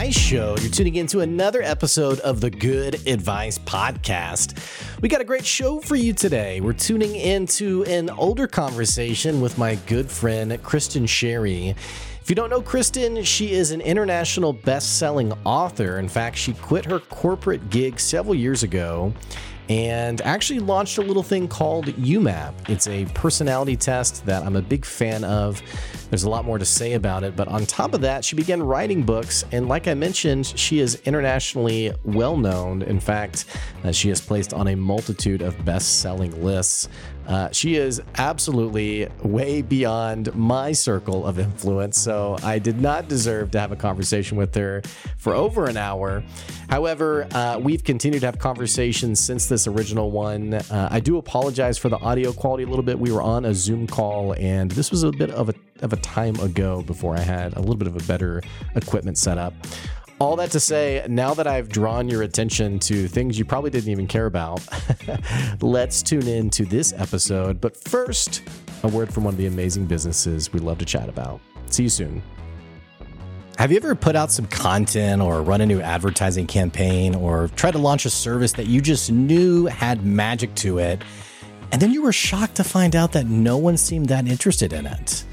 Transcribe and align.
Advice 0.00 0.18
Show. 0.18 0.56
You're 0.62 0.70
tuning 0.70 0.94
into 0.94 1.20
another 1.20 1.60
episode 1.60 2.20
of 2.20 2.40
the 2.40 2.48
Good 2.48 3.06
Advice 3.06 3.58
Podcast. 3.58 4.56
We 5.02 5.10
got 5.10 5.20
a 5.20 5.24
great 5.24 5.44
show 5.44 5.78
for 5.78 5.94
you 5.94 6.14
today. 6.14 6.62
We're 6.62 6.72
tuning 6.72 7.14
into 7.16 7.84
an 7.84 8.08
older 8.08 8.46
conversation 8.46 9.42
with 9.42 9.58
my 9.58 9.74
good 9.86 10.10
friend, 10.10 10.52
Kristin 10.62 11.06
Sherry. 11.06 11.74
If 12.22 12.30
you 12.30 12.34
don't 12.34 12.48
know 12.48 12.62
Kristin, 12.62 13.26
she 13.26 13.52
is 13.52 13.72
an 13.72 13.82
international 13.82 14.54
best 14.54 14.98
selling 14.98 15.34
author. 15.44 15.98
In 15.98 16.08
fact, 16.08 16.38
she 16.38 16.54
quit 16.54 16.86
her 16.86 17.00
corporate 17.00 17.68
gig 17.68 18.00
several 18.00 18.34
years 18.34 18.62
ago 18.62 19.12
and 19.70 20.20
actually 20.22 20.58
launched 20.58 20.98
a 20.98 21.00
little 21.00 21.22
thing 21.22 21.46
called 21.46 21.86
YouMap. 21.86 22.68
It's 22.68 22.88
a 22.88 23.04
personality 23.14 23.76
test 23.76 24.26
that 24.26 24.42
I'm 24.42 24.56
a 24.56 24.62
big 24.62 24.84
fan 24.84 25.22
of. 25.22 25.62
There's 26.10 26.24
a 26.24 26.28
lot 26.28 26.44
more 26.44 26.58
to 26.58 26.64
say 26.64 26.94
about 26.94 27.22
it, 27.22 27.36
but 27.36 27.46
on 27.46 27.66
top 27.66 27.94
of 27.94 28.00
that, 28.00 28.24
she 28.24 28.34
began 28.34 28.60
writing 28.60 29.04
books. 29.04 29.44
And 29.52 29.68
like 29.68 29.86
I 29.86 29.94
mentioned, 29.94 30.46
she 30.46 30.80
is 30.80 31.00
internationally 31.04 31.92
well 32.02 32.36
known. 32.36 32.82
In 32.82 32.98
fact, 32.98 33.44
uh, 33.84 33.92
she 33.92 34.10
is 34.10 34.20
placed 34.20 34.52
on 34.52 34.66
a 34.66 34.74
multitude 34.74 35.40
of 35.40 35.64
best 35.64 36.00
selling 36.00 36.42
lists. 36.42 36.88
Uh, 37.26 37.48
she 37.52 37.76
is 37.76 38.02
absolutely 38.16 39.08
way 39.22 39.62
beyond 39.62 40.34
my 40.34 40.72
circle 40.72 41.26
of 41.26 41.38
influence, 41.38 41.98
so 41.98 42.36
I 42.42 42.58
did 42.58 42.80
not 42.80 43.08
deserve 43.08 43.50
to 43.52 43.60
have 43.60 43.72
a 43.72 43.76
conversation 43.76 44.36
with 44.36 44.54
her 44.54 44.82
for 45.16 45.34
over 45.34 45.66
an 45.66 45.76
hour. 45.76 46.22
However, 46.68 47.26
uh, 47.32 47.58
we've 47.62 47.84
continued 47.84 48.20
to 48.20 48.26
have 48.26 48.38
conversations 48.38 49.20
since 49.20 49.46
this 49.46 49.66
original 49.66 50.10
one. 50.10 50.54
Uh, 50.54 50.88
I 50.90 51.00
do 51.00 51.18
apologize 51.18 51.78
for 51.78 51.88
the 51.88 51.98
audio 51.98 52.32
quality 52.32 52.64
a 52.64 52.66
little 52.68 52.84
bit. 52.84 52.98
We 52.98 53.12
were 53.12 53.22
on 53.22 53.44
a 53.44 53.54
Zoom 53.54 53.86
call, 53.86 54.34
and 54.34 54.70
this 54.70 54.90
was 54.90 55.02
a 55.02 55.12
bit 55.12 55.30
of 55.30 55.48
a 55.48 55.54
of 55.82 55.92
a 55.92 55.96
time 55.96 56.38
ago 56.40 56.82
before 56.82 57.16
I 57.16 57.20
had 57.20 57.54
a 57.56 57.60
little 57.60 57.76
bit 57.76 57.88
of 57.88 57.96
a 57.96 58.06
better 58.06 58.42
equipment 58.74 59.18
setup. 59.18 59.54
All 60.20 60.36
that 60.36 60.50
to 60.50 60.60
say, 60.60 61.02
now 61.08 61.32
that 61.32 61.46
I've 61.46 61.70
drawn 61.70 62.06
your 62.06 62.20
attention 62.20 62.78
to 62.80 63.08
things 63.08 63.38
you 63.38 63.46
probably 63.46 63.70
didn't 63.70 63.88
even 63.88 64.06
care 64.06 64.26
about, 64.26 64.60
let's 65.62 66.02
tune 66.02 66.28
in 66.28 66.50
to 66.50 66.66
this 66.66 66.92
episode. 66.92 67.58
But 67.58 67.74
first, 67.74 68.42
a 68.82 68.88
word 68.88 69.14
from 69.14 69.24
one 69.24 69.32
of 69.32 69.38
the 69.38 69.46
amazing 69.46 69.86
businesses 69.86 70.52
we 70.52 70.60
love 70.60 70.76
to 70.76 70.84
chat 70.84 71.08
about. 71.08 71.40
See 71.70 71.84
you 71.84 71.88
soon. 71.88 72.22
Have 73.56 73.70
you 73.70 73.78
ever 73.78 73.94
put 73.94 74.14
out 74.14 74.30
some 74.30 74.44
content 74.48 75.22
or 75.22 75.40
run 75.40 75.62
a 75.62 75.66
new 75.66 75.80
advertising 75.80 76.46
campaign 76.46 77.14
or 77.14 77.48
tried 77.56 77.70
to 77.70 77.78
launch 77.78 78.04
a 78.04 78.10
service 78.10 78.52
that 78.52 78.66
you 78.66 78.82
just 78.82 79.10
knew 79.10 79.64
had 79.64 80.04
magic 80.04 80.54
to 80.56 80.80
it? 80.80 81.02
And 81.72 81.80
then 81.80 81.92
you 81.92 82.02
were 82.02 82.12
shocked 82.12 82.56
to 82.56 82.64
find 82.64 82.94
out 82.94 83.12
that 83.12 83.26
no 83.26 83.56
one 83.56 83.78
seemed 83.78 84.08
that 84.08 84.28
interested 84.28 84.74
in 84.74 84.84
it 84.84 85.24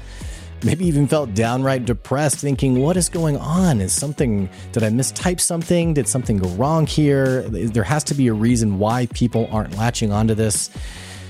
maybe 0.64 0.86
even 0.86 1.06
felt 1.06 1.34
downright 1.34 1.84
depressed, 1.84 2.38
thinking, 2.38 2.80
What 2.80 2.96
is 2.96 3.08
going 3.08 3.36
on? 3.36 3.80
Is 3.80 3.92
something, 3.92 4.48
did 4.72 4.82
I 4.82 4.90
mistype 4.90 5.40
something? 5.40 5.94
Did 5.94 6.08
something 6.08 6.38
go 6.38 6.48
wrong 6.50 6.86
here? 6.86 7.42
There 7.42 7.84
has 7.84 8.04
to 8.04 8.14
be 8.14 8.28
a 8.28 8.34
reason 8.34 8.78
why 8.78 9.06
people 9.14 9.48
aren't 9.50 9.76
latching 9.76 10.12
onto 10.12 10.34
this. 10.34 10.70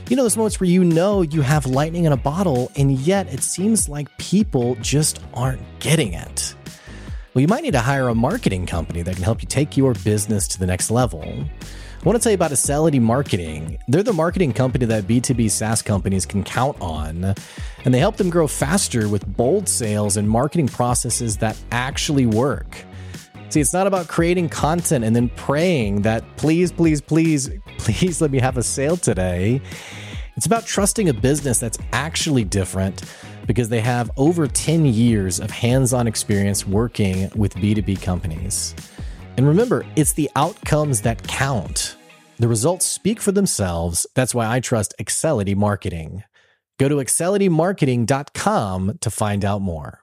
You 0.09 0.17
know, 0.17 0.23
those 0.23 0.37
moments 0.39 0.59
where 0.59 0.71
you 0.71 0.84
know 0.84 1.21
you 1.21 1.43
have 1.43 1.67
lightning 1.67 2.05
in 2.05 2.12
a 2.12 2.17
bottle, 2.17 2.73
and 2.77 2.93
yet 2.93 3.31
it 3.33 3.43
seems 3.43 3.89
like 3.89 4.17
people 4.17 4.75
just 4.77 5.21
aren't 5.34 5.61
getting 5.81 6.15
it. 6.15 6.55
Well, 7.34 7.43
you 7.43 7.49
might 7.49 7.62
need 7.62 7.75
to 7.75 7.81
hire 7.81 8.09
a 8.09 8.15
marketing 8.15 8.65
company 8.65 9.03
that 9.03 9.15
can 9.15 9.23
help 9.23 9.43
you 9.43 9.49
take 9.49 9.77
your 9.77 9.93
business 9.95 10.49
to 10.49 10.59
the 10.59 10.67
next 10.67 10.91
level. 10.91 11.23
I 12.00 12.04
want 12.04 12.16
to 12.16 12.22
tell 12.22 12.30
you 12.30 12.36
about 12.36 12.52
Acelity 12.52 13.00
Marketing. 13.00 13.77
They're 13.88 14.04
the 14.04 14.12
marketing 14.12 14.52
company 14.52 14.86
that 14.86 15.08
B2B 15.08 15.50
SaaS 15.50 15.82
companies 15.82 16.27
can 16.27 16.44
count 16.44 16.80
on, 16.80 17.34
and 17.84 17.92
they 17.92 17.98
help 17.98 18.18
them 18.18 18.30
grow 18.30 18.46
faster 18.46 19.08
with 19.08 19.27
bold 19.36 19.68
sales 19.68 20.16
and 20.16 20.30
marketing 20.30 20.69
processes 20.69 21.38
that 21.38 21.60
actually 21.72 22.24
work. 22.24 22.84
See, 23.48 23.60
it's 23.60 23.72
not 23.72 23.88
about 23.88 24.06
creating 24.06 24.48
content 24.48 25.04
and 25.04 25.16
then 25.16 25.28
praying 25.30 26.02
that 26.02 26.22
please, 26.36 26.70
please, 26.70 27.00
please, 27.00 27.50
please 27.78 28.20
let 28.20 28.31
me 28.31 28.38
have 28.38 28.56
a 28.56 28.62
sale 28.62 28.97
today. 28.97 29.60
It's 30.37 30.47
about 30.47 30.66
trusting 30.66 31.08
a 31.08 31.14
business 31.14 31.58
that's 31.58 31.78
actually 31.92 32.44
different 32.44 33.03
because 33.44 33.70
they 33.70 33.81
have 33.81 34.08
over 34.16 34.47
10 34.47 34.87
years 34.87 35.41
of 35.41 35.50
hands 35.50 35.92
on 35.92 36.06
experience 36.06 36.64
working 36.64 37.28
with 37.34 37.54
B2B 37.56 38.00
companies. 38.00 38.76
And 39.38 39.47
remember, 39.47 39.87
it's 39.94 40.15
the 40.15 40.28
outcomes 40.34 41.03
that 41.03 41.28
count. 41.28 41.97
The 42.38 42.49
results 42.49 42.84
speak 42.84 43.21
for 43.21 43.31
themselves. 43.31 44.04
That's 44.16 44.34
why 44.34 44.53
I 44.53 44.59
trust 44.59 44.97
Excelity 44.99 45.54
Marketing. 45.54 46.25
Go 46.81 46.88
to 46.88 46.97
excelitymarketing.com 46.97 48.99
to 49.00 49.10
find 49.10 49.44
out 49.44 49.62
more. 49.62 50.00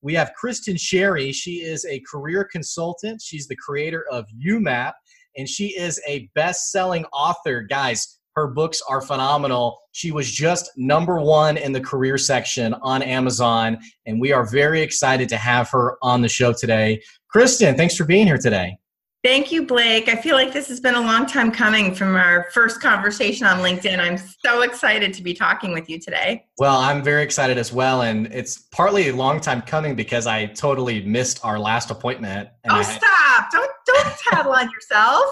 We 0.00 0.14
have 0.14 0.32
Kristin 0.42 0.80
Sherry. 0.80 1.30
She 1.32 1.56
is 1.56 1.84
a 1.84 2.02
career 2.10 2.48
consultant. 2.50 3.20
She's 3.20 3.48
the 3.48 3.56
creator 3.56 4.06
of 4.10 4.24
YouMap, 4.42 4.94
and 5.36 5.46
she 5.46 5.78
is 5.78 6.00
a 6.08 6.30
best 6.34 6.72
selling 6.72 7.04
author. 7.12 7.60
Guys, 7.60 8.18
her 8.34 8.48
books 8.48 8.82
are 8.88 9.00
phenomenal. 9.00 9.78
She 9.92 10.10
was 10.10 10.30
just 10.30 10.70
number 10.76 11.20
one 11.20 11.56
in 11.56 11.72
the 11.72 11.80
career 11.80 12.18
section 12.18 12.74
on 12.82 13.02
Amazon, 13.02 13.78
and 14.06 14.20
we 14.20 14.32
are 14.32 14.46
very 14.46 14.80
excited 14.80 15.28
to 15.30 15.36
have 15.36 15.70
her 15.70 15.96
on 16.02 16.22
the 16.22 16.28
show 16.28 16.52
today. 16.52 17.02
Kristin, 17.34 17.76
thanks 17.76 17.96
for 17.96 18.04
being 18.04 18.26
here 18.26 18.38
today. 18.38 18.76
Thank 19.24 19.52
you, 19.52 19.64
Blake. 19.64 20.08
I 20.08 20.16
feel 20.16 20.34
like 20.34 20.52
this 20.52 20.66
has 20.66 20.80
been 20.80 20.96
a 20.96 21.00
long 21.00 21.26
time 21.26 21.52
coming 21.52 21.94
from 21.94 22.16
our 22.16 22.50
first 22.52 22.80
conversation 22.80 23.46
on 23.46 23.58
LinkedIn. 23.58 24.00
I'm 24.00 24.18
so 24.18 24.62
excited 24.62 25.14
to 25.14 25.22
be 25.22 25.32
talking 25.32 25.72
with 25.72 25.88
you 25.88 26.00
today. 26.00 26.44
Well, 26.58 26.78
I'm 26.78 27.04
very 27.04 27.22
excited 27.22 27.56
as 27.56 27.72
well. 27.72 28.02
And 28.02 28.26
it's 28.32 28.58
partly 28.72 29.10
a 29.10 29.14
long 29.14 29.38
time 29.38 29.62
coming 29.62 29.94
because 29.94 30.26
I 30.26 30.46
totally 30.46 31.04
missed 31.04 31.38
our 31.44 31.56
last 31.56 31.92
appointment. 31.92 32.48
oh, 32.68 32.74
had... 32.74 32.82
stop. 32.82 33.52
Don't, 33.52 33.70
don't 33.86 34.12
tattle 34.28 34.54
on 34.54 34.68
yourself. 34.68 35.24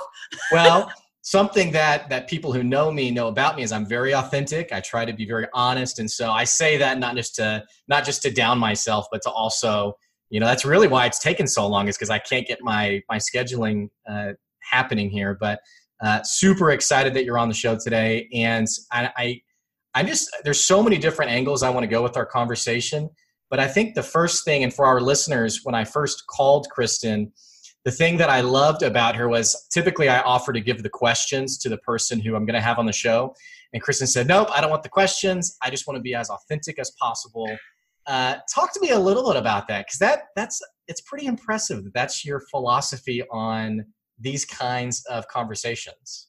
well, 0.53 0.93
something 1.31 1.71
that 1.73 2.09
that 2.11 2.29
people 2.29 2.53
who 2.53 2.63
know 2.63 2.91
me 2.91 3.11
know 3.11 3.29
about 3.29 3.57
me 3.57 3.63
is 3.63 3.73
I'm 3.73 3.87
very 3.87 4.15
authentic. 4.15 4.73
I 4.73 4.81
try 4.81 5.05
to 5.05 5.13
be 5.13 5.27
very 5.27 5.47
honest. 5.55 5.99
And 5.99 6.11
so 6.11 6.31
I 6.31 6.45
say 6.45 6.77
that 6.79 6.99
not 6.99 7.15
just 7.17 7.35
to 7.37 7.65
not 7.89 8.05
just 8.05 8.23
to 8.23 8.31
down 8.31 8.59
myself, 8.59 9.07
but 9.13 9.23
to 9.23 9.31
also 9.31 9.95
you 10.31 10.39
know 10.41 10.47
that's 10.47 10.65
really 10.65 10.89
why 10.89 11.05
it's 11.07 11.19
taken 11.19 11.47
so 11.47 11.67
long 11.67 11.89
is 11.89 11.97
because 11.97 12.09
i 12.09 12.19
can't 12.19 12.47
get 12.47 12.59
my 12.63 13.03
my 13.09 13.19
scheduling 13.19 13.89
uh, 14.09 14.33
happening 14.63 15.11
here 15.11 15.37
but 15.39 15.61
uh, 16.03 16.23
super 16.23 16.71
excited 16.71 17.13
that 17.13 17.25
you're 17.25 17.39
on 17.39 17.49
the 17.49 17.55
show 17.55 17.77
today 17.77 18.27
and 18.33 18.67
I, 18.91 19.11
I 19.17 19.41
I'm 19.95 20.07
just 20.07 20.31
there's 20.45 20.65
so 20.65 20.83
many 20.83 20.97
different 20.97 21.31
angles 21.31 21.62
i 21.62 21.69
want 21.69 21.85
to 21.85 21.89
go 21.89 22.03
with 22.03 22.17
our 22.17 22.25
conversation 22.25 23.11
but 23.51 23.61
i 23.61 23.67
think 23.67 23.95
the 23.95 24.03
first 24.03 24.45
thing 24.45 24.62
and 24.62 24.73
for 24.73 24.87
our 24.87 25.01
listeners 25.01 25.61
when 25.65 25.75
i 25.75 25.85
first 25.85 26.27
called 26.27 26.69
kristin 26.75 27.33
the 27.85 27.91
thing 27.91 28.17
that 28.17 28.31
i 28.31 28.41
loved 28.41 28.83
about 28.83 29.15
her 29.17 29.29
was 29.29 29.67
typically 29.73 30.09
i 30.09 30.21
offer 30.21 30.53
to 30.53 30.61
give 30.61 30.83
the 30.83 30.89
questions 30.89 31.59
to 31.59 31.69
the 31.69 31.79
person 31.79 32.21
who 32.21 32.35
i'm 32.35 32.45
going 32.45 32.55
to 32.55 32.61
have 32.61 32.79
on 32.79 32.87
the 32.87 32.93
show 32.93 33.35
and 33.73 33.83
kristin 33.83 34.09
said 34.09 34.27
nope 34.27 34.49
i 34.53 34.61
don't 34.61 34.71
want 34.71 34.83
the 34.83 34.89
questions 34.89 35.57
i 35.63 35.71
just 35.71 35.87
want 35.87 35.97
to 35.97 36.03
be 36.03 36.15
as 36.15 36.31
authentic 36.31 36.79
as 36.79 36.91
possible 37.01 37.49
uh, 38.07 38.37
talk 38.53 38.73
to 38.73 38.81
me 38.81 38.91
a 38.91 38.99
little 38.99 39.25
bit 39.31 39.37
about 39.37 39.69
that 39.69 39.87
because 39.87 39.99
that 39.99 40.23
that's 40.35 40.61
it's 40.89 41.03
pretty 41.03 41.27
impressive 41.27 41.85
that 41.85 41.95
that's 41.95 42.25
your 42.25 42.41
philosophy 42.51 43.23
on 43.31 43.85
these 44.21 44.45
kinds 44.45 45.05
of 45.07 45.27
conversations. 45.29 46.29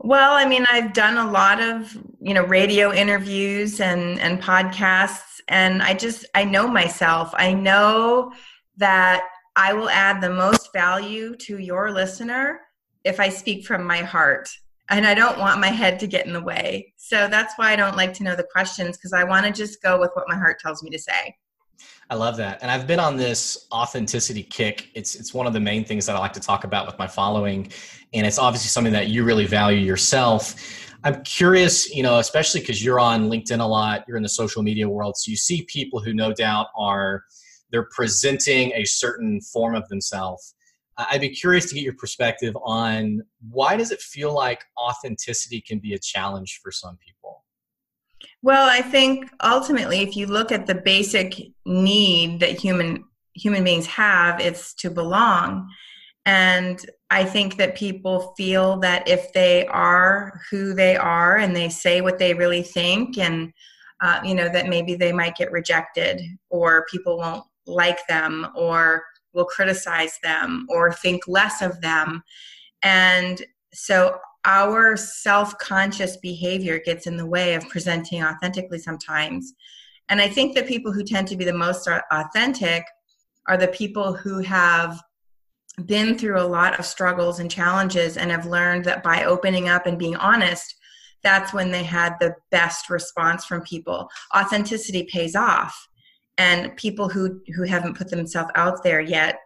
Well, 0.00 0.32
I 0.32 0.44
mean, 0.44 0.66
I've 0.70 0.92
done 0.92 1.16
a 1.16 1.30
lot 1.30 1.60
of 1.60 1.96
you 2.20 2.34
know 2.34 2.44
radio 2.44 2.92
interviews 2.92 3.80
and 3.80 4.18
and 4.20 4.42
podcasts, 4.42 5.40
and 5.48 5.82
I 5.82 5.94
just 5.94 6.26
I 6.34 6.44
know 6.44 6.66
myself. 6.66 7.30
I 7.34 7.52
know 7.52 8.32
that 8.76 9.22
I 9.56 9.72
will 9.72 9.88
add 9.90 10.20
the 10.20 10.30
most 10.30 10.72
value 10.72 11.36
to 11.36 11.58
your 11.58 11.92
listener 11.92 12.60
if 13.04 13.20
I 13.20 13.28
speak 13.28 13.66
from 13.66 13.86
my 13.86 13.98
heart 13.98 14.48
and 14.90 15.06
I 15.06 15.14
don't 15.14 15.38
want 15.38 15.60
my 15.60 15.68
head 15.68 15.98
to 16.00 16.06
get 16.06 16.26
in 16.26 16.32
the 16.32 16.42
way. 16.42 16.92
So 16.96 17.28
that's 17.28 17.54
why 17.56 17.72
I 17.72 17.76
don't 17.76 17.96
like 17.96 18.12
to 18.14 18.24
know 18.24 18.36
the 18.36 18.46
questions 18.52 18.96
because 18.96 19.12
I 19.12 19.24
want 19.24 19.46
to 19.46 19.52
just 19.52 19.82
go 19.82 19.98
with 19.98 20.10
what 20.14 20.26
my 20.28 20.36
heart 20.36 20.58
tells 20.60 20.82
me 20.82 20.90
to 20.90 20.98
say. 20.98 21.34
I 22.10 22.16
love 22.16 22.36
that. 22.36 22.58
And 22.62 22.70
I've 22.70 22.86
been 22.86 23.00
on 23.00 23.16
this 23.16 23.66
authenticity 23.72 24.42
kick. 24.42 24.90
It's 24.94 25.14
it's 25.14 25.32
one 25.32 25.46
of 25.46 25.52
the 25.52 25.60
main 25.60 25.84
things 25.84 26.06
that 26.06 26.16
I 26.16 26.18
like 26.18 26.34
to 26.34 26.40
talk 26.40 26.64
about 26.64 26.86
with 26.86 26.98
my 26.98 27.06
following 27.06 27.70
and 28.12 28.26
it's 28.26 28.38
obviously 28.38 28.68
something 28.68 28.92
that 28.92 29.08
you 29.08 29.24
really 29.24 29.46
value 29.46 29.78
yourself. 29.78 30.54
I'm 31.02 31.22
curious, 31.22 31.94
you 31.94 32.02
know, 32.02 32.18
especially 32.18 32.60
cuz 32.60 32.84
you're 32.84 33.00
on 33.00 33.30
LinkedIn 33.30 33.60
a 33.60 33.64
lot, 33.64 34.04
you're 34.06 34.16
in 34.16 34.22
the 34.22 34.28
social 34.28 34.62
media 34.62 34.88
world, 34.88 35.16
so 35.16 35.30
you 35.30 35.36
see 35.36 35.62
people 35.62 36.00
who 36.00 36.12
no 36.12 36.32
doubt 36.32 36.68
are 36.76 37.24
they're 37.74 37.88
presenting 37.90 38.72
a 38.72 38.84
certain 38.84 39.40
form 39.40 39.74
of 39.74 39.88
themselves 39.88 40.54
I'd 40.96 41.20
be 41.20 41.30
curious 41.30 41.66
to 41.66 41.74
get 41.74 41.84
your 41.84 41.94
perspective 41.94 42.56
on 42.62 43.22
why 43.50 43.76
does 43.76 43.90
it 43.90 44.00
feel 44.00 44.32
like 44.32 44.64
authenticity 44.78 45.60
can 45.60 45.78
be 45.78 45.94
a 45.94 45.98
challenge 45.98 46.60
for 46.62 46.70
some 46.70 46.96
people? 47.04 47.44
Well, 48.42 48.68
I 48.68 48.80
think 48.80 49.30
ultimately 49.42 50.00
if 50.00 50.16
you 50.16 50.26
look 50.26 50.52
at 50.52 50.66
the 50.66 50.74
basic 50.74 51.40
need 51.66 52.40
that 52.40 52.60
human 52.60 53.04
human 53.34 53.64
beings 53.64 53.86
have, 53.86 54.40
it's 54.40 54.74
to 54.74 54.90
belong. 54.90 55.68
And 56.24 56.78
I 57.10 57.24
think 57.24 57.56
that 57.56 57.74
people 57.74 58.32
feel 58.36 58.78
that 58.78 59.08
if 59.08 59.32
they 59.32 59.66
are 59.66 60.40
who 60.50 60.74
they 60.74 60.96
are 60.96 61.36
and 61.36 61.54
they 61.54 61.68
say 61.68 62.00
what 62.00 62.18
they 62.18 62.34
really 62.34 62.62
think 62.62 63.18
and 63.18 63.52
uh, 64.00 64.20
you 64.24 64.34
know 64.34 64.48
that 64.48 64.68
maybe 64.68 64.94
they 64.94 65.12
might 65.12 65.36
get 65.36 65.50
rejected 65.50 66.20
or 66.50 66.86
people 66.90 67.18
won't 67.18 67.44
like 67.66 68.06
them 68.06 68.48
or 68.54 69.04
will 69.32 69.44
criticize 69.44 70.18
them 70.22 70.66
or 70.68 70.92
think 70.92 71.22
less 71.26 71.62
of 71.62 71.80
them. 71.80 72.22
And 72.82 73.42
so 73.72 74.18
our 74.44 74.96
self 74.96 75.56
conscious 75.58 76.16
behavior 76.18 76.78
gets 76.78 77.06
in 77.06 77.16
the 77.16 77.26
way 77.26 77.54
of 77.54 77.68
presenting 77.68 78.22
authentically 78.22 78.78
sometimes. 78.78 79.54
And 80.08 80.20
I 80.20 80.28
think 80.28 80.54
that 80.54 80.68
people 80.68 80.92
who 80.92 81.02
tend 81.02 81.28
to 81.28 81.36
be 81.36 81.44
the 81.44 81.52
most 81.52 81.88
authentic 82.10 82.84
are 83.48 83.56
the 83.56 83.68
people 83.68 84.12
who 84.12 84.38
have 84.40 85.00
been 85.86 86.16
through 86.16 86.40
a 86.40 86.42
lot 86.42 86.78
of 86.78 86.86
struggles 86.86 87.40
and 87.40 87.50
challenges 87.50 88.16
and 88.16 88.30
have 88.30 88.46
learned 88.46 88.84
that 88.84 89.02
by 89.02 89.24
opening 89.24 89.68
up 89.68 89.86
and 89.86 89.98
being 89.98 90.16
honest, 90.16 90.76
that's 91.22 91.52
when 91.52 91.70
they 91.70 91.82
had 91.82 92.14
the 92.20 92.34
best 92.50 92.90
response 92.90 93.44
from 93.44 93.62
people. 93.62 94.08
Authenticity 94.36 95.08
pays 95.10 95.34
off. 95.34 95.88
And 96.36 96.76
people 96.76 97.08
who, 97.08 97.40
who 97.54 97.62
haven't 97.62 97.96
put 97.96 98.10
themselves 98.10 98.50
out 98.54 98.82
there 98.82 99.00
yet, 99.00 99.38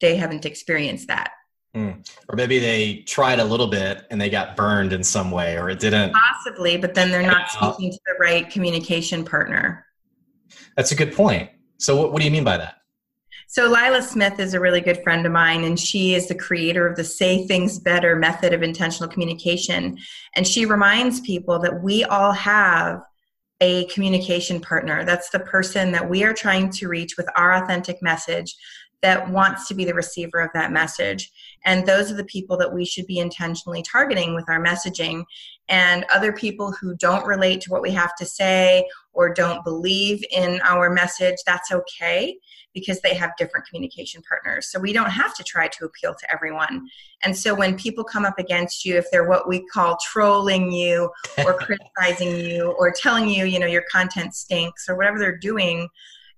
they 0.00 0.16
haven't 0.16 0.44
experienced 0.44 1.08
that. 1.08 1.32
Mm. 1.74 2.08
Or 2.28 2.36
maybe 2.36 2.58
they 2.58 3.04
tried 3.06 3.38
a 3.38 3.44
little 3.44 3.68
bit 3.68 4.06
and 4.10 4.20
they 4.20 4.28
got 4.28 4.56
burned 4.56 4.92
in 4.92 5.04
some 5.04 5.30
way, 5.30 5.56
or 5.56 5.70
it 5.70 5.78
didn't. 5.78 6.12
Possibly, 6.12 6.76
but 6.76 6.94
then 6.94 7.10
they're 7.10 7.22
not 7.22 7.50
speaking 7.50 7.92
to 7.92 8.00
the 8.06 8.14
right 8.18 8.50
communication 8.50 9.24
partner. 9.24 9.86
That's 10.76 10.90
a 10.92 10.96
good 10.96 11.14
point. 11.14 11.50
So, 11.78 11.96
what, 11.96 12.12
what 12.12 12.18
do 12.18 12.24
you 12.24 12.30
mean 12.30 12.44
by 12.44 12.56
that? 12.56 12.76
So, 13.46 13.66
Lila 13.66 14.02
Smith 14.02 14.40
is 14.40 14.54
a 14.54 14.60
really 14.60 14.80
good 14.80 15.02
friend 15.02 15.24
of 15.24 15.32
mine, 15.32 15.64
and 15.64 15.78
she 15.78 16.14
is 16.14 16.26
the 16.26 16.34
creator 16.34 16.86
of 16.86 16.96
the 16.96 17.04
Say 17.04 17.46
Things 17.46 17.78
Better 17.78 18.16
method 18.16 18.52
of 18.52 18.62
intentional 18.62 19.08
communication. 19.08 19.98
And 20.34 20.46
she 20.46 20.66
reminds 20.66 21.20
people 21.20 21.60
that 21.60 21.82
we 21.82 22.04
all 22.04 22.32
have 22.32 23.02
a 23.60 23.86
communication 23.86 24.60
partner. 24.60 25.04
That's 25.04 25.30
the 25.30 25.40
person 25.40 25.92
that 25.92 26.08
we 26.08 26.24
are 26.24 26.32
trying 26.32 26.70
to 26.70 26.88
reach 26.88 27.16
with 27.16 27.28
our 27.36 27.52
authentic 27.54 28.02
message 28.02 28.56
that 29.02 29.30
wants 29.30 29.66
to 29.68 29.74
be 29.74 29.84
the 29.84 29.94
receiver 29.94 30.40
of 30.40 30.50
that 30.54 30.72
message. 30.72 31.30
And 31.64 31.86
those 31.86 32.10
are 32.10 32.16
the 32.16 32.24
people 32.24 32.56
that 32.58 32.72
we 32.72 32.84
should 32.84 33.06
be 33.06 33.18
intentionally 33.18 33.82
targeting 33.82 34.34
with 34.34 34.48
our 34.48 34.62
messaging. 34.62 35.24
And 35.68 36.04
other 36.12 36.32
people 36.32 36.72
who 36.72 36.94
don't 36.96 37.26
relate 37.26 37.60
to 37.62 37.70
what 37.70 37.82
we 37.82 37.90
have 37.92 38.14
to 38.16 38.26
say 38.26 38.86
or 39.12 39.32
don't 39.32 39.64
believe 39.64 40.22
in 40.30 40.60
our 40.64 40.90
message, 40.90 41.36
that's 41.46 41.72
okay 41.72 42.36
because 42.74 43.00
they 43.00 43.14
have 43.14 43.36
different 43.36 43.66
communication 43.66 44.22
partners. 44.28 44.70
So 44.70 44.78
we 44.78 44.92
don't 44.92 45.10
have 45.10 45.34
to 45.34 45.44
try 45.44 45.68
to 45.68 45.84
appeal 45.84 46.14
to 46.14 46.32
everyone. 46.32 46.88
And 47.24 47.36
so 47.36 47.54
when 47.54 47.76
people 47.76 48.04
come 48.04 48.24
up 48.24 48.38
against 48.38 48.84
you, 48.84 48.96
if 48.96 49.06
they're 49.10 49.28
what 49.28 49.48
we 49.48 49.66
call 49.66 49.96
trolling 50.02 50.70
you 50.70 51.10
or 51.44 51.54
criticizing 51.58 52.36
you 52.36 52.74
or 52.78 52.92
telling 52.92 53.28
you, 53.28 53.44
you 53.44 53.58
know, 53.58 53.66
your 53.66 53.84
content 53.90 54.34
stinks 54.34 54.88
or 54.88 54.96
whatever 54.96 55.18
they're 55.18 55.36
doing, 55.36 55.88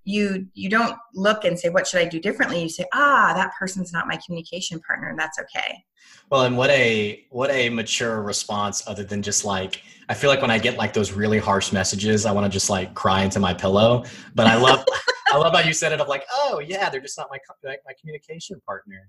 you 0.05 0.47
you 0.55 0.69
don't 0.69 0.97
look 1.15 1.45
and 1.45 1.59
say 1.59 1.69
what 1.69 1.87
should 1.87 2.01
i 2.01 2.05
do 2.05 2.19
differently 2.19 2.61
you 2.61 2.69
say 2.69 2.85
ah 2.93 3.33
that 3.35 3.53
person's 3.57 3.93
not 3.93 4.09
my 4.09 4.19
communication 4.25 4.81
partner 4.81 5.09
and 5.09 5.19
that's 5.19 5.39
okay 5.39 5.85
well 6.29 6.43
and 6.43 6.57
what 6.57 6.71
a 6.71 7.25
what 7.31 7.51
a 7.53 7.69
mature 7.69 8.21
response 8.21 8.83
other 8.89 9.05
than 9.05 9.23
just 9.23 9.45
like 9.45 9.83
i 10.09 10.15
feel 10.15 10.29
like 10.29 10.43
when 10.43 10.51
i 10.51 10.59
get 10.59 10.77
like 10.77 10.93
those 10.93 11.13
really 11.13 11.39
harsh 11.39 11.73
messages 11.73 12.27
i 12.27 12.33
want 12.33 12.45
to 12.45 12.51
just 12.51 12.69
like 12.69 12.93
cry 12.95 13.23
into 13.23 13.39
my 13.39 13.55
pillow 13.55 14.05
but 14.35 14.49
i 14.49 14.57
love 14.57 14.85
I 15.33 15.39
love 15.39 15.55
how 15.55 15.61
you 15.61 15.73
said 15.73 15.93
it 15.93 16.01
of 16.01 16.09
like, 16.09 16.25
oh 16.33 16.61
yeah, 16.65 16.91
they're 16.91 17.01
just 17.01 17.19
not 17.19 17.29
my 17.31 17.39
my, 17.65 17.77
my 17.87 17.93
communication 18.01 18.61
partner. 18.67 19.09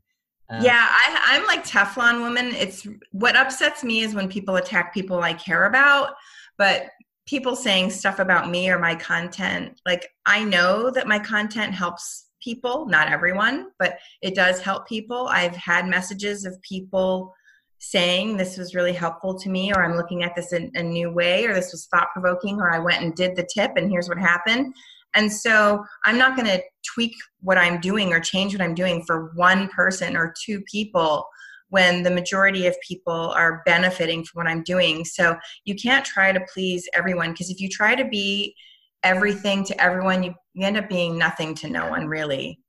Um, 0.49 0.63
yeah, 0.63 0.87
I, 0.89 1.19
I'm 1.35 1.45
like 1.45 1.65
Teflon 1.65 2.21
woman. 2.21 2.53
It's 2.55 2.87
what 3.11 3.35
upsets 3.35 3.83
me 3.83 4.01
is 4.01 4.13
when 4.13 4.29
people 4.29 4.57
attack 4.57 4.93
people 4.93 5.21
I 5.21 5.33
care 5.33 5.65
about, 5.65 6.13
but 6.57 6.87
people 7.25 7.55
saying 7.55 7.89
stuff 7.89 8.19
about 8.19 8.49
me 8.49 8.69
or 8.69 8.79
my 8.79 8.95
content. 8.95 9.79
Like 9.85 10.09
I 10.25 10.43
know 10.43 10.91
that 10.91 11.07
my 11.07 11.19
content 11.19 11.73
helps 11.73 12.27
people, 12.41 12.85
not 12.87 13.09
everyone, 13.09 13.67
but 13.79 13.97
it 14.21 14.35
does 14.35 14.59
help 14.59 14.87
people. 14.87 15.27
I've 15.27 15.55
had 15.55 15.87
messages 15.87 16.45
of 16.45 16.61
people 16.61 17.33
saying 17.79 18.37
this 18.37 18.57
was 18.57 18.75
really 18.75 18.93
helpful 18.93 19.37
to 19.37 19.49
me 19.49 19.73
or 19.73 19.83
i'm 19.83 19.97
looking 19.97 20.23
at 20.23 20.33
this 20.37 20.53
in 20.53 20.71
a 20.75 20.81
new 20.81 21.11
way 21.11 21.45
or 21.45 21.53
this 21.53 21.73
was 21.73 21.85
thought 21.87 22.07
provoking 22.13 22.57
or 22.61 22.71
i 22.71 22.79
went 22.79 23.03
and 23.03 23.13
did 23.13 23.35
the 23.35 23.45
tip 23.53 23.73
and 23.75 23.91
here's 23.91 24.07
what 24.07 24.17
happened 24.17 24.73
and 25.13 25.31
so 25.31 25.83
I'm 26.03 26.17
not 26.17 26.35
going 26.35 26.47
to 26.47 26.61
tweak 26.93 27.15
what 27.41 27.57
I'm 27.57 27.79
doing 27.79 28.13
or 28.13 28.19
change 28.19 28.53
what 28.53 28.61
I'm 28.61 28.75
doing 28.75 29.03
for 29.05 29.31
one 29.35 29.67
person 29.69 30.15
or 30.15 30.33
two 30.43 30.61
people 30.61 31.27
when 31.69 32.03
the 32.03 32.11
majority 32.11 32.67
of 32.67 32.75
people 32.87 33.31
are 33.35 33.63
benefiting 33.65 34.23
from 34.23 34.43
what 34.43 34.47
I'm 34.47 34.63
doing. 34.63 35.03
So 35.03 35.35
you 35.65 35.75
can't 35.75 36.05
try 36.05 36.31
to 36.31 36.39
please 36.53 36.87
everyone 36.93 37.31
because 37.31 37.49
if 37.49 37.59
you 37.59 37.67
try 37.67 37.95
to 37.95 38.05
be 38.05 38.55
everything 39.01 39.63
to 39.65 39.81
everyone, 39.81 40.23
you, 40.23 40.35
end 40.59 40.77
up 40.77 40.87
being 40.87 41.17
nothing 41.17 41.55
to 41.55 41.69
no 41.69 41.89
one 41.89 42.07
really. 42.07 42.59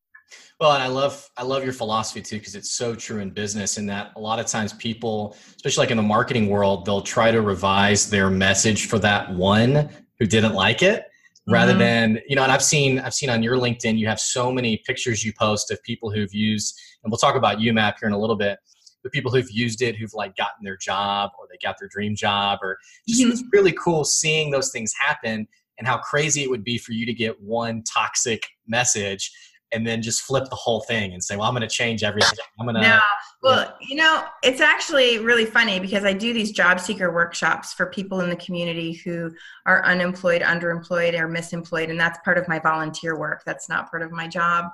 Well, 0.59 0.73
and 0.73 0.83
I 0.83 0.87
love 0.87 1.29
I 1.37 1.43
love 1.43 1.65
your 1.65 1.75
philosophy 1.75 2.23
too 2.23 2.39
because 2.39 2.55
it's 2.55 2.71
so 2.71 2.95
true 2.95 3.21
in 3.21 3.31
business 3.31 3.77
in 3.77 3.87
that 3.87 4.13
a 4.17 4.21
lot 4.21 4.39
of 4.39 4.47
times 4.47 4.73
people, 4.73 5.37
especially 5.55 5.83
like 5.83 5.91
in 5.91 5.97
the 5.99 6.03
marketing 6.03 6.49
world, 6.49 6.87
they'll 6.87 7.03
try 7.03 7.31
to 7.31 7.43
revise 7.43 8.09
their 8.09 8.31
message 8.31 8.87
for 8.87 8.99
that 9.01 9.33
one 9.35 9.91
who 10.19 10.27
didn't 10.27 10.55
like 10.55 10.83
it 10.83 11.07
rather 11.47 11.73
mm-hmm. 11.73 11.81
than 11.81 12.19
you 12.27 12.35
know 12.35 12.43
and 12.43 12.53
i've 12.53 12.63
seen 12.63 12.99
i've 13.01 13.15
seen 13.15 13.29
on 13.29 13.43
your 13.43 13.57
linkedin 13.57 13.99
you 13.99 14.07
have 14.07 14.19
so 14.19 14.51
many 14.51 14.79
pictures 14.87 15.25
you 15.25 15.33
post 15.39 15.71
of 15.71 15.83
people 15.83 16.11
who've 16.11 16.33
used 16.33 16.79
and 17.03 17.11
we'll 17.11 17.19
talk 17.19 17.35
about 17.35 17.59
YouMap 17.59 17.95
here 18.01 18.09
in 18.09 18.13
a 18.13 18.19
little 18.19 18.37
bit 18.37 18.59
the 19.03 19.11
people 19.11 19.31
who've 19.31 19.51
used 19.51 19.83
it 19.83 19.97
who've 19.97 20.15
like 20.15 20.35
gotten 20.37 20.65
their 20.65 20.77
job 20.77 21.31
or 21.39 21.47
they 21.51 21.59
got 21.63 21.77
their 21.79 21.89
dream 21.89 22.17
job 22.17 22.59
or 22.63 22.79
just 23.07 23.21
mm-hmm. 23.21 23.31
it's 23.31 23.43
really 23.53 23.73
cool 23.73 24.05
seeing 24.05 24.51
those 24.51 24.71
things 24.71 24.93
happen 24.99 25.47
and 25.79 25.87
how 25.87 25.99
crazy 25.99 26.43
it 26.43 26.51
would 26.51 26.65
be 26.65 26.79
for 26.79 26.93
you 26.93 27.05
to 27.05 27.13
get 27.13 27.41
one 27.41 27.83
toxic 27.83 28.47
message 28.67 29.31
and 29.75 29.87
then 29.87 30.01
just 30.01 30.23
flip 30.23 30.45
the 30.49 30.57
whole 30.57 30.81
thing 30.83 31.13
and 31.13 31.23
say, 31.23 31.37
well, 31.37 31.47
I'm 31.47 31.55
going 31.55 31.69
to 31.69 31.75
change 31.75 32.03
everything. 32.03 32.39
I'm 32.59 32.67
going 32.67 32.77
to. 32.77 32.81
No. 32.81 33.01
Well, 33.43 33.77
you 33.81 33.97
know, 33.97 34.25
it's 34.43 34.61
actually 34.61 35.19
really 35.19 35.45
funny 35.45 35.79
because 35.79 36.05
I 36.05 36.15
do 36.15 36.33
these 36.33 36.53
job 36.53 36.81
seeker 36.81 37.13
workshops 37.13 37.75
for 37.75 37.87
people 37.87 38.21
in 38.21 38.31
the 38.31 38.37
community 38.37 38.93
who 38.93 39.33
are 39.67 39.85
unemployed, 39.85 40.41
underemployed, 40.43 41.19
or 41.19 41.29
misemployed. 41.29 41.91
And 41.91 42.01
that's 42.01 42.19
part 42.25 42.39
of 42.39 42.49
my 42.49 42.59
volunteer 42.59 43.19
work. 43.19 43.43
That's 43.45 43.69
not 43.69 43.91
part 43.91 44.03
of 44.03 44.13
my 44.13 44.29
job. 44.29 44.67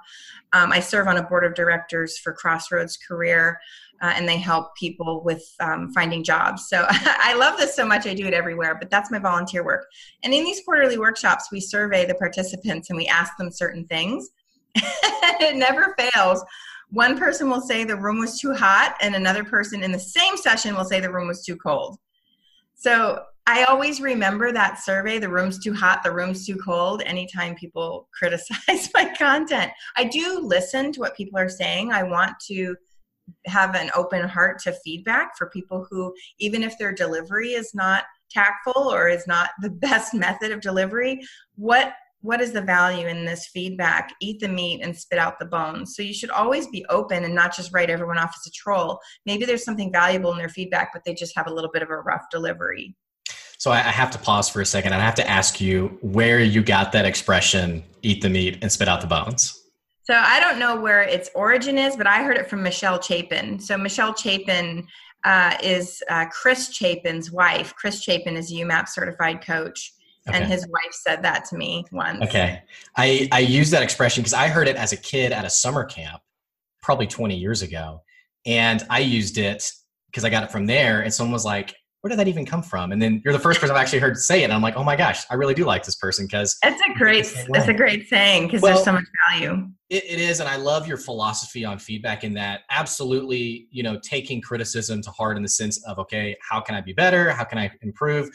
Um, 0.52 0.70
I 0.70 0.80
serve 0.80 1.08
on 1.08 1.16
a 1.16 1.22
board 1.22 1.44
of 1.44 1.54
directors 1.54 2.18
for 2.18 2.32
Crossroads 2.32 2.96
Career. 2.96 3.58
Uh, 4.02 4.14
and 4.16 4.26
they 4.26 4.38
help 4.38 4.74
people 4.76 5.22
with 5.22 5.44
um, 5.60 5.92
finding 5.92 6.24
jobs. 6.24 6.68
So 6.68 6.86
I 6.90 7.34
love 7.34 7.58
this 7.58 7.76
so 7.76 7.84
much, 7.84 8.06
I 8.06 8.14
do 8.14 8.26
it 8.26 8.32
everywhere, 8.32 8.74
but 8.74 8.88
that's 8.88 9.10
my 9.10 9.18
volunteer 9.18 9.62
work. 9.62 9.84
And 10.24 10.32
in 10.32 10.42
these 10.42 10.62
quarterly 10.64 10.96
workshops, 10.96 11.48
we 11.52 11.60
survey 11.60 12.06
the 12.06 12.14
participants 12.14 12.88
and 12.88 12.96
we 12.96 13.06
ask 13.08 13.36
them 13.36 13.50
certain 13.50 13.84
things. 13.84 14.30
It 14.74 15.56
never 15.56 15.94
fails. 15.98 16.44
One 16.90 17.18
person 17.18 17.48
will 17.48 17.60
say 17.60 17.84
the 17.84 17.96
room 17.96 18.18
was 18.18 18.40
too 18.40 18.52
hot, 18.52 18.96
and 19.00 19.14
another 19.14 19.44
person 19.44 19.82
in 19.82 19.92
the 19.92 19.98
same 19.98 20.36
session 20.36 20.74
will 20.74 20.84
say 20.84 21.00
the 21.00 21.12
room 21.12 21.28
was 21.28 21.44
too 21.44 21.56
cold. 21.56 21.98
So 22.74 23.24
I 23.46 23.64
always 23.64 24.00
remember 24.00 24.52
that 24.52 24.78
survey 24.78 25.18
the 25.18 25.28
room's 25.28 25.58
too 25.58 25.74
hot, 25.74 26.02
the 26.02 26.12
room's 26.12 26.46
too 26.46 26.56
cold, 26.56 27.02
anytime 27.04 27.54
people 27.54 28.08
criticize 28.18 28.90
my 28.94 29.12
content. 29.16 29.72
I 29.96 30.04
do 30.04 30.40
listen 30.40 30.92
to 30.92 31.00
what 31.00 31.16
people 31.16 31.38
are 31.38 31.48
saying. 31.48 31.92
I 31.92 32.02
want 32.02 32.38
to 32.48 32.76
have 33.46 33.74
an 33.74 33.90
open 33.94 34.28
heart 34.28 34.60
to 34.60 34.72
feedback 34.84 35.36
for 35.36 35.50
people 35.50 35.86
who, 35.90 36.12
even 36.38 36.62
if 36.62 36.78
their 36.78 36.92
delivery 36.92 37.50
is 37.50 37.74
not 37.74 38.04
tactful 38.30 38.92
or 38.92 39.08
is 39.08 39.26
not 39.26 39.50
the 39.60 39.70
best 39.86 40.14
method 40.14 40.52
of 40.52 40.60
delivery, 40.60 41.20
what 41.56 41.94
what 42.22 42.40
is 42.40 42.52
the 42.52 42.60
value 42.60 43.06
in 43.06 43.24
this 43.24 43.46
feedback? 43.46 44.12
Eat 44.20 44.40
the 44.40 44.48
meat 44.48 44.80
and 44.82 44.96
spit 44.96 45.18
out 45.18 45.38
the 45.38 45.46
bones. 45.46 45.96
So 45.96 46.02
you 46.02 46.12
should 46.12 46.30
always 46.30 46.66
be 46.66 46.84
open 46.90 47.24
and 47.24 47.34
not 47.34 47.54
just 47.54 47.72
write 47.72 47.90
everyone 47.90 48.18
off 48.18 48.34
as 48.38 48.46
a 48.46 48.50
troll. 48.50 49.00
Maybe 49.24 49.44
there's 49.44 49.64
something 49.64 49.90
valuable 49.90 50.32
in 50.32 50.38
their 50.38 50.48
feedback, 50.48 50.90
but 50.92 51.02
they 51.04 51.14
just 51.14 51.36
have 51.36 51.46
a 51.46 51.52
little 51.52 51.70
bit 51.72 51.82
of 51.82 51.90
a 51.90 51.96
rough 51.96 52.24
delivery. 52.30 52.94
So 53.58 53.70
I 53.70 53.78
have 53.78 54.10
to 54.12 54.18
pause 54.18 54.48
for 54.48 54.60
a 54.60 54.66
second. 54.66 54.94
I 54.94 55.00
have 55.00 55.14
to 55.16 55.28
ask 55.28 55.60
you 55.60 55.98
where 56.00 56.40
you 56.40 56.62
got 56.62 56.92
that 56.92 57.04
expression, 57.04 57.84
eat 58.02 58.22
the 58.22 58.30
meat 58.30 58.58
and 58.62 58.72
spit 58.72 58.88
out 58.88 59.00
the 59.00 59.06
bones. 59.06 59.56
So 60.04 60.14
I 60.14 60.40
don't 60.40 60.58
know 60.58 60.80
where 60.80 61.02
its 61.02 61.30
origin 61.34 61.78
is, 61.78 61.94
but 61.94 62.06
I 62.06 62.22
heard 62.22 62.36
it 62.36 62.48
from 62.48 62.62
Michelle 62.62 63.00
Chapin. 63.00 63.60
So 63.60 63.76
Michelle 63.76 64.14
Chapin 64.14 64.86
uh, 65.24 65.56
is 65.62 66.02
uh, 66.08 66.26
Chris 66.26 66.70
Chapin's 66.70 67.30
wife. 67.30 67.74
Chris 67.76 68.02
Chapin 68.02 68.36
is 68.36 68.50
a 68.50 68.54
YouMap 68.54 68.88
certified 68.88 69.44
coach 69.44 69.92
Okay. 70.28 70.38
And 70.38 70.46
his 70.46 70.66
wife 70.68 70.92
said 70.92 71.22
that 71.22 71.44
to 71.46 71.56
me 71.56 71.84
once. 71.92 72.22
Okay. 72.24 72.62
I, 72.96 73.28
I 73.32 73.40
use 73.40 73.70
that 73.70 73.82
expression 73.82 74.22
because 74.22 74.34
I 74.34 74.48
heard 74.48 74.68
it 74.68 74.76
as 74.76 74.92
a 74.92 74.96
kid 74.96 75.32
at 75.32 75.44
a 75.44 75.50
summer 75.50 75.84
camp, 75.84 76.20
probably 76.82 77.06
20 77.06 77.36
years 77.36 77.62
ago. 77.62 78.02
And 78.46 78.84
I 78.90 79.00
used 79.00 79.38
it 79.38 79.70
because 80.06 80.24
I 80.24 80.30
got 80.30 80.44
it 80.44 80.50
from 80.50 80.66
there. 80.66 81.00
And 81.00 81.12
someone 81.12 81.32
was 81.32 81.44
like, 81.44 81.74
where 82.00 82.08
did 82.08 82.18
that 82.18 82.28
even 82.28 82.46
come 82.46 82.62
from? 82.62 82.92
And 82.92 83.00
then 83.00 83.20
you're 83.24 83.34
the 83.34 83.38
first 83.38 83.60
person 83.60 83.76
I've 83.76 83.80
actually 83.80 83.98
heard 83.98 84.16
say 84.16 84.40
it. 84.40 84.44
And 84.44 84.54
I'm 84.54 84.62
like, 84.62 84.76
oh 84.76 84.84
my 84.84 84.96
gosh, 84.96 85.24
I 85.30 85.34
really 85.34 85.52
do 85.52 85.64
like 85.64 85.84
this 85.84 85.96
person 85.96 86.26
because 86.26 86.56
it's 86.62 86.80
a 86.80 86.98
great, 86.98 87.26
it's 87.26 87.68
a 87.68 87.74
great 87.74 88.08
saying 88.08 88.46
because 88.46 88.62
well, 88.62 88.74
there's 88.74 88.84
so 88.84 88.92
much 88.92 89.04
value. 89.30 89.68
It, 89.90 90.04
it 90.04 90.20
is. 90.20 90.40
And 90.40 90.48
I 90.48 90.56
love 90.56 90.86
your 90.86 90.96
philosophy 90.96 91.64
on 91.64 91.78
feedback 91.78 92.24
in 92.24 92.32
that 92.34 92.60
absolutely, 92.70 93.68
you 93.70 93.82
know, 93.82 93.98
taking 94.02 94.40
criticism 94.40 95.02
to 95.02 95.10
heart 95.10 95.36
in 95.36 95.42
the 95.42 95.48
sense 95.48 95.84
of, 95.84 95.98
okay, 95.98 96.36
how 96.40 96.60
can 96.60 96.74
I 96.74 96.80
be 96.80 96.94
better? 96.94 97.32
How 97.32 97.44
can 97.44 97.58
I 97.58 97.70
improve? 97.82 98.30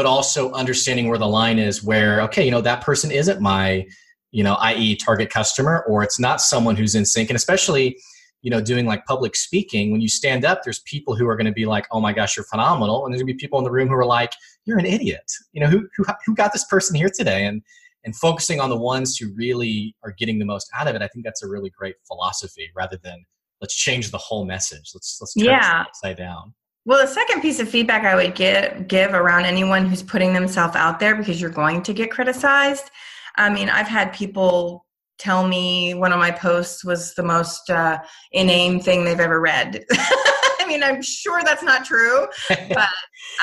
But 0.00 0.06
also 0.06 0.50
understanding 0.52 1.08
where 1.08 1.18
the 1.18 1.28
line 1.28 1.58
is 1.58 1.84
where 1.84 2.22
okay 2.22 2.44
you 2.44 2.50
know 2.50 2.62
that 2.62 2.80
person 2.80 3.10
isn't 3.10 3.40
my 3.40 3.84
you 4.32 4.44
know, 4.44 4.54
i.e., 4.54 4.96
target 4.96 5.30
customer, 5.30 5.84
or 5.88 6.02
it's 6.02 6.20
not 6.20 6.40
someone 6.40 6.76
who's 6.76 6.94
in 6.94 7.04
sync. 7.04 7.30
And 7.30 7.36
especially, 7.36 7.98
you 8.42 8.50
know, 8.50 8.60
doing 8.60 8.86
like 8.86 9.04
public 9.04 9.34
speaking, 9.36 9.90
when 9.90 10.00
you 10.00 10.08
stand 10.08 10.44
up, 10.44 10.62
there's 10.62 10.80
people 10.80 11.16
who 11.16 11.28
are 11.28 11.36
going 11.36 11.46
to 11.46 11.52
be 11.52 11.66
like, 11.66 11.86
"Oh 11.90 12.00
my 12.00 12.12
gosh, 12.12 12.36
you're 12.36 12.46
phenomenal," 12.46 13.04
and 13.04 13.12
there's 13.12 13.22
going 13.22 13.28
to 13.28 13.34
be 13.34 13.38
people 13.38 13.58
in 13.58 13.64
the 13.64 13.70
room 13.70 13.88
who 13.88 13.94
are 13.94 14.06
like, 14.06 14.32
"You're 14.64 14.78
an 14.78 14.86
idiot." 14.86 15.30
You 15.52 15.62
know, 15.62 15.68
who 15.68 15.88
who 15.96 16.04
who 16.24 16.34
got 16.34 16.52
this 16.52 16.64
person 16.64 16.94
here 16.94 17.10
today? 17.14 17.44
And 17.44 17.62
and 18.04 18.16
focusing 18.16 18.60
on 18.60 18.70
the 18.70 18.78
ones 18.78 19.16
who 19.18 19.30
really 19.34 19.94
are 20.02 20.12
getting 20.12 20.38
the 20.38 20.46
most 20.46 20.70
out 20.74 20.88
of 20.88 20.94
it, 20.94 21.02
I 21.02 21.08
think 21.08 21.24
that's 21.24 21.42
a 21.42 21.48
really 21.48 21.70
great 21.70 21.96
philosophy 22.06 22.70
rather 22.74 22.98
than 23.02 23.24
let's 23.60 23.74
change 23.74 24.10
the 24.10 24.18
whole 24.18 24.46
message. 24.46 24.92
Let's 24.94 25.18
let's 25.20 25.34
turn 25.34 25.46
yeah. 25.46 25.82
it 25.82 25.88
upside 25.88 26.16
down. 26.16 26.54
Well, 26.86 27.00
the 27.00 27.12
second 27.12 27.42
piece 27.42 27.60
of 27.60 27.68
feedback 27.68 28.04
I 28.04 28.14
would 28.14 28.34
give 28.34 28.88
give 28.88 29.12
around 29.12 29.44
anyone 29.44 29.86
who's 29.86 30.02
putting 30.02 30.32
themselves 30.32 30.76
out 30.76 30.98
there 30.98 31.14
because 31.14 31.40
you're 31.40 31.50
going 31.50 31.82
to 31.82 31.92
get 31.92 32.10
criticized. 32.10 32.90
I 33.36 33.50
mean, 33.50 33.68
I've 33.68 33.88
had 33.88 34.12
people 34.12 34.86
tell 35.18 35.46
me 35.46 35.92
one 35.92 36.12
of 36.12 36.18
my 36.18 36.30
posts 36.30 36.84
was 36.84 37.14
the 37.14 37.22
most 37.22 37.68
uh, 37.68 37.98
inane 38.32 38.80
thing 38.80 39.04
they've 39.04 39.20
ever 39.20 39.40
read. 39.40 39.84
I 39.92 40.64
mean, 40.66 40.82
I'm 40.82 41.02
sure 41.02 41.42
that's 41.44 41.62
not 41.62 41.84
true, 41.84 42.26
but 42.48 42.88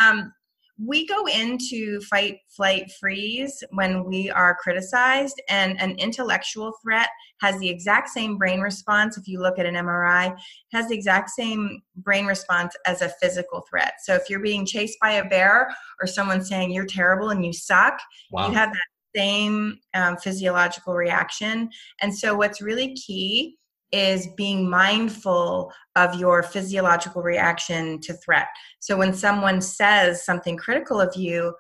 um, 0.02 0.34
we 0.84 1.08
go 1.08 1.28
into 1.28 2.00
fight, 2.02 2.40
flight, 2.50 2.92
freeze 3.00 3.64
when 3.72 4.04
we 4.04 4.30
are 4.30 4.56
criticized, 4.56 5.42
and 5.50 5.80
an 5.82 5.92
intellectual 5.98 6.74
threat 6.84 7.10
has 7.42 7.58
the 7.60 7.70
exact 7.70 8.10
same 8.10 8.38
brain 8.38 8.62
response. 8.62 9.18
If 9.18 9.28
you 9.28 9.40
look 9.40 9.58
at 9.58 9.66
an 9.66 9.76
MRI, 9.76 10.38
has 10.74 10.88
the 10.88 10.96
exact 10.96 11.32
same 11.32 11.82
brain 11.96 12.26
response 12.26 12.76
as 12.86 13.02
a 13.02 13.10
physical 13.22 13.66
threat. 13.70 13.94
So 14.04 14.14
if 14.14 14.30
you're 14.30 14.40
being 14.40 14.66
chased 14.66 15.00
by 15.02 15.14
a 15.14 15.28
bear 15.28 15.70
or 16.00 16.08
someone 16.08 16.44
saying 16.44 16.72
you're 16.72 16.86
terrible 16.86 17.30
and 17.30 17.46
you 17.46 17.54
suck, 17.54 18.00
wow. 18.32 18.48
you 18.48 18.54
have 18.54 18.72
that 18.72 18.80
same 19.16 19.80
um, 19.96 20.18
physiological 20.18 20.94
reaction. 20.94 21.70
And 22.02 22.16
so 22.16 22.36
what's 22.36 22.62
really 22.62 22.94
key 22.94 23.58
is 23.92 24.28
being 24.36 24.70
mindful 24.70 25.72
of 25.96 26.16
your 26.16 26.44
physiological 26.44 27.22
reaction 27.22 28.00
to 28.02 28.14
threat. 28.14 28.48
So 28.80 28.98
when 28.98 29.14
someone 29.14 29.62
says 29.62 30.26
something 30.26 30.58
critical 30.58 31.00
of 31.00 31.16
you, 31.16 31.54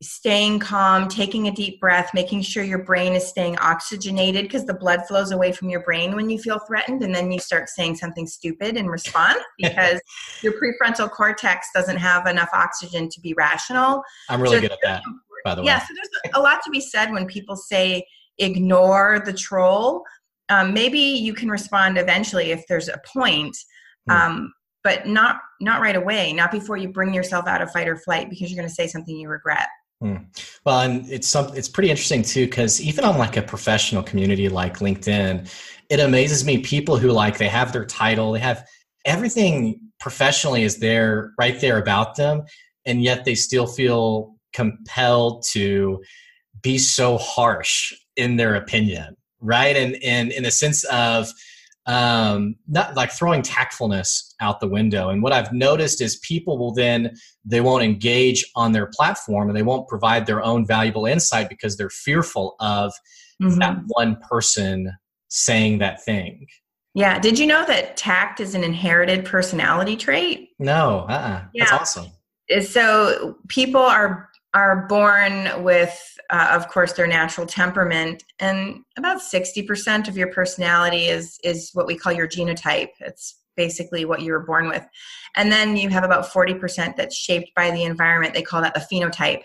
staying 0.00 0.60
calm, 0.60 1.08
taking 1.08 1.48
a 1.48 1.52
deep 1.52 1.80
breath, 1.80 2.10
making 2.14 2.42
sure 2.42 2.62
your 2.62 2.84
brain 2.84 3.14
is 3.14 3.26
staying 3.26 3.58
oxygenated 3.58 4.44
because 4.44 4.64
the 4.64 4.74
blood 4.74 5.00
flows 5.08 5.32
away 5.32 5.50
from 5.50 5.68
your 5.68 5.82
brain 5.82 6.14
when 6.14 6.30
you 6.30 6.38
feel 6.38 6.60
threatened, 6.66 7.02
and 7.02 7.14
then 7.14 7.32
you 7.32 7.40
start 7.40 7.68
saying 7.68 7.96
something 7.96 8.26
stupid 8.26 8.76
in 8.76 8.86
response 8.86 9.40
because 9.58 10.00
your 10.42 10.54
prefrontal 10.54 11.10
cortex 11.10 11.68
doesn't 11.74 11.96
have 11.96 12.26
enough 12.26 12.50
oxygen 12.52 13.08
to 13.08 13.20
be 13.20 13.34
rational. 13.36 14.02
I'm 14.28 14.40
really 14.40 14.56
so 14.56 14.60
good 14.62 14.72
at 14.72 14.78
that, 14.84 15.02
by 15.44 15.56
the 15.56 15.62
way. 15.62 15.66
Yeah, 15.66 15.80
so 15.80 15.92
there's 15.94 16.34
a 16.34 16.40
lot 16.40 16.60
to 16.64 16.70
be 16.70 16.80
said 16.80 17.10
when 17.10 17.26
people 17.26 17.56
say 17.56 18.04
ignore 18.38 19.20
the 19.24 19.32
troll 19.32 20.04
um, 20.48 20.72
maybe 20.72 20.98
you 20.98 21.34
can 21.34 21.48
respond 21.48 21.98
eventually 21.98 22.50
if 22.50 22.64
there's 22.68 22.88
a 22.88 23.00
point 23.06 23.56
hmm. 24.08 24.12
um, 24.12 24.52
but 24.84 25.06
not 25.06 25.40
not 25.60 25.80
right 25.80 25.96
away 25.96 26.32
not 26.32 26.50
before 26.50 26.76
you 26.76 26.88
bring 26.88 27.12
yourself 27.12 27.46
out 27.46 27.62
of 27.62 27.70
fight 27.70 27.88
or 27.88 27.96
flight 27.96 28.30
because 28.30 28.50
you're 28.50 28.60
going 28.60 28.68
to 28.68 28.74
say 28.74 28.86
something 28.86 29.16
you 29.16 29.28
regret 29.28 29.68
Hmm. 30.00 30.16
Well, 30.64 30.80
and 30.80 31.10
it's 31.10 31.26
some, 31.26 31.56
it's 31.56 31.68
pretty 31.68 31.90
interesting 31.90 32.22
too 32.22 32.46
because 32.46 32.80
even 32.80 33.04
on 33.04 33.18
like 33.18 33.36
a 33.36 33.42
professional 33.42 34.02
community 34.02 34.48
like 34.48 34.78
LinkedIn, 34.78 35.52
it 35.90 36.00
amazes 36.00 36.44
me 36.44 36.58
people 36.58 36.96
who 36.96 37.10
like 37.10 37.38
they 37.38 37.48
have 37.48 37.72
their 37.72 37.84
title, 37.84 38.32
they 38.32 38.38
have 38.38 38.64
everything 39.04 39.80
professionally 39.98 40.62
is 40.62 40.78
there 40.78 41.32
right 41.38 41.60
there 41.60 41.78
about 41.78 42.14
them, 42.14 42.42
and 42.86 43.02
yet 43.02 43.24
they 43.24 43.34
still 43.34 43.66
feel 43.66 44.36
compelled 44.52 45.44
to 45.50 46.00
be 46.62 46.78
so 46.78 47.18
harsh 47.18 47.92
in 48.16 48.36
their 48.36 48.54
opinion 48.54 49.16
right? 49.40 49.76
And 49.76 49.96
and 50.02 50.32
in 50.32 50.44
a 50.44 50.50
sense 50.50 50.84
of 50.84 51.32
um, 51.88 52.56
not 52.68 52.94
like 52.96 53.10
throwing 53.10 53.40
tactfulness 53.40 54.34
out 54.40 54.60
the 54.60 54.68
window. 54.68 55.08
And 55.08 55.22
what 55.22 55.32
I've 55.32 55.52
noticed 55.54 56.02
is 56.02 56.16
people 56.16 56.58
will 56.58 56.74
then 56.74 57.16
they 57.46 57.62
won't 57.62 57.82
engage 57.82 58.44
on 58.54 58.72
their 58.72 58.86
platform 58.86 59.48
and 59.48 59.56
they 59.56 59.62
won't 59.62 59.88
provide 59.88 60.26
their 60.26 60.44
own 60.44 60.66
valuable 60.66 61.06
insight 61.06 61.48
because 61.48 61.78
they're 61.78 61.88
fearful 61.88 62.56
of 62.60 62.92
mm-hmm. 63.42 63.58
that 63.58 63.78
one 63.86 64.16
person 64.16 64.92
saying 65.28 65.78
that 65.78 66.04
thing. 66.04 66.46
Yeah. 66.92 67.18
Did 67.18 67.38
you 67.38 67.46
know 67.46 67.64
that 67.64 67.96
tact 67.96 68.38
is 68.40 68.54
an 68.54 68.64
inherited 68.64 69.24
personality 69.24 69.96
trait? 69.96 70.50
No. 70.58 71.06
Uh-uh. 71.08 71.44
Yeah. 71.54 71.64
That's 71.64 71.96
awesome. 71.96 72.12
So 72.66 73.38
people 73.48 73.80
are 73.80 74.28
are 74.54 74.86
born 74.88 75.62
with, 75.62 75.96
uh, 76.30 76.48
of 76.52 76.68
course, 76.68 76.92
their 76.94 77.06
natural 77.06 77.46
temperament, 77.46 78.24
and 78.38 78.82
about 78.96 79.20
sixty 79.20 79.62
percent 79.62 80.08
of 80.08 80.16
your 80.16 80.32
personality 80.32 81.06
is 81.06 81.38
is 81.44 81.70
what 81.74 81.86
we 81.86 81.96
call 81.96 82.12
your 82.12 82.28
genotype. 82.28 82.90
It's 83.00 83.38
basically 83.56 84.04
what 84.04 84.22
you 84.22 84.32
were 84.32 84.44
born 84.44 84.68
with, 84.68 84.86
and 85.36 85.52
then 85.52 85.76
you 85.76 85.90
have 85.90 86.04
about 86.04 86.32
forty 86.32 86.54
percent 86.54 86.96
that's 86.96 87.16
shaped 87.16 87.50
by 87.54 87.70
the 87.70 87.84
environment. 87.84 88.34
They 88.34 88.42
call 88.42 88.62
that 88.62 88.74
the 88.74 88.86
phenotype, 88.92 89.42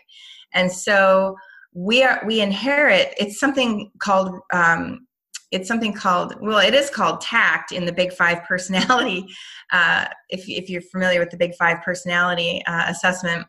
and 0.53 0.72
so 0.72 1.36
we 1.74 2.03
are 2.03 2.22
we 2.25 2.39
inherit. 2.39 3.13
It's 3.17 3.39
something 3.39 3.91
called. 4.00 4.39
Um, 4.53 5.07
it's 5.51 5.67
something 5.67 5.93
called 5.93 6.33
well 6.41 6.57
it 6.57 6.74
is 6.74 6.89
called 6.89 7.22
tact 7.22 7.72
in 7.72 7.86
the 7.86 7.93
big 7.93 8.12
five 8.12 8.43
personality 8.43 9.24
uh, 9.72 10.05
if, 10.29 10.50
if 10.50 10.67
you're 10.67 10.81
familiar 10.81 11.19
with 11.19 11.29
the 11.29 11.38
big 11.38 11.53
five 11.53 11.79
personality 11.83 12.63
uh, 12.65 12.86
assessment 12.88 13.45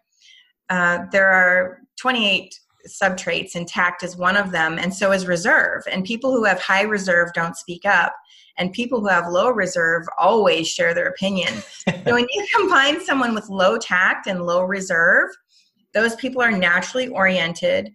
uh, 0.70 0.98
there 1.12 1.30
are 1.30 1.80
28 1.98 2.58
subtraits 2.86 3.54
and 3.54 3.66
tact 3.66 4.02
is 4.02 4.16
one 4.16 4.36
of 4.36 4.50
them 4.50 4.78
and 4.78 4.92
so 4.92 5.12
is 5.12 5.26
reserve. 5.26 5.82
And 5.90 6.04
people 6.04 6.32
who 6.32 6.44
have 6.44 6.60
high 6.60 6.82
reserve 6.82 7.32
don't 7.32 7.56
speak 7.56 7.84
up 7.86 8.14
and 8.58 8.72
people 8.72 9.00
who 9.00 9.08
have 9.08 9.28
low 9.28 9.50
reserve 9.50 10.04
always 10.18 10.68
share 10.68 10.94
their 10.94 11.08
opinion. 11.08 11.52
So 11.88 12.12
when 12.12 12.26
you 12.30 12.46
combine 12.54 13.00
someone 13.00 13.34
with 13.34 13.48
low 13.48 13.78
tact 13.78 14.26
and 14.26 14.44
low 14.44 14.62
reserve 14.62 15.30
those 15.94 16.16
people 16.16 16.42
are 16.42 16.50
naturally 16.50 17.08
oriented 17.08 17.94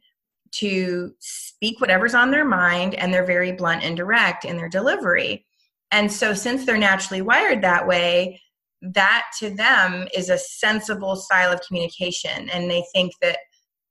to 0.51 1.13
speak 1.19 1.79
whatever's 1.79 2.15
on 2.15 2.31
their 2.31 2.45
mind 2.45 2.95
and 2.95 3.13
they're 3.13 3.25
very 3.25 3.51
blunt 3.51 3.83
and 3.83 3.95
direct 3.95 4.45
in 4.45 4.57
their 4.57 4.69
delivery. 4.69 5.45
And 5.91 6.11
so 6.11 6.33
since 6.33 6.65
they're 6.65 6.77
naturally 6.77 7.21
wired 7.21 7.61
that 7.61 7.85
way 7.85 8.41
that 8.81 9.25
to 9.39 9.50
them 9.50 10.07
is 10.15 10.29
a 10.29 10.38
sensible 10.38 11.15
style 11.15 11.51
of 11.51 11.62
communication 11.62 12.50
and 12.50 12.69
they 12.69 12.83
think 12.93 13.13
that 13.21 13.38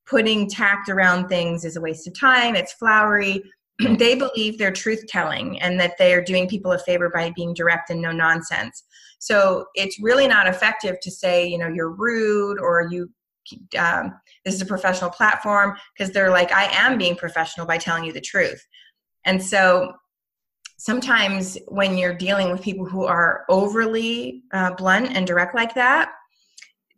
putting 0.07 0.49
tact 0.49 0.89
around 0.89 1.29
things 1.29 1.65
is 1.65 1.77
a 1.77 1.81
waste 1.81 2.07
of 2.07 2.19
time 2.19 2.55
it's 2.55 2.73
flowery. 2.73 3.43
They 3.81 4.17
believe 4.17 4.59
they're 4.59 4.73
truth 4.73 5.05
telling 5.07 5.61
and 5.61 5.79
that 5.79 5.99
they 5.99 6.13
are 6.13 6.23
doing 6.23 6.49
people 6.49 6.73
a 6.73 6.81
favor 6.81 7.11
by 7.15 7.31
being 7.37 7.55
direct 7.55 7.91
and 7.91 8.03
no 8.03 8.11
nonsense. 8.11 8.83
So 9.21 9.67
it's 9.77 10.01
really 10.01 10.27
not 10.27 10.49
effective 10.49 10.97
to 11.01 11.11
say 11.13 11.47
you 11.47 11.59
know 11.59 11.69
you're 11.69 11.93
rude 11.93 12.59
or 12.59 12.89
you 12.91 13.09
um, 13.79 14.13
this 14.45 14.55
is 14.55 14.63
a 14.63 14.67
professional 14.67 15.11
platform 15.11 15.75
because 15.97 16.13
they're 16.13 16.31
like 16.31 16.53
i 16.53 16.65
am 16.65 16.99
being 16.99 17.17
professional 17.17 17.67
by 17.67 17.79
telling 17.79 18.05
you 18.05 18.13
the 18.13 18.21
truth. 18.21 18.67
And 19.25 19.43
so 19.43 19.93
sometimes 20.79 21.59
when 21.67 21.99
you're 21.99 22.15
dealing 22.15 22.51
with 22.51 22.63
people 22.63 22.87
who 22.87 23.05
are 23.05 23.45
overly 23.49 24.43
uh, 24.53 24.73
blunt 24.75 25.15
and 25.15 25.27
direct 25.27 25.55
like 25.55 25.75
that, 25.75 26.13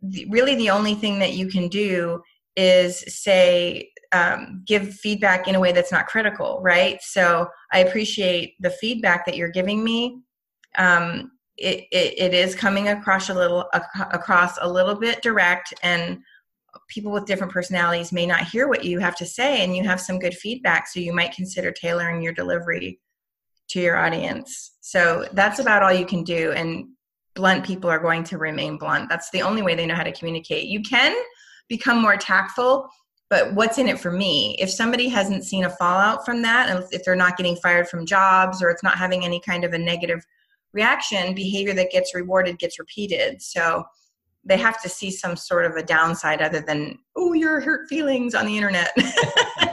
the, 0.03 0.25
really 0.29 0.55
the 0.55 0.69
only 0.69 0.95
thing 0.95 1.19
that 1.19 1.33
you 1.33 1.47
can 1.47 1.67
do 1.67 2.21
is 2.55 2.99
say, 3.07 3.89
um, 4.13 4.63
give 4.67 4.93
feedback 4.95 5.47
in 5.47 5.55
a 5.55 5.59
way 5.59 5.71
that's 5.71 5.91
not 5.91 6.05
critical, 6.05 6.59
right? 6.61 7.01
So 7.01 7.47
I 7.71 7.79
appreciate 7.79 8.55
the 8.59 8.69
feedback 8.69 9.25
that 9.25 9.35
you're 9.35 9.49
giving 9.49 9.83
me. 9.83 10.21
Um, 10.77 11.31
it, 11.57 11.85
it, 11.91 12.13
it 12.17 12.33
is 12.33 12.55
coming 12.55 12.89
across 12.89 13.29
a 13.29 13.33
little 13.33 13.69
across 13.73 14.57
a 14.61 14.71
little 14.71 14.95
bit 14.95 15.21
direct 15.21 15.73
and 15.83 16.19
people 16.87 17.11
with 17.11 17.25
different 17.25 17.53
personalities 17.53 18.11
may 18.11 18.25
not 18.25 18.47
hear 18.47 18.67
what 18.67 18.83
you 18.83 18.99
have 18.99 19.15
to 19.17 19.25
say 19.25 19.63
and 19.63 19.75
you 19.75 19.83
have 19.83 19.99
some 19.99 20.17
good 20.17 20.33
feedback 20.33 20.87
so 20.87 20.99
you 20.99 21.13
might 21.13 21.33
consider 21.33 21.71
tailoring 21.71 22.21
your 22.21 22.33
delivery 22.33 22.99
to 23.71 23.81
your 23.81 23.97
audience. 23.97 24.77
So 24.81 25.27
that's 25.33 25.59
about 25.59 25.83
all 25.83 25.93
you 25.93 26.05
can 26.05 26.23
do. 26.23 26.51
And 26.51 26.87
blunt 27.35 27.65
people 27.65 27.89
are 27.89 27.99
going 27.99 28.23
to 28.25 28.37
remain 28.37 28.77
blunt. 28.77 29.09
That's 29.09 29.29
the 29.31 29.41
only 29.41 29.61
way 29.61 29.75
they 29.75 29.85
know 29.85 29.95
how 29.95 30.03
to 30.03 30.11
communicate. 30.11 30.67
You 30.67 30.81
can 30.81 31.15
become 31.69 32.01
more 32.01 32.17
tactful, 32.17 32.89
but 33.29 33.53
what's 33.53 33.77
in 33.77 33.87
it 33.87 33.99
for 33.99 34.11
me? 34.11 34.57
If 34.59 34.69
somebody 34.69 35.07
hasn't 35.07 35.45
seen 35.45 35.63
a 35.63 35.69
fallout 35.69 36.25
from 36.25 36.41
that, 36.41 36.69
and 36.69 36.85
if 36.91 37.03
they're 37.05 37.15
not 37.15 37.37
getting 37.37 37.55
fired 37.55 37.87
from 37.87 38.05
jobs 38.05 38.61
or 38.61 38.69
it's 38.69 38.83
not 38.83 38.97
having 38.97 39.23
any 39.23 39.39
kind 39.39 39.63
of 39.63 39.71
a 39.73 39.77
negative 39.77 40.25
reaction, 40.73 41.33
behavior 41.33 41.73
that 41.73 41.91
gets 41.91 42.13
rewarded 42.13 42.59
gets 42.59 42.79
repeated. 42.79 43.41
So 43.41 43.85
they 44.43 44.57
have 44.57 44.81
to 44.81 44.89
see 44.89 45.11
some 45.11 45.37
sort 45.37 45.65
of 45.65 45.75
a 45.75 45.83
downside 45.83 46.41
other 46.41 46.59
than, 46.59 46.97
oh, 47.15 47.33
your 47.33 47.61
hurt 47.61 47.87
feelings 47.87 48.35
on 48.35 48.45
the 48.45 48.57
internet. 48.57 48.91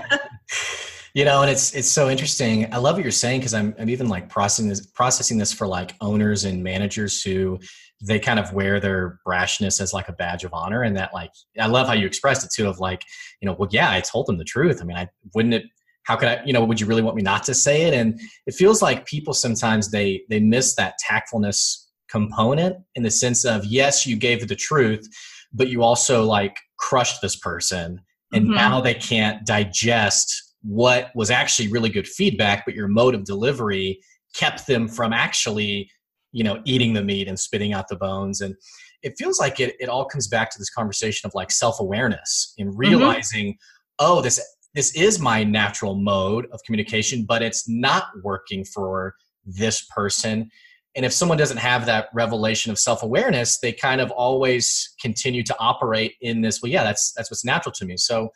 you 1.18 1.24
know 1.24 1.42
and 1.42 1.50
it's 1.50 1.74
it's 1.74 1.90
so 1.90 2.08
interesting 2.08 2.72
i 2.72 2.76
love 2.76 2.94
what 2.94 3.02
you're 3.02 3.10
saying 3.10 3.40
because 3.40 3.52
I'm, 3.52 3.74
I'm 3.76 3.90
even 3.90 4.08
like 4.08 4.28
processing 4.28 4.68
this 4.68 4.86
processing 4.86 5.36
this 5.36 5.52
for 5.52 5.66
like 5.66 5.96
owners 6.00 6.44
and 6.44 6.62
managers 6.62 7.20
who 7.20 7.58
they 8.00 8.20
kind 8.20 8.38
of 8.38 8.52
wear 8.52 8.78
their 8.78 9.18
brashness 9.26 9.80
as 9.80 9.92
like 9.92 10.08
a 10.08 10.12
badge 10.12 10.44
of 10.44 10.54
honor 10.54 10.84
and 10.84 10.96
that 10.96 11.12
like 11.12 11.32
i 11.58 11.66
love 11.66 11.88
how 11.88 11.94
you 11.94 12.06
expressed 12.06 12.44
it 12.44 12.50
too 12.54 12.68
of 12.68 12.78
like 12.78 13.02
you 13.40 13.46
know 13.46 13.56
well 13.58 13.68
yeah 13.72 13.90
i 13.90 14.00
told 14.00 14.26
them 14.26 14.38
the 14.38 14.44
truth 14.44 14.78
i 14.80 14.84
mean 14.84 14.96
i 14.96 15.08
wouldn't 15.34 15.54
it 15.54 15.64
how 16.04 16.16
could 16.16 16.28
I, 16.28 16.42
you 16.46 16.54
know, 16.54 16.64
would 16.64 16.80
you 16.80 16.86
really 16.86 17.02
want 17.02 17.16
me 17.16 17.22
not 17.22 17.42
to 17.44 17.54
say 17.54 17.82
it? 17.82 17.92
And 17.92 18.18
it 18.46 18.54
feels 18.54 18.80
like 18.80 19.04
people 19.04 19.34
sometimes 19.34 19.90
they 19.90 20.22
they 20.30 20.40
miss 20.40 20.74
that 20.76 20.94
tactfulness 21.06 21.86
component 22.08 22.76
in 22.94 23.02
the 23.02 23.10
sense 23.10 23.44
of 23.44 23.66
yes, 23.66 24.06
you 24.06 24.16
gave 24.16 24.48
the 24.48 24.56
truth, 24.56 25.06
but 25.52 25.68
you 25.68 25.82
also 25.82 26.24
like 26.24 26.56
crushed 26.78 27.20
this 27.20 27.36
person 27.36 28.00
and 28.32 28.46
mm-hmm. 28.46 28.54
now 28.54 28.80
they 28.80 28.94
can't 28.94 29.44
digest 29.44 30.47
what 30.68 31.10
was 31.14 31.30
actually 31.30 31.66
really 31.68 31.88
good 31.88 32.06
feedback, 32.06 32.66
but 32.66 32.74
your 32.74 32.88
mode 32.88 33.14
of 33.14 33.24
delivery 33.24 33.98
kept 34.34 34.66
them 34.66 34.86
from 34.86 35.14
actually, 35.14 35.90
you 36.32 36.44
know, 36.44 36.60
eating 36.66 36.92
the 36.92 37.02
meat 37.02 37.26
and 37.26 37.40
spitting 37.40 37.72
out 37.72 37.88
the 37.88 37.96
bones. 37.96 38.42
And 38.42 38.54
it 39.02 39.14
feels 39.16 39.40
like 39.40 39.60
it, 39.60 39.76
it 39.80 39.88
all 39.88 40.04
comes 40.04 40.28
back 40.28 40.50
to 40.50 40.58
this 40.58 40.68
conversation 40.68 41.26
of 41.26 41.34
like 41.34 41.50
self-awareness 41.50 42.52
and 42.58 42.68
mm-hmm. 42.68 42.78
realizing, 42.78 43.46
mm-hmm. 43.54 44.06
oh, 44.06 44.20
this 44.20 44.38
this 44.74 44.94
is 44.94 45.18
my 45.18 45.42
natural 45.42 45.94
mode 45.94 46.46
of 46.52 46.60
communication, 46.66 47.24
but 47.26 47.40
it's 47.40 47.66
not 47.66 48.04
working 48.22 48.62
for 48.62 49.14
this 49.46 49.86
person. 49.96 50.50
And 50.94 51.06
if 51.06 51.14
someone 51.14 51.38
doesn't 51.38 51.56
have 51.56 51.86
that 51.86 52.08
revelation 52.12 52.70
of 52.70 52.78
self-awareness, 52.78 53.60
they 53.60 53.72
kind 53.72 54.02
of 54.02 54.10
always 54.10 54.94
continue 55.00 55.42
to 55.44 55.56
operate 55.58 56.16
in 56.20 56.42
this, 56.42 56.60
well, 56.60 56.70
yeah, 56.70 56.84
that's 56.84 57.12
that's 57.16 57.30
what's 57.30 57.46
natural 57.46 57.72
to 57.76 57.86
me. 57.86 57.96
So 57.96 58.28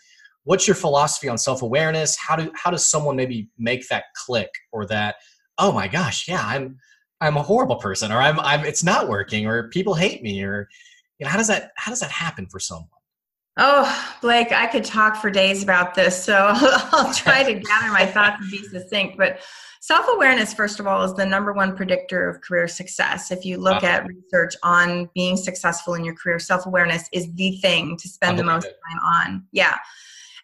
what's 0.45 0.67
your 0.67 0.75
philosophy 0.75 1.29
on 1.29 1.39
self-awareness? 1.39 2.17
How 2.17 2.37
do 2.37 2.51
how 2.55 2.71
does 2.71 2.89
someone 2.89 3.17
maybe 3.17 3.49
make 3.59 3.89
that 3.89 4.05
click 4.15 4.51
or 4.73 4.87
that, 4.87 5.17
oh 5.59 5.73
my 5.73 5.89
gosh, 5.89 6.29
yeah, 6.29 6.43
I'm 6.45 6.79
I'm 7.21 7.37
a 7.37 7.43
horrible 7.43 7.77
person 7.77 8.11
or 8.13 8.19
I'm 8.19 8.41
I'm 8.41 8.65
it's 8.65 8.85
not 8.85 9.09
working 9.09 9.47
or 9.47 9.69
people 9.69 9.95
hate 9.95 10.23
me 10.23 10.43
or 10.43 10.69
you 11.19 11.25
know, 11.25 11.31
how 11.31 11.39
does 11.39 11.49
that 11.49 11.73
how 11.77 11.91
does 11.91 12.01
that 12.01 12.11
happen 12.11 12.47
for 12.47 12.59
someone? 12.59 12.89
Oh, 13.59 14.17
Blake, 14.23 14.51
I 14.51 14.67
could 14.67 14.85
talk 14.85 15.17
for 15.17 15.31
days 15.31 15.63
about 15.63 15.95
this, 15.95 16.23
so 16.23 16.53
I'll 16.55 17.13
try 17.13 17.43
to 17.43 17.53
gather 17.53 17.93
my 17.93 18.07
thoughts 18.07 18.41
and 18.41 18.51
be 18.51 18.63
succinct. 18.65 19.19
But 19.19 19.41
self 19.81 20.07
awareness, 20.09 20.55
first 20.55 20.81
of 20.81 20.87
all, 20.87 21.03
is 21.03 21.13
the 21.15 21.27
number 21.27 21.53
one 21.53 21.77
predictor 21.77 22.31
of 22.31 22.41
career 22.41 22.67
success. 22.67 23.31
If 23.31 23.45
you 23.45 23.59
look 23.59 23.85
at 23.85 24.07
research 24.07 24.55
on 24.63 25.11
being 25.15 25.37
successful 25.37 25.95
in 25.95 26.05
your 26.05 26.15
career, 26.15 26.39
self 26.39 26.65
awareness 26.65 27.11
is 27.13 27.31
the 27.35 27.59
thing 27.59 27.99
to 27.99 28.09
spend 28.09 28.39
the 28.39 28.45
most 28.45 28.65
time 28.65 28.99
on. 29.05 29.47
Yeah. 29.53 29.77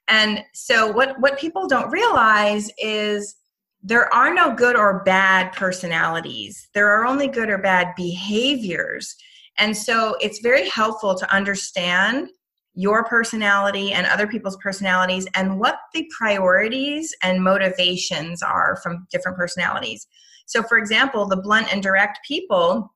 And 0.09 0.43
so, 0.55 0.91
what, 0.91 1.21
what 1.21 1.39
people 1.39 1.67
don't 1.67 1.91
realize 1.91 2.71
is 2.79 3.37
there 3.83 4.13
are 4.13 4.33
no 4.33 4.55
good 4.55 4.75
or 4.75 5.03
bad 5.05 5.53
personalities, 5.53 6.69
there 6.75 6.89
are 6.89 7.07
only 7.07 7.29
good 7.29 7.51
or 7.51 7.59
bad 7.59 7.95
behaviors. 7.97 9.15
And 9.59 9.77
so, 9.77 10.17
it's 10.21 10.41
very 10.41 10.69
helpful 10.69 11.15
to 11.15 11.35
understand 11.35 12.31
your 12.75 13.05
personality 13.05 13.93
and 13.93 14.07
other 14.07 14.29
people's 14.29 14.57
personalities 14.59 15.27
and 15.35 15.59
what 15.59 15.81
the 15.93 16.09
priorities 16.17 17.13
and 17.25 17.43
motivations 17.43 18.41
are 18.41 18.79
from 18.85 19.05
different 19.11 19.37
personalities. 19.37 20.07
So, 20.47 20.63
for 20.63 20.79
example, 20.79 21.27
the 21.27 21.37
blunt 21.37 21.73
and 21.73 21.83
direct 21.83 22.21
people, 22.27 22.95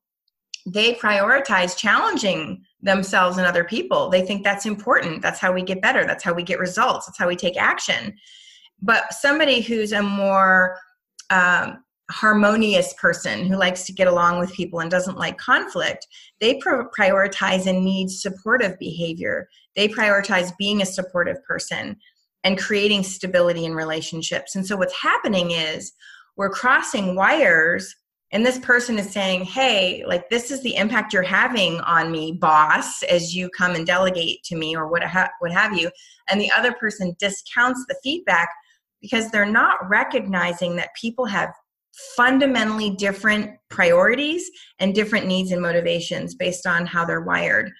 they 0.67 0.95
prioritize 0.95 1.77
challenging 1.77 2.65
themselves 2.83 3.39
and 3.39 3.47
other 3.47 3.65
people. 3.65 4.09
They 4.09 4.23
think 4.23 4.45
that's 4.45 4.67
important. 4.67 5.23
That's 5.23 5.39
how 5.41 5.53
we 5.53 5.63
get 5.63 5.81
better. 5.81 6.05
That's 6.05 6.25
how 6.25 6.35
we 6.35 6.43
get 6.43 6.59
results. 6.59 7.07
That's 7.07 7.19
how 7.19 7.29
we 7.29 7.37
take 7.37 7.57
action. 7.57 8.15
But 8.81 9.15
somebody 9.15 9.61
who's 9.61 9.93
a 9.93 10.03
more 10.03 10.77
um, 11.31 11.85
harmonious 12.11 12.93
person 12.95 13.47
who 13.47 13.57
likes 13.57 13.85
to 13.85 13.93
get 13.93 14.09
along 14.09 14.41
with 14.41 14.53
people 14.53 14.81
and 14.81 14.91
doesn't 14.91 15.17
like 15.17 15.39
conflict, 15.39 16.07
they 16.41 16.59
pro- 16.59 16.89
prioritize 16.91 17.67
and 17.67 17.85
need 17.85 18.11
supportive 18.11 18.79
behavior. 18.79 19.49
They 19.77 19.89
prioritize 19.89 20.57
being 20.59 20.83
a 20.83 20.87
supportive 20.87 21.43
person 21.45 21.97
and 22.45 22.59
creating 22.59 23.05
stability 23.05 23.65
in 23.65 23.75
relationships. 23.75 24.57
And 24.57 24.67
so 24.67 24.77
what's 24.77 25.01
happening 25.01 25.53
is 25.53 25.93
we're 26.37 26.51
crossing 26.51 27.15
wires 27.15 27.95
and 28.33 28.45
this 28.45 28.59
person 28.59 28.99
is 28.99 29.11
saying, 29.11 29.45
"Hey, 29.45 30.05
like 30.07 30.29
this 30.31 30.51
is 30.51 30.63
the 30.63 30.77
impact 30.77 31.13
you're 31.13 31.23
having 31.23 31.81
on 31.81 32.11
me, 32.11 32.33
boss, 32.33 33.03
as 33.05 33.35
you 33.35 33.51
come 33.51 33.75
and 33.75 33.87
delegate 33.87 34.43
to 34.45 34.57
me 34.57 34.75
or 34.75 34.89
what 34.89 35.03
ha- 35.05 35.31
what 35.41 35.53
have 35.53 35.79
you." 35.79 35.91
And 36.29 36.41
the 36.41 36.51
other 36.51 36.73
person 36.73 37.15
discounts 37.19 37.85
the 37.87 37.97
feedback 38.03 38.49
because 39.01 39.31
they're 39.31 39.45
not 39.45 39.89
recognizing 39.89 40.77
that 40.77 40.95
people 40.99 41.27
have 41.27 41.53
fundamentally 42.17 42.91
different 42.91 43.51
priorities 43.69 44.51
and 44.79 44.95
different 44.95 45.27
needs 45.27 45.53
and 45.53 45.61
motivations 45.61 46.35
based 46.35 46.67
on 46.67 46.87
how 46.87 47.05
they're 47.05 47.21
wired. 47.21 47.71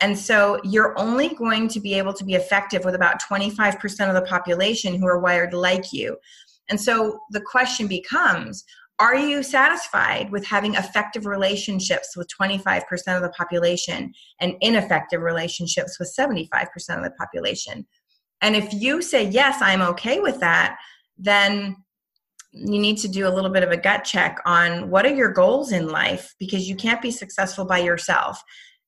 And 0.00 0.16
so 0.16 0.60
you're 0.62 0.96
only 0.98 1.30
going 1.30 1.68
to 1.68 1.80
be 1.80 1.94
able 1.94 2.12
to 2.12 2.24
be 2.24 2.34
effective 2.34 2.84
with 2.84 2.94
about 2.94 3.20
25% 3.22 4.08
of 4.08 4.14
the 4.14 4.28
population 4.28 4.94
who 4.94 5.06
are 5.06 5.18
wired 5.18 5.54
like 5.54 5.92
you. 5.92 6.16
And 6.68 6.80
so 6.80 7.20
the 7.30 7.40
question 7.40 7.86
becomes 7.86 8.64
are 8.98 9.16
you 9.16 9.42
satisfied 9.42 10.30
with 10.30 10.46
having 10.46 10.74
effective 10.74 11.26
relationships 11.26 12.16
with 12.16 12.28
25% 12.40 12.82
of 13.16 13.22
the 13.22 13.32
population 13.36 14.12
and 14.40 14.54
ineffective 14.60 15.20
relationships 15.20 15.98
with 15.98 16.14
75% 16.18 16.46
of 16.96 17.04
the 17.04 17.12
population? 17.18 17.86
And 18.40 18.56
if 18.56 18.72
you 18.72 19.02
say, 19.02 19.28
yes, 19.28 19.58
I'm 19.60 19.82
okay 19.82 20.20
with 20.20 20.40
that, 20.40 20.78
then 21.18 21.76
you 22.52 22.78
need 22.78 22.96
to 22.98 23.08
do 23.08 23.28
a 23.28 23.30
little 23.30 23.50
bit 23.50 23.62
of 23.62 23.70
a 23.70 23.76
gut 23.76 24.04
check 24.04 24.38
on 24.46 24.88
what 24.88 25.04
are 25.04 25.14
your 25.14 25.30
goals 25.30 25.72
in 25.72 25.88
life 25.88 26.34
because 26.38 26.68
you 26.68 26.74
can't 26.74 27.02
be 27.02 27.10
successful 27.10 27.66
by 27.66 27.78
yourself 27.78 28.42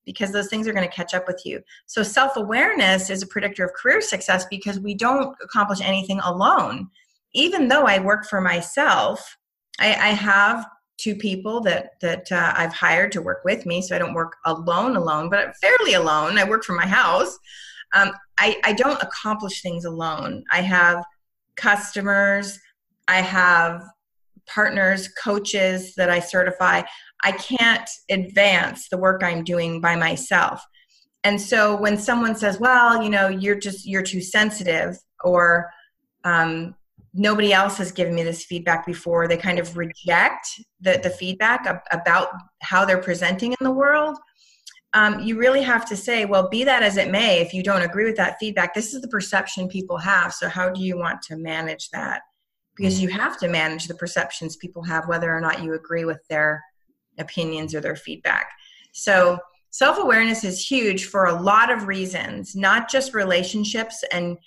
because 0.05 0.31
those 0.31 0.47
things 0.47 0.67
are 0.67 0.73
going 0.73 0.87
to 0.87 0.95
catch 0.95 1.13
up 1.13 1.27
with 1.27 1.39
you. 1.45 1.61
So, 1.85 2.01
self 2.01 2.35
awareness 2.35 3.11
is 3.11 3.21
a 3.21 3.27
predictor 3.27 3.63
of 3.63 3.73
career 3.73 4.01
success 4.01 4.45
because 4.49 4.79
we 4.79 4.95
don't 4.95 5.35
accomplish 5.43 5.81
anything 5.81 6.19
alone. 6.21 6.89
Even 7.35 7.67
though 7.67 7.83
I 7.83 7.99
work 7.99 8.25
for 8.25 8.41
myself, 8.41 9.37
I, 9.79 9.87
I 9.87 10.09
have 10.09 10.65
two 10.97 11.15
people 11.15 11.61
that 11.61 11.91
that 12.01 12.31
uh, 12.31 12.53
I've 12.55 12.73
hired 12.73 13.11
to 13.13 13.21
work 13.21 13.41
with 13.45 13.65
me, 13.65 13.81
so 13.81 13.95
I 13.95 13.99
don't 13.99 14.13
work 14.13 14.35
alone, 14.45 14.95
alone, 14.95 15.29
but 15.29 15.55
fairly 15.61 15.93
alone. 15.93 16.37
I 16.37 16.43
work 16.43 16.63
from 16.63 16.75
my 16.75 16.87
house. 16.87 17.37
Um, 17.93 18.11
I, 18.37 18.57
I 18.63 18.73
don't 18.73 19.01
accomplish 19.01 19.61
things 19.61 19.85
alone. 19.85 20.43
I 20.51 20.61
have 20.61 21.03
customers 21.55 22.59
I 23.09 23.21
have 23.21 23.83
partners, 24.45 25.09
coaches 25.21 25.95
that 25.95 26.11
I 26.11 26.19
certify. 26.19 26.83
I 27.23 27.31
can't 27.33 27.89
advance 28.09 28.87
the 28.87 28.97
work 28.97 29.23
I'm 29.23 29.43
doing 29.43 29.81
by 29.81 29.95
myself. 29.95 30.63
And 31.23 31.41
so 31.41 31.75
when 31.75 31.97
someone 31.97 32.35
says, 32.35 32.59
well, 32.59 33.03
you 33.03 33.09
know, 33.09 33.27
you're 33.27 33.59
just, 33.59 33.87
you're 33.87 34.03
too 34.03 34.21
sensitive, 34.21 34.95
or 35.23 35.71
um, 36.23 36.75
nobody 37.13 37.53
else 37.53 37.77
has 37.77 37.91
given 37.91 38.13
me 38.15 38.23
this 38.23 38.45
feedback 38.45 38.85
before, 38.85 39.27
they 39.27 39.37
kind 39.37 39.59
of 39.59 39.77
reject 39.77 40.47
the, 40.79 40.99
the 41.01 41.09
feedback 41.09 41.83
about 41.91 42.29
how 42.61 42.85
they're 42.85 43.01
presenting 43.01 43.51
in 43.51 43.63
the 43.63 43.71
world. 43.71 44.17
Um, 44.93 45.19
you 45.19 45.37
really 45.37 45.61
have 45.61 45.85
to 45.89 45.95
say, 45.95 46.25
well, 46.25 46.49
be 46.49 46.63
that 46.63 46.81
as 46.81 46.97
it 46.97 47.11
may, 47.11 47.39
if 47.39 47.53
you 47.53 47.61
don't 47.61 47.83
agree 47.83 48.05
with 48.05 48.15
that 48.17 48.37
feedback, 48.39 48.73
this 48.73 48.93
is 48.93 49.01
the 49.01 49.07
perception 49.07 49.67
people 49.67 49.97
have. 49.97 50.33
So, 50.33 50.49
how 50.49 50.69
do 50.69 50.81
you 50.81 50.97
want 50.97 51.21
to 51.23 51.35
manage 51.35 51.89
that? 51.91 52.21
because 52.79 53.01
you 53.01 53.09
have 53.09 53.37
to 53.37 53.49
manage 53.49 53.87
the 53.87 53.93
perceptions 53.93 54.55
people 54.55 54.81
have 54.81 55.07
whether 55.07 55.35
or 55.35 55.41
not 55.41 55.61
you 55.61 55.73
agree 55.73 56.05
with 56.05 56.25
their 56.29 56.63
opinions 57.17 57.75
or 57.75 57.81
their 57.81 57.95
feedback 57.95 58.49
so 58.93 59.37
self-awareness 59.69 60.43
is 60.43 60.65
huge 60.65 61.05
for 61.05 61.25
a 61.25 61.41
lot 61.41 61.69
of 61.69 61.87
reasons 61.87 62.55
not 62.55 62.89
just 62.89 63.13
relationships 63.13 64.03
and 64.13 64.37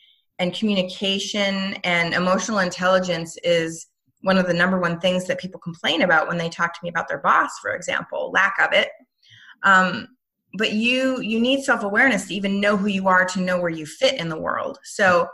and 0.42 0.52
communication 0.52 1.74
and 1.84 2.14
emotional 2.14 2.58
intelligence 2.58 3.38
is 3.44 3.86
one 4.22 4.36
of 4.36 4.48
the 4.48 4.52
number 4.52 4.80
one 4.80 4.98
things 4.98 5.24
that 5.26 5.38
people 5.38 5.60
complain 5.60 6.02
about 6.02 6.26
when 6.26 6.36
they 6.36 6.48
talk 6.48 6.74
to 6.74 6.80
me 6.82 6.88
about 6.88 7.06
their 7.08 7.18
boss 7.18 7.60
for 7.60 7.76
example 7.76 8.32
lack 8.32 8.56
of 8.60 8.72
it 8.72 8.88
um, 9.62 10.08
but 10.58 10.72
you 10.72 11.20
you 11.20 11.38
need 11.38 11.62
self-awareness 11.62 12.26
to 12.26 12.34
even 12.34 12.60
know 12.60 12.76
who 12.76 12.88
you 12.88 13.06
are 13.06 13.24
to 13.24 13.40
know 13.40 13.60
where 13.60 13.70
you 13.70 13.86
fit 13.86 14.18
in 14.20 14.28
the 14.28 14.38
world 14.38 14.78
so 14.82 15.28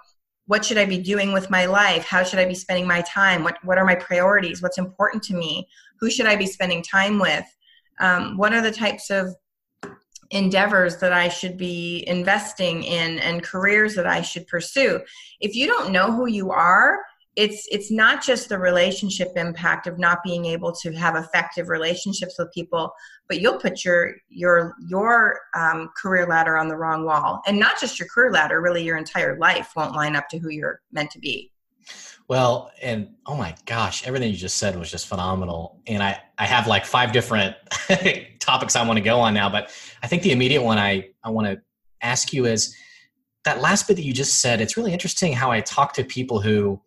what 0.45 0.63
should 0.63 0.79
I 0.79 0.87
be 0.87 0.97
doing 0.97 1.35
with 1.35 1.51
my 1.51 1.67
life? 1.67 2.07
How 2.07 2.23
should 2.23 2.39
I 2.39 2.47
be 2.47 2.55
spending 2.55 2.87
my 2.87 3.03
time? 3.03 3.45
What, 3.45 3.59
what 3.65 3.77
are 3.77 3.85
my 3.85 3.97
priorities? 3.97 4.63
What's 4.63 4.79
important 4.79 5.23
to 5.25 5.35
me? 5.35 5.69
Who 6.01 6.09
should 6.09 6.25
I 6.25 6.37
be 6.37 6.47
spending 6.47 6.83
time 6.83 7.19
with? 7.19 7.45
Um, 8.01 8.39
what 8.39 8.55
are 8.55 8.63
the 8.63 8.71
types 8.71 9.11
of 9.11 9.37
endeavors 10.31 10.99
that 10.99 11.13
I 11.13 11.29
should 11.29 11.57
be 11.57 12.05
investing 12.07 12.83
in 12.83 13.19
and 13.19 13.43
careers 13.43 13.95
that 13.95 14.07
I 14.07 14.23
should 14.23 14.47
pursue? 14.47 15.01
If 15.41 15.55
you 15.55 15.67
don't 15.67 15.93
know 15.93 16.13
who 16.13 16.27
you 16.27 16.51
are, 16.51 16.99
it's 17.39 17.69
it's 17.71 17.93
not 17.93 18.21
just 18.21 18.49
the 18.49 18.59
relationship 18.59 19.29
impact 19.37 19.87
of 19.87 19.97
not 19.97 20.25
being 20.25 20.45
able 20.45 20.73
to 20.73 20.93
have 20.93 21.15
effective 21.15 21.69
relationships 21.69 22.35
with 22.37 22.53
people 22.53 22.93
but 23.29 23.41
you'll 23.41 23.59
put 23.59 23.85
your 23.85 24.15
your 24.29 24.75
your 24.89 25.39
um, 25.55 25.89
career 25.97 26.27
ladder 26.27 26.57
on 26.57 26.67
the 26.67 26.77
wrong 26.77 27.05
wall 27.05 27.41
and 27.47 27.57
not 27.57 27.79
just 27.81 27.99
your 27.99 28.09
career 28.09 28.33
ladder 28.33 28.61
really 28.61 28.83
your 28.83 28.97
entire 28.97 29.39
life 29.39 29.71
won't 29.77 29.95
line 29.95 30.17
up 30.17 30.29
to 30.29 30.39
who 30.39 30.49
you're 30.49 30.81
meant 30.91 31.13
to 31.13 31.21
be 31.21 31.53
well 32.29 32.71
and 32.83 33.09
oh 33.27 33.37
my 33.37 33.55
gosh 33.67 34.07
everything 34.07 34.31
you 34.31 34.37
just 34.37 34.59
said 34.59 34.79
was 34.79 34.91
just 34.91 35.07
phenomenal. 35.07 35.81
And 35.87 36.03
i 36.03 36.21
i 36.39 36.47
have 36.47 36.67
like 36.67 36.85
five 36.85 37.13
different 37.13 37.57
topics 38.41 38.77
i 38.77 38.87
want 38.87 38.99
to 38.99 39.05
go 39.05 39.21
on 39.21 39.35
now 39.35 39.49
but 39.49 39.71
i 40.03 40.07
think 40.07 40.23
the 40.23 40.33
immediate 40.33 40.63
one 40.63 40.79
i 40.79 41.09
i 41.25 41.31
want 41.31 41.47
to 41.47 41.61
ask 42.03 42.33
you 42.33 42.47
is 42.47 42.75
that 43.45 43.61
last 43.61 43.89
bit 43.89 43.97
that 43.97 44.05
you 44.05 44.13
just 44.13 44.41
said 44.41 44.61
it's 44.61 44.77
really 44.77 44.93
interesting 44.93 45.33
how 45.33 45.51
i 45.51 45.61
talk 45.61 45.93
to 45.95 46.05
people 46.05 46.41
who 46.41 46.81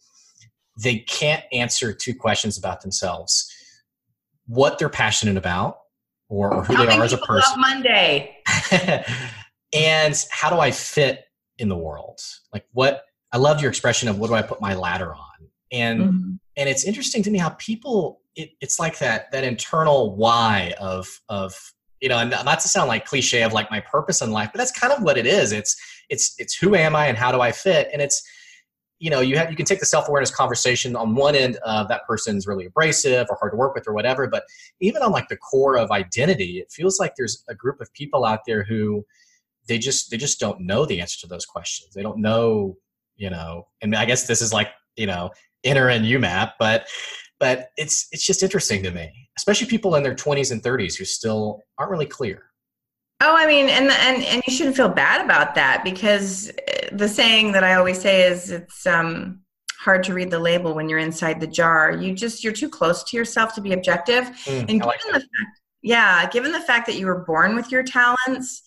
they 0.81 0.99
can't 0.99 1.43
answer 1.51 1.93
two 1.93 2.15
questions 2.15 2.57
about 2.57 2.81
themselves. 2.81 3.51
What 4.47 4.79
they're 4.79 4.89
passionate 4.89 5.37
about 5.37 5.77
or, 6.29 6.53
or 6.53 6.63
who 6.63 6.77
they 6.77 6.87
are 6.87 7.03
as 7.03 7.13
a 7.13 7.17
person. 7.17 7.59
Monday. 7.59 8.37
And 9.73 10.25
how 10.31 10.49
do 10.49 10.59
i 10.59 10.69
fit 10.69 11.23
in 11.57 11.69
the 11.69 11.77
world? 11.77 12.19
Like 12.51 12.65
what 12.73 13.05
i 13.31 13.37
love 13.37 13.61
your 13.61 13.69
expression 13.69 14.09
of 14.09 14.19
what 14.19 14.27
do 14.27 14.33
i 14.33 14.41
put 14.41 14.59
my 14.59 14.73
ladder 14.73 15.15
on 15.15 15.30
and 15.71 15.99
mm-hmm. 16.01 16.31
and 16.57 16.69
it's 16.69 16.83
interesting 16.83 17.23
to 17.23 17.31
me 17.31 17.39
how 17.39 17.49
people 17.51 18.21
it, 18.35 18.51
it's 18.61 18.79
like 18.79 18.97
that 18.99 19.31
that 19.31 19.43
internal 19.43 20.15
why 20.15 20.73
of 20.79 21.21
of 21.29 21.55
you 22.01 22.09
know 22.09 22.17
and 22.17 22.29
not 22.29 22.59
to 22.59 22.67
sound 22.67 22.87
like 22.87 23.05
cliche 23.05 23.43
of 23.43 23.53
like 23.53 23.69
my 23.69 23.79
purpose 23.79 24.21
in 24.21 24.31
life 24.31 24.49
but 24.51 24.57
that's 24.57 24.71
kind 24.71 24.93
of 24.93 25.03
what 25.03 25.17
it 25.17 25.25
is. 25.25 25.51
It's 25.51 25.75
it's 26.09 26.35
it's 26.37 26.55
who 26.55 26.75
am 26.75 26.95
i 26.95 27.07
and 27.07 27.17
how 27.17 27.31
do 27.31 27.41
i 27.41 27.51
fit? 27.51 27.89
And 27.93 28.01
it's 28.01 28.21
you 28.99 29.09
know 29.09 29.19
you 29.19 29.37
have 29.37 29.49
you 29.49 29.55
can 29.55 29.65
take 29.65 29.79
the 29.79 29.85
self-awareness 29.85 30.31
conversation 30.31 30.95
on 30.95 31.15
one 31.15 31.35
end 31.35 31.57
of 31.65 31.87
that 31.87 32.05
person's 32.07 32.45
really 32.47 32.65
abrasive 32.65 33.27
or 33.29 33.37
hard 33.39 33.53
to 33.53 33.57
work 33.57 33.73
with 33.73 33.87
or 33.87 33.93
whatever 33.93 34.27
but 34.27 34.43
even 34.79 35.01
on 35.01 35.11
like 35.11 35.27
the 35.27 35.37
core 35.37 35.75
of 35.75 35.89
identity 35.89 36.59
it 36.59 36.71
feels 36.71 36.99
like 36.99 37.13
there's 37.17 37.43
a 37.49 37.55
group 37.55 37.81
of 37.81 37.91
people 37.93 38.23
out 38.23 38.41
there 38.45 38.63
who 38.63 39.03
they 39.67 39.79
just 39.79 40.11
they 40.11 40.17
just 40.17 40.39
don't 40.39 40.59
know 40.61 40.85
the 40.85 40.99
answer 40.99 41.19
to 41.19 41.27
those 41.27 41.45
questions. 41.45 41.93
They 41.93 42.03
don't 42.03 42.19
know 42.19 42.77
you 43.17 43.29
know 43.29 43.67
and 43.81 43.95
i 43.95 44.05
guess 44.05 44.25
this 44.27 44.41
is 44.41 44.51
like 44.51 44.69
you 44.95 45.05
know 45.05 45.29
inner 45.63 45.89
and 45.89 46.05
YouMap 46.05 46.53
but 46.59 46.87
but 47.39 47.69
it's 47.77 48.07
it's 48.11 48.25
just 48.25 48.43
interesting 48.43 48.83
to 48.83 48.91
me 48.91 49.11
especially 49.37 49.67
people 49.67 49.95
in 49.95 50.03
their 50.03 50.15
20s 50.15 50.51
and 50.51 50.61
30s 50.61 50.97
who 50.97 51.05
still 51.05 51.61
aren't 51.77 51.91
really 51.91 52.05
clear. 52.05 52.43
Oh 53.23 53.35
i 53.37 53.45
mean 53.45 53.69
and 53.69 53.91
and 53.91 54.23
and 54.23 54.43
you 54.47 54.53
shouldn't 54.53 54.75
feel 54.75 54.89
bad 54.89 55.23
about 55.23 55.53
that 55.55 55.83
because 55.83 56.51
the 56.91 57.07
saying 57.07 57.51
that 57.51 57.63
i 57.63 57.75
always 57.75 58.01
say 58.01 58.23
is 58.23 58.49
it's 58.49 58.87
um 58.87 59.41
hard 59.81 60.03
to 60.03 60.13
read 60.13 60.29
the 60.29 60.39
label 60.39 60.75
when 60.75 60.87
you're 60.87 60.99
inside 60.99 61.39
the 61.39 61.47
jar. 61.47 61.91
You 61.91 62.13
just 62.13 62.43
you're 62.43 62.53
too 62.53 62.69
close 62.69 63.03
to 63.05 63.17
yourself 63.17 63.55
to 63.55 63.61
be 63.61 63.73
objective. 63.73 64.25
Mm, 64.45 64.59
and 64.59 64.67
given 64.67 64.87
like 64.87 65.01
the 65.01 65.13
fact 65.13 65.61
yeah 65.83 66.29
given 66.29 66.51
the 66.51 66.59
fact 66.59 66.85
that 66.85 66.95
you 66.95 67.07
were 67.07 67.23
born 67.25 67.55
with 67.55 67.71
your 67.71 67.81
talents 67.81 68.61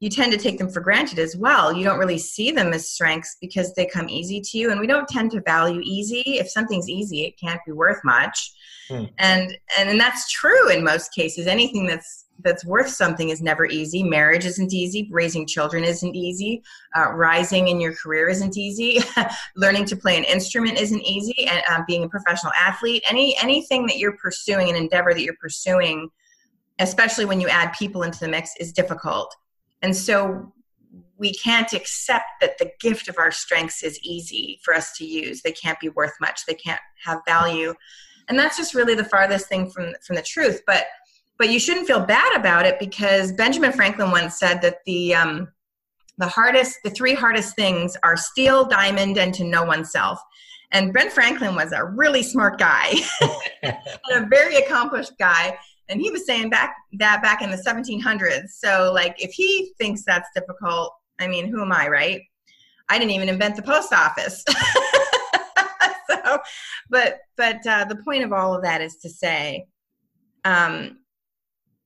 you 0.00 0.08
tend 0.08 0.32
to 0.32 0.38
take 0.38 0.58
them 0.58 0.70
for 0.70 0.80
granted 0.80 1.18
as 1.18 1.36
well. 1.36 1.72
You 1.72 1.84
don't 1.84 1.98
really 1.98 2.18
see 2.18 2.50
them 2.50 2.72
as 2.72 2.90
strengths 2.90 3.36
because 3.38 3.74
they 3.74 3.84
come 3.84 4.08
easy 4.08 4.40
to 4.40 4.58
you, 4.58 4.70
and 4.70 4.80
we 4.80 4.86
don't 4.86 5.06
tend 5.06 5.30
to 5.32 5.42
value 5.42 5.82
easy. 5.84 6.22
If 6.26 6.50
something's 6.50 6.88
easy, 6.88 7.24
it 7.24 7.38
can't 7.38 7.60
be 7.66 7.72
worth 7.72 8.00
much, 8.02 8.52
hmm. 8.88 9.04
and, 9.18 9.56
and 9.78 9.90
and 9.90 10.00
that's 10.00 10.30
true 10.30 10.70
in 10.70 10.82
most 10.82 11.14
cases. 11.14 11.46
Anything 11.46 11.86
that's 11.86 12.24
that's 12.42 12.64
worth 12.64 12.88
something 12.88 13.28
is 13.28 13.42
never 13.42 13.66
easy. 13.66 14.02
Marriage 14.02 14.46
isn't 14.46 14.72
easy. 14.72 15.06
Raising 15.12 15.46
children 15.46 15.84
isn't 15.84 16.16
easy. 16.16 16.62
Uh, 16.96 17.12
rising 17.12 17.68
in 17.68 17.78
your 17.78 17.94
career 17.94 18.30
isn't 18.30 18.56
easy. 18.56 19.00
Learning 19.56 19.84
to 19.84 19.96
play 19.96 20.16
an 20.16 20.24
instrument 20.24 20.78
isn't 20.78 21.02
easy. 21.02 21.46
And 21.46 21.62
uh, 21.70 21.82
being 21.86 22.04
a 22.04 22.08
professional 22.08 22.54
athlete, 22.58 23.02
any 23.06 23.36
anything 23.42 23.84
that 23.86 23.98
you're 23.98 24.16
pursuing, 24.16 24.70
an 24.70 24.76
endeavor 24.76 25.12
that 25.12 25.22
you're 25.22 25.36
pursuing, 25.38 26.08
especially 26.78 27.26
when 27.26 27.38
you 27.38 27.48
add 27.48 27.74
people 27.74 28.02
into 28.02 28.18
the 28.18 28.28
mix, 28.28 28.56
is 28.58 28.72
difficult 28.72 29.36
and 29.82 29.96
so 29.96 30.52
we 31.20 31.34
can't 31.34 31.72
accept 31.74 32.24
that 32.40 32.56
the 32.58 32.72
gift 32.80 33.06
of 33.08 33.18
our 33.18 33.30
strengths 33.30 33.82
is 33.82 34.00
easy 34.02 34.58
for 34.64 34.74
us 34.74 34.96
to 34.96 35.04
use. 35.04 35.42
They 35.42 35.52
can't 35.52 35.78
be 35.78 35.90
worth 35.90 36.14
much. 36.20 36.46
They 36.46 36.54
can't 36.54 36.80
have 37.04 37.20
value. 37.26 37.74
And 38.28 38.38
that's 38.38 38.56
just 38.56 38.74
really 38.74 38.94
the 38.94 39.04
farthest 39.04 39.46
thing 39.48 39.70
from 39.70 39.92
from 40.06 40.16
the 40.16 40.22
truth. 40.22 40.62
But 40.66 40.86
but 41.38 41.50
you 41.50 41.58
shouldn't 41.58 41.86
feel 41.86 42.04
bad 42.04 42.38
about 42.38 42.66
it 42.66 42.78
because 42.78 43.32
Benjamin 43.32 43.72
Franklin 43.72 44.10
once 44.10 44.38
said 44.38 44.62
that 44.62 44.78
the 44.86 45.14
um, 45.14 45.48
the 46.18 46.28
hardest, 46.28 46.78
the 46.84 46.90
three 46.90 47.14
hardest 47.14 47.56
things 47.56 47.96
are 48.02 48.16
steel, 48.16 48.66
diamond, 48.66 49.18
and 49.18 49.34
to 49.34 49.44
know 49.44 49.64
oneself. 49.64 50.20
And 50.70 50.92
Ben 50.92 51.10
Franklin 51.10 51.56
was 51.56 51.72
a 51.72 51.84
really 51.84 52.22
smart 52.22 52.58
guy, 52.58 52.94
and 53.62 53.74
a 54.24 54.26
very 54.28 54.56
accomplished 54.56 55.12
guy 55.18 55.58
and 55.90 56.00
he 56.00 56.10
was 56.10 56.24
saying 56.24 56.48
back 56.48 56.74
that 56.92 57.22
back 57.22 57.42
in 57.42 57.50
the 57.50 57.56
1700s 57.56 58.48
so 58.50 58.92
like 58.94 59.14
if 59.22 59.32
he 59.32 59.72
thinks 59.78 60.02
that's 60.04 60.28
difficult 60.34 60.92
i 61.18 61.26
mean 61.26 61.48
who 61.48 61.60
am 61.62 61.72
i 61.72 61.88
right? 61.88 62.22
I 62.88 62.98
didn't 62.98 63.12
even 63.12 63.28
invent 63.28 63.54
the 63.54 63.62
post 63.62 63.92
office. 63.92 64.44
So 66.10 66.38
but 66.88 67.20
but 67.36 67.64
uh, 67.66 67.84
the 67.84 67.96
point 67.96 68.24
of 68.24 68.32
all 68.32 68.54
of 68.54 68.62
that 68.62 68.80
is 68.80 68.96
to 68.96 69.08
say 69.08 69.66
um 70.44 70.98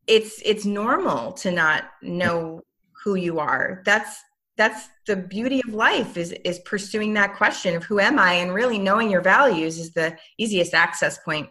it's 0.07 0.41
it's 0.45 0.65
normal 0.65 1.33
to 1.33 1.51
not 1.51 1.85
know 2.03 2.63
who 3.03 3.15
you 3.17 3.39
are. 3.39 3.83
That's 3.85 4.23
that's 4.57 4.89
the 5.07 5.17
beauty 5.17 5.61
of 5.67 5.75
life 5.75 6.17
is 6.17 6.33
is 6.45 6.59
pursuing 6.61 7.15
that 7.15 7.37
question 7.37 7.75
of 7.75 7.85
who 7.85 7.99
am 7.99 8.19
i 8.21 8.35
and 8.35 8.55
really 8.55 8.79
knowing 8.79 9.11
your 9.11 9.21
values 9.21 9.79
is 9.79 9.93
the 9.93 10.17
easiest 10.39 10.75
access 10.75 11.19
point 11.25 11.49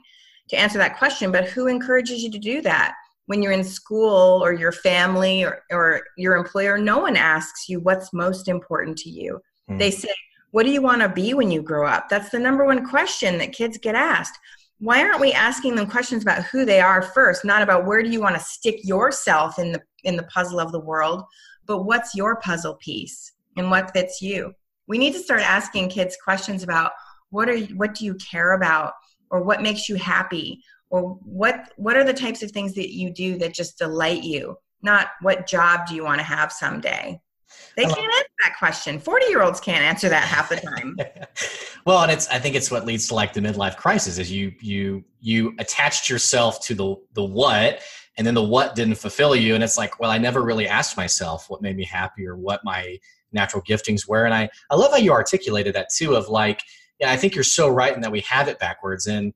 to 0.50 0.60
answer 0.60 0.78
that 0.78 0.98
question 0.98 1.32
but 1.32 1.48
who 1.50 1.68
encourages 1.68 2.24
you 2.24 2.32
to 2.32 2.40
do 2.40 2.62
that? 2.62 2.96
When 3.26 3.42
you're 3.42 3.54
in 3.54 3.64
school 3.64 4.44
or 4.44 4.52
your 4.52 4.74
family 4.74 5.44
or, 5.44 5.64
or 5.72 6.04
your 6.18 6.36
employer 6.36 6.78
no 6.78 7.00
one 7.00 7.16
asks 7.16 7.70
you 7.70 7.80
what's 7.80 8.14
most 8.14 8.48
important 8.48 8.98
to 9.00 9.10
you. 9.10 9.40
Mm. 9.70 9.80
they 9.80 9.92
say 9.92 10.14
what 10.52 10.64
do 10.64 10.72
you 10.72 10.82
want 10.82 11.02
to 11.02 11.10
be 11.10 11.34
when 11.34 11.50
you 11.50 11.64
grow 11.64 11.88
up? 11.88 12.10
That's 12.10 12.30
the 12.30 12.38
number 12.38 12.64
one 12.64 12.88
question 12.88 13.40
that 13.40 13.54
kids 13.54 13.80
get 13.80 13.96
asked. 13.96 14.38
Why 14.78 15.02
aren't 15.02 15.22
we 15.22 15.34
asking 15.34 15.76
them 15.76 15.88
questions 15.88 16.22
about 16.22 16.44
who 16.44 16.64
they 16.64 16.80
are 16.80 17.02
first? 17.02 17.44
Not 17.44 17.64
about 17.64 17.88
where 17.88 18.04
do 18.04 18.10
you 18.10 18.22
want 18.22 18.36
to 18.36 18.42
stick 18.42 18.80
yourself 18.84 19.58
in 19.58 19.72
the 19.72 19.82
in 20.04 20.18
the 20.18 20.24
puzzle 20.24 20.60
of 20.60 20.72
the 20.72 20.80
world 20.80 21.24
but 21.66 21.84
what's 21.84 22.16
your 22.16 22.38
puzzle 22.38 22.76
piece 22.76 23.32
and 23.58 23.70
what 23.70 23.92
fits 23.94 24.22
you? 24.22 24.54
We 24.88 24.98
need 24.98 25.14
to 25.14 25.20
start 25.20 25.42
asking 25.42 25.90
kids 25.90 26.18
questions 26.24 26.64
about 26.64 26.92
what 27.30 27.50
are 27.50 27.56
you, 27.56 27.76
what 27.78 27.96
do 27.96 28.06
you 28.06 28.16
care 28.16 28.54
about 28.54 28.94
or 29.34 29.44
what 29.44 29.62
makes 29.62 29.90
you 29.90 29.96
happy 29.96 30.64
or 30.90 31.18
what 31.26 31.74
what 31.76 31.98
are 31.98 32.06
the 32.06 32.14
types 32.14 32.42
of 32.42 32.52
things 32.52 32.74
that 32.76 32.94
you 32.94 33.10
do 33.10 33.38
that 33.38 33.54
just 33.54 33.78
delight 33.78 34.24
you 34.24 34.56
not 34.84 35.08
what 35.22 35.48
job 35.48 35.88
do 35.88 35.96
you 35.96 36.04
want 36.04 36.20
to 36.20 36.24
have 36.24 36.52
someday? 36.52 37.20
They 37.76 37.84
can't 37.84 37.98
answer 37.98 38.28
that 38.44 38.56
question. 38.60 39.00
40 39.00 39.26
year 39.28 39.42
olds 39.42 39.60
can't 39.60 39.84
answer 39.84 40.10
that 40.10 40.24
half 40.24 40.50
the 40.50 40.58
time. 40.58 40.98
Well 41.86 42.02
and 42.02 42.10
it's 42.14 42.30
i 42.30 42.40
think 42.40 42.56
it's 42.56 42.72
what 42.72 42.86
leads 42.86 43.10
to 43.10 43.14
like 43.14 43.34
the 43.34 43.42
midlife 43.42 43.76
crisis 43.76 44.18
is 44.18 44.32
you 44.32 44.54
you 44.62 45.04
you 45.20 45.54
attached 45.60 46.10
yourself 46.10 46.62
to 46.62 46.74
the 46.74 46.96
the 47.12 47.26
what 47.26 47.82
and 48.18 48.26
then 48.26 48.34
the 48.34 48.42
what 48.42 48.74
didn't 48.74 48.96
fulfill 48.96 49.36
you 49.36 49.54
and 49.54 49.62
it's 49.62 49.78
like 49.78 50.00
well 50.00 50.10
i 50.10 50.18
never 50.18 50.44
really 50.44 50.66
asked 50.66 50.96
myself 50.96 51.50
what 51.50 51.62
made 51.62 51.76
me 51.76 51.84
happy 51.84 52.26
or 52.26 52.38
what 52.38 52.62
my 52.64 52.98
natural 53.34 53.62
giftings 53.64 54.08
were 54.08 54.24
and 54.24 54.34
i 54.34 54.50
i 54.70 54.76
love 54.76 54.92
how 54.92 54.98
you 54.98 55.12
articulated 55.12 55.76
that 55.76 55.90
too 55.94 56.16
of 56.16 56.30
like 56.30 56.62
yeah, 57.04 57.12
I 57.12 57.18
think 57.18 57.36
you're 57.36 57.44
so 57.44 57.68
right 57.68 57.94
in 57.94 58.00
that 58.02 58.14
we 58.14 58.22
have 58.22 58.48
it 58.48 58.60
backwards. 58.60 59.08
And, 59.08 59.34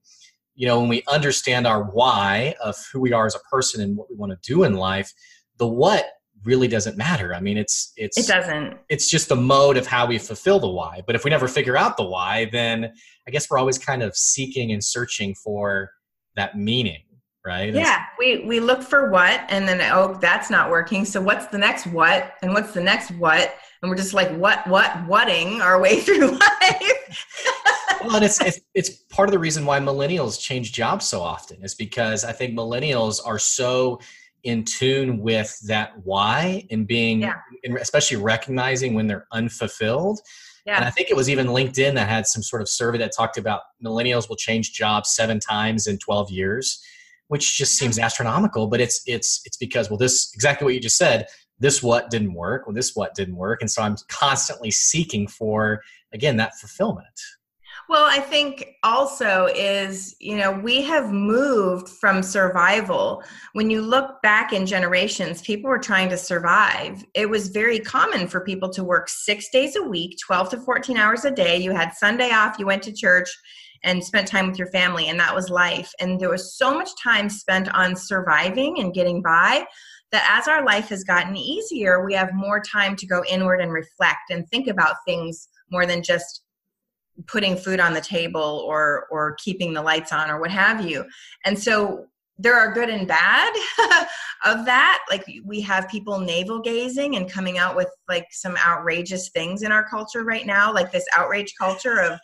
you 0.56 0.66
know, 0.66 0.80
when 0.80 0.88
we 0.88 1.04
understand 1.12 1.68
our 1.68 1.84
why 1.84 2.56
of 2.64 2.78
who 2.94 3.02
we 3.02 3.12
are 3.12 3.26
as 3.26 3.36
a 3.36 3.40
person 3.40 3.82
and 3.82 3.98
what 3.98 4.10
we 4.10 4.16
want 4.16 4.32
to 4.32 4.38
do 4.42 4.64
in 4.64 4.76
life, 4.76 5.12
the 5.58 5.68
what 5.68 6.06
really 6.46 6.70
doesn't 6.70 6.96
matter. 6.96 7.36
I 7.36 7.42
mean, 7.42 7.58
it's, 7.58 7.92
it's, 7.98 8.18
it 8.18 8.26
doesn't, 8.26 8.78
it's 8.88 9.10
just 9.10 9.28
the 9.28 9.36
mode 9.36 9.76
of 9.76 9.86
how 9.86 10.06
we 10.06 10.18
fulfill 10.18 10.62
the 10.62 10.70
why. 10.70 11.02
But 11.06 11.16
if 11.16 11.26
we 11.26 11.30
never 11.30 11.50
figure 11.50 11.76
out 11.76 11.98
the 11.98 12.06
why, 12.06 12.46
then 12.54 12.94
I 13.28 13.32
guess 13.32 13.50
we're 13.50 13.58
always 13.58 13.78
kind 13.78 14.02
of 14.02 14.16
seeking 14.16 14.72
and 14.72 14.82
searching 14.82 15.36
for 15.36 15.92
that 16.38 16.58
meaning. 16.58 17.02
Right? 17.46 17.74
Yeah, 17.74 18.04
we 18.20 18.44
we 18.46 18.60
look 18.60 18.84
for 18.84 19.10
what, 19.10 19.42
and 19.48 19.66
then 19.66 19.80
oh, 19.94 20.18
that's 20.20 20.50
not 20.50 20.70
working. 20.70 21.06
So 21.06 21.22
what's 21.22 21.46
the 21.48 21.58
next 21.58 21.88
what, 21.88 22.34
and 22.42 22.54
what's 22.54 22.74
the 22.74 22.84
next 22.84 23.12
what, 23.12 23.56
and 23.82 23.90
we're 23.90 23.96
just 23.96 24.14
like 24.14 24.30
what 24.36 24.68
what 24.68 25.08
whating 25.08 25.62
our 25.62 25.80
way 25.80 26.00
through 26.02 26.32
life 26.32 27.26
well 28.02 28.16
and 28.16 28.26
it's, 28.26 28.42
it's 28.42 28.60
it's 28.74 28.90
part 29.10 29.28
of 29.28 29.34
the 29.34 29.40
reason 29.40 29.66
why 29.66 29.80
millennials 29.80 30.40
change 30.40 30.72
jobs 30.74 31.06
so 31.06 31.22
often 31.22 31.64
is 31.64 31.76
because 31.76 32.24
i 32.24 32.32
think 32.32 32.58
millennials 32.58 33.20
are 33.26 33.40
so 33.40 34.00
in 34.44 34.64
tune 34.64 35.20
with 35.20 35.58
that 35.68 35.92
why 36.04 36.66
and 36.72 36.88
being 36.88 37.22
yeah. 37.22 37.36
especially 37.80 38.18
recognizing 38.18 38.94
when 38.94 39.08
they're 39.08 39.28
unfulfilled 39.32 40.20
yeah. 40.66 40.76
And 40.76 40.84
I 40.84 40.90
think 40.90 41.10
it 41.10 41.16
was 41.16 41.30
even 41.30 41.48
LinkedIn 41.48 41.94
that 41.94 42.10
had 42.10 42.28
some 42.28 42.44
sort 42.44 42.62
of 42.62 42.68
survey 42.68 42.98
that 42.98 43.14
talked 43.16 43.38
about 43.38 43.62
millennials 43.82 44.28
will 44.28 44.36
change 44.36 44.74
jobs 44.74 45.12
seven 45.12 45.40
times 45.40 45.88
in 45.88 45.98
12 45.98 46.30
years, 46.30 46.84
which 47.30 47.56
just 47.56 47.78
seems 47.78 47.98
astronomical. 47.98 48.68
But 48.68 48.82
it's 48.82 49.02
it's 49.06 49.40
it's 49.46 49.56
because 49.56 49.90
well, 49.90 49.98
this 49.98 50.30
exactly 50.34 50.66
what 50.66 50.74
you 50.74 50.82
just 50.82 50.98
said 50.98 51.28
this 51.60 51.82
what 51.82 52.10
didn't 52.10 52.34
work 52.34 52.66
well 52.66 52.74
this 52.74 52.96
what 52.96 53.16
didn't 53.16 53.36
work 53.36 53.62
and 53.62 53.70
so 53.70 53.82
i'm 53.82 53.96
constantly 54.08 54.72
seeking 54.72 55.28
for 55.28 55.82
again 56.14 56.38
that 56.38 56.56
fulfillment 56.56 57.08
well 57.90 58.06
i 58.06 58.20
think 58.20 58.76
also 58.84 59.48
is 59.56 60.16
you 60.20 60.38
know 60.38 60.52
we 60.52 60.82
have 60.82 61.12
moved 61.12 61.90
from 61.90 62.24
survival. 62.24 63.24
When 63.54 63.70
you 63.70 63.82
look 63.82 64.22
back 64.22 64.54
in 64.54 64.66
generations 64.66 65.42
people 65.42 65.70
were 65.70 65.80
trying 65.80 66.10
to 66.10 66.18
survive. 66.18 67.06
It 67.14 67.30
was 67.30 67.50
very 67.50 67.80
common 67.80 68.28
for 68.28 68.42
people 68.42 68.70
to 68.70 68.84
work 68.84 69.10
six 69.10 69.50
days 69.50 69.76
a 69.76 69.84
week 69.84 70.18
12 70.26 70.50
to 70.50 70.58
14 70.60 70.98
hours 70.98 71.26
a 71.26 71.32
day. 71.32 71.58
You 71.58 71.72
had 71.72 71.94
sunday 71.94 72.32
off 72.32 72.60
you 72.60 72.66
went 72.66 72.84
to 72.84 72.94
church 72.94 73.30
and 73.84 74.04
spent 74.04 74.28
time 74.28 74.48
with 74.48 74.58
your 74.58 74.72
family 74.72 75.10
and 75.10 75.20
that 75.20 75.36
was 75.36 75.50
life. 75.50 75.92
And 76.00 76.20
there 76.20 76.30
was 76.30 76.58
so 76.58 76.74
much 76.74 76.90
time 77.02 77.30
spent 77.30 77.70
on 77.74 77.96
surviving 77.96 78.80
and 78.80 78.94
getting 78.94 79.22
by 79.22 79.66
that 80.12 80.38
as 80.40 80.48
our 80.48 80.66
life 80.66 80.90
has 80.90 81.04
gotten 81.04 81.36
easier, 81.36 82.06
we 82.06 82.14
have 82.14 82.34
more 82.34 82.62
time 82.62 82.96
to 82.96 83.06
go 83.06 83.24
inward 83.30 83.60
and 83.62 83.72
reflect 83.72 84.30
and 84.30 84.48
think 84.48 84.68
about 84.68 84.96
things 85.06 85.50
more 85.70 85.86
than 85.86 86.02
just 86.02 86.44
putting 87.26 87.58
food 87.58 87.80
on 87.80 87.94
the 87.94 88.02
table 88.02 88.64
or 88.68 89.08
or 89.10 89.36
keeping 89.44 89.74
the 89.74 89.82
lights 89.82 90.14
on 90.14 90.30
or 90.30 90.40
what 90.40 90.52
have 90.52 90.88
you 90.88 91.04
and 91.46 91.58
so 91.58 92.06
there 92.38 92.56
are 92.56 92.72
good 92.72 92.90
and 92.90 93.08
bad 93.08 93.54
of 94.46 94.66
that 94.66 95.00
like 95.10 95.26
we 95.44 95.60
have 95.60 95.90
people 95.90 96.20
navel 96.20 96.60
gazing 96.60 97.16
and 97.16 97.32
coming 97.32 97.58
out 97.58 97.76
with 97.76 97.90
like 98.08 98.28
some 98.32 98.56
outrageous 98.58 99.30
things 99.30 99.64
in 99.64 99.72
our 99.72 99.88
culture 99.88 100.24
right 100.24 100.46
now 100.46 100.72
like 100.72 100.92
this 100.92 101.06
outrage 101.16 101.54
culture 101.60 102.00
of 102.00 102.20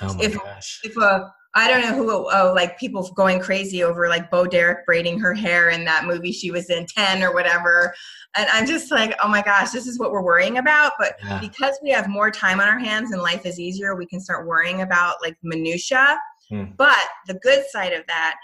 oh 0.00 0.16
if 0.20 0.34
gosh. 0.34 0.80
if 0.84 0.96
a 0.96 1.30
I 1.54 1.66
don't 1.68 1.80
know 1.80 1.94
who 1.96 2.10
oh 2.30 2.52
like 2.54 2.78
people 2.78 3.10
going 3.16 3.40
crazy 3.40 3.82
over 3.82 4.08
like 4.08 4.30
Bo 4.30 4.46
Derek 4.46 4.84
braiding 4.86 5.18
her 5.20 5.32
hair 5.34 5.70
in 5.70 5.84
that 5.86 6.04
movie 6.04 6.30
she 6.30 6.50
was 6.50 6.68
in 6.70 6.86
10 6.86 7.22
or 7.22 7.32
whatever. 7.32 7.94
And 8.36 8.48
I'm 8.50 8.66
just 8.66 8.90
like 8.90 9.16
oh 9.22 9.28
my 9.28 9.42
gosh 9.42 9.70
this 9.70 9.86
is 9.86 9.98
what 9.98 10.12
we're 10.12 10.22
worrying 10.22 10.58
about. 10.58 10.92
But 10.98 11.16
Yeah. 11.24 11.40
because 11.40 11.78
we 11.82 11.90
have 11.90 12.08
more 12.08 12.30
time 12.30 12.60
on 12.60 12.68
our 12.68 12.78
hands 12.78 13.12
and 13.12 13.22
life 13.22 13.46
is 13.46 13.58
easier 13.58 13.94
we 13.96 14.06
can 14.06 14.20
start 14.20 14.46
worrying 14.46 14.82
about 14.82 15.16
like 15.22 15.36
minutia 15.42 16.18
Hmm. 16.50 16.64
but 16.78 16.96
the 17.26 17.34
good 17.34 17.64
side 17.70 17.92
of 17.92 18.06
that 18.06 18.36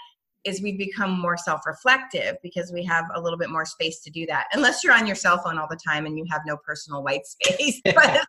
is 0.43 0.61
we've 0.61 0.77
become 0.77 1.19
more 1.19 1.37
self-reflective 1.37 2.37
because 2.43 2.71
we 2.71 2.83
have 2.85 3.05
a 3.15 3.19
little 3.19 3.39
bit 3.39 3.49
more 3.49 3.65
space 3.65 3.99
to 4.01 4.11
do 4.11 4.27
that. 4.27 4.45
Unless 4.53 4.83
you're 4.83 4.93
on 4.93 5.07
your 5.07 5.15
cell 5.15 5.39
phone 5.39 5.57
all 5.57 5.65
the 5.67 5.75
time 5.75 6.05
and 6.05 6.15
you 6.15 6.23
have 6.29 6.41
no 6.45 6.55
personal 6.57 7.01
white 7.03 7.25
space. 7.25 7.81
But, 7.95 7.95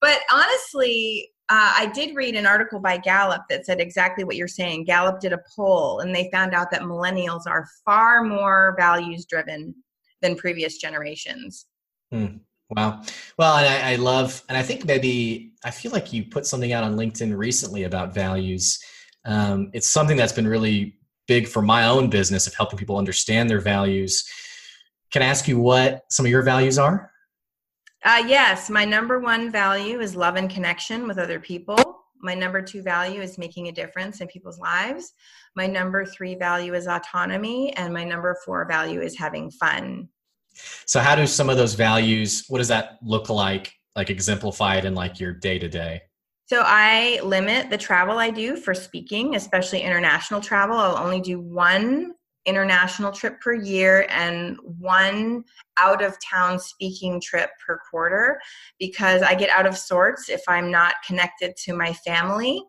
but 0.00 0.20
honestly 0.32 1.30
uh, 1.50 1.72
i 1.76 1.86
did 1.94 2.14
read 2.14 2.34
an 2.34 2.46
article 2.46 2.80
by 2.80 2.96
gallup 2.96 3.42
that 3.48 3.64
said 3.64 3.80
exactly 3.80 4.24
what 4.24 4.36
you're 4.36 4.48
saying 4.48 4.84
gallup 4.84 5.20
did 5.20 5.32
a 5.32 5.40
poll 5.54 6.00
and 6.00 6.14
they 6.14 6.28
found 6.32 6.54
out 6.54 6.70
that 6.70 6.82
millennials 6.82 7.46
are 7.46 7.66
far 7.84 8.22
more 8.22 8.74
values 8.78 9.24
driven 9.26 9.74
than 10.22 10.36
previous 10.36 10.78
generations 10.78 11.66
Wow. 12.70 13.02
Well, 13.38 13.56
and 13.56 13.66
I, 13.66 13.92
I 13.92 13.96
love, 13.96 14.42
and 14.48 14.58
I 14.58 14.62
think 14.62 14.84
maybe 14.84 15.52
I 15.64 15.70
feel 15.70 15.90
like 15.90 16.12
you 16.12 16.24
put 16.24 16.44
something 16.44 16.72
out 16.72 16.84
on 16.84 16.96
LinkedIn 16.96 17.34
recently 17.36 17.84
about 17.84 18.12
values. 18.12 18.78
Um, 19.24 19.70
it's 19.72 19.88
something 19.88 20.16
that's 20.16 20.32
been 20.32 20.46
really 20.46 20.98
big 21.26 21.48
for 21.48 21.62
my 21.62 21.86
own 21.86 22.10
business 22.10 22.46
of 22.46 22.54
helping 22.54 22.78
people 22.78 22.98
understand 22.98 23.48
their 23.48 23.60
values. 23.60 24.28
Can 25.12 25.22
I 25.22 25.26
ask 25.26 25.48
you 25.48 25.58
what 25.58 26.02
some 26.10 26.26
of 26.26 26.30
your 26.30 26.42
values 26.42 26.78
are? 26.78 27.10
Uh, 28.04 28.22
yes, 28.26 28.70
my 28.70 28.84
number 28.84 29.18
one 29.18 29.50
value 29.50 30.00
is 30.00 30.14
love 30.14 30.36
and 30.36 30.48
connection 30.48 31.08
with 31.08 31.18
other 31.18 31.40
people. 31.40 32.04
My 32.20 32.34
number 32.34 32.62
two 32.62 32.82
value 32.82 33.20
is 33.20 33.38
making 33.38 33.68
a 33.68 33.72
difference 33.72 34.20
in 34.20 34.28
people's 34.28 34.58
lives. 34.58 35.12
My 35.56 35.66
number 35.66 36.04
three 36.04 36.34
value 36.34 36.74
is 36.74 36.86
autonomy. 36.86 37.72
And 37.76 37.92
my 37.92 38.04
number 38.04 38.36
four 38.44 38.66
value 38.66 39.00
is 39.00 39.16
having 39.16 39.50
fun. 39.50 40.08
So, 40.86 41.00
how 41.00 41.14
do 41.14 41.26
some 41.26 41.48
of 41.48 41.56
those 41.56 41.74
values? 41.74 42.44
What 42.48 42.58
does 42.58 42.68
that 42.68 42.98
look 43.02 43.28
like? 43.28 43.72
Like 43.94 44.10
exemplified 44.10 44.84
in 44.84 44.94
like 44.94 45.20
your 45.20 45.32
day 45.32 45.58
to 45.58 45.68
day? 45.68 46.02
So 46.48 46.62
I 46.64 47.20
limit 47.22 47.68
the 47.68 47.76
travel 47.76 48.18
I 48.18 48.30
do 48.30 48.56
for 48.56 48.72
speaking, 48.72 49.36
especially 49.36 49.82
international 49.82 50.40
travel. 50.40 50.78
I'll 50.78 50.96
only 50.96 51.20
do 51.20 51.38
one 51.38 52.14
international 52.48 53.12
trip 53.12 53.40
per 53.40 53.54
year 53.54 54.06
and 54.08 54.56
one 54.78 55.44
out 55.78 56.02
of 56.02 56.16
town 56.20 56.58
speaking 56.58 57.20
trip 57.20 57.50
per 57.64 57.78
quarter 57.90 58.40
because 58.78 59.22
I 59.22 59.34
get 59.34 59.50
out 59.50 59.66
of 59.66 59.76
sorts 59.76 60.28
if 60.28 60.42
I'm 60.48 60.70
not 60.70 60.94
connected 61.06 61.56
to 61.64 61.74
my 61.74 61.92
family. 61.92 62.62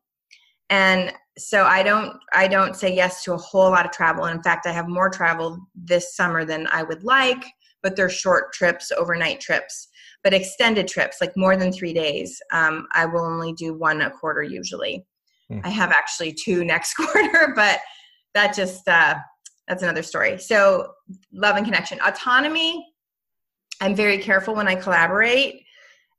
And 0.69 1.13
so 1.37 1.63
I 1.63 1.81
don't 1.81 2.17
I 2.33 2.47
don't 2.47 2.75
say 2.75 2.93
yes 2.93 3.23
to 3.23 3.33
a 3.33 3.37
whole 3.37 3.71
lot 3.71 3.85
of 3.85 3.91
travel. 3.91 4.25
In 4.25 4.43
fact, 4.43 4.67
I 4.67 4.71
have 4.71 4.87
more 4.87 5.09
travel 5.09 5.57
this 5.73 6.15
summer 6.15 6.45
than 6.45 6.67
I 6.71 6.83
would 6.83 7.03
like, 7.03 7.43
but 7.81 7.95
they're 7.95 8.09
short 8.09 8.53
trips, 8.53 8.91
overnight 8.91 9.39
trips 9.39 9.87
but 10.21 10.33
extended 10.33 10.85
trips 10.85 11.21
like 11.21 11.31
more 11.37 11.55
than 11.55 11.71
three 11.71 11.93
days 11.93 12.41
um, 12.51 12.85
i 12.91 13.05
will 13.05 13.23
only 13.23 13.53
do 13.53 13.73
one 13.73 14.01
a 14.01 14.09
quarter 14.09 14.43
usually 14.43 15.05
Hmm. 15.49 15.61
i 15.63 15.69
have 15.69 15.91
actually 15.91 16.33
two 16.33 16.63
next 16.63 16.93
quarter 16.95 17.53
but 17.55 17.79
that 18.35 18.55
just 18.55 18.87
uh, 18.87 19.15
that's 19.69 19.83
another 19.83 20.03
story. 20.03 20.37
So 20.39 20.93
love 21.31 21.55
and 21.55 21.65
connection. 21.65 21.99
Autonomy 22.01 22.85
i'm 23.81 23.95
very 23.95 24.17
careful 24.17 24.55
when 24.55 24.67
i 24.67 24.75
collaborate 24.75 25.63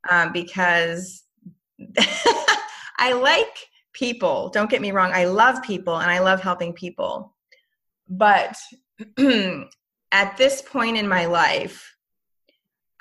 um, 0.08 0.32
because 0.32 1.24
i 2.98 3.12
like 3.12 3.66
people. 3.92 4.50
Don't 4.50 4.70
get 4.70 4.80
me 4.80 4.92
wrong 4.92 5.10
i 5.12 5.24
love 5.24 5.62
people 5.62 5.98
and 5.98 6.10
i 6.10 6.20
love 6.20 6.40
helping 6.40 6.72
people. 6.72 7.34
But 8.08 8.56
at 10.12 10.36
this 10.36 10.62
point 10.62 10.96
in 10.96 11.08
my 11.08 11.26
life 11.26 11.94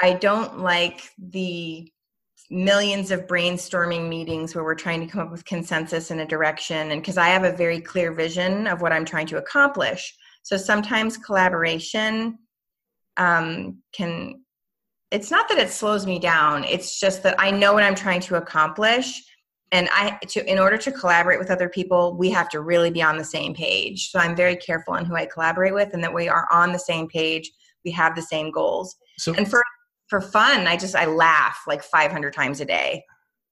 I 0.01 0.13
don't 0.13 0.59
like 0.59 1.09
the 1.17 1.91
millions 2.49 3.11
of 3.11 3.27
brainstorming 3.27 4.07
meetings 4.07 4.55
where 4.55 4.63
we're 4.63 4.75
trying 4.75 5.01
to 5.01 5.07
come 5.07 5.21
up 5.21 5.31
with 5.31 5.45
consensus 5.45 6.09
in 6.09 6.21
a 6.21 6.25
direction 6.25 6.91
and 6.91 7.01
because 7.01 7.17
I 7.17 7.27
have 7.27 7.43
a 7.43 7.51
very 7.51 7.79
clear 7.79 8.11
vision 8.13 8.65
of 8.65 8.81
what 8.81 8.91
I'm 8.91 9.05
trying 9.05 9.27
to 9.27 9.37
accomplish. 9.37 10.15
So 10.43 10.57
sometimes 10.57 11.17
collaboration 11.17 12.39
um, 13.17 13.79
can 13.93 14.41
it's 15.11 15.31
not 15.31 15.49
that 15.49 15.57
it 15.57 15.71
slows 15.71 16.05
me 16.05 16.19
down, 16.19 16.63
it's 16.63 16.99
just 16.99 17.23
that 17.23 17.35
I 17.39 17.49
know 17.49 17.73
what 17.73 17.81
I'm 17.83 17.95
trying 17.95 18.21
to 18.21 18.35
accomplish 18.35 19.23
and 19.71 19.89
I 19.91 20.17
to 20.29 20.49
in 20.49 20.59
order 20.59 20.77
to 20.77 20.91
collaborate 20.91 21.39
with 21.39 21.51
other 21.51 21.69
people, 21.69 22.15
we 22.17 22.29
have 22.31 22.49
to 22.49 22.61
really 22.61 22.91
be 22.91 23.01
on 23.01 23.17
the 23.17 23.23
same 23.23 23.53
page. 23.53 24.09
So 24.11 24.19
I'm 24.19 24.35
very 24.35 24.55
careful 24.55 24.93
on 24.93 25.05
who 25.05 25.15
I 25.15 25.25
collaborate 25.25 25.73
with 25.73 25.93
and 25.93 26.03
that 26.03 26.13
we 26.13 26.29
are 26.29 26.47
on 26.51 26.71
the 26.71 26.79
same 26.79 27.07
page, 27.07 27.51
we 27.85 27.91
have 27.91 28.15
the 28.15 28.21
same 28.21 28.51
goals 28.51 28.95
So, 29.17 29.33
and 29.33 29.49
for 29.49 29.63
for 30.09 30.21
fun 30.21 30.65
i 30.65 30.75
just 30.75 30.95
i 30.95 31.05
laugh 31.05 31.61
like 31.67 31.83
500 31.83 32.33
times 32.33 32.61
a 32.61 32.65
day 32.65 33.03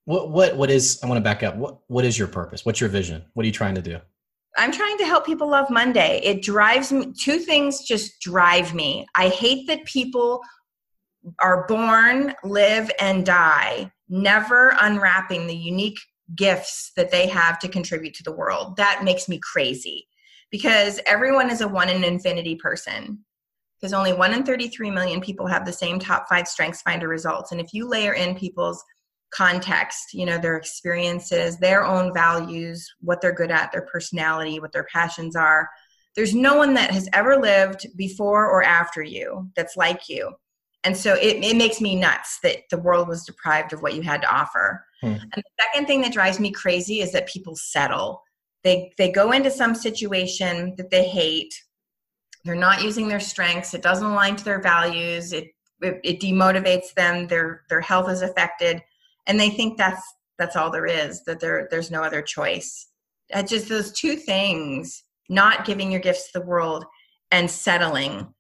what 0.07 0.29
what 0.31 0.55
what 0.55 0.69
is? 0.69 0.99
I 1.03 1.07
want 1.07 1.17
to 1.17 1.21
back 1.21 1.43
up. 1.43 1.57
What 1.57 1.79
what 1.87 2.05
is 2.05 2.17
your 2.17 2.29
purpose? 2.29 2.65
What's 2.65 2.79
your 2.79 2.89
vision? 2.89 3.25
What 3.33 3.43
are 3.43 3.47
you 3.47 3.51
trying 3.51 3.75
to 3.75 3.81
do? 3.81 3.99
I'm 4.57 4.71
trying 4.71 4.97
to 4.97 5.05
help 5.05 5.25
people 5.25 5.49
love 5.49 5.69
monday. 5.69 6.19
It 6.23 6.41
drives 6.41 6.91
me 6.91 7.13
two 7.13 7.39
things 7.39 7.83
just 7.83 8.19
drive 8.19 8.73
me. 8.73 9.05
I 9.15 9.29
hate 9.29 9.67
that 9.67 9.85
people 9.85 10.41
are 11.39 11.67
born 11.67 12.33
live 12.43 12.89
and 12.99 13.25
die 13.25 13.91
never 14.09 14.75
unwrapping 14.79 15.47
the 15.47 15.55
unique 15.55 15.99
gifts 16.35 16.91
that 16.95 17.11
they 17.11 17.27
have 17.27 17.59
to 17.59 17.67
contribute 17.67 18.13
to 18.15 18.23
the 18.23 18.31
world. 18.31 18.75
That 18.77 19.03
makes 19.03 19.27
me 19.29 19.39
crazy 19.39 20.07
because 20.51 20.99
everyone 21.05 21.49
is 21.49 21.61
a 21.61 21.67
one 21.67 21.89
in 21.89 22.03
infinity 22.03 22.55
person. 22.55 23.19
Because 23.79 23.93
only 23.93 24.11
1 24.11 24.33
in 24.33 24.43
33 24.43 24.89
million 24.89 25.21
people 25.21 25.45
have 25.45 25.63
the 25.63 25.71
same 25.71 25.99
top 25.99 26.27
five 26.27 26.47
strengths 26.47 26.81
finder 26.81 27.07
results. 27.07 27.51
And 27.51 27.61
if 27.61 27.73
you 27.73 27.87
layer 27.87 28.13
in 28.13 28.33
people's 28.33 28.83
context 29.29 30.13
you 30.13 30.25
know 30.25 30.37
their 30.37 30.55
experiences 30.55 31.57
their 31.57 31.85
own 31.85 32.13
values 32.13 32.89
what 33.01 33.19
they're 33.19 33.33
good 33.33 33.51
at 33.51 33.71
their 33.71 33.85
personality 33.91 34.59
what 34.59 34.71
their 34.71 34.87
passions 34.91 35.35
are. 35.35 35.69
There's 36.15 36.33
no 36.33 36.55
one 36.55 36.73
that 36.73 36.89
has 36.91 37.07
ever 37.13 37.37
lived 37.37 37.85
before 37.95 38.49
or 38.49 38.63
after 38.63 39.03
you 39.03 39.51
that's 39.55 39.77
like 39.77 40.09
you. 40.09 40.33
And 40.83 40.97
so 40.97 41.13
it, 41.13 41.43
it 41.43 41.55
makes 41.55 41.79
me 41.79 41.95
nuts 41.95 42.39
that 42.41 42.63
the 42.71 42.79
world 42.79 43.07
was 43.07 43.23
deprived 43.23 43.71
of 43.71 43.83
what 43.83 43.93
you 43.93 44.01
had 44.01 44.21
to 44.23 44.33
offer. 44.33 44.83
Hmm. 45.01 45.13
and 45.13 45.31
the 45.35 45.43
second 45.61 45.85
thing 45.85 46.01
that 46.01 46.13
drives 46.13 46.39
me 46.39 46.51
crazy 46.51 47.01
is 47.01 47.11
that 47.11 47.27
people 47.27 47.55
settle. 47.55 48.23
They 48.63 48.91
they 48.97 49.11
go 49.11 49.31
into 49.31 49.51
some 49.51 49.75
situation 49.75 50.73
that 50.77 50.89
they 50.89 51.07
hate. 51.07 51.53
They're 52.43 52.55
not 52.55 52.83
using 52.83 53.07
their 53.07 53.19
strengths. 53.19 53.73
It 53.75 53.83
doesn't 53.83 54.07
align 54.07 54.37
to 54.37 54.43
their 54.43 54.61
values. 54.61 55.33
It 55.33 55.49
it, 55.81 55.99
it 56.03 56.19
demotivates 56.19 56.93
them. 56.95 57.27
Their 57.27 57.61
their 57.69 57.81
health 57.81 58.09
is 58.09 58.23
affected 58.23 58.81
and 59.27 59.39
they 59.39 59.49
think 59.49 59.77
that's 59.77 60.01
that's 60.39 60.55
all 60.55 60.71
there 60.71 60.85
is 60.85 61.23
that 61.25 61.39
there 61.39 61.67
there's 61.69 61.91
no 61.91 62.01
other 62.01 62.21
choice. 62.21 62.87
Uh, 63.33 63.43
just 63.43 63.67
those 63.67 63.91
two 63.91 64.15
things 64.15 65.03
not 65.29 65.65
giving 65.65 65.91
your 65.91 65.99
gifts 65.99 66.31
to 66.31 66.39
the 66.39 66.45
world 66.45 66.85
and 67.31 67.49
settling. 67.49 68.33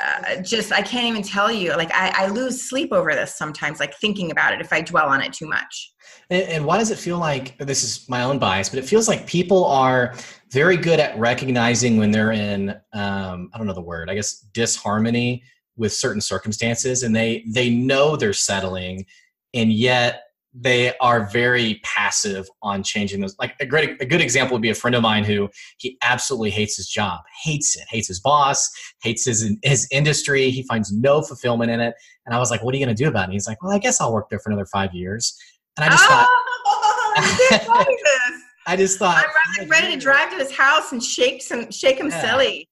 Uh, 0.00 0.40
just 0.42 0.70
i 0.70 0.80
can't 0.80 1.06
even 1.06 1.22
tell 1.22 1.50
you 1.50 1.70
like 1.70 1.90
I, 1.92 2.12
I 2.14 2.26
lose 2.28 2.68
sleep 2.68 2.92
over 2.92 3.14
this 3.14 3.34
sometimes 3.34 3.80
like 3.80 3.96
thinking 3.96 4.30
about 4.30 4.52
it 4.52 4.60
if 4.60 4.72
i 4.72 4.80
dwell 4.80 5.08
on 5.08 5.20
it 5.22 5.32
too 5.32 5.48
much. 5.48 5.92
And, 6.30 6.42
and 6.44 6.64
why 6.64 6.78
does 6.78 6.92
it 6.92 6.98
feel 6.98 7.18
like 7.18 7.58
this 7.58 7.82
is 7.82 8.08
my 8.08 8.22
own 8.22 8.38
bias, 8.38 8.68
but 8.68 8.78
it 8.78 8.84
feels 8.84 9.08
like 9.08 9.26
people 9.26 9.64
are 9.64 10.14
very 10.52 10.76
good 10.76 11.00
at 11.00 11.18
recognizing 11.18 11.96
when 11.96 12.12
they're 12.12 12.32
in 12.32 12.70
um, 12.92 13.50
I 13.52 13.58
don't 13.58 13.66
know 13.66 13.74
the 13.74 13.80
word, 13.80 14.08
I 14.08 14.14
guess 14.14 14.38
disharmony 14.52 15.42
with 15.76 15.92
certain 15.92 16.20
circumstances, 16.20 17.02
and 17.02 17.14
they 17.14 17.44
they 17.46 17.70
know 17.70 18.16
they're 18.16 18.32
settling, 18.32 19.06
and 19.54 19.72
yet 19.72 20.22
they 20.54 20.96
are 20.98 21.28
very 21.30 21.80
passive 21.84 22.48
on 22.62 22.82
changing 22.82 23.20
those. 23.20 23.36
Like 23.38 23.54
a 23.60 23.66
great 23.66 24.00
a 24.00 24.06
good 24.06 24.20
example 24.20 24.54
would 24.54 24.62
be 24.62 24.70
a 24.70 24.74
friend 24.74 24.94
of 24.96 25.02
mine 25.02 25.24
who 25.24 25.48
he 25.76 25.98
absolutely 26.02 26.50
hates 26.50 26.76
his 26.76 26.88
job, 26.88 27.20
hates 27.42 27.76
it, 27.76 27.84
hates 27.90 28.08
his 28.08 28.18
boss, 28.18 28.68
hates 29.02 29.24
his 29.26 29.54
his 29.62 29.86
industry. 29.92 30.50
He 30.50 30.62
finds 30.64 30.92
no 30.92 31.22
fulfillment 31.22 31.70
in 31.70 31.80
it. 31.80 31.94
And 32.26 32.34
I 32.34 32.38
was 32.38 32.50
like, 32.50 32.62
"What 32.64 32.74
are 32.74 32.78
you 32.78 32.84
going 32.84 32.96
to 32.96 33.02
do 33.02 33.08
about 33.08 33.22
it?" 33.22 33.24
And 33.24 33.32
he's 33.34 33.46
like, 33.46 33.62
"Well, 33.62 33.72
I 33.72 33.78
guess 33.78 34.00
I'll 34.00 34.12
work 34.12 34.30
there 34.30 34.38
for 34.38 34.50
another 34.50 34.66
five 34.66 34.94
years." 34.94 35.38
And 35.76 35.84
I 35.84 35.90
just 35.90 36.04
thought, 36.06 36.26
oh, 36.66 37.14
you 37.16 37.48
didn't 37.50 37.66
tell 37.66 37.78
me 37.78 37.98
this. 38.02 38.42
I 38.66 38.76
just 38.76 38.98
thought, 38.98 39.24
I'm 39.58 39.68
ready, 39.68 39.82
ready 39.82 39.94
to 39.94 40.00
drive 40.00 40.30
to 40.30 40.36
his 40.36 40.50
house 40.54 40.90
and 40.92 41.00
shake 41.02 41.40
some, 41.40 41.70
shake 41.70 41.98
him 41.98 42.08
Yeah. 42.08 42.20
silly. 42.20 42.68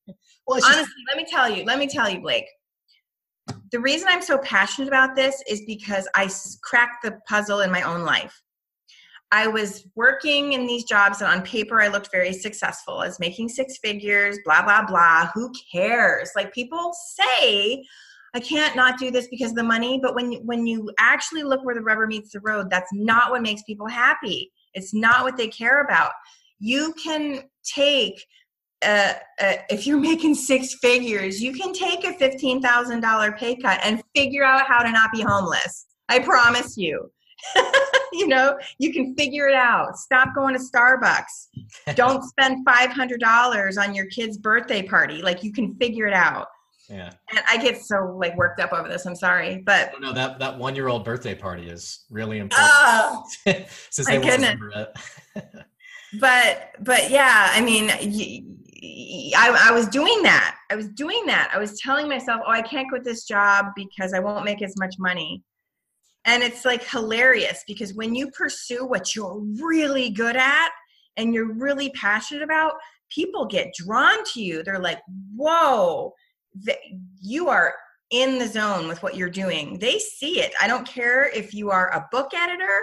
Well, 0.47 0.59
it's 0.59 0.67
just- 0.67 0.77
Honestly, 0.77 0.95
let 1.09 1.17
me 1.17 1.25
tell 1.31 1.49
you, 1.49 1.65
let 1.65 1.79
me 1.79 1.87
tell 1.87 2.11
you, 2.11 2.21
Blake. 2.21 2.47
The 3.71 3.81
reason 3.81 4.09
I'm 4.11 4.23
so 4.23 4.39
passionate 4.39 4.89
about 4.89 5.17
this 5.17 5.43
is 5.49 5.63
because 5.67 6.09
I 6.15 6.31
cracked 6.63 7.03
the 7.05 7.19
puzzle 7.29 7.61
in 7.61 7.71
my 7.71 7.83
own 7.83 8.03
life. 8.03 8.43
I 9.33 9.49
was 9.49 9.87
working 9.97 10.53
in 10.53 10.67
these 10.67 10.85
jobs, 10.85 11.21
and 11.21 11.31
on 11.31 11.43
paper, 11.43 11.81
I 11.81 11.89
looked 11.89 12.11
very 12.13 12.33
successful. 12.33 12.99
I 12.99 13.07
was 13.07 13.19
making 13.19 13.49
six 13.49 13.79
figures, 13.79 14.39
blah, 14.45 14.63
blah, 14.63 14.87
blah. 14.87 15.31
Who 15.35 15.53
cares? 15.73 16.31
Like 16.37 16.55
people 16.55 16.93
say, 16.95 17.85
I 18.35 18.41
can't 18.41 18.77
not 18.77 18.99
do 18.99 19.11
this 19.11 19.29
because 19.29 19.51
of 19.51 19.57
the 19.57 19.65
money, 19.65 19.99
but 20.01 20.15
when, 20.15 20.35
when 20.47 20.67
you 20.67 20.93
actually 20.99 21.43
look 21.43 21.65
where 21.65 21.75
the 21.75 21.83
rubber 21.83 22.07
meets 22.07 22.33
the 22.33 22.41
road, 22.41 22.71
that's 22.71 22.93
not 22.93 23.31
what 23.31 23.43
makes 23.43 23.63
people 23.63 23.89
happy. 23.89 24.53
It's 24.75 24.95
not 24.95 25.25
what 25.25 25.37
they 25.37 25.49
care 25.49 25.83
about. 25.83 26.13
You 26.59 26.95
can 27.03 27.43
take 27.65 28.25
uh, 28.85 29.15
uh, 29.41 29.55
if 29.71 29.87
you're 29.87 30.01
making 30.01 30.35
six 30.35 30.75
figures, 30.81 31.41
you 31.41 31.53
can 31.53 31.73
take 31.73 32.05
a 32.05 32.13
$15,000 32.13 33.39
pay 33.39 33.57
cut 33.57 33.81
and 33.83 34.03
figure 34.15 34.45
out 34.45 34.67
how 34.67 34.83
to 34.83 34.91
not 34.91 35.13
be 35.13 35.23
homeless. 35.23 35.87
I 36.09 36.19
promise 36.21 36.77
you. 36.77 37.11
you 38.13 38.27
know, 38.27 38.59
you 38.79 38.93
can 38.93 39.15
figure 39.15 39.49
it 39.49 39.55
out. 39.55 39.97
Stop 39.97 40.35
going 40.35 40.55
to 40.55 40.61
Starbucks. 40.61 41.49
Don't 41.95 42.23
spend 42.23 42.67
$500 42.67 43.83
on 43.83 43.95
your 43.95 44.07
kid's 44.07 44.39
birthday 44.39 44.83
party. 44.83 45.23
Like 45.23 45.43
you 45.43 45.53
can 45.53 45.75
figure 45.77 46.07
it 46.07 46.15
out. 46.15 46.49
Yeah. 46.89 47.11
And 47.31 47.41
I 47.49 47.57
get 47.57 47.83
so 47.83 48.17
like 48.17 48.37
worked 48.37 48.61
up 48.61 48.73
over 48.73 48.89
this. 48.89 49.07
I'm 49.07 49.17
sorry, 49.17 49.59
but 49.67 49.93
no, 50.01 50.13
that 50.13 50.39
that 50.39 50.57
one 50.57 50.77
year 50.77 50.87
old 50.87 51.05
birthday 51.05 51.35
party 51.35 51.69
is 51.69 52.05
really 52.11 52.39
important. 52.39 52.71
Oh, 52.73 53.25
Since 53.91 54.09
remember 54.09 54.71
it. 54.71 55.45
but 56.21 56.71
but 56.79 57.11
yeah, 57.11 57.51
I 57.53 57.61
mean, 57.61 57.91
I, 59.37 59.69
I 59.69 59.73
was 59.73 59.89
doing 59.89 60.23
that. 60.23 60.57
I 60.71 60.77
was 60.77 60.89
doing 60.89 61.25
that. 61.27 61.51
I 61.53 61.59
was 61.59 61.81
telling 61.81 62.09
myself, 62.09 62.43
oh, 62.47 62.51
I 62.51 62.63
can't 62.63 62.89
quit 62.89 63.05
this 63.05 63.25
job 63.25 63.67
because 63.75 64.13
I 64.13 64.19
won't 64.19 64.45
make 64.45 64.63
as 64.63 64.75
much 64.79 64.97
money. 64.99 65.43
And 66.25 66.43
it's 66.43 66.65
like 66.65 66.83
hilarious 66.89 67.63
because 67.69 67.95
when 67.95 68.15
you 68.15 68.31
pursue 68.33 68.85
what 68.85 69.15
you're 69.15 69.41
really 69.61 70.11
good 70.11 70.37
at 70.37 70.71
and 71.17 71.33
you're 71.33 71.55
really 71.55 71.91
passionate 71.91 72.43
about, 72.43 72.73
people 73.11 73.47
get 73.47 73.73
drawn 73.75 74.25
to 74.33 74.43
you. 74.43 74.63
They're 74.63 74.81
like, 74.81 75.01
whoa, 75.37 76.13
you 77.21 77.49
are 77.49 77.75
in 78.11 78.39
the 78.39 78.47
zone 78.47 78.89
with 78.89 79.03
what 79.03 79.17
you're 79.17 79.31
doing. 79.31 79.79
They 79.79 79.99
see 79.99 80.41
it. 80.41 80.53
I 80.61 80.67
don't 80.67 80.87
care 80.87 81.31
if 81.31 81.55
you 81.55 81.71
are 81.71 81.93
a 81.93 82.07
book 82.11 82.33
editor, 82.35 82.83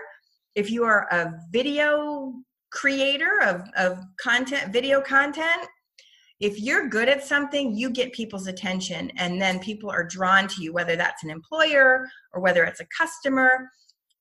if 0.55 0.69
you 0.71 0.83
are 0.85 1.07
a 1.11 1.33
video 1.51 2.33
creator 2.71 3.41
of, 3.41 3.63
of 3.77 4.03
content, 4.21 4.71
video 4.73 5.01
content, 5.01 5.67
if 6.43 6.59
you're 6.59 6.89
good 6.89 7.07
at 7.07 7.23
something, 7.23 7.73
you 7.73 7.89
get 7.89 8.11
people's 8.11 8.47
attention, 8.47 9.09
and 9.15 9.41
then 9.41 9.59
people 9.59 9.89
are 9.89 10.03
drawn 10.03 10.45
to 10.49 10.61
you, 10.61 10.73
whether 10.73 10.97
that's 10.97 11.23
an 11.23 11.29
employer 11.29 12.05
or 12.33 12.41
whether 12.41 12.65
it's 12.65 12.81
a 12.81 12.85
customer. 12.97 13.69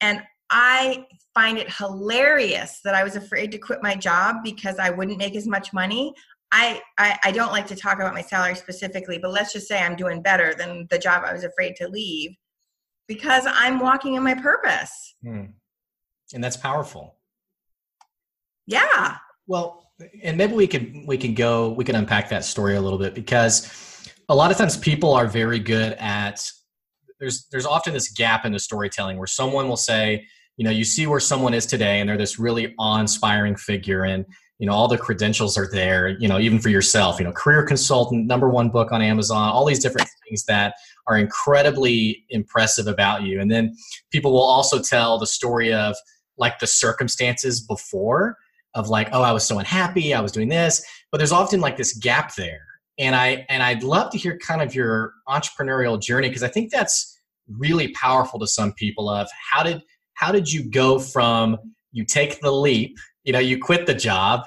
And 0.01 0.23
I 0.49 1.07
find 1.35 1.59
it 1.59 1.69
hilarious 1.69 2.79
that 2.85 2.95
I 2.95 3.03
was 3.03 3.17
afraid 3.17 3.51
to 3.51 3.59
quit 3.59 3.83
my 3.83 3.97
job 3.97 4.37
because 4.45 4.79
I 4.79 4.91
wouldn't 4.91 5.19
make 5.19 5.35
as 5.35 5.49
much 5.49 5.73
money. 5.73 6.15
I, 6.53 6.81
I, 6.97 7.19
I 7.25 7.33
don't 7.33 7.51
like 7.51 7.67
to 7.67 7.77
talk 7.77 7.97
about 7.97 8.15
my 8.15 8.23
salary 8.23 8.55
specifically, 8.55 9.19
but 9.19 9.33
let's 9.33 9.53
just 9.53 9.67
say 9.67 9.83
I'm 9.83 9.97
doing 9.97 10.23
better 10.23 10.55
than 10.55 10.87
the 10.91 10.99
job 11.01 11.25
I 11.27 11.33
was 11.33 11.43
afraid 11.43 11.75
to 11.77 11.89
leave 11.89 12.37
because 13.09 13.47
I'm 13.49 13.81
walking 13.81 14.15
in 14.15 14.23
my 14.23 14.35
purpose. 14.35 15.17
Hmm. 15.25 15.47
And 16.33 16.45
that's 16.45 16.57
powerful. 16.57 17.17
Yeah. 18.67 19.17
Well, 19.49 19.92
and 20.23 20.37
maybe 20.37 20.55
we 20.55 20.67
can 20.67 21.05
we 21.07 21.17
can 21.17 21.35
go 21.35 21.71
we 21.71 21.85
can 21.85 21.95
unpack 21.95 22.29
that 22.29 22.45
story 22.45 22.77
a 22.77 22.81
little 22.81 22.99
bit 22.99 23.15
because 23.15 23.71
a 24.29 24.35
lot 24.35 24.51
of 24.51 24.57
times 24.57 24.77
people 24.77 25.12
are 25.12 25.27
very 25.27 25.59
good 25.59 25.95
at 25.95 26.45
there's 27.21 27.47
there's 27.51 27.67
often 27.67 27.93
this 27.93 28.11
gap 28.11 28.45
in 28.45 28.53
the 28.53 28.59
storytelling 28.59 29.19
where 29.19 29.27
someone 29.27 29.69
will 29.69 29.77
say 29.77 30.27
you 30.57 30.65
know 30.65 30.71
you 30.71 30.85
see 30.85 31.07
where 31.07 31.21
someone 31.21 31.55
is 31.55 31.67
today 31.67 32.01
and 32.01 32.09
they're 32.09 32.17
this 32.17 32.38
really 32.38 32.75
awe-inspiring 32.79 33.57
figure 33.57 34.05
and 34.05 34.25
you 34.59 34.67
know 34.67 34.73
all 34.73 34.88
the 34.88 34.99
credentials 34.99 35.57
are 35.59 35.69
there 35.71 36.09
you 36.09 36.29
know 36.29 36.38
even 36.38 36.59
for 36.59 36.69
yourself 36.69 37.19
you 37.19 37.25
know 37.25 37.33
career 37.33 37.65
consultant 37.65 38.27
number 38.27 38.49
one 38.49 38.69
book 38.69 38.93
on 38.93 39.03
amazon 39.03 39.51
all 39.51 39.65
these 39.65 39.81
different 39.81 40.09
things 40.33 40.45
that 40.45 40.75
are 41.07 41.19
incredibly 41.19 42.25
impressive 42.31 42.87
about 42.87 43.23
you. 43.23 43.41
And 43.41 43.51
then 43.51 43.77
people 44.11 44.33
will 44.33 44.43
also 44.43 44.81
tell 44.81 45.19
the 45.19 45.27
story 45.27 45.73
of 45.73 45.97
like 46.38 46.59
the 46.59 46.67
circumstances 46.67 47.61
before 47.61 48.37
of 48.75 48.89
like, 48.89 49.09
oh, 49.13 49.23
I 49.23 49.33
was 49.33 49.45
so 49.45 49.59
unhappy, 49.59 50.15
I 50.15 50.21
was 50.21 50.33
doing 50.33 50.49
this, 50.49 50.85
but 51.11 51.19
there's 51.19 51.33
often 51.33 51.61
like 51.61 51.77
this 51.77 51.97
gap 51.99 52.35
there. 52.35 52.67
And 52.99 53.15
I 53.15 53.47
and 53.49 53.63
I'd 53.63 53.83
love 53.83 54.11
to 54.13 54.19
hear 54.19 54.39
kind 54.39 54.61
of 54.61 54.75
your 54.75 55.15
entrepreneurial 55.29 56.01
journey 56.01 56.29
because 56.29 56.43
I 56.43 56.49
think 56.49 56.71
that's 56.71 57.19
really 57.49 57.89
powerful 57.93 58.39
to 58.41 58.47
some 58.47 58.73
people 58.75 59.09
of 59.09 59.29
how 59.51 59.63
did 59.63 59.83
how 60.15 60.31
did 60.31 60.51
you 60.53 60.71
go 60.71 60.99
from 60.99 61.59
you 61.93 62.05
take 62.05 62.41
the 62.41 62.51
leap, 62.51 62.97
you 63.25 63.33
know, 63.33 63.39
you 63.39 63.59
quit 63.59 63.87
the 63.87 63.95
job 63.95 64.43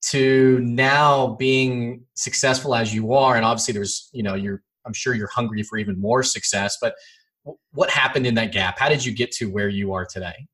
to 0.00 0.60
now 0.60 1.36
being 1.38 2.04
successful 2.14 2.74
as 2.74 2.94
you 2.94 3.12
are 3.12 3.36
and 3.36 3.44
obviously 3.44 3.74
there's, 3.74 4.10
you 4.12 4.22
know, 4.22 4.34
you're 4.34 4.62
I'm 4.86 4.92
sure 4.92 5.14
you're 5.14 5.28
hungry 5.28 5.62
for 5.62 5.78
even 5.78 6.00
more 6.00 6.22
success, 6.22 6.78
but 6.80 6.94
what 7.72 7.90
happened 7.90 8.26
in 8.26 8.34
that 8.34 8.52
gap? 8.52 8.78
How 8.78 8.88
did 8.88 9.04
you 9.04 9.12
get 9.12 9.32
to 9.32 9.50
where 9.50 9.68
you 9.68 9.92
are 9.92 10.04
today? 10.04 10.46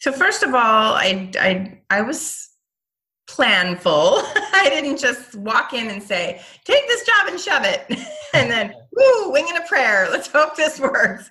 So 0.00 0.12
first 0.12 0.42
of 0.42 0.54
all, 0.54 0.94
I 0.94 1.30
I 1.40 1.80
I 1.90 2.02
was 2.02 2.47
planful. 3.28 4.22
I 4.52 4.68
didn't 4.70 4.98
just 4.98 5.36
walk 5.36 5.72
in 5.74 5.88
and 5.88 6.02
say, 6.02 6.40
take 6.64 6.86
this 6.88 7.04
job 7.04 7.28
and 7.28 7.38
shove 7.38 7.64
it. 7.64 7.86
and 8.34 8.50
then, 8.50 8.74
woo, 8.92 9.30
wing 9.30 9.46
and 9.48 9.62
a 9.62 9.66
prayer. 9.66 10.08
Let's 10.10 10.28
hope 10.28 10.56
this 10.56 10.80
works. 10.80 11.30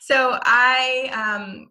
So 0.00 0.38
I, 0.42 1.10
um, 1.12 1.68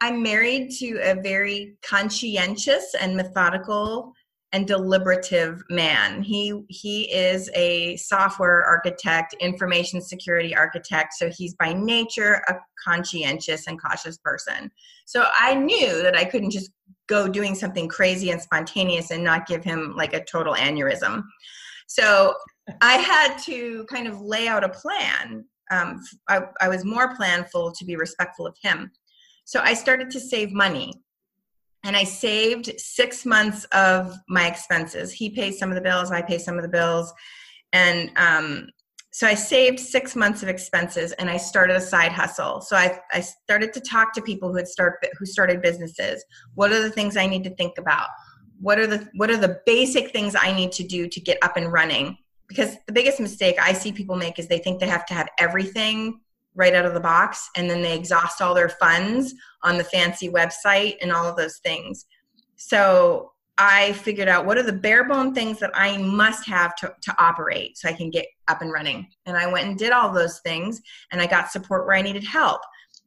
I'm 0.00 0.22
married 0.22 0.70
to 0.78 0.98
a 1.02 1.20
very 1.20 1.76
conscientious 1.82 2.94
and 2.98 3.16
methodical 3.16 4.14
and 4.52 4.66
deliberative 4.66 5.62
man. 5.70 6.22
He 6.22 6.64
he 6.68 7.02
is 7.12 7.50
a 7.54 7.96
software 7.96 8.64
architect, 8.64 9.34
information 9.34 10.00
security 10.00 10.56
architect, 10.56 11.14
so 11.14 11.30
he's 11.30 11.54
by 11.54 11.72
nature 11.72 12.42
a 12.48 12.56
conscientious 12.82 13.66
and 13.68 13.80
cautious 13.80 14.18
person. 14.18 14.70
So 15.04 15.26
I 15.38 15.54
knew 15.54 16.02
that 16.02 16.16
I 16.16 16.24
couldn't 16.24 16.50
just 16.50 16.72
go 17.10 17.28
doing 17.28 17.54
something 17.56 17.88
crazy 17.88 18.30
and 18.30 18.40
spontaneous 18.40 19.10
and 19.10 19.22
not 19.22 19.46
give 19.46 19.64
him 19.64 19.94
like 19.96 20.14
a 20.14 20.24
total 20.24 20.54
aneurysm. 20.54 21.22
So 21.88 22.34
I 22.80 22.94
had 22.94 23.36
to 23.46 23.84
kind 23.90 24.06
of 24.06 24.20
lay 24.20 24.46
out 24.46 24.62
a 24.62 24.68
plan. 24.68 25.44
Um, 25.72 26.00
I, 26.28 26.42
I 26.60 26.68
was 26.68 26.84
more 26.84 27.14
planful 27.16 27.76
to 27.76 27.84
be 27.84 27.96
respectful 27.96 28.46
of 28.46 28.56
him. 28.62 28.92
So 29.44 29.60
I 29.60 29.74
started 29.74 30.08
to 30.12 30.20
save 30.20 30.52
money 30.52 30.92
and 31.82 31.96
I 31.96 32.04
saved 32.04 32.72
six 32.78 33.26
months 33.26 33.64
of 33.72 34.16
my 34.28 34.46
expenses. 34.46 35.12
He 35.12 35.30
pays 35.30 35.58
some 35.58 35.70
of 35.70 35.74
the 35.74 35.80
bills, 35.80 36.12
I 36.12 36.22
pay 36.22 36.38
some 36.38 36.56
of 36.56 36.62
the 36.62 36.68
bills. 36.68 37.12
And 37.72 38.12
um, 38.16 38.68
so 39.20 39.26
I 39.26 39.34
saved 39.34 39.78
six 39.78 40.16
months 40.16 40.42
of 40.42 40.48
expenses 40.48 41.12
and 41.12 41.28
I 41.28 41.36
started 41.36 41.76
a 41.76 41.80
side 41.82 42.10
hustle. 42.10 42.62
So 42.62 42.74
I, 42.74 42.98
I 43.12 43.20
started 43.20 43.74
to 43.74 43.80
talk 43.82 44.14
to 44.14 44.22
people 44.22 44.48
who 44.48 44.56
had 44.56 44.66
start 44.66 45.06
who 45.18 45.26
started 45.26 45.60
businesses. 45.60 46.24
What 46.54 46.72
are 46.72 46.80
the 46.80 46.90
things 46.90 47.18
I 47.18 47.26
need 47.26 47.44
to 47.44 47.54
think 47.56 47.76
about? 47.76 48.06
What 48.62 48.78
are 48.78 48.86
the 48.86 49.06
what 49.16 49.30
are 49.30 49.36
the 49.36 49.60
basic 49.66 50.10
things 50.12 50.34
I 50.34 50.54
need 50.54 50.72
to 50.72 50.84
do 50.84 51.06
to 51.06 51.20
get 51.20 51.36
up 51.42 51.58
and 51.58 51.70
running? 51.70 52.16
Because 52.48 52.78
the 52.86 52.94
biggest 52.94 53.20
mistake 53.20 53.56
I 53.60 53.74
see 53.74 53.92
people 53.92 54.16
make 54.16 54.38
is 54.38 54.48
they 54.48 54.58
think 54.58 54.80
they 54.80 54.88
have 54.88 55.04
to 55.04 55.12
have 55.12 55.28
everything 55.38 56.20
right 56.54 56.74
out 56.74 56.86
of 56.86 56.94
the 56.94 57.00
box 57.00 57.50
and 57.58 57.68
then 57.68 57.82
they 57.82 57.94
exhaust 57.94 58.40
all 58.40 58.54
their 58.54 58.70
funds 58.70 59.34
on 59.62 59.76
the 59.76 59.84
fancy 59.84 60.30
website 60.30 60.96
and 61.02 61.12
all 61.12 61.28
of 61.28 61.36
those 61.36 61.58
things. 61.58 62.06
So 62.56 63.32
I 63.60 63.92
figured 63.92 64.28
out 64.28 64.46
what 64.46 64.56
are 64.56 64.62
the 64.62 64.72
bare 64.72 65.06
bone 65.06 65.34
things 65.34 65.58
that 65.60 65.70
I 65.74 65.98
must 65.98 66.46
have 66.46 66.74
to, 66.76 66.94
to 67.02 67.22
operate 67.22 67.76
so 67.76 67.88
I 67.88 67.92
can 67.92 68.10
get 68.10 68.26
up 68.48 68.62
and 68.62 68.72
running. 68.72 69.06
And 69.26 69.36
I 69.36 69.52
went 69.52 69.68
and 69.68 69.78
did 69.78 69.92
all 69.92 70.12
those 70.12 70.40
things 70.40 70.80
and 71.12 71.20
I 71.20 71.26
got 71.26 71.50
support 71.50 71.86
where 71.86 71.96
I 71.96 72.02
needed 72.02 72.24
help. 72.24 72.62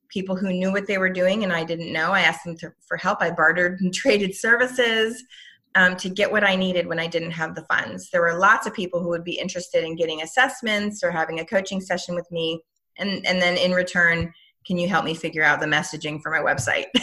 People 0.10 0.36
who 0.36 0.54
knew 0.54 0.72
what 0.72 0.86
they 0.86 1.00
were 1.00 1.10
doing 1.10 1.44
and 1.44 1.52
I 1.52 1.64
didn't 1.64 1.92
know, 1.92 2.12
I 2.12 2.22
asked 2.22 2.46
them 2.46 2.56
to, 2.58 2.72
for 2.88 2.98
help. 2.98 3.22
I 3.22 3.32
bartered 3.32 3.82
and 3.82 3.94
traded 3.94 4.36
services 4.36 5.24
um, 5.76 5.96
to 5.96 6.08
get 6.08 6.32
what 6.32 6.44
I 6.44 6.56
needed 6.56 6.86
when 6.86 7.00
I 7.00 7.08
didn't 7.08 7.32
have 7.32 7.56
the 7.56 7.66
funds. 7.66 8.12
There 8.12 8.22
were 8.22 8.38
lots 8.38 8.68
of 8.68 8.76
people 8.76 9.02
who 9.02 9.10
would 9.10 9.24
be 9.24 9.40
interested 9.40 9.84
in 9.84 9.96
getting 9.96 10.22
assessments 10.22 11.04
or 11.04 11.10
having 11.10 11.40
a 11.40 11.46
coaching 11.46 11.82
session 11.82 12.14
with 12.14 12.32
me 12.32 12.62
and 12.98 13.26
and 13.26 13.42
then 13.42 13.58
in 13.58 13.72
return 13.72 14.32
can 14.66 14.78
you 14.78 14.88
help 14.88 15.06
me 15.06 15.14
figure 15.14 15.44
out 15.44 15.60
the 15.60 15.66
messaging 15.66 16.22
for 16.22 16.32
my 16.32 16.40
website 16.40 16.86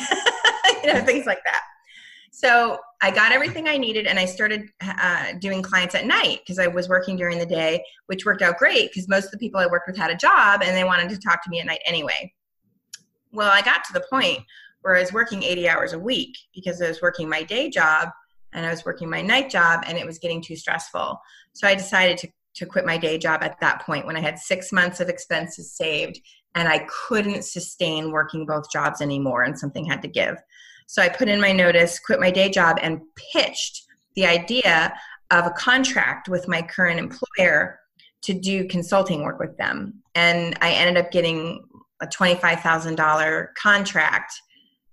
you 0.83 0.93
know 0.93 1.01
things 1.05 1.27
like 1.27 1.43
that 1.45 1.63
so 2.33 2.79
i 3.03 3.11
got 3.11 3.33
everything 3.33 3.69
i 3.69 3.77
needed 3.77 4.07
and 4.07 4.19
i 4.19 4.25
started 4.25 4.69
uh, 4.81 5.33
doing 5.39 5.63
clients 5.63 5.95
at 5.95 6.07
night 6.07 6.41
because 6.41 6.59
i 6.59 6.67
was 6.67 6.89
working 6.89 7.17
during 7.17 7.39
the 7.39 7.47
day 7.47 7.83
which 8.07 8.25
worked 8.25 8.43
out 8.43 8.59
great 8.59 8.91
because 8.91 9.09
most 9.09 9.27
of 9.27 9.31
the 9.33 9.39
people 9.39 9.61
i 9.61 9.67
worked 9.67 9.89
with 9.89 9.97
had 9.97 10.11
a 10.11 10.17
job 10.17 10.63
and 10.63 10.77
they 10.77 10.85
wanted 10.85 11.09
to 11.09 11.19
talk 11.19 11.43
to 11.43 11.51
me 11.51 11.61
at 11.61 11.67
night 11.67 11.81
anyway 11.85 12.33
well 13.33 13.51
i 13.51 13.63
got 13.63 13.85
to 13.85 13.93
the 13.93 14.05
point 14.11 14.41
where 14.83 14.97
i 14.97 15.01
was 15.01 15.13
working 15.13 15.43
80 15.43 15.69
hours 15.69 15.93
a 15.93 15.99
week 15.99 16.37
because 16.55 16.81
i 16.81 16.89
was 16.89 17.03
working 17.03 17.29
my 17.29 17.43
day 17.43 17.71
job 17.71 18.09
and 18.53 18.67
i 18.67 18.71
was 18.71 18.85
working 18.85 19.09
my 19.09 19.23
night 19.23 19.51
job 19.51 19.83
and 19.87 19.99
it 19.99 20.07
was 20.07 20.19
getting 20.19 20.43
too 20.43 20.57
stressful 20.57 21.21
so 21.53 21.67
i 21.67 21.75
decided 21.75 22.19
to 22.19 22.29
to 22.55 22.67
quit 22.67 22.85
my 22.85 22.99
day 22.99 23.19
job 23.19 23.43
at 23.43 23.61
that 23.61 23.83
point 23.83 24.07
when 24.07 24.17
I 24.17 24.21
had 24.21 24.39
six 24.39 24.73
months 24.73 25.01
of 25.01 25.09
expenses 25.09 25.73
saved 25.73 26.21
and 26.55 26.69
I 26.69 26.87
couldn't 27.09 27.45
sustain 27.45 28.11
working 28.11 28.45
both 28.45 28.71
jobs 28.71 29.01
anymore 29.01 29.45
and 29.45 29.59
something 29.59 29.85
had 29.85 30.03
to 30.03 30.09
give. 30.09 30.37
So 30.91 31.01
I 31.01 31.09
put 31.09 31.29
in 31.29 31.41
my 31.41 31.53
notice, 31.53 32.01
quit 32.01 32.19
my 32.19 32.33
day 32.33 32.51
job, 32.51 32.81
and 32.83 33.01
pitched 33.33 33.85
the 34.17 34.27
idea 34.27 34.93
of 35.31 35.47
a 35.47 35.51
contract 35.51 36.29
with 36.29 36.49
my 36.49 36.63
current 36.63 36.99
employer 36.99 37.79
to 38.23 38.35
do 38.35 38.67
consulting 38.67 39.23
work 39.23 39.39
with 39.39 39.57
them. 39.57 40.03
And 40.17 40.59
I 40.61 40.73
ended 40.73 40.97
up 40.97 41.13
getting 41.13 41.63
a 42.03 42.09
$25,000 42.09 43.47
contract 43.57 44.35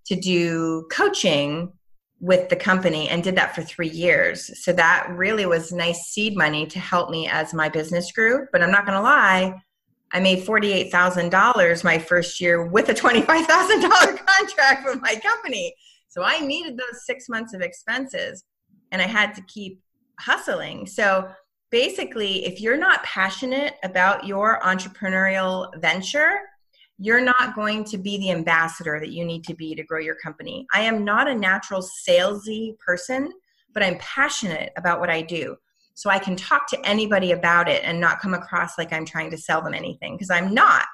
to 0.06 0.16
do 0.16 0.88
coaching 0.92 1.74
with 2.20 2.50
the 2.50 2.56
company 2.56 3.10
and 3.10 3.24
did 3.24 3.36
that 3.36 3.56
for 3.56 3.64
three 3.64 3.90
years. 3.90 4.52
So 4.64 4.74
that 4.74 5.08
really 5.10 5.48
was 5.48 5.72
nice 5.72 6.02
seed 6.02 6.38
money 6.38 6.68
to 6.68 6.80
help 6.80 7.10
me 7.10 7.28
as 7.28 7.56
my 7.56 7.70
business 7.70 8.12
grew. 8.12 8.46
But 8.52 8.62
I'm 8.62 8.70
not 8.70 8.86
going 8.86 9.00
to 9.00 9.04
lie, 9.04 9.60
I 10.12 10.20
made 10.20 10.46
$48,000 10.46 11.84
my 11.84 12.00
first 12.00 12.40
year 12.40 12.66
with 12.66 12.90
a 12.90 12.94
$25,000 12.94 13.26
contract 14.26 14.86
with 14.86 15.02
my 15.02 15.16
company. 15.16 15.74
So 16.08 16.24
I 16.24 16.40
needed 16.40 16.78
those 16.78 17.06
six 17.06 17.30
months 17.30 17.54
of 17.54 17.62
expenses 17.62 18.44
and 18.92 19.02
I 19.02 19.08
had 19.08 19.34
to 19.36 19.42
keep 19.44 19.82
hustling. 20.20 20.88
So 20.88 21.30
basically, 21.72 22.46
if 22.46 22.62
you're 22.62 22.78
not 22.78 23.04
passionate 23.04 23.76
about 23.84 24.26
your 24.26 24.60
entrepreneurial 24.62 25.70
venture, 25.80 26.40
you're 27.00 27.22
not 27.22 27.56
going 27.56 27.84
to 27.86 27.98
be 27.98 28.18
the 28.18 28.32
ambassador 28.32 29.00
that 29.00 29.12
you 29.12 29.24
need 29.24 29.44
to 29.44 29.54
be 29.54 29.76
to 29.76 29.84
grow 29.84 30.00
your 30.00 30.16
company. 30.16 30.66
I 30.74 30.82
am 30.82 31.06
not 31.06 31.28
a 31.28 31.36
natural 31.36 31.82
salesy 31.82 32.78
person, 32.80 33.32
but 33.74 33.84
I'm 33.84 33.98
passionate 34.00 34.72
about 34.78 35.00
what 35.00 35.10
I 35.10 35.22
do. 35.22 35.56
So 35.94 36.10
I 36.10 36.20
can 36.20 36.36
talk 36.36 36.68
to 36.70 36.88
anybody 36.88 37.32
about 37.32 37.68
it 37.68 37.84
and 37.84 38.00
not 38.00 38.20
come 38.20 38.34
across 38.34 38.78
like 38.78 38.94
I'm 38.94 39.06
trying 39.06 39.32
to 39.32 39.38
sell 39.38 39.62
them 39.62 39.74
anything 39.74 40.16
because 40.16 40.30
I'm 40.30 40.54
not. 40.54 40.86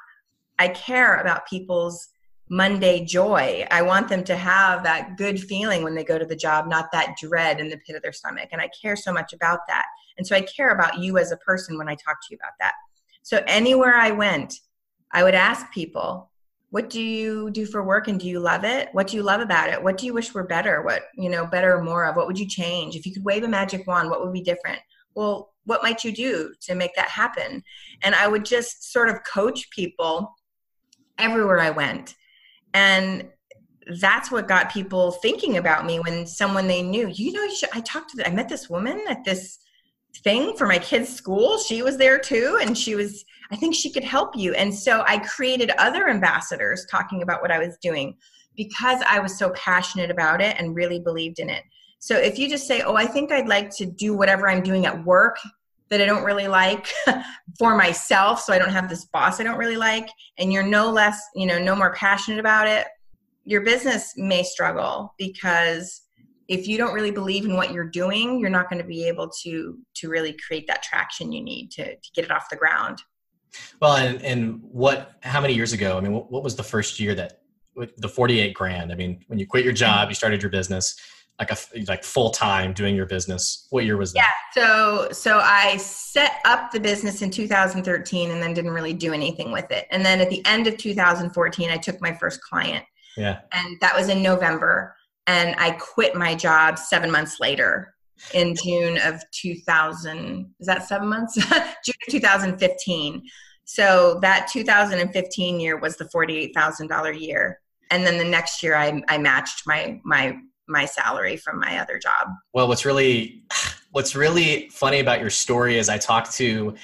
I 0.60 0.70
care 0.70 1.16
about 1.16 1.48
people's 1.48 2.10
Monday 2.50 3.06
joy. 3.06 3.66
I 3.72 3.82
want 3.82 4.10
them 4.10 4.24
to 4.26 4.36
have 4.36 4.84
that 4.84 5.18
good 5.18 5.42
feeling 5.42 5.84
when 5.84 5.96
they 5.96 6.04
go 6.04 6.20
to 6.20 6.26
the 6.26 6.36
job, 6.36 6.68
not 6.68 6.92
that 6.92 7.16
dread 7.20 7.60
in 7.60 7.70
the 7.70 7.78
pit 7.78 7.96
of 7.96 8.02
their 8.02 8.12
stomach. 8.12 8.50
And 8.52 8.62
I 8.62 8.70
care 8.80 8.96
so 8.96 9.14
much 9.14 9.34
about 9.34 9.60
that. 9.68 9.86
And 10.18 10.28
so 10.28 10.36
I 10.36 10.42
care 10.42 10.70
about 10.70 11.00
you 11.00 11.18
as 11.18 11.32
a 11.32 11.38
person 11.38 11.78
when 11.78 11.90
I 11.90 11.96
talk 11.96 12.18
to 12.22 12.28
you 12.32 12.38
about 12.38 12.54
that. 12.60 12.74
So 13.24 13.42
anywhere 13.48 13.96
I 13.96 14.12
went, 14.12 14.60
I 15.12 15.24
would 15.24 15.36
ask 15.36 15.72
people, 15.72 16.30
what 16.72 16.90
do 16.90 17.02
you 17.02 17.52
do 17.52 17.66
for 17.66 17.84
work 17.84 18.08
and 18.08 18.20
do 18.20 18.28
you 18.28 18.40
love 18.40 18.64
it? 18.64 18.90
What 18.94 19.08
do 19.08 19.16
you 19.16 19.24
love 19.24 19.42
about 19.42 19.70
it? 19.70 19.82
What 19.82 19.98
do 19.98 20.06
you 20.06 20.14
wish 20.14 20.34
were 20.34 20.44
better? 20.44 20.82
What, 20.82 21.04
you 21.16 21.30
know, 21.30 21.46
better 21.46 21.78
or 21.78 21.84
more 21.84 22.06
of? 22.06 22.16
What 22.16 22.28
would 22.28 22.40
you 22.40 22.48
change? 22.48 22.96
If 22.96 23.06
you 23.06 23.14
could 23.14 23.24
wave 23.24 23.44
a 23.44 23.48
magic 23.48 23.86
wand, 23.88 24.10
what 24.10 24.24
would 24.24 24.34
be 24.34 24.42
different? 24.42 24.80
Well, 25.16 25.54
what 25.66 25.84
might 25.84 26.04
you 26.04 26.12
do 26.12 26.52
to 26.62 26.76
make 26.76 26.96
that 26.96 27.10
happen? 27.10 27.64
And 28.02 28.16
I 28.16 28.28
would 28.28 28.44
just 28.44 28.92
sort 28.92 29.10
of 29.10 29.24
coach 29.24 29.70
people 29.70 30.34
everywhere 31.20 31.60
I 31.60 31.70
went. 31.70 32.16
And 32.74 33.30
that's 34.00 34.32
what 34.32 34.48
got 34.48 34.72
people 34.72 35.12
thinking 35.12 35.58
about 35.58 35.86
me 35.86 36.00
when 36.00 36.26
someone 36.26 36.68
they 36.68 36.82
knew, 36.82 37.08
you 37.10 37.34
know, 37.34 37.44
you 37.44 37.56
should, 37.56 37.70
I 37.74 37.82
talked 37.82 38.12
to, 38.12 38.18
the, 38.18 38.28
I 38.28 38.32
met 38.32 38.50
this 38.50 38.70
woman 38.70 39.02
at 39.10 39.24
this 39.24 39.60
thing 40.24 40.56
for 40.56 40.68
my 40.68 40.80
kids' 40.80 41.14
school. 41.14 41.58
She 41.58 41.82
was 41.82 41.98
there 41.98 42.20
too, 42.20 42.60
and 42.62 42.78
she 42.78 42.96
was, 42.96 43.26
I 43.52 43.56
think 43.56 43.76
she 43.76 43.92
could 43.92 44.04
help 44.04 44.36
you. 44.36 44.54
And 44.54 44.74
so 44.74 45.04
I 45.06 45.18
created 45.20 45.72
other 45.78 46.08
ambassadors 46.08 46.86
talking 46.90 47.22
about 47.22 47.42
what 47.42 47.52
I 47.52 47.60
was 47.60 47.78
doing 47.82 48.16
because 48.56 49.02
I 49.08 49.20
was 49.20 49.38
so 49.38 49.50
passionate 49.52 50.12
about 50.12 50.42
it 50.42 50.56
and 50.60 50.76
really 50.76 51.00
believed 51.00 51.40
in 51.40 51.50
it. 51.50 51.64
So 52.00 52.18
if 52.18 52.38
you 52.38 52.50
just 52.50 52.68
say, 52.68 52.82
Oh, 52.82 52.96
I 52.96 53.06
think 53.06 53.32
I'd 53.32 53.48
like 53.48 53.70
to 53.78 53.86
do 53.86 54.14
whatever 54.14 54.50
I'm 54.50 54.62
doing 54.62 54.86
at 54.86 55.04
work 55.06 55.38
that 55.94 56.02
I 56.02 56.06
don't 56.06 56.24
really 56.24 56.48
like 56.48 56.88
for 57.60 57.78
myself, 57.78 58.42
so 58.42 58.52
I 58.52 58.60
don't 58.60 58.72
have 58.72 58.90
this 58.90 59.06
boss 59.06 59.40
I 59.40 59.44
don't 59.44 59.58
really 59.58 59.78
like, 59.78 60.10
and 60.38 60.52
you're 60.52 60.66
no 60.66 60.92
less, 60.92 61.22
you 61.36 61.46
know, 61.46 61.58
no 61.58 61.76
more 61.76 61.94
passionate 61.94 62.40
about 62.40 62.68
it, 62.68 62.88
your 63.46 63.62
business 63.62 64.14
may 64.18 64.44
struggle 64.44 65.14
because 65.18 66.02
if 66.48 66.68
you 66.68 66.78
don't 66.78 66.94
really 66.94 67.12
believe 67.12 67.46
in 67.46 67.56
what 67.56 67.72
you're 67.72 67.90
doing 67.90 68.40
you're 68.40 68.50
not 68.50 68.70
going 68.70 68.82
to 68.82 68.88
be 68.88 69.08
able 69.08 69.30
to 69.30 69.78
to 69.96 70.10
really 70.10 70.36
create 70.48 70.68
that 70.68 70.84
traction 70.84 71.32
you 71.32 71.44
need 71.44 71.70
to, 71.72 71.96
to 71.96 72.12
get 72.16 72.26
it 72.26 72.32
off 72.32 72.50
the 72.50 72.56
ground. 72.56 73.02
Well 73.82 73.96
and, 73.96 74.22
and 74.22 74.60
what 74.62 75.14
how 75.22 75.42
many 75.42 75.54
years 75.54 75.74
ago? 75.74 75.98
I 75.98 76.02
mean 76.02 76.14
what, 76.14 76.32
what 76.32 76.44
was 76.44 76.56
the 76.56 76.64
first 76.64 77.00
year 77.00 77.16
that 77.16 77.42
the 77.98 78.10
48 78.10 78.54
grand? 78.54 78.92
I 78.92 78.96
mean 78.96 79.24
when 79.28 79.40
you 79.40 79.48
quit 79.48 79.64
your 79.64 79.74
job 79.74 80.10
you 80.10 80.16
started 80.16 80.42
your 80.42 80.52
business 80.52 80.96
like 81.40 81.52
a 81.52 81.58
like 81.88 82.04
full 82.04 82.30
time 82.30 82.74
doing 82.74 82.96
your 82.96 83.06
business 83.06 83.68
what 83.72 83.86
year 83.86 83.98
was 83.98 84.14
that 84.14 84.20
yeah 84.20 84.62
so 84.62 85.10
so 85.12 85.40
i 85.40 85.76
set 85.78 86.40
up 86.46 86.72
the 86.72 86.80
business 86.80 87.22
in 87.22 87.30
2013 87.30 88.32
and 88.32 88.42
then 88.42 88.54
didn't 88.54 88.72
really 88.72 88.94
do 88.94 89.14
anything 89.14 89.52
with 89.52 89.70
it 89.72 89.88
and 89.90 90.06
then 90.06 90.22
at 90.22 90.30
the 90.30 90.46
end 90.46 90.68
of 90.68 90.78
2014 90.78 91.70
i 91.70 91.78
took 91.78 92.00
my 92.02 92.14
first 92.14 92.40
client 92.42 92.86
yeah 93.18 93.40
and 93.52 93.78
that 93.82 93.96
was 93.96 94.10
in 94.10 94.22
november 94.22 94.96
and 95.28 95.56
I 95.58 95.72
quit 95.72 96.16
my 96.16 96.36
job 96.36 96.78
seven 96.78 97.12
months 97.12 97.40
later 97.40 97.96
in 98.34 98.56
June 98.56 98.98
of 99.04 99.22
2000. 99.32 100.54
Is 100.60 100.68
that 100.68 100.88
seven 100.88 101.08
months? 101.08 101.36
June 101.86 101.96
of 102.08 102.12
2015. 102.12 103.24
So 103.66 104.20
that 104.22 104.48
2015 104.52 105.60
year 105.60 105.78
was 105.78 105.96
the 105.98 106.06
$48,000 106.06 107.20
year. 107.20 107.60
And 107.90 108.06
then 108.06 108.18
the 108.18 108.24
next 108.24 108.64
year 108.64 108.76
I, 108.76 109.02
I 109.08 109.18
matched 109.18 109.64
my, 109.66 110.02
my, 110.04 110.38
my 110.68 110.86
salary 110.86 111.38
from 111.38 111.60
my 111.60 111.80
other 111.80 112.00
job. 112.00 112.30
Well, 112.54 112.68
what's 112.68 112.86
really, 112.86 113.44
what's 113.92 114.16
really 114.16 114.70
funny 114.70 115.00
about 115.00 115.20
your 115.20 115.30
story 115.30 115.78
is 115.78 115.90
I 115.90 115.98
talk 115.98 116.32
to, 116.34 116.76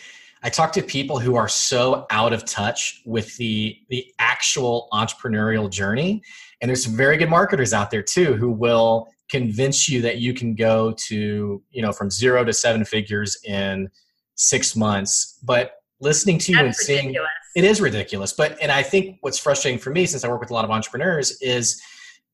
I 0.42 0.50
talk 0.50 0.72
to 0.74 0.82
people 0.82 1.20
who 1.20 1.36
are 1.36 1.50
so 1.50 2.06
out 2.12 2.32
of 2.32 2.46
touch 2.46 3.02
with 3.06 3.36
the 3.36 3.78
the 3.90 4.06
actual 4.20 4.88
entrepreneurial 4.94 5.70
journey 5.70 6.22
and 6.62 6.70
there's 6.70 6.84
some 6.84 6.96
very 6.96 7.18
good 7.18 7.30
marketers 7.30 7.74
out 7.74 7.90
there 7.90 8.04
too 8.04 8.34
who 8.34 8.52
will 8.52 9.08
convince 9.30 9.88
you 9.88 10.02
that 10.02 10.18
you 10.18 10.34
can 10.34 10.56
go 10.56 10.92
to, 11.08 11.62
you 11.70 11.82
know, 11.82 11.92
from 11.92 12.10
zero 12.10 12.44
to 12.44 12.52
seven 12.52 12.84
figures 12.84 13.38
in 13.46 13.90
six 14.36 14.76
months. 14.76 15.40
But 15.44 15.74
listening 16.02 16.38
to 16.40 16.52
you 16.52 16.60
and 16.60 16.76
seeing 16.76 17.16
it 17.56 17.64
is 17.64 17.80
ridiculous. 17.80 18.34
But 18.34 18.58
and 18.62 18.72
I 18.72 18.84
think 18.84 19.18
what's 19.22 19.40
frustrating 19.40 19.80
for 19.80 19.92
me 19.92 20.06
since 20.06 20.24
I 20.24 20.28
work 20.28 20.42
with 20.42 20.52
a 20.52 20.54
lot 20.54 20.66
of 20.66 20.72
entrepreneurs 20.72 21.40
is 21.42 21.82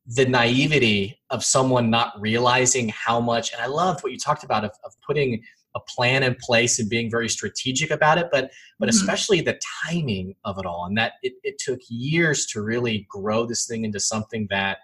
the 0.07 0.25
naivety 0.25 1.19
of 1.31 1.43
someone 1.43 1.89
not 1.89 2.19
realizing 2.19 2.89
how 2.89 3.19
much 3.19 3.51
and 3.51 3.61
i 3.61 3.65
loved 3.65 4.03
what 4.03 4.11
you 4.11 4.17
talked 4.17 4.43
about 4.43 4.63
of, 4.63 4.71
of 4.83 4.93
putting 5.05 5.41
a 5.75 5.79
plan 5.89 6.23
in 6.23 6.35
place 6.39 6.79
and 6.79 6.89
being 6.89 7.09
very 7.09 7.27
strategic 7.27 7.89
about 7.91 8.17
it 8.17 8.27
but 8.31 8.51
but 8.79 8.87
mm-hmm. 8.87 8.97
especially 8.97 9.41
the 9.41 9.59
timing 9.83 10.35
of 10.45 10.57
it 10.59 10.65
all 10.65 10.85
and 10.85 10.97
that 10.97 11.13
it, 11.23 11.33
it 11.43 11.57
took 11.57 11.79
years 11.89 12.45
to 12.45 12.61
really 12.61 13.05
grow 13.09 13.45
this 13.45 13.65
thing 13.65 13.83
into 13.83 13.99
something 13.99 14.47
that 14.49 14.77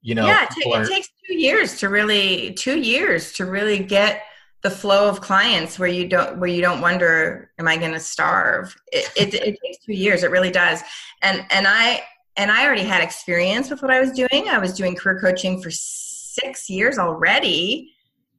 you 0.00 0.14
know 0.14 0.26
yeah 0.26 0.44
it, 0.44 0.50
t- 0.50 0.72
are, 0.72 0.82
it 0.82 0.88
takes 0.88 1.08
two 1.26 1.34
years 1.34 1.78
to 1.78 1.88
really 1.88 2.52
two 2.54 2.78
years 2.78 3.32
to 3.32 3.46
really 3.46 3.78
get 3.78 4.22
the 4.62 4.70
flow 4.70 5.08
of 5.08 5.20
clients 5.20 5.76
where 5.76 5.88
you 5.88 6.06
don't 6.06 6.38
where 6.38 6.48
you 6.48 6.62
don't 6.62 6.80
wonder 6.80 7.50
am 7.58 7.66
i 7.66 7.76
going 7.76 7.92
to 7.92 8.00
starve 8.00 8.74
it, 8.92 9.10
it, 9.16 9.34
it 9.34 9.58
takes 9.64 9.84
two 9.84 9.92
years 9.92 10.22
it 10.22 10.30
really 10.30 10.50
does 10.50 10.82
and 11.22 11.44
and 11.50 11.66
i 11.66 12.02
and 12.36 12.50
i 12.50 12.64
already 12.64 12.84
had 12.84 13.02
experience 13.02 13.70
with 13.70 13.82
what 13.82 13.90
i 13.90 14.00
was 14.00 14.12
doing 14.12 14.48
i 14.48 14.58
was 14.58 14.74
doing 14.74 14.94
career 14.94 15.20
coaching 15.20 15.62
for 15.62 15.70
six 15.70 16.68
years 16.70 16.98
already 16.98 17.92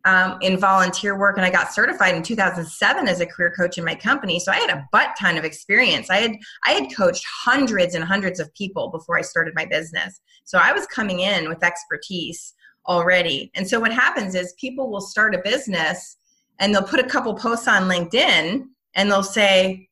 um, 0.05 0.37
in 0.41 0.57
volunteer 0.57 1.17
work 1.17 1.37
and 1.37 1.45
I 1.45 1.49
got 1.49 1.73
certified 1.73 2.15
in 2.15 2.23
2007 2.23 3.07
as 3.07 3.21
a 3.21 3.25
career 3.25 3.53
coach 3.57 3.77
in 3.77 3.85
my 3.85 3.95
company. 3.95 4.39
So 4.39 4.51
I 4.51 4.57
had 4.57 4.69
a 4.69 4.85
butt 4.91 5.15
ton 5.17 5.37
of 5.37 5.45
experience. 5.45 6.09
I 6.09 6.17
had 6.17 6.35
I 6.65 6.71
had 6.71 6.93
coached 6.95 7.25
hundreds 7.25 7.95
and 7.95 8.03
hundreds 8.03 8.39
of 8.39 8.53
people 8.53 8.89
before 8.89 9.17
I 9.17 9.21
started 9.21 9.53
my 9.55 9.65
business. 9.65 10.19
So 10.43 10.57
I 10.57 10.73
was 10.73 10.85
coming 10.87 11.21
in 11.21 11.47
with 11.47 11.63
expertise 11.63 12.53
already. 12.87 13.49
And 13.55 13.67
so 13.67 13.79
what 13.79 13.93
happens 13.93 14.35
is 14.35 14.53
people 14.59 14.89
will 14.89 15.01
start 15.01 15.35
a 15.35 15.39
business 15.39 16.17
and 16.59 16.73
they'll 16.73 16.83
put 16.83 16.99
a 16.99 17.07
couple 17.07 17.33
posts 17.35 17.67
on 17.67 17.83
LinkedIn 17.83 18.65
and 18.95 19.11
they'll 19.11 19.23
say, 19.23 19.87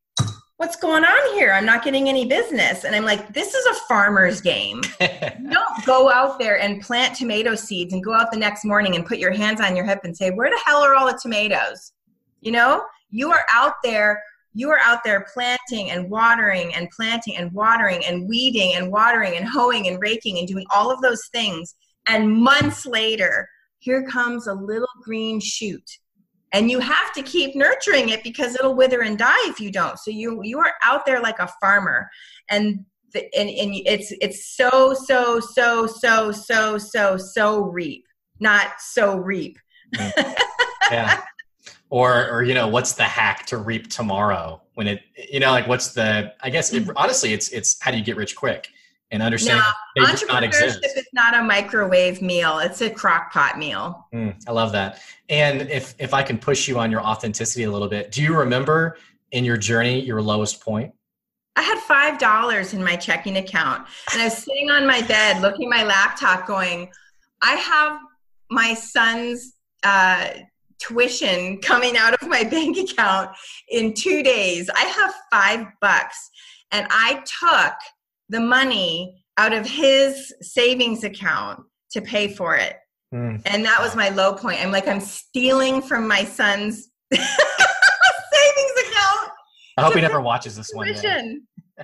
what's 0.61 0.75
going 0.75 1.03
on 1.03 1.33
here? 1.33 1.51
I'm 1.53 1.65
not 1.65 1.83
getting 1.83 2.07
any 2.07 2.27
business. 2.27 2.83
And 2.83 2.95
I'm 2.95 3.03
like, 3.03 3.33
this 3.33 3.55
is 3.55 3.65
a 3.65 3.79
farmer's 3.87 4.41
game. 4.41 4.81
don't 4.99 5.85
go 5.87 6.11
out 6.11 6.37
there 6.37 6.59
and 6.59 6.79
plant 6.79 7.15
tomato 7.15 7.55
seeds 7.55 7.93
and 7.93 8.03
go 8.03 8.13
out 8.13 8.31
the 8.31 8.37
next 8.37 8.63
morning 8.63 8.95
and 8.95 9.03
put 9.03 9.17
your 9.17 9.31
hands 9.31 9.59
on 9.59 9.75
your 9.75 9.85
hip 9.85 10.01
and 10.03 10.15
say, 10.15 10.29
where 10.29 10.51
the 10.51 10.61
hell 10.63 10.83
are 10.83 10.93
all 10.93 11.07
the 11.07 11.19
tomatoes? 11.19 11.93
You 12.41 12.51
know, 12.51 12.85
you 13.09 13.31
are 13.31 13.43
out 13.51 13.73
there. 13.83 14.21
You 14.53 14.69
are 14.69 14.77
out 14.83 14.99
there 15.03 15.25
planting 15.33 15.89
and 15.89 16.11
watering 16.11 16.75
and 16.75 16.91
planting 16.91 17.37
and 17.37 17.51
watering 17.53 18.05
and 18.05 18.29
weeding 18.29 18.75
and 18.75 18.91
watering 18.91 19.37
and 19.37 19.47
hoeing 19.47 19.87
and 19.87 19.99
raking 19.99 20.37
and 20.37 20.47
doing 20.47 20.67
all 20.71 20.91
of 20.91 21.01
those 21.01 21.25
things. 21.33 21.73
And 22.07 22.31
months 22.31 22.85
later, 22.85 23.49
here 23.79 24.05
comes 24.07 24.45
a 24.45 24.53
little 24.53 24.87
green 25.01 25.39
shoot 25.39 25.97
and 26.53 26.69
you 26.69 26.79
have 26.79 27.13
to 27.13 27.21
keep 27.21 27.55
nurturing 27.55 28.09
it 28.09 28.23
because 28.23 28.55
it'll 28.55 28.75
wither 28.75 29.01
and 29.01 29.17
die 29.17 29.49
if 29.49 29.59
you 29.59 29.71
don't. 29.71 29.97
So 29.99 30.11
you 30.11 30.41
you 30.43 30.59
are 30.59 30.73
out 30.83 31.05
there 31.05 31.21
like 31.21 31.39
a 31.39 31.47
farmer. 31.59 32.09
And 32.49 32.85
the, 33.13 33.23
and, 33.35 33.49
and 33.49 33.73
it's 33.85 34.13
it's 34.21 34.55
so 34.55 34.93
so 34.93 35.39
so 35.39 35.85
so 35.85 36.31
so 36.31 36.77
so 36.77 37.17
so 37.17 37.63
reap 37.63 38.05
not 38.41 38.81
so 38.81 39.15
reap. 39.15 39.57
Yeah. 40.91 41.21
Or 41.89 42.29
or 42.29 42.43
you 42.43 42.53
know 42.53 42.67
what's 42.67 42.93
the 42.93 43.03
hack 43.03 43.45
to 43.45 43.57
reap 43.57 43.89
tomorrow 43.89 44.61
when 44.73 44.87
it 44.87 45.01
you 45.29 45.39
know 45.39 45.51
like 45.51 45.67
what's 45.67 45.89
the 45.93 46.33
i 46.41 46.49
guess 46.49 46.73
it, 46.73 46.89
honestly 46.95 47.33
it's 47.33 47.49
it's 47.49 47.81
how 47.81 47.91
do 47.91 47.97
you 47.97 48.03
get 48.03 48.15
rich 48.15 48.35
quick 48.35 48.69
and 49.11 49.21
understand 49.21 49.59
no, 49.59 50.05
they 50.05 50.25
not 50.27 50.43
exist. 50.43 50.79
is 50.83 51.05
not 51.13 51.35
a 51.35 51.43
microwave 51.43 52.21
meal 52.21 52.59
it's 52.59 52.81
a 52.81 52.89
crock 52.89 53.31
pot 53.31 53.57
meal 53.57 54.07
mm, 54.13 54.33
i 54.47 54.51
love 54.51 54.71
that 54.71 55.01
and 55.29 55.61
if 55.63 55.95
if 55.99 56.13
i 56.13 56.23
can 56.23 56.37
push 56.37 56.67
you 56.67 56.79
on 56.79 56.91
your 56.91 57.01
authenticity 57.01 57.63
a 57.63 57.71
little 57.71 57.89
bit 57.89 58.11
do 58.11 58.21
you 58.21 58.35
remember 58.35 58.97
in 59.31 59.43
your 59.43 59.57
journey 59.57 59.99
your 60.01 60.21
lowest 60.21 60.61
point 60.61 60.93
I 61.57 61.63
had 61.63 61.79
five 61.79 62.17
dollars 62.17 62.73
in 62.73 62.81
my 62.81 62.95
checking 62.95 63.35
account, 63.35 63.85
and 64.13 64.21
I 64.21 64.25
was 64.25 64.37
sitting 64.37 64.71
on 64.71 64.87
my 64.87 65.01
bed 65.01 65.41
looking 65.41 65.65
at 65.65 65.79
my 65.79 65.83
laptop, 65.83 66.47
going, 66.47 66.89
"I 67.41 67.55
have 67.55 67.99
my 68.49 68.73
son's 68.73 69.57
uh, 69.83 70.29
tuition 70.81 71.59
coming 71.59 71.95
out 71.97 72.13
of 72.21 72.27
my 72.27 72.43
bank 72.51 72.77
account 72.77 73.31
in 73.69 73.93
two 73.93 74.23
days. 74.23 74.69
I 74.69 74.85
have 74.85 75.13
five 75.31 75.67
bucks. 75.79 76.29
And 76.71 76.87
I 76.89 77.21
took 77.39 77.73
the 78.31 78.39
money 78.39 79.23
out 79.37 79.53
of 79.53 79.67
his 79.67 80.33
savings 80.41 81.03
account 81.03 81.63
to 81.91 82.01
pay 82.01 82.33
for 82.33 82.55
it. 82.55 82.77
Mm. 83.13 83.41
And 83.45 83.65
that 83.65 83.79
was 83.81 83.95
my 83.95 84.09
low 84.09 84.33
point. 84.33 84.61
I'm 84.61 84.71
like, 84.71 84.87
I'm 84.87 85.01
stealing 85.01 85.81
from 85.81 86.07
my 86.07 86.23
son's 86.23 86.89
savings 87.13 87.27
account. 88.87 89.31
I 89.77 89.81
hope 89.83 89.93
he 89.93 90.01
never 90.01 90.21
watches 90.21 90.55
this 90.55 90.71
one 90.73 90.93
day. 90.93 91.37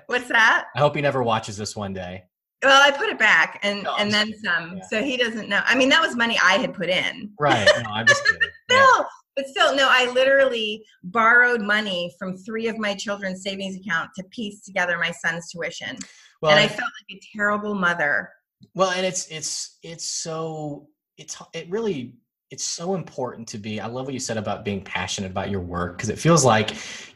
What's 0.08 0.30
that? 0.30 0.68
I 0.76 0.80
hope 0.80 0.96
he 0.96 1.02
never 1.02 1.22
watches 1.22 1.58
this 1.58 1.76
one 1.76 1.94
day. 1.94 2.24
Well, 2.64 2.82
I 2.82 2.96
put 2.96 3.10
it 3.10 3.20
back 3.20 3.60
and 3.62 3.84
no, 3.84 3.96
and 3.98 4.12
then 4.12 4.34
some. 4.44 4.78
Yeah. 4.78 4.84
So 4.90 5.04
he 5.04 5.18
doesn't 5.18 5.48
know. 5.48 5.62
I 5.66 5.76
mean, 5.76 5.90
that 5.90 6.02
was 6.02 6.16
money 6.16 6.40
I 6.44 6.54
had 6.54 6.74
put 6.74 6.90
in. 6.90 7.32
Right. 7.40 7.68
No, 7.84 7.90
I'm 7.92 8.08
just 8.08 8.26
kidding. 8.26 8.42
still, 8.70 8.98
yeah. 8.98 9.04
but 9.36 9.48
still, 9.48 9.76
no. 9.76 9.88
I 9.90 10.12
literally 10.12 10.84
borrowed 11.04 11.62
money 11.62 12.16
from 12.18 12.36
three 12.38 12.68
of 12.68 12.78
my 12.78 12.96
children's 12.96 13.44
savings 13.44 13.76
account 13.76 14.10
to 14.16 14.24
piece 14.32 14.62
together 14.62 14.98
my 14.98 15.12
son's 15.12 15.52
tuition, 15.52 15.98
well, 16.42 16.52
and 16.52 16.60
I 16.60 16.68
felt 16.68 16.92
like 17.10 17.18
a 17.18 17.22
terrible 17.36 17.74
mother. 17.74 18.30
Well, 18.74 18.92
and 18.92 19.06
it's 19.06 19.28
it's 19.28 19.78
it's 19.84 20.06
so 20.06 20.88
it's 21.18 21.42
it 21.54 21.70
really 21.70 22.16
it's 22.50 22.64
so 22.64 22.96
important 22.96 23.46
to 23.46 23.58
be 23.58 23.82
i 23.82 23.88
love 23.88 24.06
what 24.06 24.14
you 24.14 24.20
said 24.22 24.38
about 24.38 24.64
being 24.64 24.82
passionate 24.82 25.30
about 25.30 25.50
your 25.50 25.60
work 25.60 25.98
because 25.98 26.08
it 26.08 26.18
feels 26.18 26.46
like 26.46 26.72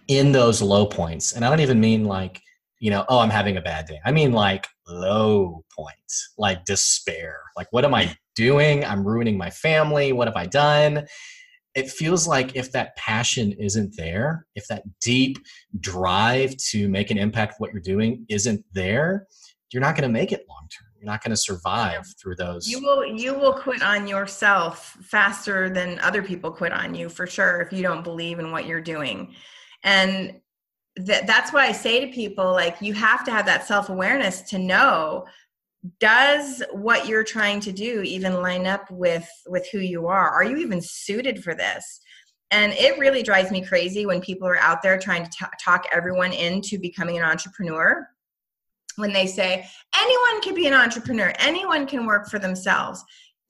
in 0.09 0.33
those 0.33 0.61
low 0.61 0.85
points 0.85 1.31
and 1.31 1.45
i 1.45 1.49
don't 1.49 1.61
even 1.61 1.79
mean 1.79 2.03
like 2.03 2.41
you 2.81 2.89
know, 2.89 3.05
oh, 3.07 3.19
I'm 3.19 3.29
having 3.29 3.57
a 3.57 3.61
bad 3.61 3.85
day. 3.85 4.01
I 4.03 4.11
mean, 4.11 4.33
like 4.33 4.67
low 4.87 5.63
points, 5.73 6.33
like 6.37 6.65
despair. 6.65 7.39
Like, 7.55 7.67
what 7.69 7.85
am 7.85 7.93
I 7.93 8.17
doing? 8.35 8.83
I'm 8.83 9.07
ruining 9.07 9.37
my 9.37 9.51
family. 9.51 10.11
What 10.11 10.27
have 10.27 10.35
I 10.35 10.47
done? 10.47 11.05
It 11.73 11.89
feels 11.89 12.27
like 12.27 12.55
if 12.55 12.71
that 12.73 12.95
passion 12.97 13.53
isn't 13.53 13.95
there, 13.95 14.45
if 14.55 14.67
that 14.67 14.83
deep 14.99 15.37
drive 15.79 16.55
to 16.71 16.89
make 16.89 17.11
an 17.11 17.17
impact 17.17 17.55
what 17.59 17.71
you're 17.71 17.81
doing 17.81 18.25
isn't 18.29 18.65
there, 18.73 19.27
you're 19.71 19.81
not 19.81 19.95
going 19.95 20.07
to 20.07 20.13
make 20.13 20.31
it 20.31 20.45
long 20.49 20.67
term. 20.69 20.91
You're 20.99 21.11
not 21.11 21.23
going 21.23 21.31
to 21.31 21.37
survive 21.37 22.05
through 22.21 22.35
those. 22.35 22.67
You 22.67 22.79
will 22.79 23.05
you 23.05 23.33
will 23.33 23.53
quit 23.53 23.81
on 23.81 24.07
yourself 24.07 24.97
faster 25.01 25.69
than 25.69 25.97
other 25.99 26.21
people 26.21 26.51
quit 26.51 26.71
on 26.73 26.93
you 26.93 27.09
for 27.09 27.25
sure 27.25 27.61
if 27.61 27.73
you 27.73 27.81
don't 27.81 28.03
believe 28.03 28.37
in 28.37 28.51
what 28.51 28.67
you're 28.67 28.81
doing. 28.81 29.33
And 29.83 30.39
that 30.97 31.25
that's 31.25 31.53
why 31.53 31.65
I 31.65 31.71
say 31.71 32.05
to 32.05 32.13
people 32.13 32.51
like 32.51 32.81
you 32.81 32.93
have 32.93 33.23
to 33.25 33.31
have 33.31 33.45
that 33.47 33.65
self-awareness 33.65 34.41
to 34.41 34.59
know 34.59 35.25
does 35.99 36.61
what 36.71 37.07
you're 37.07 37.23
trying 37.23 37.59
to 37.61 37.71
do 37.71 38.01
even 38.01 38.41
line 38.41 38.67
up 38.67 38.89
with 38.91 39.27
with 39.47 39.67
who 39.71 39.79
you 39.79 40.07
are? 40.07 40.29
Are 40.29 40.43
you 40.43 40.57
even 40.57 40.81
suited 40.81 41.43
for 41.43 41.55
this? 41.55 42.01
And 42.51 42.73
it 42.73 42.99
really 42.99 43.23
drives 43.23 43.49
me 43.49 43.65
crazy 43.65 44.05
when 44.05 44.21
people 44.21 44.47
are 44.47 44.57
out 44.57 44.81
there 44.81 44.99
trying 44.99 45.23
to 45.23 45.29
t- 45.29 45.45
talk 45.63 45.85
everyone 45.91 46.33
into 46.33 46.77
becoming 46.77 47.17
an 47.17 47.23
entrepreneur 47.23 48.05
when 48.97 49.13
they 49.13 49.25
say 49.25 49.65
anyone 49.95 50.41
can 50.41 50.53
be 50.53 50.67
an 50.67 50.73
entrepreneur. 50.73 51.33
Anyone 51.39 51.87
can 51.87 52.05
work 52.05 52.29
for 52.29 52.39
themselves. 52.39 53.03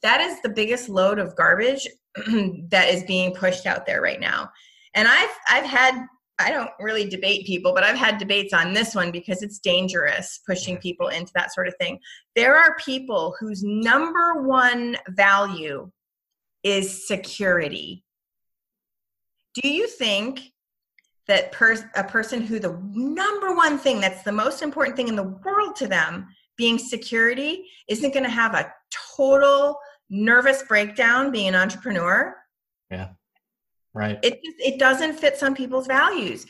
That 0.03 0.21
is 0.21 0.41
the 0.41 0.49
biggest 0.49 0.87
load 0.87 1.19
of 1.19 1.35
garbage 1.35 1.87
that 2.69 2.89
is 2.89 3.03
being 3.03 3.33
pushed 3.33 3.65
out 3.65 3.85
there 3.85 4.01
right 4.01 4.19
now. 4.19 4.49
And 4.93 5.07
i've 5.07 5.29
i've 5.49 5.65
had 5.65 6.05
I 6.41 6.51
don't 6.51 6.71
really 6.79 7.07
debate 7.07 7.45
people, 7.45 7.73
but 7.73 7.83
I've 7.83 7.97
had 7.97 8.17
debates 8.17 8.53
on 8.53 8.73
this 8.73 8.95
one 8.95 9.11
because 9.11 9.41
it's 9.41 9.59
dangerous 9.59 10.39
pushing 10.45 10.77
people 10.77 11.07
into 11.09 11.31
that 11.35 11.53
sort 11.53 11.67
of 11.67 11.75
thing. 11.79 11.99
There 12.35 12.55
are 12.55 12.75
people 12.77 13.35
whose 13.39 13.63
number 13.63 14.43
one 14.43 14.97
value 15.09 15.91
is 16.63 17.07
security. 17.07 18.03
Do 19.53 19.69
you 19.69 19.87
think 19.87 20.51
that 21.27 21.53
a 21.95 22.03
person 22.03 22.41
who 22.41 22.59
the 22.59 22.79
number 22.93 23.53
one 23.55 23.77
thing 23.77 24.01
that's 24.01 24.23
the 24.23 24.31
most 24.31 24.61
important 24.61 24.95
thing 24.95 25.07
in 25.07 25.15
the 25.15 25.23
world 25.23 25.75
to 25.77 25.87
them 25.87 26.27
being 26.57 26.77
security 26.77 27.69
isn't 27.87 28.13
going 28.13 28.23
to 28.23 28.29
have 28.29 28.53
a 28.53 28.71
total 29.15 29.77
nervous 30.09 30.63
breakdown 30.63 31.31
being 31.31 31.49
an 31.49 31.55
entrepreneur? 31.55 32.35
Yeah. 32.89 33.09
Right. 33.93 34.19
It 34.23 34.41
just, 34.43 34.57
it 34.59 34.79
doesn't 34.79 35.19
fit 35.19 35.37
some 35.37 35.53
people's 35.53 35.87
values. 35.87 36.45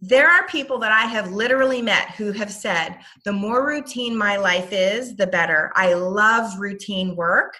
There 0.00 0.28
are 0.28 0.46
people 0.46 0.78
that 0.78 0.92
I 0.92 1.02
have 1.02 1.32
literally 1.32 1.80
met 1.82 2.10
who 2.10 2.32
have 2.32 2.52
said, 2.52 2.98
the 3.24 3.32
more 3.32 3.66
routine 3.66 4.16
my 4.16 4.36
life 4.36 4.68
is, 4.72 5.16
the 5.16 5.26
better. 5.26 5.72
I 5.74 5.94
love 5.94 6.58
routine 6.58 7.16
work 7.16 7.56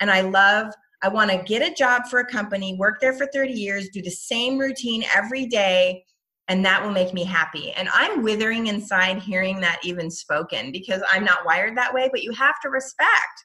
and 0.00 0.10
I 0.10 0.22
love 0.22 0.72
I 1.02 1.08
want 1.08 1.30
to 1.30 1.38
get 1.38 1.62
a 1.62 1.74
job 1.74 2.06
for 2.06 2.20
a 2.20 2.26
company, 2.26 2.74
work 2.78 3.00
there 3.00 3.12
for 3.12 3.26
30 3.32 3.52
years, 3.52 3.90
do 3.90 4.02
the 4.02 4.10
same 4.10 4.58
routine 4.58 5.04
every 5.14 5.46
day, 5.46 6.04
and 6.48 6.64
that 6.64 6.82
will 6.82 6.90
make 6.90 7.12
me 7.12 7.22
happy. 7.22 7.72
And 7.72 7.88
I'm 7.92 8.22
withering 8.22 8.68
inside 8.68 9.18
hearing 9.18 9.60
that 9.60 9.78
even 9.84 10.10
spoken 10.10 10.72
because 10.72 11.02
I'm 11.10 11.24
not 11.24 11.44
wired 11.44 11.76
that 11.76 11.92
way, 11.92 12.08
but 12.10 12.22
you 12.22 12.32
have 12.32 12.60
to 12.62 12.70
respect 12.70 13.44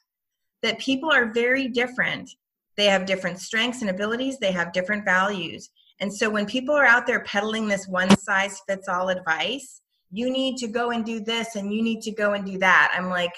that 0.62 0.78
people 0.78 1.12
are 1.12 1.32
very 1.32 1.68
different 1.68 2.30
they 2.76 2.86
have 2.86 3.06
different 3.06 3.38
strengths 3.38 3.80
and 3.80 3.90
abilities, 3.90 4.38
they 4.38 4.52
have 4.52 4.72
different 4.72 5.04
values. 5.04 5.70
And 6.00 6.12
so 6.12 6.28
when 6.28 6.46
people 6.46 6.74
are 6.74 6.86
out 6.86 7.06
there 7.06 7.20
peddling 7.24 7.68
this 7.68 7.86
one 7.86 8.16
size 8.16 8.60
fits 8.68 8.88
all 8.88 9.08
advice, 9.08 9.82
you 10.10 10.30
need 10.30 10.56
to 10.58 10.68
go 10.68 10.90
and 10.90 11.04
do 11.04 11.20
this 11.20 11.56
and 11.56 11.72
you 11.72 11.82
need 11.82 12.02
to 12.02 12.12
go 12.12 12.32
and 12.32 12.44
do 12.44 12.58
that. 12.58 12.92
I'm 12.96 13.08
like, 13.08 13.32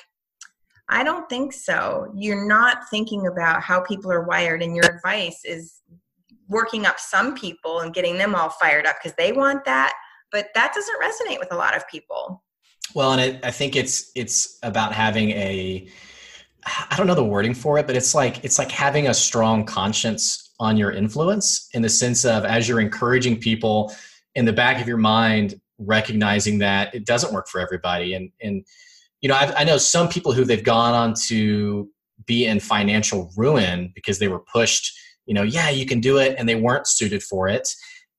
I 0.88 1.02
don't 1.02 1.28
think 1.28 1.52
so. 1.52 2.12
You're 2.14 2.46
not 2.46 2.88
thinking 2.90 3.26
about 3.26 3.62
how 3.62 3.80
people 3.80 4.12
are 4.12 4.24
wired, 4.24 4.62
and 4.62 4.76
your 4.76 4.84
advice 4.84 5.40
is 5.44 5.80
working 6.48 6.84
up 6.84 7.00
some 7.00 7.34
people 7.34 7.80
and 7.80 7.94
getting 7.94 8.18
them 8.18 8.34
all 8.34 8.50
fired 8.50 8.86
up 8.86 8.96
because 9.02 9.16
they 9.16 9.32
want 9.32 9.64
that. 9.64 9.94
But 10.30 10.48
that 10.54 10.74
doesn't 10.74 11.00
resonate 11.00 11.38
with 11.38 11.52
a 11.52 11.56
lot 11.56 11.76
of 11.76 11.88
people. 11.88 12.42
Well, 12.94 13.12
and 13.12 13.20
I, 13.20 13.48
I 13.48 13.50
think 13.50 13.76
it's 13.76 14.10
it's 14.14 14.58
about 14.62 14.92
having 14.92 15.30
a 15.30 15.88
I 16.66 16.94
don't 16.96 17.06
know 17.06 17.14
the 17.14 17.24
wording 17.24 17.54
for 17.54 17.78
it, 17.78 17.86
but 17.86 17.96
it's 17.96 18.14
like 18.14 18.44
it's 18.44 18.58
like 18.58 18.70
having 18.70 19.08
a 19.08 19.14
strong 19.14 19.64
conscience 19.64 20.52
on 20.60 20.76
your 20.76 20.92
influence 20.92 21.68
in 21.74 21.82
the 21.82 21.88
sense 21.88 22.24
of 22.24 22.44
as 22.44 22.68
you're 22.68 22.80
encouraging 22.80 23.38
people 23.38 23.94
in 24.34 24.44
the 24.44 24.52
back 24.52 24.80
of 24.80 24.88
your 24.88 24.96
mind 24.96 25.60
recognizing 25.78 26.58
that 26.58 26.94
it 26.94 27.04
doesn't 27.04 27.32
work 27.32 27.48
for 27.48 27.60
everybody. 27.60 28.14
And 28.14 28.30
and 28.40 28.64
you 29.20 29.28
know 29.28 29.34
I've, 29.36 29.54
i 29.56 29.64
know 29.64 29.78
some 29.78 30.08
people 30.08 30.32
who 30.32 30.44
they've 30.44 30.62
gone 30.62 30.94
on 30.94 31.14
to 31.28 31.88
be 32.26 32.46
in 32.46 32.60
financial 32.60 33.32
ruin 33.36 33.90
because 33.94 34.18
they 34.18 34.28
were 34.28 34.40
pushed 34.40 34.96
you 35.26 35.34
know 35.34 35.42
yeah 35.42 35.70
you 35.70 35.86
can 35.86 36.00
do 36.00 36.18
it 36.18 36.36
and 36.38 36.48
they 36.48 36.54
weren't 36.54 36.86
suited 36.86 37.22
for 37.22 37.48
it. 37.48 37.74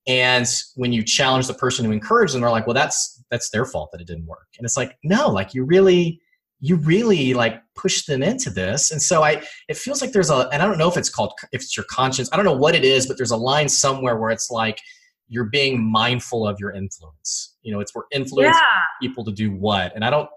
And 0.07 0.47
when 0.75 0.93
you 0.93 1.03
challenge 1.03 1.47
the 1.47 1.55
person 1.55 1.83
who 1.83 1.91
encouraged 1.91 2.33
them 2.33 2.41
they're 2.41 2.51
like 2.51 2.67
well 2.67 2.73
that's 2.73 3.23
that's 3.31 3.49
their 3.49 3.65
fault 3.65 3.91
that 3.91 4.01
it 4.01 4.07
didn't 4.07 4.27
work. 4.27 4.47
And 4.57 4.65
it's 4.65 4.77
like 4.77 4.97
no 5.03 5.29
like 5.29 5.53
you 5.53 5.63
really 5.63 6.21
you 6.65 6.77
really 6.77 7.33
like 7.33 7.61
push 7.75 8.05
them 8.05 8.23
into 8.23 8.49
this 8.49 8.91
and 8.91 9.01
so 9.01 9.23
i 9.23 9.41
it 9.67 9.77
feels 9.77 10.01
like 10.01 10.11
there's 10.11 10.29
a 10.29 10.47
and 10.51 10.61
i 10.61 10.65
don't 10.65 10.77
know 10.77 10.87
if 10.87 10.97
it's 10.97 11.09
called 11.09 11.33
if 11.51 11.61
it's 11.61 11.77
your 11.77 11.85
conscience 11.89 12.29
i 12.31 12.35
don't 12.35 12.45
know 12.45 12.55
what 12.55 12.73
it 12.73 12.83
is 12.83 13.05
but 13.05 13.17
there's 13.17 13.31
a 13.31 13.37
line 13.37 13.69
somewhere 13.69 14.17
where 14.17 14.31
it's 14.31 14.49
like 14.49 14.79
you're 15.27 15.45
being 15.45 15.83
mindful 15.83 16.47
of 16.47 16.59
your 16.59 16.71
influence 16.71 17.55
you 17.61 17.71
know 17.71 17.79
it's 17.79 17.93
where 17.93 18.05
influence 18.11 18.55
yeah. 18.55 18.81
people 19.01 19.23
to 19.23 19.31
do 19.31 19.51
what 19.51 19.91
and 19.95 20.03
i 20.03 20.09
don't 20.09 20.29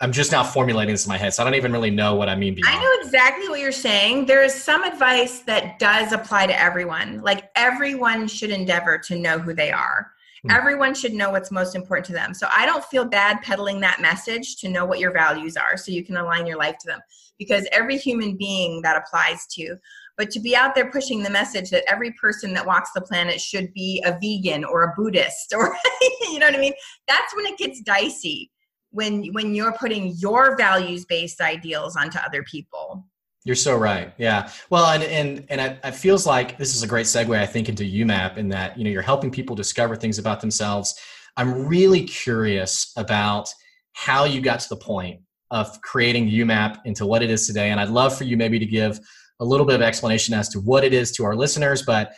i'm 0.00 0.12
just 0.12 0.30
now 0.32 0.42
formulating 0.42 0.92
this 0.92 1.06
in 1.06 1.08
my 1.08 1.16
head 1.16 1.32
so 1.32 1.42
i 1.42 1.44
don't 1.44 1.54
even 1.54 1.72
really 1.72 1.90
know 1.90 2.14
what 2.14 2.28
i 2.28 2.34
mean 2.34 2.54
beyond. 2.54 2.76
i 2.76 2.82
know 2.82 2.90
exactly 3.00 3.48
what 3.48 3.60
you're 3.60 3.72
saying 3.72 4.26
there 4.26 4.42
is 4.42 4.52
some 4.52 4.82
advice 4.82 5.40
that 5.40 5.78
does 5.78 6.12
apply 6.12 6.46
to 6.46 6.60
everyone 6.60 7.20
like 7.22 7.50
everyone 7.54 8.28
should 8.28 8.50
endeavor 8.50 8.98
to 8.98 9.16
know 9.18 9.38
who 9.38 9.54
they 9.54 9.70
are. 9.70 10.12
Mm. 10.46 10.56
Everyone 10.56 10.94
should 10.94 11.12
know 11.12 11.30
what's 11.30 11.50
most 11.50 11.74
important 11.74 12.06
to 12.06 12.12
them. 12.12 12.34
So 12.34 12.46
I 12.54 12.66
don't 12.66 12.84
feel 12.84 13.04
bad 13.04 13.42
peddling 13.42 13.80
that 13.80 14.00
message 14.00 14.56
to 14.56 14.68
know 14.68 14.84
what 14.84 14.98
your 14.98 15.12
values 15.12 15.56
are 15.56 15.76
so 15.76 15.92
you 15.92 16.04
can 16.04 16.16
align 16.16 16.46
your 16.46 16.58
life 16.58 16.78
to 16.78 16.86
them 16.86 17.00
because 17.38 17.66
every 17.72 17.98
human 17.98 18.36
being 18.36 18.82
that 18.82 18.96
applies 18.96 19.46
to. 19.48 19.76
But 20.16 20.30
to 20.30 20.40
be 20.40 20.56
out 20.56 20.74
there 20.74 20.90
pushing 20.90 21.22
the 21.22 21.30
message 21.30 21.70
that 21.70 21.84
every 21.86 22.12
person 22.12 22.54
that 22.54 22.66
walks 22.66 22.90
the 22.94 23.02
planet 23.02 23.40
should 23.40 23.72
be 23.74 24.02
a 24.06 24.18
vegan 24.20 24.64
or 24.64 24.84
a 24.84 24.94
Buddhist 24.96 25.52
or 25.54 25.76
you 26.22 26.38
know 26.38 26.46
what 26.46 26.56
I 26.56 26.60
mean? 26.60 26.72
That's 27.06 27.34
when 27.36 27.46
it 27.46 27.58
gets 27.58 27.80
dicey 27.82 28.50
when 28.90 29.26
when 29.32 29.54
you're 29.54 29.74
putting 29.74 30.14
your 30.16 30.56
values 30.56 31.04
based 31.04 31.40
ideals 31.40 31.96
onto 31.96 32.18
other 32.18 32.42
people. 32.42 33.04
You're 33.46 33.54
so 33.54 33.76
right. 33.76 34.12
Yeah. 34.18 34.50
Well, 34.70 34.86
and 34.86 35.04
and 35.04 35.46
and 35.50 35.60
it, 35.60 35.78
it 35.84 35.92
feels 35.92 36.26
like 36.26 36.58
this 36.58 36.74
is 36.74 36.82
a 36.82 36.86
great 36.88 37.06
segue, 37.06 37.38
I 37.38 37.46
think, 37.46 37.68
into 37.68 37.84
YouMap 37.84 38.38
in 38.38 38.48
that 38.48 38.76
you 38.76 38.82
know 38.82 38.90
you're 38.90 39.02
helping 39.02 39.30
people 39.30 39.54
discover 39.54 39.94
things 39.94 40.18
about 40.18 40.40
themselves. 40.40 40.98
I'm 41.36 41.68
really 41.68 42.02
curious 42.02 42.92
about 42.96 43.48
how 43.92 44.24
you 44.24 44.40
got 44.40 44.58
to 44.58 44.68
the 44.68 44.76
point 44.76 45.20
of 45.52 45.80
creating 45.82 46.28
YouMap 46.28 46.80
into 46.86 47.06
what 47.06 47.22
it 47.22 47.30
is 47.30 47.46
today, 47.46 47.70
and 47.70 47.78
I'd 47.78 47.88
love 47.88 48.18
for 48.18 48.24
you 48.24 48.36
maybe 48.36 48.58
to 48.58 48.66
give 48.66 48.98
a 49.38 49.44
little 49.44 49.64
bit 49.64 49.76
of 49.76 49.82
explanation 49.82 50.34
as 50.34 50.48
to 50.48 50.58
what 50.58 50.82
it 50.82 50.92
is 50.92 51.12
to 51.12 51.24
our 51.24 51.36
listeners. 51.36 51.82
But 51.82 52.14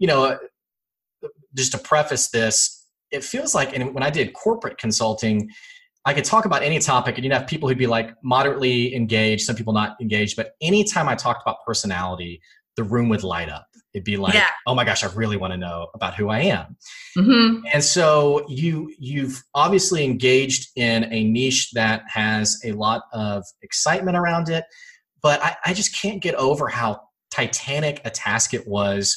you 0.00 0.08
know, 0.08 0.24
uh, 0.24 1.28
just 1.56 1.70
to 1.72 1.78
preface 1.78 2.28
this, 2.30 2.88
it 3.12 3.22
feels 3.22 3.54
like, 3.54 3.72
and 3.72 3.94
when 3.94 4.02
I 4.02 4.10
did 4.10 4.32
corporate 4.32 4.78
consulting, 4.78 5.48
I 6.04 6.14
could 6.14 6.24
talk 6.24 6.44
about 6.44 6.62
any 6.62 6.78
topic 6.78 7.16
and 7.16 7.24
you'd 7.24 7.32
have 7.32 7.46
people 7.46 7.68
who'd 7.68 7.78
be 7.78 7.86
like 7.86 8.12
moderately 8.22 8.94
engaged, 8.94 9.44
some 9.44 9.54
people 9.54 9.72
not 9.72 9.96
engaged. 10.00 10.36
But 10.36 10.54
anytime 10.60 11.08
I 11.08 11.14
talked 11.14 11.42
about 11.42 11.58
personality, 11.64 12.40
the 12.76 12.82
room 12.82 13.08
would 13.08 13.22
light 13.22 13.48
up. 13.48 13.66
It'd 13.94 14.04
be 14.04 14.16
like, 14.16 14.34
yeah. 14.34 14.48
oh 14.66 14.74
my 14.74 14.84
gosh, 14.84 15.04
I 15.04 15.08
really 15.08 15.36
want 15.36 15.52
to 15.52 15.58
know 15.58 15.88
about 15.94 16.14
who 16.14 16.30
I 16.30 16.40
am. 16.40 16.76
Mm-hmm. 17.16 17.66
And 17.72 17.84
so 17.84 18.46
you 18.48 18.92
you've 18.98 19.42
obviously 19.54 20.02
engaged 20.02 20.70
in 20.76 21.12
a 21.12 21.24
niche 21.24 21.72
that 21.74 22.02
has 22.08 22.58
a 22.64 22.72
lot 22.72 23.02
of 23.12 23.44
excitement 23.60 24.16
around 24.16 24.48
it, 24.48 24.64
but 25.22 25.42
I, 25.42 25.56
I 25.66 25.74
just 25.74 25.94
can't 25.94 26.22
get 26.22 26.34
over 26.36 26.68
how 26.68 27.02
titanic 27.30 28.00
a 28.04 28.10
task 28.10 28.52
it 28.54 28.66
was 28.66 29.16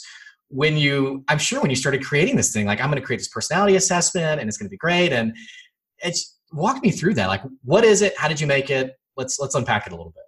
when 0.49 0.77
you 0.77 1.23
i'm 1.27 1.37
sure 1.37 1.59
when 1.59 1.69
you 1.69 1.75
started 1.75 2.03
creating 2.03 2.37
this 2.37 2.53
thing 2.53 2.65
like 2.65 2.79
i'm 2.79 2.89
going 2.89 3.01
to 3.01 3.05
create 3.05 3.17
this 3.17 3.27
personality 3.27 3.75
assessment 3.75 4.39
and 4.39 4.47
it's 4.47 4.57
going 4.57 4.67
to 4.67 4.71
be 4.71 4.77
great 4.77 5.11
and 5.11 5.35
it's 5.99 6.34
walk 6.51 6.81
me 6.83 6.91
through 6.91 7.15
that. 7.15 7.27
Like, 7.27 7.41
what 7.63 7.83
is 7.83 8.01
it? 8.01 8.17
How 8.17 8.27
did 8.27 8.39
you 8.39 8.47
make 8.47 8.69
it? 8.69 8.95
Let's 9.17 9.39
let's 9.39 9.55
unpack 9.55 9.87
it 9.87 9.93
a 9.93 9.95
little 9.95 10.11
bit. 10.11 10.23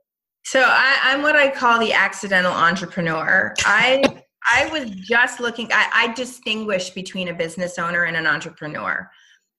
So 0.45 0.61
I, 0.61 0.97
I'm 1.03 1.21
what 1.21 1.35
I 1.35 1.49
call 1.49 1.79
the 1.79 1.93
accidental 1.93 2.53
entrepreneur. 2.53 3.53
I 3.65 4.03
I 4.49 4.69
was 4.71 4.89
just 4.91 5.39
looking. 5.39 5.69
I, 5.73 5.89
I 5.93 6.13
distinguish 6.13 6.91
between 6.91 7.27
a 7.27 7.33
business 7.33 7.77
owner 7.77 8.03
and 8.03 8.15
an 8.15 8.25
entrepreneur. 8.25 9.09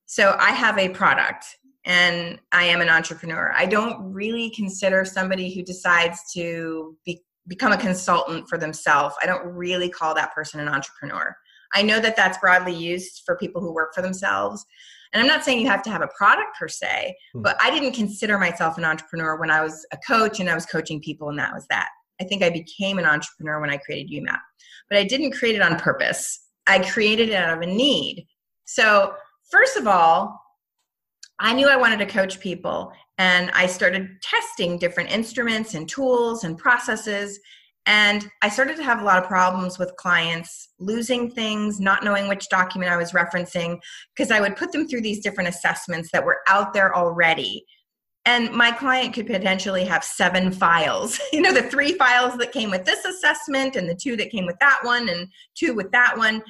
So 0.07 0.37
I 0.39 0.53
have 0.53 0.79
a 0.79 0.89
product 0.89 1.45
and 1.85 2.39
I 2.53 2.65
am 2.65 2.81
an 2.81 2.89
entrepreneur. 2.89 3.53
I 3.55 3.67
don't 3.67 4.13
really 4.13 4.51
consider 4.51 5.05
somebody 5.05 5.55
who 5.55 5.63
decides 5.63 6.33
to 6.35 6.97
be, 7.05 7.23
become 7.47 7.73
a 7.73 7.79
consultant 7.79 8.49
for 8.49 8.59
themselves. 8.59 9.15
I 9.23 9.27
don't 9.27 9.45
really 9.45 9.89
call 9.91 10.15
that 10.15 10.35
person 10.35 10.61
an 10.61 10.69
entrepreneur. 10.69 11.37
I 11.75 11.83
know 11.83 12.01
that 12.01 12.17
that's 12.17 12.39
broadly 12.39 12.75
used 12.75 13.23
for 13.27 13.37
people 13.37 13.61
who 13.61 13.73
work 13.73 13.95
for 13.95 14.03
themselves, 14.03 14.65
and 15.13 15.21
I'm 15.21 15.27
not 15.27 15.45
saying 15.45 15.61
you 15.61 15.69
have 15.69 15.83
to 15.83 15.91
have 15.91 16.03
a 16.03 16.09
product 16.17 16.59
per 16.59 16.69
se, 16.69 17.15
hmm. 17.33 17.43
but 17.43 17.57
I 17.63 17.71
didn't 17.71 17.93
consider 17.93 18.39
myself 18.39 18.79
an 18.79 18.85
entrepreneur 18.85 19.39
when 19.39 19.51
I 19.51 19.63
was 19.63 19.87
a 19.93 19.97
coach 19.99 20.41
and 20.41 20.49
I 20.49 20.55
was 20.55 20.67
coaching 20.67 21.01
people, 21.01 21.29
and 21.29 21.39
that 21.39 21.55
was 21.55 21.67
that. 21.71 21.89
I 22.21 22.25
think 22.25 22.43
I 22.43 22.51
became 22.51 22.99
an 22.99 23.07
entrepreneur 23.07 23.61
when 23.61 23.71
I 23.71 23.77
created 23.77 24.11
YouMap, 24.11 24.41
but 24.89 24.99
I 24.99 25.05
didn't 25.05 25.33
create 25.33 25.55
it 25.55 25.63
on 25.63 25.79
purpose. 25.79 26.47
I 26.67 26.81
created 26.81 27.31
it 27.31 27.35
out 27.35 27.57
of 27.57 27.63
a 27.63 27.67
need. 27.67 28.27
So, 28.65 29.15
first 29.51 29.77
of 29.77 29.87
all, 29.87 30.39
I 31.39 31.55
knew 31.55 31.69
I 31.69 31.77
wanted 31.77 31.99
to 32.01 32.07
coach 32.07 32.41
people, 32.41 32.93
and 33.17 33.51
I 33.53 33.67
started 33.67 34.11
testing 34.23 34.79
different 34.79 35.11
instruments 35.11 35.75
and 35.75 35.89
tools 35.89 36.45
and 36.45 36.59
processes. 36.59 37.39
And 37.89 38.31
I 38.43 38.51
started 38.51 38.77
to 38.77 38.85
have 38.85 39.01
a 39.01 39.05
lot 39.05 39.17
of 39.17 39.27
problems 39.27 39.79
with 39.79 39.97
clients 39.97 40.69
losing 40.79 41.31
things, 41.31 41.81
not 41.81 42.05
knowing 42.05 42.29
which 42.29 42.51
document 42.51 42.93
I 42.93 42.99
was 42.99 43.13
referencing, 43.13 43.81
because 44.15 44.31
I 44.31 44.41
would 44.41 44.57
put 44.57 44.73
them 44.73 44.87
through 44.87 45.01
these 45.01 45.21
different 45.21 45.49
assessments 45.49 46.11
that 46.13 46.23
were 46.23 46.41
out 46.49 46.75
there 46.75 46.95
already. 46.95 47.65
And 48.27 48.53
my 48.53 48.73
client 48.73 49.15
could 49.15 49.27
potentially 49.27 49.85
have 49.87 50.05
seven 50.05 50.53
files. 50.53 51.19
You 51.33 51.41
know, 51.41 51.53
the 51.53 51.63
three 51.63 51.95
files 51.95 52.37
that 52.37 52.53
came 52.53 52.71
with 52.71 52.85
this 52.85 53.07
assessment, 53.07 53.75
and 53.75 53.89
the 53.89 53.95
two 53.95 54.17
that 54.17 54.31
came 54.31 54.45
with 54.45 54.59
that 54.61 54.81
one, 54.83 55.09
and 55.09 55.27
two 55.55 55.73
with 55.73 55.91
that 55.93 56.19
one. 56.19 56.43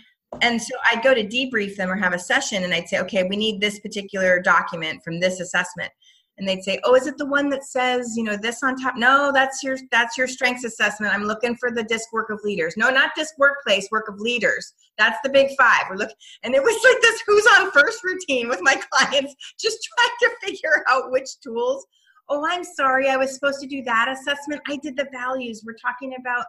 And 0.43 0.61
so 0.61 0.75
I'd 0.91 1.05
go 1.05 1.15
to 1.15 1.23
debrief 1.25 1.77
them 1.77 1.89
or 1.89 1.97
have 1.97 2.15
a 2.15 2.19
session, 2.19 2.65
and 2.65 2.75
I'd 2.75 2.89
say, 2.89 2.99
okay, 2.99 3.23
we 3.23 3.37
need 3.37 3.61
this 3.61 3.79
particular 3.79 4.41
document 4.41 5.05
from 5.05 5.21
this 5.21 5.39
assessment 5.39 5.93
and 6.39 6.49
they'd 6.49 6.63
say, 6.63 6.81
"Oh, 6.85 6.95
is 6.95 7.07
it 7.07 7.19
the 7.19 7.27
one 7.27 7.49
that 7.51 7.65
says, 7.65 8.17
you 8.17 8.23
know, 8.23 8.37
this 8.37 8.63
on 8.63 8.77
top?" 8.77 8.97
No, 8.97 9.31
that's 9.33 9.63
your 9.63 9.77
that's 9.91 10.17
your 10.17 10.27
strengths 10.27 10.65
assessment. 10.65 11.13
I'm 11.13 11.25
looking 11.25 11.57
for 11.57 11.71
the 11.71 11.83
disc 11.83 12.13
work 12.13 12.31
of 12.31 12.41
leaders. 12.45 12.77
No, 12.77 12.91
not 12.91 13.15
disc 13.17 13.35
workplace, 13.39 13.89
work 13.91 14.09
of 14.09 14.21
leaders. 14.21 14.73
That's 14.97 15.19
the 15.23 15.31
big 15.31 15.57
five. 15.57 15.85
We're 15.91 15.97
looking, 15.97 16.17
and 16.43 16.55
it 16.55 16.63
was 16.63 16.79
like 16.85 17.03
this 17.03 17.23
who's 17.27 17.47
on 17.59 17.71
first 17.73 18.03
routine 18.05 18.49
with 18.49 18.61
my 18.63 18.75
clients, 18.91 19.35
just 19.61 19.79
trying 19.97 20.17
to 20.21 20.47
figure 20.47 20.85
out 20.89 21.11
which 21.11 21.41
tools. 21.41 21.87
Oh, 22.29 22.47
I'm 22.47 22.65
sorry, 22.65 23.09
I 23.09 23.17
was 23.17 23.33
supposed 23.35 23.61
to 23.61 23.67
do 23.67 23.83
that 23.85 24.09
assessment. 24.11 24.61
I 24.69 24.77
did 24.77 24.97
the 24.97 25.09
values. 25.13 25.63
We're 25.65 25.75
talking 25.75 26.15
about 26.21 26.45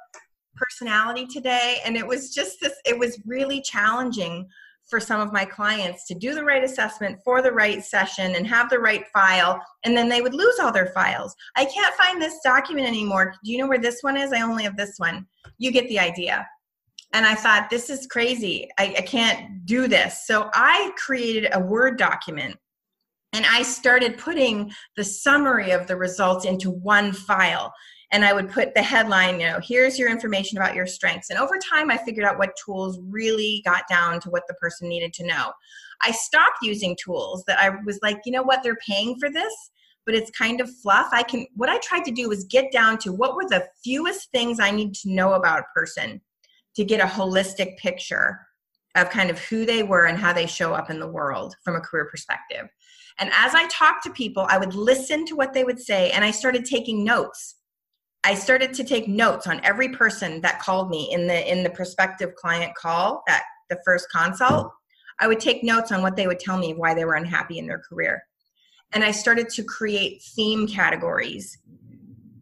personality 0.56 1.26
today, 1.26 1.78
and 1.86 1.96
it 1.96 2.06
was 2.06 2.34
just 2.34 2.60
this. 2.62 2.74
It 2.86 2.98
was 2.98 3.20
really 3.26 3.62
challenging 3.62 4.48
for 4.90 5.00
some 5.00 5.22
of 5.22 5.32
my 5.32 5.46
clients 5.46 6.06
to 6.08 6.16
do 6.16 6.34
the 6.34 6.44
right 6.44 6.64
assessment 6.64 7.20
for 7.24 7.42
the 7.42 7.52
right 7.52 7.84
session 7.84 8.36
and 8.36 8.48
have 8.48 8.70
the 8.70 8.80
right 8.80 9.06
file 9.14 9.62
and 9.86 9.96
then 9.96 10.10
they 10.10 10.22
would 10.22 10.34
lose 10.34 10.60
all 10.60 10.72
their 10.72 10.88
files. 10.88 11.36
I 11.56 11.66
can't 11.66 11.96
find 11.96 12.22
this 12.22 12.40
document 12.44 12.88
anymore. 12.88 13.34
Do 13.44 13.52
you 13.52 13.60
know 13.60 13.68
where 13.68 13.80
this 13.80 14.00
one 14.02 14.18
is? 14.18 14.34
I 14.34 14.42
only 14.42 14.64
have 14.64 14.78
this 14.78 14.96
one. 14.98 15.26
You 15.58 15.72
get 15.72 15.88
the 15.88 16.00
idea. 16.00 16.48
And 17.14 17.26
i 17.26 17.34
thought 17.34 17.70
this 17.70 17.90
is 17.90 18.06
crazy. 18.08 18.70
I, 18.78 18.96
I 18.98 19.02
can't 19.02 19.66
do 19.66 19.88
this. 19.88 20.26
So 20.26 20.50
i 20.54 20.92
created 20.98 21.50
a 21.54 21.60
word 21.60 21.98
document 21.98 22.56
and 23.34 23.46
i 23.46 23.62
started 23.62 24.18
putting 24.18 24.72
the 24.96 25.04
summary 25.04 25.72
of 25.72 25.88
the 25.88 25.96
results 25.96 26.46
into 26.46 26.72
one 26.72 27.14
file 27.14 27.74
and 28.12 28.26
I 28.26 28.34
would 28.34 28.49
put 28.49 28.74
the 28.74 28.82
headline, 28.82 29.39
you 29.39 29.47
know, 29.47 29.60
here's 29.62 29.99
your 29.99 30.10
information 30.10 30.57
about 30.57 30.76
your 30.76 30.88
strengths. 30.88 31.30
And 31.30 31.38
over 31.38 31.57
time, 31.57 31.91
I 31.91 31.97
figured 31.97 32.26
out 32.26 32.39
what 32.39 32.55
tools 32.64 32.99
really 33.07 33.62
got 33.66 33.84
down 33.88 34.20
to 34.22 34.30
what 34.30 34.43
the 34.47 34.55
person 34.55 34.89
needed 34.89 35.14
to 35.14 35.26
know. 35.26 35.51
I 36.03 36.12
stopped 36.12 36.57
using 36.64 36.97
tools 37.03 37.43
that 37.45 37.60
I 37.60 37.72
was 37.86 37.99
like, 38.01 38.22
you 38.26 38.32
know 38.32 38.41
what, 38.41 38.64
they're 38.64 38.78
paying 38.88 39.18
for 39.20 39.30
this, 39.30 39.53
but 40.05 40.16
it's 40.16 40.32
kind 40.32 40.60
of 40.60 40.70
fluff. 40.82 41.10
I 41.12 41.22
can, 41.22 41.45
what 41.55 41.70
I 41.70 41.78
tried 41.80 42.05
to 42.05 42.12
do 42.12 42.30
was 42.30 42.45
get 42.45 42.72
down 42.72 42.97
to 42.99 43.12
what 43.12 43.36
were 43.36 43.47
the 43.47 43.68
fewest 43.84 44.32
things 44.32 44.60
I 44.60 44.72
need 44.72 44.95
to 44.95 45.12
know 45.12 45.34
about 45.34 45.60
a 45.60 45.80
person 45.80 46.22
to 46.76 46.84
get 46.84 47.01
a 47.01 47.05
holistic 47.05 47.78
picture 47.78 48.39
of 48.95 49.10
kind 49.12 49.30
of 49.30 49.38
who 49.39 49.66
they 49.66 49.84
were 49.84 50.07
and 50.07 50.18
how 50.18 50.34
they 50.34 50.47
show 50.47 50.74
up 50.74 50.89
in 50.89 50.99
the 50.99 51.07
world 51.07 51.55
from 51.64 51.76
a 51.76 51.82
career 51.82 52.07
perspective. 52.10 52.70
And 53.20 53.30
as 53.34 53.53
I 53.53 53.68
talked 53.68 54.03
to 54.05 54.12
people, 54.12 54.47
I 54.49 54.57
would 54.57 54.74
listen 54.74 55.26
to 55.26 55.36
what 55.36 55.53
they 55.53 55.64
would 55.64 55.80
say 55.80 56.10
and 56.12 56.24
I 56.24 56.32
started 56.32 56.66
taking 56.66 57.03
notes 57.03 57.55
I 58.24 58.36
started 58.36 58.74
to 58.74 58.84
take 58.84 59.07
notes 59.07 59.47
on 59.47 59.61
every 59.63 59.89
person 59.89 60.41
that 60.41 60.59
called 60.59 60.89
me 60.89 61.11
in 61.11 61.28
the 61.28 61.51
in 61.51 61.63
the 61.63 61.70
prospective 61.70 62.36
client 62.36 62.76
call 62.76 63.24
that 63.28 63.43
the 63.70 63.80
first 63.86 64.07
consult. 64.11 64.72
I 65.20 65.28
would 65.28 65.39
take 65.39 65.63
notes 65.63 65.91
on 65.91 66.01
what 66.01 66.15
they 66.15 66.28
would 66.28 66.39
tell 66.39 66.57
me 66.57 66.74
why 66.74 66.93
they 66.93 67.05
were 67.05 67.15
unhappy 67.15 67.59
in 67.59 67.67
their 67.67 67.80
career. 67.80 68.24
And 68.91 69.03
I 69.03 69.11
started 69.11 69.49
to 69.49 69.63
create 69.63 70.22
theme 70.36 70.67
categories. 70.67 71.57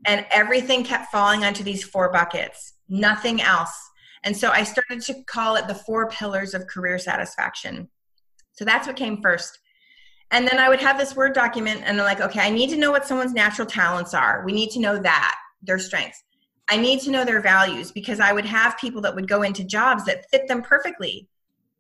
And 0.06 0.26
everything 0.32 0.84
kept 0.84 1.12
falling 1.12 1.44
onto 1.44 1.64
these 1.64 1.84
four 1.84 2.12
buckets, 2.12 2.74
nothing 2.88 3.42
else. 3.42 3.76
And 4.24 4.36
so 4.36 4.50
I 4.50 4.64
started 4.64 5.02
to 5.02 5.24
call 5.24 5.56
it 5.56 5.68
the 5.68 5.76
four 5.76 6.10
pillars 6.10 6.54
of 6.54 6.68
career 6.68 6.98
satisfaction. 6.98 7.90
So 8.54 8.64
that's 8.64 8.88
what 8.88 8.96
came 8.96 9.22
first. 9.22 9.60
And 10.32 10.48
then 10.48 10.60
I 10.60 10.70
would 10.70 10.80
have 10.82 10.98
this 10.98 11.16
Word 11.16 11.34
document, 11.34 11.82
and 11.86 12.00
I'm 12.00 12.06
like, 12.06 12.22
okay, 12.22 12.42
I 12.42 12.50
need 12.50 12.70
to 12.72 12.78
know 12.78 12.92
what 12.92 13.06
someone's 13.06 13.34
natural 13.34 13.66
talents 13.66 14.14
are. 14.14 14.44
We 14.46 14.52
need 14.52 14.72
to 14.72 14.80
know 14.80 14.98
that 15.00 15.36
their 15.62 15.80
strengths. 15.80 16.24
I 16.70 16.78
need 16.78 17.00
to 17.02 17.12
know 17.12 17.24
their 17.24 17.42
values 17.42 17.92
because 17.92 18.20
I 18.20 18.34
would 18.34 18.46
have 18.46 18.78
people 18.78 19.02
that 19.02 19.16
would 19.16 19.28
go 19.28 19.42
into 19.44 19.64
jobs 19.64 20.06
that 20.06 20.30
fit 20.30 20.48
them 20.48 20.62
perfectly. 20.62 21.28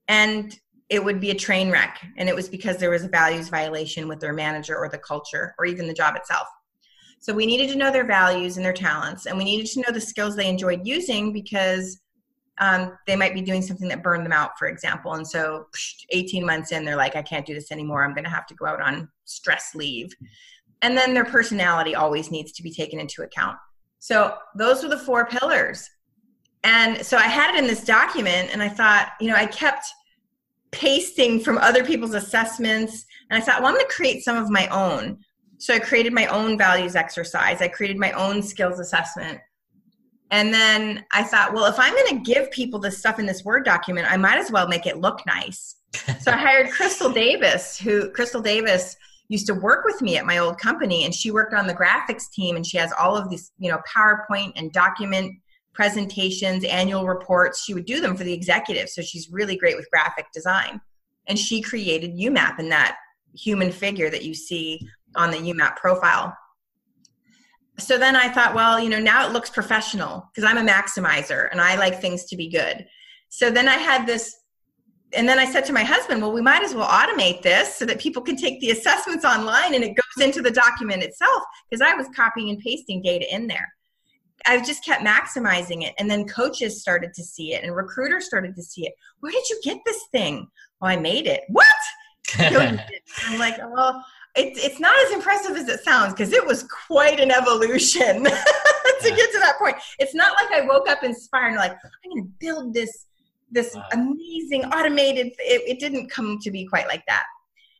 And 0.07 0.57
it 0.89 1.03
would 1.03 1.19
be 1.19 1.31
a 1.31 1.35
train 1.35 1.69
wreck. 1.69 1.99
And 2.17 2.29
it 2.29 2.35
was 2.35 2.47
because 2.47 2.77
there 2.77 2.89
was 2.89 3.03
a 3.03 3.09
values 3.09 3.49
violation 3.49 4.07
with 4.07 4.21
their 4.21 4.31
manager 4.31 4.77
or 4.77 4.87
the 4.87 4.97
culture 4.97 5.53
or 5.59 5.65
even 5.65 5.87
the 5.87 5.93
job 5.93 6.15
itself. 6.15 6.47
So 7.19 7.33
we 7.33 7.45
needed 7.45 7.69
to 7.69 7.77
know 7.77 7.91
their 7.91 8.05
values 8.05 8.57
and 8.57 8.65
their 8.65 8.73
talents. 8.73 9.25
And 9.25 9.37
we 9.37 9.43
needed 9.43 9.67
to 9.71 9.81
know 9.81 9.91
the 9.91 9.99
skills 9.99 10.35
they 10.35 10.47
enjoyed 10.47 10.85
using 10.85 11.33
because 11.33 11.99
um, 12.59 12.97
they 13.05 13.15
might 13.15 13.33
be 13.33 13.41
doing 13.41 13.61
something 13.61 13.87
that 13.89 14.03
burned 14.03 14.25
them 14.25 14.31
out, 14.31 14.57
for 14.57 14.67
example. 14.67 15.13
And 15.13 15.27
so 15.27 15.67
18 16.11 16.45
months 16.45 16.71
in, 16.71 16.85
they're 16.85 16.95
like, 16.95 17.15
I 17.15 17.21
can't 17.21 17.45
do 17.45 17.53
this 17.53 17.71
anymore. 17.71 18.03
I'm 18.03 18.13
going 18.13 18.23
to 18.23 18.29
have 18.29 18.47
to 18.47 18.55
go 18.55 18.65
out 18.65 18.81
on 18.81 19.09
stress 19.25 19.75
leave. 19.75 20.15
And 20.81 20.95
then 20.95 21.13
their 21.13 21.25
personality 21.25 21.95
always 21.95 22.31
needs 22.31 22.51
to 22.53 22.63
be 22.63 22.71
taken 22.71 22.99
into 22.99 23.23
account. 23.23 23.57
So 23.99 24.35
those 24.55 24.83
were 24.83 24.89
the 24.89 24.99
four 24.99 25.25
pillars. 25.25 25.89
And 26.63 27.05
so 27.05 27.17
I 27.17 27.23
had 27.23 27.55
it 27.55 27.59
in 27.59 27.67
this 27.67 27.83
document 27.83 28.49
and 28.51 28.61
I 28.61 28.69
thought, 28.69 29.13
you 29.19 29.29
know, 29.29 29.35
I 29.35 29.45
kept 29.45 29.85
pasting 30.71 31.39
from 31.39 31.57
other 31.57 31.83
people's 31.83 32.13
assessments 32.13 33.05
and 33.29 33.41
I 33.41 33.45
thought, 33.45 33.61
well, 33.61 33.69
I'm 33.69 33.75
going 33.75 33.85
to 33.85 33.93
create 33.93 34.23
some 34.23 34.37
of 34.37 34.49
my 34.49 34.67
own. 34.67 35.19
So 35.59 35.73
I 35.73 35.79
created 35.79 36.13
my 36.13 36.27
own 36.27 36.57
values 36.57 36.95
exercise. 36.95 37.61
I 37.61 37.67
created 37.67 37.97
my 37.97 38.11
own 38.11 38.43
skills 38.43 38.79
assessment. 38.79 39.39
And 40.29 40.53
then 40.53 41.05
I 41.11 41.23
thought, 41.23 41.53
well, 41.53 41.65
if 41.65 41.79
I'm 41.79 41.93
going 41.93 42.17
to 42.17 42.31
give 42.31 42.51
people 42.51 42.79
this 42.79 42.97
stuff 42.97 43.17
in 43.17 43.25
this 43.25 43.45
Word 43.45 43.63
document, 43.63 44.11
I 44.11 44.17
might 44.17 44.37
as 44.37 44.51
well 44.51 44.67
make 44.67 44.85
it 44.85 44.97
look 44.97 45.25
nice. 45.25 45.77
so 46.19 46.31
I 46.31 46.37
hired 46.37 46.69
Crystal 46.69 47.11
Davis, 47.11 47.77
who 47.77 48.11
Crystal 48.11 48.41
Davis 48.41 48.97
used 49.29 49.47
to 49.47 49.53
work 49.53 49.85
with 49.85 50.01
me 50.01 50.17
at 50.17 50.25
my 50.25 50.37
old 50.37 50.57
company 50.57 51.03
and 51.03 51.13
she 51.13 51.31
worked 51.31 51.53
on 51.53 51.67
the 51.67 51.73
graphics 51.73 52.29
team 52.31 52.55
and 52.55 52.65
she 52.65 52.77
has 52.77 52.93
all 52.99 53.15
of 53.15 53.29
these 53.29 53.51
you 53.57 53.69
know 53.69 53.79
powerpoint 53.93 54.53
and 54.55 54.71
document 54.71 55.35
presentations 55.73 56.63
annual 56.63 57.05
reports. 57.05 57.63
She 57.63 57.73
would 57.73 57.85
do 57.85 58.01
them 58.01 58.15
for 58.15 58.23
the 58.23 58.33
executives 58.33 58.95
so 58.95 59.01
she's 59.01 59.29
really 59.29 59.55
great 59.55 59.75
with 59.75 59.89
graphic 59.91 60.25
design. 60.33 60.81
And 61.27 61.37
she 61.37 61.61
created 61.61 62.17
YouMap 62.17 62.57
and 62.57 62.71
that 62.71 62.97
human 63.35 63.71
figure 63.71 64.09
that 64.09 64.23
you 64.23 64.33
see 64.33 64.79
on 65.15 65.29
the 65.29 65.37
YouMap 65.37 65.75
profile. 65.75 66.35
So 67.79 67.97
then 67.97 68.15
i 68.15 68.27
thought 68.29 68.55
well 68.55 68.79
you 68.79 68.89
know 68.89 68.99
now 68.99 69.27
it 69.27 69.33
looks 69.33 69.49
professional 69.49 70.29
because 70.33 70.49
i'm 70.49 70.57
a 70.57 70.71
maximizer 70.71 71.47
and 71.51 71.61
i 71.61 71.75
like 71.75 72.01
things 72.01 72.25
to 72.25 72.37
be 72.37 72.49
good. 72.49 72.85
So 73.29 73.51
then 73.51 73.67
i 73.67 73.75
had 73.75 74.07
this 74.07 74.37
and 75.13 75.27
then 75.27 75.39
I 75.39 75.45
said 75.45 75.65
to 75.65 75.73
my 75.73 75.83
husband, 75.83 76.21
well, 76.21 76.33
we 76.33 76.41
might 76.41 76.63
as 76.63 76.75
well 76.75 76.87
automate 76.87 77.41
this 77.41 77.75
so 77.75 77.85
that 77.85 77.99
people 77.99 78.21
can 78.21 78.35
take 78.35 78.59
the 78.59 78.71
assessments 78.71 79.23
online 79.23 79.73
and 79.73 79.83
it 79.83 79.95
goes 79.95 80.25
into 80.25 80.41
the 80.41 80.51
document 80.51 81.03
itself 81.03 81.43
because 81.69 81.81
I 81.81 81.93
was 81.93 82.07
copying 82.15 82.49
and 82.49 82.59
pasting 82.59 83.01
data 83.01 83.33
in 83.33 83.47
there. 83.47 83.73
I 84.45 84.61
just 84.61 84.83
kept 84.83 85.05
maximizing 85.05 85.83
it. 85.83 85.93
And 85.97 86.09
then 86.09 86.27
coaches 86.27 86.81
started 86.81 87.13
to 87.15 87.23
see 87.23 87.53
it 87.53 87.63
and 87.63 87.75
recruiters 87.75 88.25
started 88.25 88.55
to 88.55 88.61
see 88.61 88.85
it. 88.85 88.93
Where 89.21 89.31
did 89.31 89.47
you 89.49 89.59
get 89.63 89.77
this 89.85 90.03
thing? 90.11 90.47
Well, 90.81 90.91
I 90.91 90.97
made 90.97 91.25
it. 91.25 91.41
What? 91.47 91.65
I'm 92.39 93.39
like, 93.39 93.57
well, 93.57 94.03
it's 94.35 94.63
it's 94.63 94.79
not 94.79 94.93
as 95.05 95.13
impressive 95.13 95.55
as 95.55 95.67
it 95.69 95.79
sounds 95.79 96.13
because 96.13 96.33
it 96.33 96.45
was 96.45 96.63
quite 96.63 97.19
an 97.19 97.31
evolution 97.31 98.23
to 98.23 99.09
get 99.09 99.31
to 99.31 99.39
that 99.39 99.55
point. 99.57 99.77
It's 99.99 100.13
not 100.13 100.33
like 100.35 100.61
I 100.61 100.65
woke 100.65 100.89
up 100.89 101.03
inspired 101.03 101.47
and 101.47 101.55
like, 101.55 101.71
I'm 101.71 102.11
going 102.11 102.23
to 102.23 102.29
build 102.39 102.73
this 102.73 103.05
this 103.51 103.75
wow. 103.75 103.85
amazing 103.93 104.65
automated 104.65 105.27
it, 105.39 105.61
it 105.67 105.79
didn't 105.79 106.09
come 106.09 106.37
to 106.39 106.51
be 106.51 106.65
quite 106.65 106.87
like 106.87 107.03
that. 107.07 107.23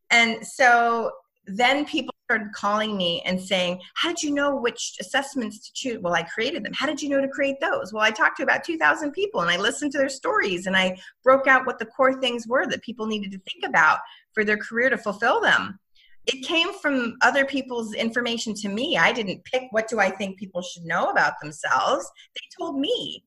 And 0.09 0.45
so 0.45 1.11
then 1.45 1.85
people 1.85 2.13
started 2.25 2.51
calling 2.53 2.97
me 2.97 3.21
and 3.25 3.39
saying 3.39 3.79
how 3.95 4.09
did 4.09 4.21
you 4.21 4.33
know 4.33 4.55
which 4.55 4.97
assessments 4.99 5.59
to 5.65 5.71
choose? 5.73 5.99
Well 6.01 6.13
i 6.13 6.23
created 6.23 6.63
them. 6.63 6.73
How 6.73 6.85
did 6.85 7.01
you 7.01 7.09
know 7.09 7.21
to 7.21 7.27
create 7.27 7.55
those? 7.61 7.93
Well 7.93 8.03
i 8.03 8.11
talked 8.11 8.37
to 8.37 8.43
about 8.43 8.63
2000 8.63 9.11
people 9.11 9.41
and 9.41 9.49
i 9.49 9.57
listened 9.57 9.91
to 9.93 9.97
their 9.97 10.09
stories 10.09 10.67
and 10.67 10.75
i 10.75 10.97
broke 11.23 11.47
out 11.47 11.65
what 11.65 11.79
the 11.79 11.85
core 11.85 12.19
things 12.19 12.47
were 12.47 12.67
that 12.67 12.81
people 12.83 13.05
needed 13.05 13.31
to 13.31 13.39
think 13.39 13.63
about 13.65 13.99
for 14.33 14.43
their 14.43 14.57
career 14.57 14.89
to 14.89 14.97
fulfill 14.97 15.41
them. 15.41 15.79
It 16.25 16.45
came 16.45 16.73
from 16.73 17.15
other 17.21 17.45
people's 17.45 17.93
information 17.93 18.53
to 18.55 18.67
me. 18.67 18.97
I 18.97 19.13
didn't 19.13 19.45
pick 19.45 19.63
what 19.71 19.87
do 19.87 19.99
i 19.99 20.09
think 20.09 20.37
people 20.37 20.61
should 20.61 20.83
know 20.83 21.09
about 21.09 21.33
themselves. 21.41 22.09
They 22.35 22.41
told 22.57 22.77
me. 22.79 23.23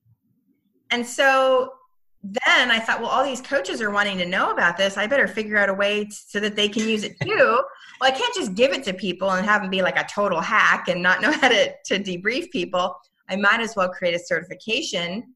And 0.90 1.06
so 1.06 1.70
then 2.22 2.70
I 2.70 2.78
thought, 2.78 3.00
well, 3.00 3.08
all 3.08 3.24
these 3.24 3.40
coaches 3.40 3.80
are 3.80 3.90
wanting 3.90 4.18
to 4.18 4.26
know 4.26 4.50
about 4.50 4.76
this. 4.76 4.96
I 4.98 5.06
better 5.06 5.26
figure 5.26 5.56
out 5.56 5.70
a 5.70 5.74
way 5.74 6.08
so 6.10 6.38
that 6.40 6.54
they 6.54 6.68
can 6.68 6.86
use 6.86 7.02
it 7.02 7.18
too. 7.20 7.28
well, 7.36 7.62
I 8.02 8.10
can't 8.10 8.34
just 8.34 8.54
give 8.54 8.72
it 8.72 8.84
to 8.84 8.92
people 8.92 9.30
and 9.30 9.46
have 9.46 9.62
them 9.62 9.70
be 9.70 9.80
like 9.80 9.98
a 9.98 10.04
total 10.04 10.40
hack 10.40 10.88
and 10.88 11.02
not 11.02 11.20
know 11.22 11.32
how 11.32 11.48
to, 11.48 11.72
to 11.86 11.98
debrief 11.98 12.50
people. 12.50 12.94
I 13.28 13.36
might 13.36 13.60
as 13.60 13.74
well 13.74 13.88
create 13.88 14.14
a 14.14 14.18
certification. 14.18 15.34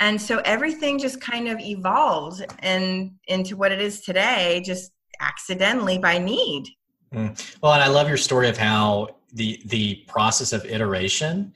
And 0.00 0.20
so 0.20 0.40
everything 0.44 0.98
just 0.98 1.20
kind 1.20 1.48
of 1.48 1.60
evolved 1.60 2.44
and 2.58 3.12
into 3.28 3.56
what 3.56 3.72
it 3.72 3.80
is 3.80 4.00
today, 4.00 4.62
just 4.64 4.92
accidentally 5.20 5.98
by 5.98 6.18
need. 6.18 6.66
Mm. 7.14 7.56
Well, 7.62 7.72
and 7.72 7.82
I 7.82 7.88
love 7.88 8.08
your 8.08 8.16
story 8.16 8.48
of 8.48 8.58
how 8.58 9.16
the 9.32 9.60
the 9.66 10.04
process 10.06 10.52
of 10.52 10.64
iteration 10.64 11.52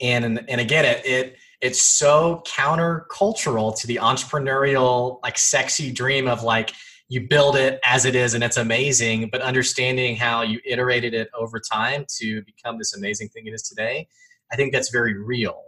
and 0.00 0.44
and 0.48 0.60
again 0.60 0.84
it, 0.84 1.04
it 1.04 1.36
it's 1.64 1.82
so 1.82 2.42
countercultural 2.46 3.74
to 3.80 3.86
the 3.86 3.96
entrepreneurial 3.96 5.18
like 5.22 5.38
sexy 5.38 5.90
dream 5.90 6.28
of 6.28 6.42
like 6.42 6.72
you 7.08 7.26
build 7.26 7.56
it 7.56 7.80
as 7.86 8.04
it 8.04 8.14
is 8.14 8.34
and 8.34 8.44
it's 8.44 8.58
amazing 8.58 9.30
but 9.32 9.40
understanding 9.40 10.14
how 10.14 10.42
you 10.42 10.60
iterated 10.66 11.14
it 11.14 11.28
over 11.36 11.58
time 11.58 12.04
to 12.08 12.42
become 12.42 12.76
this 12.76 12.94
amazing 12.94 13.28
thing 13.30 13.46
it 13.46 13.54
is 13.54 13.62
today 13.62 14.06
i 14.52 14.56
think 14.56 14.72
that's 14.72 14.90
very 14.90 15.14
real 15.14 15.62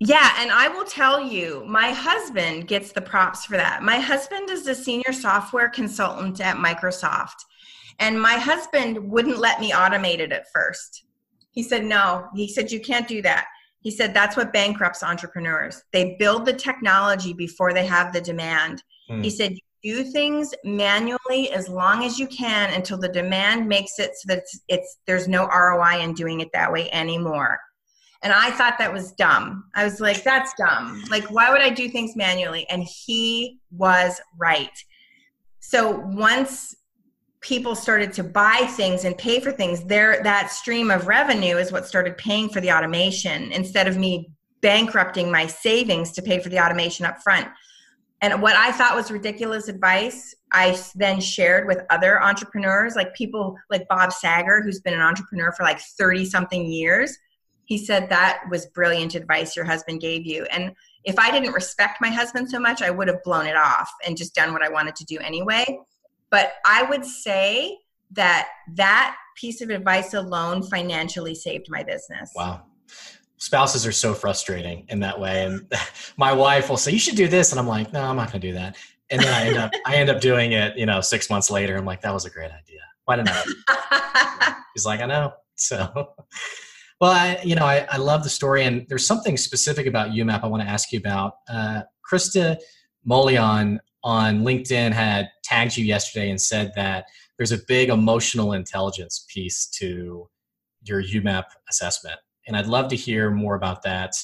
yeah, 0.00 0.34
and 0.38 0.52
I 0.52 0.68
will 0.68 0.84
tell 0.84 1.20
you, 1.20 1.64
my 1.66 1.90
husband 1.90 2.68
gets 2.68 2.92
the 2.92 3.00
props 3.00 3.44
for 3.44 3.56
that. 3.56 3.82
My 3.82 3.98
husband 3.98 4.48
is 4.48 4.64
a 4.68 4.74
senior 4.76 5.12
software 5.12 5.68
consultant 5.68 6.40
at 6.40 6.56
Microsoft, 6.56 7.34
and 7.98 8.22
my 8.22 8.34
husband 8.34 8.96
wouldn't 9.10 9.38
let 9.38 9.60
me 9.60 9.72
automate 9.72 10.20
it 10.20 10.30
at 10.30 10.52
first. 10.54 11.02
He 11.50 11.64
said, 11.64 11.84
No, 11.84 12.28
he 12.36 12.46
said, 12.46 12.70
You 12.70 12.78
can't 12.78 13.08
do 13.08 13.22
that. 13.22 13.48
He 13.88 13.92
said 13.96 14.12
that's 14.12 14.36
what 14.36 14.52
bankrupts 14.52 15.02
entrepreneurs. 15.02 15.82
They 15.94 16.14
build 16.18 16.44
the 16.44 16.52
technology 16.52 17.32
before 17.32 17.72
they 17.72 17.86
have 17.86 18.12
the 18.12 18.20
demand. 18.20 18.82
Hmm. 19.08 19.22
He 19.22 19.30
said 19.30 19.54
do 19.82 20.04
things 20.04 20.52
manually 20.62 21.50
as 21.52 21.70
long 21.70 22.04
as 22.04 22.18
you 22.18 22.26
can 22.26 22.74
until 22.74 22.98
the 22.98 23.08
demand 23.08 23.66
makes 23.66 23.98
it 23.98 24.10
so 24.14 24.26
that 24.26 24.40
it's, 24.40 24.60
it's 24.68 24.98
there's 25.06 25.26
no 25.26 25.46
ROI 25.46 26.02
in 26.02 26.12
doing 26.12 26.40
it 26.40 26.50
that 26.52 26.70
way 26.70 26.90
anymore. 26.90 27.58
And 28.22 28.30
I 28.30 28.50
thought 28.50 28.74
that 28.78 28.92
was 28.92 29.12
dumb. 29.12 29.64
I 29.74 29.84
was 29.84 30.00
like, 30.00 30.22
that's 30.22 30.52
dumb. 30.58 31.02
Like, 31.08 31.24
why 31.30 31.50
would 31.50 31.62
I 31.62 31.70
do 31.70 31.88
things 31.88 32.14
manually? 32.14 32.68
And 32.68 32.82
he 32.82 33.58
was 33.70 34.20
right. 34.36 34.76
So 35.60 36.00
once 36.00 36.76
people 37.40 37.74
started 37.74 38.12
to 38.12 38.24
buy 38.24 38.66
things 38.70 39.04
and 39.04 39.16
pay 39.16 39.40
for 39.40 39.52
things 39.52 39.84
there 39.84 40.22
that 40.22 40.50
stream 40.50 40.90
of 40.90 41.06
revenue 41.06 41.56
is 41.56 41.70
what 41.70 41.86
started 41.86 42.16
paying 42.18 42.48
for 42.48 42.60
the 42.60 42.72
automation 42.72 43.52
instead 43.52 43.86
of 43.86 43.96
me 43.96 44.30
bankrupting 44.60 45.30
my 45.30 45.46
savings 45.46 46.12
to 46.12 46.22
pay 46.22 46.40
for 46.40 46.48
the 46.48 46.58
automation 46.58 47.06
up 47.06 47.22
front. 47.22 47.46
And 48.20 48.42
what 48.42 48.56
i 48.56 48.72
thought 48.72 48.96
was 48.96 49.12
ridiculous 49.12 49.68
advice 49.68 50.34
i 50.52 50.76
then 50.96 51.20
shared 51.20 51.68
with 51.68 51.84
other 51.90 52.20
entrepreneurs 52.20 52.96
like 52.96 53.14
people 53.14 53.56
like 53.70 53.86
bob 53.88 54.12
sager 54.12 54.60
who's 54.60 54.80
been 54.80 54.94
an 54.94 55.00
entrepreneur 55.00 55.52
for 55.52 55.62
like 55.62 55.80
30 55.80 56.24
something 56.24 56.66
years. 56.66 57.16
He 57.66 57.78
said 57.78 58.08
that 58.08 58.40
was 58.50 58.66
brilliant 58.66 59.14
advice 59.14 59.54
your 59.54 59.66
husband 59.66 60.00
gave 60.00 60.26
you. 60.26 60.44
And 60.46 60.72
if 61.04 61.18
i 61.18 61.30
didn't 61.30 61.52
respect 61.52 62.00
my 62.00 62.10
husband 62.10 62.50
so 62.50 62.58
much 62.58 62.82
i 62.82 62.90
would 62.90 63.06
have 63.06 63.22
blown 63.22 63.46
it 63.46 63.56
off 63.56 63.90
and 64.04 64.16
just 64.16 64.34
done 64.34 64.52
what 64.52 64.62
i 64.62 64.68
wanted 64.68 64.96
to 64.96 65.04
do 65.04 65.18
anyway 65.18 65.64
but 66.30 66.52
I 66.66 66.82
would 66.84 67.04
say 67.04 67.76
that 68.12 68.48
that 68.74 69.16
piece 69.36 69.60
of 69.60 69.70
advice 69.70 70.14
alone 70.14 70.62
financially 70.62 71.34
saved 71.34 71.66
my 71.68 71.82
business. 71.82 72.32
Wow. 72.34 72.62
Spouses 73.36 73.86
are 73.86 73.92
so 73.92 74.14
frustrating 74.14 74.84
in 74.88 75.00
that 75.00 75.18
way. 75.18 75.44
And 75.44 75.72
my 76.16 76.32
wife 76.32 76.68
will 76.68 76.76
say, 76.76 76.92
You 76.92 76.98
should 76.98 77.16
do 77.16 77.28
this. 77.28 77.52
And 77.52 77.60
I'm 77.60 77.68
like, 77.68 77.92
No, 77.92 78.02
I'm 78.02 78.16
not 78.16 78.32
going 78.32 78.40
to 78.40 78.48
do 78.48 78.54
that. 78.54 78.76
And 79.10 79.22
then 79.22 79.32
I 79.32 79.46
end 79.46 79.56
up, 79.56 79.70
I 79.86 79.94
end 79.96 80.10
up 80.10 80.20
doing 80.20 80.52
it, 80.52 80.76
you 80.76 80.86
know, 80.86 81.00
six 81.00 81.30
months 81.30 81.50
later. 81.50 81.76
I'm 81.76 81.84
like, 81.84 82.02
That 82.02 82.12
was 82.12 82.24
a 82.24 82.30
great 82.30 82.50
idea. 82.50 82.80
Why 83.04 83.16
didn't 83.16 83.30
I? 83.30 84.54
He's 84.74 84.84
like, 84.84 85.00
I 85.00 85.06
know. 85.06 85.32
So, 85.54 85.88
well, 87.00 87.10
I, 87.12 87.40
you 87.42 87.54
know, 87.54 87.64
I, 87.64 87.86
I 87.90 87.96
love 87.96 88.22
the 88.22 88.28
story. 88.28 88.64
And 88.64 88.86
there's 88.88 89.06
something 89.06 89.36
specific 89.36 89.86
about 89.86 90.10
YouMap 90.10 90.44
I 90.44 90.46
want 90.46 90.62
to 90.62 90.68
ask 90.68 90.92
you 90.92 90.98
about. 90.98 91.34
Uh, 91.48 91.82
Krista 92.08 92.56
Molion 93.08 93.78
on 94.04 94.42
LinkedIn 94.42 94.92
had 94.92 95.28
tagged 95.42 95.76
you 95.76 95.84
yesterday 95.84 96.30
and 96.30 96.40
said 96.40 96.72
that 96.76 97.06
there's 97.36 97.52
a 97.52 97.58
big 97.66 97.88
emotional 97.88 98.52
intelligence 98.52 99.26
piece 99.28 99.66
to 99.66 100.28
your 100.82 101.02
YouMap 101.02 101.44
assessment. 101.68 102.16
And 102.46 102.56
I'd 102.56 102.66
love 102.66 102.88
to 102.88 102.96
hear 102.96 103.30
more 103.30 103.54
about 103.54 103.82
that. 103.82 104.14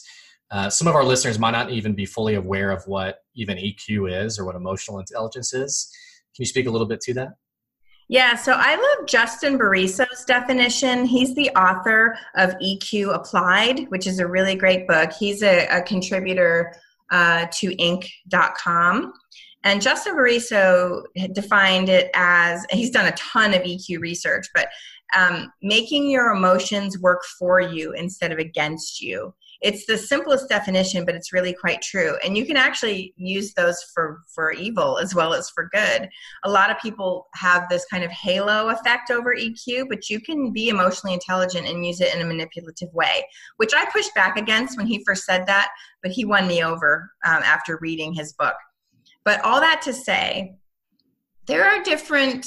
Uh, 0.51 0.71
some 0.71 0.87
of 0.87 0.95
our 0.95 1.05
listeners 1.05 1.39
might 1.39 1.51
not 1.51 1.71
even 1.71 1.95
be 1.95 2.07
fully 2.07 2.35
aware 2.35 2.71
of 2.71 2.87
what 2.87 3.21
even 3.35 3.59
EQ 3.59 4.25
is 4.25 4.39
or 4.39 4.45
what 4.45 4.55
emotional 4.55 4.99
intelligence 4.99 5.53
is. 5.53 5.91
Can 6.35 6.43
you 6.43 6.47
speak 6.47 6.67
a 6.67 6.71
little 6.71 6.87
bit 6.87 7.01
to 7.03 7.15
that? 7.15 7.29
Yeah, 8.09 8.37
so 8.37 8.53
I 8.55 8.75
love 8.75 9.07
Justin 9.07 9.59
Bariso's 9.59 10.25
definition. 10.27 11.07
He's 11.07 11.35
the 11.35 11.49
author 11.51 12.19
of 12.37 12.51
EQ 12.63 13.15
Applied, 13.15 13.87
which 13.89 14.07
is 14.07 14.19
a 14.19 14.27
really 14.27 14.55
great 14.55 14.87
book. 14.87 15.11
He's 15.19 15.43
a, 15.43 15.67
a 15.69 15.83
contributor 15.83 16.75
uh, 17.11 17.47
to 17.53 17.75
Inc.com. 17.77 19.13
And 19.65 19.81
Justin 19.81 20.15
Bariso 20.15 21.05
defined 21.33 21.89
it 21.89 22.11
as 22.15 22.67
he's 22.71 22.91
done 22.91 23.07
a 23.07 23.13
ton 23.13 23.55
of 23.55 23.63
EQ 23.63 24.01
research, 24.01 24.47
but 24.55 24.69
um, 25.17 25.53
making 25.63 26.11
your 26.11 26.33
emotions 26.33 26.99
work 26.99 27.23
for 27.39 27.61
you 27.61 27.93
instead 27.93 28.31
of 28.31 28.39
against 28.39 29.01
you. 29.01 29.35
It's 29.63 29.87
the 29.87 29.97
simplest 29.97 30.51
definition, 30.51 31.07
but 31.07 31.15
it's 31.15 31.33
really 31.33 31.55
quite 31.55 31.81
true. 31.81 32.17
And 32.23 32.37
you 32.37 32.45
can 32.45 32.59
actually 32.59 33.15
use 33.17 33.55
those 33.55 33.83
for, 33.95 34.21
for 34.35 34.53
evil 34.53 34.99
as 34.99 35.15
well 35.15 35.33
as 35.33 35.49
for 35.49 35.71
good. 35.73 36.11
A 36.45 36.51
lot 36.51 36.71
of 36.71 36.79
people 36.81 37.29
have 37.35 37.67
this 37.71 37.87
kind 37.87 38.05
of 38.05 38.11
halo 38.11 38.69
effect 38.69 39.11
over 39.11 39.35
EQ, 39.35 39.89
but 39.89 40.11
you 40.11 40.21
can 40.21 40.53
be 40.53 40.69
emotionally 40.69 41.15
intelligent 41.15 41.67
and 41.67 41.87
use 41.87 42.03
it 42.03 42.15
in 42.15 42.21
a 42.21 42.27
manipulative 42.27 42.93
way, 42.93 43.25
which 43.57 43.73
I 43.75 43.87
pushed 43.91 44.15
back 44.15 44.37
against 44.37 44.77
when 44.77 44.87
he 44.87 45.03
first 45.07 45.25
said 45.25 45.47
that, 45.47 45.71
but 46.03 46.13
he 46.13 46.27
won 46.27 46.47
me 46.47 46.63
over 46.63 47.11
um, 47.25 47.43
after 47.43 47.79
reading 47.81 48.13
his 48.13 48.35
book. 48.35 48.57
But 49.25 49.41
all 49.45 49.61
that 49.61 49.83
to 49.83 49.93
say, 49.93 50.57
there 51.47 51.65
are 51.65 51.83
different 51.83 52.47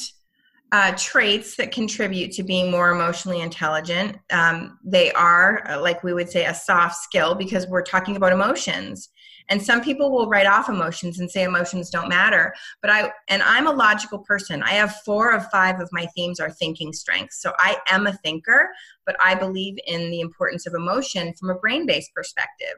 uh, 0.71 0.93
traits 0.97 1.55
that 1.55 1.71
contribute 1.71 2.31
to 2.31 2.43
being 2.43 2.69
more 2.69 2.91
emotionally 2.91 3.39
intelligent. 3.39 4.17
Um, 4.31 4.77
they 4.83 5.11
are, 5.13 5.65
uh, 5.69 5.81
like 5.81 6.03
we 6.03 6.13
would 6.13 6.29
say, 6.29 6.45
a 6.45 6.53
soft 6.53 6.97
skill 6.97 7.35
because 7.35 7.67
we're 7.67 7.83
talking 7.83 8.15
about 8.17 8.33
emotions. 8.33 9.09
And 9.49 9.61
some 9.61 9.81
people 9.81 10.11
will 10.11 10.27
write 10.27 10.45
off 10.45 10.67
emotions 10.67 11.19
and 11.19 11.31
say 11.31 11.43
emotions 11.43 11.89
don't 11.89 12.09
matter. 12.09 12.53
But 12.81 12.91
I, 12.91 13.11
and 13.29 13.41
I'm 13.43 13.65
a 13.65 13.71
logical 13.71 14.19
person. 14.19 14.61
I 14.61 14.71
have 14.71 14.97
four 15.05 15.31
of 15.31 15.49
five 15.49 15.79
of 15.79 15.87
my 15.93 16.05
themes 16.07 16.41
are 16.41 16.51
thinking 16.51 16.91
strengths. 16.91 17.41
So 17.41 17.53
I 17.57 17.77
am 17.87 18.07
a 18.07 18.13
thinker, 18.13 18.69
but 19.05 19.15
I 19.23 19.35
believe 19.35 19.77
in 19.87 20.11
the 20.11 20.19
importance 20.19 20.67
of 20.67 20.73
emotion 20.73 21.33
from 21.39 21.49
a 21.49 21.55
brain 21.55 21.85
based 21.85 22.13
perspective. 22.13 22.75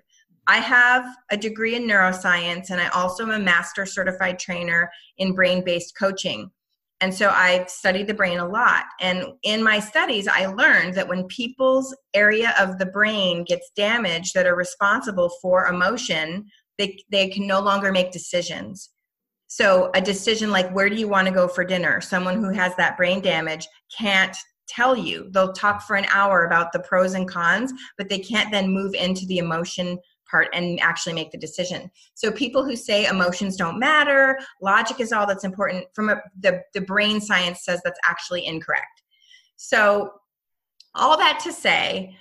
I 0.49 0.57
have 0.57 1.05
a 1.29 1.37
degree 1.37 1.75
in 1.75 1.83
neuroscience 1.83 2.71
and 2.71 2.81
I 2.81 2.87
also 2.87 3.21
am 3.21 3.29
a 3.29 3.37
master 3.37 3.85
certified 3.85 4.39
trainer 4.39 4.91
in 5.19 5.33
brain 5.33 5.63
based 5.63 5.95
coaching. 5.95 6.49
And 7.01 7.13
so 7.13 7.29
I've 7.29 7.69
studied 7.69 8.07
the 8.07 8.15
brain 8.15 8.39
a 8.39 8.47
lot. 8.47 8.85
And 8.99 9.25
in 9.43 9.63
my 9.63 9.79
studies, 9.79 10.27
I 10.27 10.47
learned 10.47 10.95
that 10.95 11.07
when 11.07 11.27
people's 11.27 11.95
area 12.15 12.55
of 12.59 12.79
the 12.79 12.87
brain 12.87 13.43
gets 13.43 13.69
damaged 13.75 14.33
that 14.33 14.47
are 14.47 14.55
responsible 14.55 15.29
for 15.39 15.67
emotion, 15.67 16.47
they, 16.79 16.97
they 17.11 17.29
can 17.29 17.45
no 17.45 17.59
longer 17.59 17.91
make 17.91 18.11
decisions. 18.11 18.89
So, 19.45 19.91
a 19.93 20.01
decision 20.01 20.49
like 20.49 20.71
where 20.71 20.89
do 20.89 20.95
you 20.95 21.07
want 21.07 21.27
to 21.27 21.33
go 21.33 21.47
for 21.47 21.63
dinner? 21.63 22.01
Someone 22.01 22.41
who 22.41 22.49
has 22.49 22.75
that 22.75 22.97
brain 22.97 23.21
damage 23.21 23.67
can't 23.95 24.35
tell 24.67 24.95
you. 24.95 25.29
They'll 25.31 25.53
talk 25.53 25.83
for 25.83 25.95
an 25.95 26.05
hour 26.11 26.45
about 26.45 26.71
the 26.71 26.79
pros 26.79 27.13
and 27.13 27.27
cons, 27.27 27.71
but 27.97 28.09
they 28.09 28.19
can't 28.19 28.51
then 28.51 28.71
move 28.71 28.93
into 28.93 29.25
the 29.25 29.37
emotion 29.37 29.99
part 30.29 30.47
and 30.53 30.79
actually 30.79 31.13
make 31.13 31.31
the 31.31 31.37
decision. 31.37 31.89
So 32.13 32.31
people 32.31 32.63
who 32.63 32.75
say 32.75 33.05
emotions 33.05 33.55
don't 33.55 33.79
matter, 33.79 34.37
logic 34.61 34.99
is 34.99 35.11
all 35.11 35.25
that's 35.25 35.43
important 35.43 35.85
from 35.93 36.09
a, 36.09 36.21
the 36.39 36.61
the 36.73 36.81
brain 36.81 37.19
science 37.19 37.63
says 37.63 37.81
that's 37.83 37.99
actually 38.05 38.45
incorrect. 38.45 39.03
So 39.55 40.11
all 40.95 41.17
that 41.17 41.39
to 41.43 41.51
say 41.51 42.15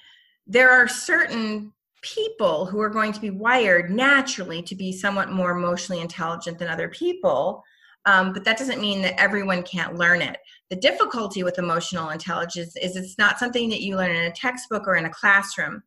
there 0.47 0.71
are 0.71 0.89
certain 0.89 1.73
people 2.03 2.65
who 2.67 2.81
are 2.81 2.89
going 2.89 3.13
to 3.13 3.21
be 3.21 3.31
wired 3.31 3.91
naturally 3.91 4.63
to 4.63 4.75
be 4.75 4.93
somewhat 4.93 5.31
more 5.31 5.51
emotionally 5.51 6.01
intelligent 6.01 6.59
than 6.59 6.69
other 6.69 6.89
people. 6.89 7.63
Um, 8.07 8.33
but 8.33 8.45
that 8.45 8.57
doesn't 8.57 8.81
mean 8.81 9.03
that 9.03 9.21
everyone 9.21 9.63
can't 9.63 9.97
learn 9.97 10.23
it. 10.23 10.39
The 10.71 10.77
difficulty 10.77 11.43
with 11.43 11.59
emotional 11.59 12.11
intelligence 12.11 12.75
is 12.77 12.97
it's 12.97 13.19
not 13.19 13.39
something 13.39 13.69
that 13.71 13.83
you 13.83 13.97
learn 13.97 14.11
in 14.11 14.25
a 14.25 14.33
textbook 14.33 14.87
or 14.87 14.95
in 14.97 15.05
a 15.05 15.11
classroom 15.11 15.83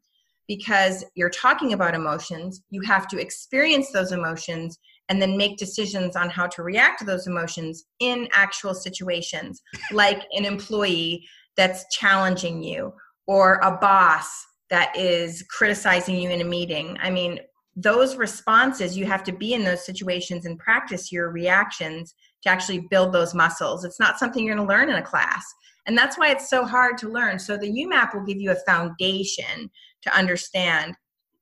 because 0.48 1.04
you're 1.16 1.30
talking 1.30 1.74
about 1.74 1.96
emotions, 1.96 2.62
you 2.70 2.82
have 2.82 3.08
to 3.08 3.20
experience 3.20 3.92
those 3.92 4.12
emotions 4.12 4.78
and 5.10 5.22
then 5.22 5.38
make 5.38 5.58
decisions 5.58 6.16
on 6.16 6.30
how 6.30 6.48
to 6.48 6.64
react 6.64 7.00
to 7.00 7.06
those 7.06 7.28
emotions 7.28 7.86
in 8.00 8.28
actual 8.34 8.74
situations, 8.74 9.62
like 9.92 10.24
an 10.34 10.46
employee 10.46 11.28
that's 11.58 11.86
challenging 11.92 12.64
you 12.64 12.94
or 13.28 13.56
a 13.64 13.78
boss 13.78 14.46
that 14.70 14.96
is 14.98 15.44
criticizing 15.50 16.16
you 16.16 16.30
in 16.30 16.42
a 16.42 16.46
meeting. 16.46 16.98
I 17.02 17.10
mean, 17.10 17.40
those 17.76 18.16
responses, 18.16 18.98
you 18.98 19.06
have 19.06 19.24
to 19.26 19.32
be 19.32 19.54
in 19.54 19.64
those 19.64 19.86
situations 19.86 20.46
and 20.46 20.58
practice 20.58 21.12
your 21.12 21.30
reactions 21.30 22.16
to 22.44 22.50
actually 22.50 22.88
build 22.90 23.14
those 23.14 23.34
muscles. 23.34 23.86
It's 23.86 24.00
not 24.00 24.18
something 24.18 24.44
you're 24.46 24.56
going 24.56 24.68
to 24.68 24.74
learn 24.74 24.90
in 24.90 24.96
a 24.96 25.02
class. 25.02 25.46
And 25.88 25.98
that's 25.98 26.18
why 26.18 26.30
it's 26.30 26.50
so 26.50 26.66
hard 26.66 26.98
to 27.00 27.10
learn. 27.10 27.40
So 27.40 27.58
the 27.58 27.70
YouMap 27.70 28.14
will 28.14 28.26
give 28.26 28.38
you 28.38 28.52
a 28.52 28.72
foundation 28.72 29.70
to 30.04 30.18
understand 30.18 30.96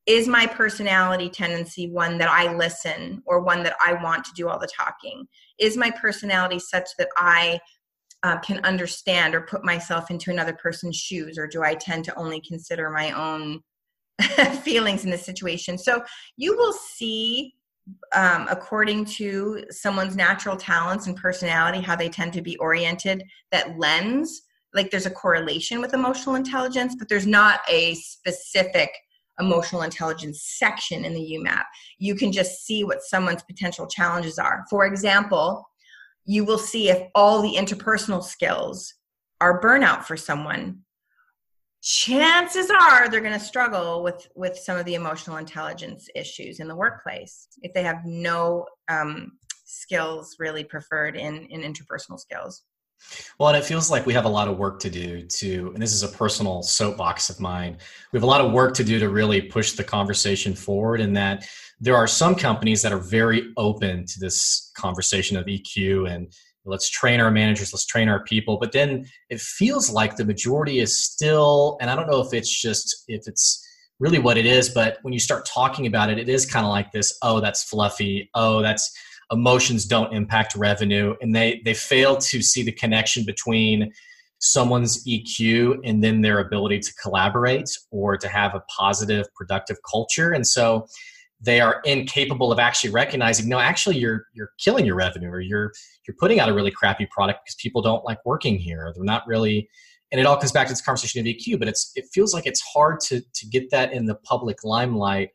is 0.10 0.28
my 0.28 0.48
personality 0.48 1.30
tendency 1.30 1.88
one 1.88 2.18
that 2.18 2.30
I 2.30 2.56
listen 2.56 3.22
or 3.28 3.42
one 3.42 3.62
that 3.62 3.76
I 3.80 3.94
want 4.02 4.24
to 4.26 4.32
do 4.36 4.50
all 4.50 4.58
the 4.58 4.68
talking? 4.76 5.28
Is 5.60 5.78
my 5.78 5.92
personality 5.92 6.58
such 6.58 6.88
that 6.98 7.10
I 7.16 7.60
uh, 8.24 8.40
can 8.40 8.60
understand 8.66 9.36
or 9.36 9.42
put 9.42 9.64
myself 9.64 10.10
into 10.10 10.32
another 10.32 10.54
person's 10.54 10.96
shoes, 10.96 11.38
or 11.38 11.46
do 11.48 11.62
I 11.62 11.76
tend 11.76 12.06
to 12.06 12.16
only 12.16 12.42
consider 12.42 12.90
my 12.90 13.12
own 13.12 13.62
feelings 14.64 15.06
in 15.06 15.12
the 15.12 15.18
situation? 15.18 15.78
So 15.78 16.04
you 16.38 16.58
will 16.58 16.74
see, 16.74 17.54
um, 18.14 18.48
according 18.50 19.06
to 19.06 19.64
someone's 19.70 20.16
natural 20.16 20.58
talents 20.58 21.06
and 21.06 21.16
personality, 21.16 21.82
how 21.82 21.96
they 21.96 22.10
tend 22.10 22.34
to 22.34 22.42
be 22.42 22.58
oriented, 22.58 23.24
that 23.52 23.78
lens 23.78 24.42
like 24.74 24.92
there's 24.92 25.06
a 25.06 25.12
correlation 25.12 25.82
with 25.82 25.94
emotional 25.94 26.36
intelligence, 26.36 26.96
but 26.98 27.10
there's 27.10 27.28
not 27.28 27.62
a 27.70 27.96
specific 27.96 28.90
emotional 29.40 29.84
intelligence 29.84 30.44
section 30.44 31.06
in 31.06 31.14
the 31.14 31.20
YouMap. 31.20 31.64
You 31.98 32.16
can 32.16 32.32
just 32.32 32.66
see 32.66 32.84
what 32.84 33.02
someone's 33.02 33.44
potential 33.44 33.88
challenges 33.88 34.38
are. 34.38 34.66
For 34.70 34.86
example, 34.86 35.66
you 36.26 36.44
will 36.44 36.58
see 36.58 36.90
if 36.90 37.08
all 37.16 37.42
the 37.42 37.56
interpersonal 37.56 38.24
skills 38.24 38.94
are 39.42 39.62
burnout 39.62 40.04
for 40.04 40.18
someone. 40.18 40.82
Chances 41.82 42.70
are 42.70 43.08
they're 43.10 43.22
going 43.22 43.34
to 43.34 43.40
struggle 43.40 44.04
with 44.04 44.28
with 44.36 44.58
some 44.58 44.78
of 44.78 44.86
the 44.86 44.96
emotional 44.96 45.38
intelligence 45.38 46.10
issues 46.14 46.60
in 46.60 46.68
the 46.68 46.76
workplace 46.76 47.48
if 47.62 47.74
they 47.74 47.84
have 47.84 48.06
no 48.06 48.66
um, 48.90 49.32
skills 49.64 50.36
really 50.40 50.66
preferred 50.66 51.16
in 51.16 51.46
in 51.46 51.62
interpersonal 51.62 52.20
skills. 52.20 52.64
Well, 53.38 53.50
and 53.50 53.58
it 53.58 53.66
feels 53.66 53.90
like 53.90 54.06
we 54.06 54.14
have 54.14 54.26
a 54.26 54.30
lot 54.30 54.48
of 54.48 54.58
work 54.58 54.80
to 54.82 54.90
do 54.90 55.22
to, 55.24 55.72
and 55.74 55.82
this 55.82 55.94
is 55.94 56.04
a 56.04 56.08
personal 56.08 56.62
soapbox 56.62 57.30
of 57.30 57.40
mine. 57.40 57.78
We 58.12 58.18
have 58.18 58.24
a 58.24 58.28
lot 58.28 58.42
of 58.42 58.52
work 58.52 58.74
to 58.76 58.84
do 58.84 59.00
to 59.00 59.10
really 59.10 59.42
push 59.42 59.74
the 59.74 59.84
conversation 59.84 60.54
forward, 60.54 61.02
and 61.02 61.16
that 61.16 61.48
there 61.80 61.96
are 61.96 62.08
some 62.08 62.36
companies 62.36 62.82
that 62.82 62.92
are 62.92 63.00
very 63.00 63.52
open 63.58 64.06
to 64.06 64.20
this 64.20 64.72
conversation 64.76 65.38
of 65.38 65.46
EQ 65.46 66.12
and 66.14 66.34
let's 66.66 66.90
train 66.90 67.20
our 67.20 67.32
managers, 67.32 67.74
let's 67.74 67.86
train 67.86 68.10
our 68.10 68.24
people. 68.26 68.58
But 68.60 68.74
then 68.74 69.08
it 69.30 69.40
feels 69.40 69.90
like 69.90 70.16
the 70.16 70.26
majority 70.26 70.80
is 70.80 71.04
still, 71.04 71.78
and 71.82 71.90
I 71.90 71.96
don't 71.96 72.08
know 72.08 72.22
if 72.22 72.34
it's 72.34 72.62
just, 72.62 73.06
if 73.08 73.28
it's, 73.28 73.66
really 74.00 74.20
what 74.20 74.38
it 74.38 74.46
is 74.46 74.70
but 74.70 74.98
when 75.02 75.12
you 75.12 75.20
start 75.20 75.46
talking 75.46 75.86
about 75.86 76.10
it 76.10 76.18
it 76.18 76.30
is 76.30 76.46
kind 76.46 76.66
of 76.66 76.72
like 76.72 76.90
this 76.94 77.18
oh 77.22 77.42
that's 77.42 77.64
fluffy 77.64 78.30
oh 78.34 78.62
that's 78.62 78.92
emotions 79.32 79.86
don't 79.86 80.14
impact 80.14 80.56
revenue 80.56 81.16
and 81.22 81.36
they 81.36 81.62
they 81.66 81.74
fail 81.74 82.18
to 82.18 82.42
see 82.42 82.64
the 82.64 82.72
connection 82.72 83.24
between 83.26 83.92
someone's 84.40 85.06
EQ 85.06 85.80
and 85.84 86.04
then 86.04 86.22
their 86.22 86.40
ability 86.40 86.80
to 86.80 86.94
collaborate 86.96 87.70
or 87.92 88.18
to 88.18 88.28
have 88.28 88.56
a 88.56 88.62
positive 88.62 89.28
productive 89.36 89.78
culture. 89.90 90.32
And 90.32 90.48
so 90.48 90.88
they 91.42 91.60
are 91.60 91.82
incapable 91.86 92.52
of 92.52 92.60
actually 92.60 92.90
recognizing 92.90 93.48
no 93.48 93.60
actually 93.60 93.98
you're 93.98 94.26
you're 94.34 94.52
killing 94.60 94.86
your 94.86 94.96
revenue 94.96 95.30
or 95.30 95.40
you're 95.40 95.72
you're 96.06 96.16
putting 96.20 96.40
out 96.40 96.50
a 96.50 96.54
really 96.54 96.72
crappy 96.72 97.08
product 97.12 97.40
because 97.46 97.56
people 97.56 97.82
don't 97.82 98.04
like 98.04 98.18
working 98.26 98.58
here 98.58 98.92
they're 98.94 99.06
not 99.06 99.26
really 99.26 99.70
and 100.12 100.20
it 100.20 100.26
all 100.26 100.36
comes 100.36 100.52
back 100.52 100.68
to 100.68 100.74
this 100.74 100.82
conversation 100.82 101.22
of 101.22 101.26
EQ 101.26 101.58
but 101.58 101.70
it's 101.70 101.94
it 101.96 102.06
feels 102.12 102.34
like 102.34 102.46
it's 102.46 102.62
hard 102.62 103.00
to 103.00 103.22
to 103.34 103.48
get 103.48 103.70
that 103.72 103.94
in 103.94 104.06
the 104.06 104.16
public 104.16 104.66
limelight 104.66 105.30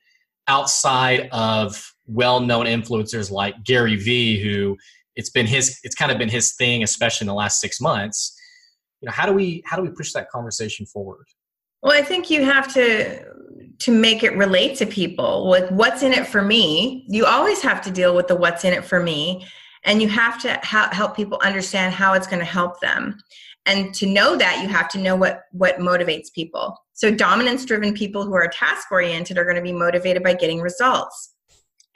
outside 0.49 1.28
of 1.32 1.92
well-known 2.07 2.66
influencers 2.66 3.30
like 3.30 3.64
Gary 3.64 3.97
Vee, 3.97 4.42
who 4.42 4.76
it's 5.16 5.30
been 5.30 5.47
his, 5.47 5.78
it's 5.84 5.95
kind 5.95 6.11
of 6.11 6.18
been 6.18 6.28
his 6.28 6.55
thing, 6.55 6.82
especially 6.82 7.24
in 7.24 7.28
the 7.28 7.34
last 7.34 7.61
six 7.61 7.80
months. 7.80 8.36
You 9.01 9.07
know, 9.07 9.12
how 9.12 9.26
do 9.26 9.32
we 9.32 9.62
how 9.66 9.76
do 9.76 9.82
we 9.82 9.90
push 9.90 10.12
that 10.12 10.30
conversation 10.30 10.86
forward? 10.86 11.26
Well, 11.82 11.92
I 11.92 12.03
think 12.03 12.30
you 12.30 12.45
have 12.45 12.72
to 12.74 13.24
to 13.80 13.90
make 13.90 14.22
it 14.22 14.36
relate 14.36 14.76
to 14.78 14.86
people 14.86 15.49
with 15.49 15.70
what's 15.70 16.03
in 16.03 16.12
it 16.12 16.26
for 16.26 16.42
me. 16.42 17.05
You 17.09 17.26
always 17.26 17.61
have 17.62 17.82
to 17.82 17.90
deal 17.90 18.14
with 18.14 18.28
the 18.28 18.36
what's 18.36 18.64
in 18.64 18.72
it 18.72 18.84
for 18.84 19.03
me, 19.03 19.47
and 19.84 20.01
you 20.01 20.09
have 20.09 20.40
to 20.42 20.59
ha- 20.62 20.90
help 20.92 21.16
people 21.16 21.38
understand 21.42 21.92
how 21.92 22.14
it's 22.14 22.26
going 22.26 22.38
to 22.38 22.47
help 22.47 22.80
them. 22.80 23.18
And 23.66 23.94
to 23.94 24.06
know 24.06 24.36
that, 24.36 24.60
you 24.60 24.68
have 24.68 24.88
to 24.90 24.98
know 24.98 25.16
what 25.16 25.42
what 25.52 25.78
motivates 25.78 26.32
people. 26.34 26.76
So, 26.92 27.10
dominance 27.10 27.64
driven 27.64 27.94
people 27.94 28.24
who 28.24 28.34
are 28.34 28.46
task 28.48 28.92
oriented 28.92 29.38
are 29.38 29.44
going 29.44 29.56
to 29.56 29.62
be 29.62 29.72
motivated 29.72 30.22
by 30.22 30.34
getting 30.34 30.60
results 30.60 31.34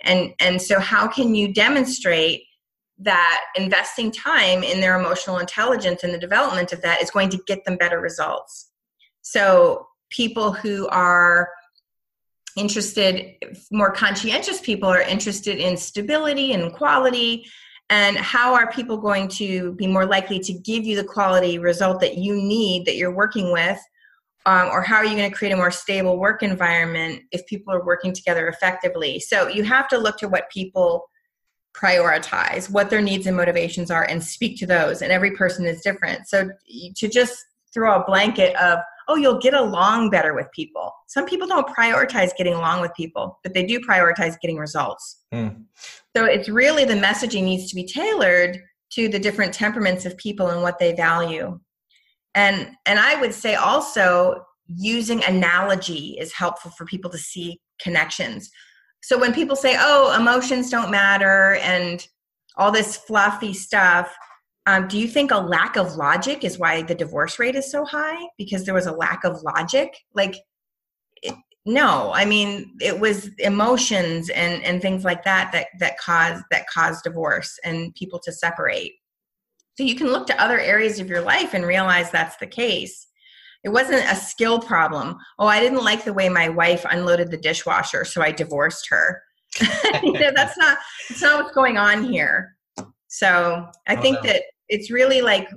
and 0.02 0.32
and 0.40 0.60
so 0.60 0.78
how 0.78 1.06
can 1.06 1.34
you 1.34 1.52
demonstrate 1.52 2.42
that 2.98 3.40
investing 3.56 4.10
time 4.10 4.62
in 4.62 4.80
their 4.80 4.98
emotional 4.98 5.38
intelligence 5.38 6.02
and 6.02 6.12
the 6.12 6.18
development 6.18 6.72
of 6.72 6.82
that 6.82 7.00
is 7.00 7.10
going 7.10 7.28
to 7.28 7.40
get 7.46 7.64
them 7.64 7.76
better 7.76 8.00
results 8.00 8.70
so 9.22 9.86
people 10.10 10.52
who 10.52 10.88
are 10.88 11.48
interested 12.56 13.34
more 13.70 13.92
conscientious 13.92 14.60
people 14.60 14.88
are 14.88 15.02
interested 15.02 15.58
in 15.58 15.76
stability 15.76 16.52
and 16.52 16.72
quality 16.72 17.46
and 17.90 18.16
how 18.16 18.54
are 18.54 18.70
people 18.70 18.98
going 18.98 19.28
to 19.28 19.72
be 19.72 19.86
more 19.86 20.04
likely 20.04 20.38
to 20.40 20.52
give 20.52 20.84
you 20.84 20.96
the 20.96 21.04
quality 21.04 21.58
result 21.58 22.00
that 22.00 22.18
you 22.18 22.34
need 22.34 22.84
that 22.86 22.96
you're 22.96 23.14
working 23.14 23.52
with? 23.52 23.78
Um, 24.46 24.68
or 24.68 24.82
how 24.82 24.96
are 24.96 25.04
you 25.04 25.16
going 25.16 25.30
to 25.30 25.36
create 25.36 25.52
a 25.52 25.56
more 25.56 25.70
stable 25.70 26.18
work 26.18 26.42
environment 26.42 27.22
if 27.32 27.46
people 27.46 27.72
are 27.72 27.84
working 27.84 28.12
together 28.12 28.48
effectively? 28.48 29.20
So 29.20 29.48
you 29.48 29.62
have 29.64 29.88
to 29.88 29.98
look 29.98 30.18
to 30.18 30.28
what 30.28 30.50
people 30.50 31.08
prioritize 31.74 32.70
what 32.70 32.90
their 32.90 33.00
needs 33.00 33.26
and 33.26 33.36
motivations 33.36 33.90
are 33.90 34.04
and 34.04 34.22
speak 34.22 34.58
to 34.58 34.66
those 34.66 35.02
and 35.02 35.12
every 35.12 35.32
person 35.32 35.64
is 35.64 35.80
different. 35.80 36.26
So 36.26 36.50
to 36.96 37.08
just 37.08 37.44
throw 37.72 38.00
a 38.00 38.04
blanket 38.04 38.56
of 38.56 38.78
oh 39.08 39.16
you'll 39.16 39.38
get 39.38 39.54
along 39.54 40.10
better 40.10 40.34
with 40.34 40.46
people 40.54 40.92
some 41.08 41.26
people 41.26 41.48
don't 41.48 41.68
prioritize 41.68 42.30
getting 42.36 42.54
along 42.54 42.80
with 42.80 42.92
people 42.94 43.38
but 43.42 43.54
they 43.54 43.64
do 43.64 43.80
prioritize 43.80 44.36
getting 44.40 44.56
results 44.56 45.24
mm. 45.32 45.54
so 46.16 46.24
it's 46.24 46.48
really 46.48 46.84
the 46.84 46.94
messaging 46.94 47.44
needs 47.44 47.68
to 47.68 47.74
be 47.74 47.84
tailored 47.84 48.60
to 48.90 49.08
the 49.08 49.18
different 49.18 49.52
temperaments 49.52 50.06
of 50.06 50.16
people 50.16 50.48
and 50.48 50.62
what 50.62 50.78
they 50.78 50.94
value. 50.94 51.58
And 52.34 52.70
and 52.86 52.98
I 52.98 53.20
would 53.20 53.34
say 53.34 53.54
also 53.54 54.44
using 54.66 55.24
analogy 55.24 56.16
is 56.20 56.32
helpful 56.32 56.70
for 56.72 56.84
people 56.84 57.10
to 57.10 57.18
see 57.18 57.60
connections. 57.80 58.50
So 59.02 59.18
when 59.18 59.32
people 59.32 59.56
say, 59.56 59.76
"Oh, 59.78 60.14
emotions 60.18 60.70
don't 60.70 60.90
matter," 60.90 61.54
and 61.56 62.06
all 62.56 62.70
this 62.70 62.96
fluffy 62.96 63.54
stuff, 63.54 64.14
um, 64.68 64.86
do 64.86 64.98
you 64.98 65.08
think 65.08 65.30
a 65.30 65.38
lack 65.38 65.76
of 65.76 65.96
logic 65.96 66.44
is 66.44 66.58
why 66.58 66.82
the 66.82 66.94
divorce 66.94 67.38
rate 67.38 67.54
is 67.54 67.70
so 67.70 67.86
high? 67.86 68.28
Because 68.36 68.66
there 68.66 68.74
was 68.74 68.84
a 68.84 68.92
lack 68.92 69.24
of 69.24 69.42
logic? 69.42 69.96
Like, 70.12 70.36
it, 71.22 71.34
no. 71.64 72.12
I 72.12 72.26
mean, 72.26 72.76
it 72.78 73.00
was 73.00 73.30
emotions 73.38 74.28
and 74.28 74.62
and 74.62 74.82
things 74.82 75.04
like 75.04 75.24
that 75.24 75.52
that 75.52 75.68
that 75.80 75.96
caused 75.96 76.44
that 76.50 76.66
caused 76.68 77.02
divorce 77.02 77.58
and 77.64 77.94
people 77.94 78.18
to 78.18 78.30
separate. 78.30 78.92
So 79.78 79.84
you 79.84 79.94
can 79.94 80.08
look 80.08 80.26
to 80.26 80.42
other 80.42 80.60
areas 80.60 81.00
of 81.00 81.08
your 81.08 81.22
life 81.22 81.54
and 81.54 81.64
realize 81.64 82.10
that's 82.10 82.36
the 82.36 82.46
case. 82.46 83.06
It 83.64 83.70
wasn't 83.70 84.04
a 84.04 84.16
skill 84.16 84.60
problem. 84.60 85.16
Oh, 85.38 85.46
I 85.46 85.60
didn't 85.60 85.82
like 85.82 86.04
the 86.04 86.12
way 86.12 86.28
my 86.28 86.50
wife 86.50 86.84
unloaded 86.90 87.30
the 87.30 87.38
dishwasher, 87.38 88.04
so 88.04 88.20
I 88.20 88.32
divorced 88.32 88.86
her. 88.90 89.22
you 90.02 90.12
know, 90.12 90.30
that's 90.36 90.58
not 90.58 90.76
that's 91.08 91.22
not 91.22 91.42
what's 91.42 91.54
going 91.54 91.78
on 91.78 92.04
here. 92.04 92.54
So 93.06 93.66
I 93.86 93.96
oh, 93.96 94.02
think 94.02 94.20
that 94.24 94.42
it's 94.68 94.90
really 94.90 95.22
like 95.22 95.48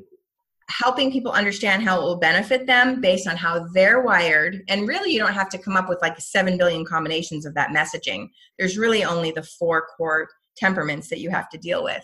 helping 0.69 1.11
people 1.11 1.31
understand 1.31 1.83
how 1.83 1.99
it 1.99 2.03
will 2.03 2.17
benefit 2.17 2.65
them 2.65 3.01
based 3.01 3.27
on 3.27 3.35
how 3.35 3.67
they're 3.73 4.01
wired. 4.01 4.63
And 4.69 4.87
really, 4.87 5.11
you 5.11 5.19
don't 5.19 5.33
have 5.33 5.49
to 5.49 5.57
come 5.57 5.75
up 5.75 5.89
with 5.89 6.01
like 6.01 6.19
7 6.19 6.57
billion 6.57 6.85
combinations 6.85 7.45
of 7.45 7.53
that 7.55 7.71
messaging. 7.71 8.29
There's 8.57 8.77
really 8.77 9.03
only 9.03 9.31
the 9.31 9.43
four 9.43 9.87
core 9.97 10.29
temperaments 10.55 11.09
that 11.09 11.19
you 11.19 11.29
have 11.29 11.49
to 11.49 11.57
deal 11.57 11.83
with 11.83 12.03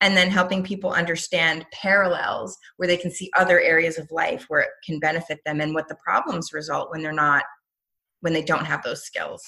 and 0.00 0.16
then 0.16 0.30
helping 0.30 0.62
people 0.62 0.92
understand 0.92 1.66
parallels 1.72 2.56
where 2.76 2.86
they 2.86 2.96
can 2.96 3.10
see 3.10 3.30
other 3.36 3.60
areas 3.60 3.98
of 3.98 4.10
life 4.10 4.46
where 4.48 4.60
it 4.60 4.70
can 4.84 4.98
benefit 4.98 5.40
them 5.44 5.60
and 5.60 5.74
what 5.74 5.88
the 5.88 5.96
problems 5.96 6.52
result 6.52 6.90
when 6.90 7.02
they're 7.02 7.12
not 7.12 7.44
when 8.20 8.32
they 8.32 8.42
don't 8.42 8.66
have 8.66 8.82
those 8.82 9.02
skills 9.02 9.42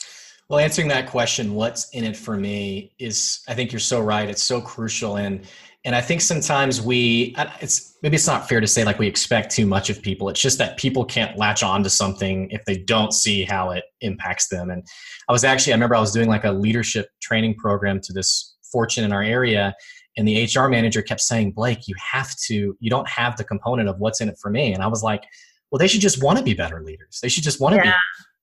well 0.48 0.58
answering 0.58 0.88
that 0.88 1.08
question 1.08 1.54
what's 1.54 1.88
in 1.90 2.04
it 2.04 2.16
for 2.16 2.36
me 2.36 2.92
is 2.98 3.40
i 3.48 3.54
think 3.54 3.72
you're 3.72 3.80
so 3.80 4.00
right. 4.00 4.28
It's 4.28 4.42
so 4.42 4.60
crucial. 4.60 5.16
And 5.16 5.46
and 5.84 5.96
i 5.96 6.00
think 6.00 6.20
sometimes 6.20 6.80
we 6.80 7.34
it's 7.60 7.98
maybe 8.02 8.16
it's 8.16 8.26
not 8.26 8.48
fair 8.48 8.60
to 8.60 8.66
say 8.66 8.84
like 8.84 8.98
we 8.98 9.06
expect 9.06 9.50
too 9.50 9.66
much 9.66 9.90
of 9.90 10.02
people. 10.02 10.28
It's 10.28 10.40
just 10.40 10.58
that 10.58 10.76
people 10.76 11.04
can't 11.04 11.36
latch 11.36 11.62
on 11.62 11.82
to 11.82 11.90
something 11.90 12.48
if 12.50 12.64
they 12.64 12.76
don't 12.76 13.12
see 13.12 13.44
how 13.44 13.70
it 13.70 13.84
impacts 14.00 14.48
them. 14.48 14.70
And 14.70 14.86
i 15.28 15.32
was 15.32 15.44
actually 15.44 15.72
i 15.72 15.76
remember 15.76 15.96
i 15.96 16.00
was 16.00 16.12
doing 16.12 16.28
like 16.28 16.44
a 16.44 16.52
leadership 16.52 17.08
training 17.20 17.54
program 17.54 18.00
to 18.00 18.12
this 18.12 18.56
fortune 18.70 19.04
in 19.04 19.12
our 19.12 19.22
area 19.22 19.74
and 20.16 20.26
the 20.26 20.48
hr 20.56 20.68
manager 20.68 21.02
kept 21.02 21.20
saying 21.20 21.52
blake 21.52 21.86
you 21.86 21.94
have 21.98 22.34
to 22.46 22.76
you 22.80 22.90
don't 22.90 23.08
have 23.08 23.36
the 23.36 23.44
component 23.44 23.88
of 23.88 23.98
what's 23.98 24.20
in 24.20 24.28
it 24.28 24.38
for 24.40 24.50
me. 24.50 24.72
And 24.74 24.82
i 24.82 24.86
was 24.86 25.02
like 25.02 25.24
well 25.70 25.78
they 25.78 25.88
should 25.88 26.02
just 26.02 26.22
want 26.22 26.38
to 26.38 26.44
be 26.44 26.54
better 26.54 26.82
leaders. 26.82 27.18
They 27.22 27.28
should 27.30 27.44
just 27.44 27.60
want 27.60 27.72
to 27.74 27.76
yeah. 27.78 27.92
be 27.92 27.96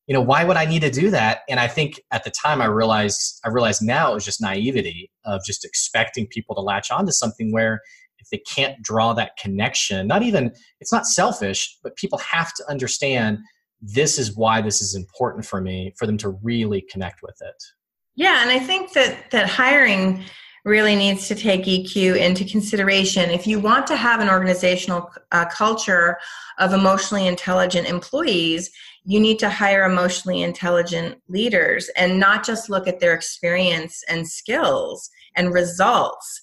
you 0.09 0.13
know 0.13 0.21
why 0.21 0.43
would 0.43 0.57
i 0.57 0.65
need 0.65 0.81
to 0.81 0.89
do 0.89 1.09
that? 1.11 1.41
And 1.47 1.59
i 1.59 1.67
think 1.67 2.01
at 2.11 2.25
the 2.25 2.31
time 2.31 2.61
i 2.61 2.65
realized 2.65 3.39
i 3.45 3.49
realized 3.49 3.81
now 3.81 4.11
it 4.11 4.15
was 4.15 4.25
just 4.25 4.41
naivety 4.41 5.09
of 5.23 5.41
just 5.45 5.63
expecting 5.63 6.27
people 6.27 6.55
to 6.55 6.61
latch 6.61 6.91
on 6.91 7.05
to 7.05 7.13
something 7.13 7.53
where 7.53 7.79
if 8.17 8.27
they 8.31 8.39
can't 8.39 8.81
draw 8.81 9.13
that 9.13 9.37
connection 9.37 10.07
not 10.07 10.23
even 10.23 10.51
it's 10.81 10.91
not 10.91 11.05
selfish 11.05 11.77
but 11.83 11.95
people 11.95 12.17
have 12.17 12.53
to 12.55 12.65
understand 12.67 13.37
this 13.81 14.19
is 14.19 14.35
why 14.35 14.59
this 14.61 14.81
is 14.81 14.95
important 14.95 15.45
for 15.45 15.61
me 15.61 15.93
for 15.97 16.05
them 16.05 16.17
to 16.17 16.29
really 16.43 16.81
connect 16.91 17.21
with 17.21 17.37
it. 17.39 17.63
Yeah 18.15 18.41
and 18.41 18.49
i 18.49 18.59
think 18.59 18.93
that 18.93 19.29
that 19.31 19.47
hiring 19.47 20.23
really 20.69 20.95
needs 20.95 21.27
to 21.27 21.35
take 21.35 21.63
EQ 21.63 22.17
into 22.17 22.45
consideration. 22.45 23.29
If 23.29 23.47
you 23.47 23.59
want 23.59 23.87
to 23.87 23.95
have 23.95 24.21
an 24.21 24.29
organizational 24.29 25.11
uh, 25.31 25.45
culture 25.45 26.17
of 26.59 26.73
emotionally 26.73 27.27
intelligent 27.27 27.87
employees, 27.87 28.69
you 29.03 29.19
need 29.19 29.39
to 29.39 29.49
hire 29.49 29.85
emotionally 29.85 30.43
intelligent 30.43 31.19
leaders 31.27 31.89
and 31.97 32.19
not 32.19 32.45
just 32.45 32.69
look 32.69 32.87
at 32.87 32.99
their 32.99 33.13
experience 33.13 34.03
and 34.07 34.27
skills 34.27 35.09
and 35.35 35.53
results. 35.53 36.41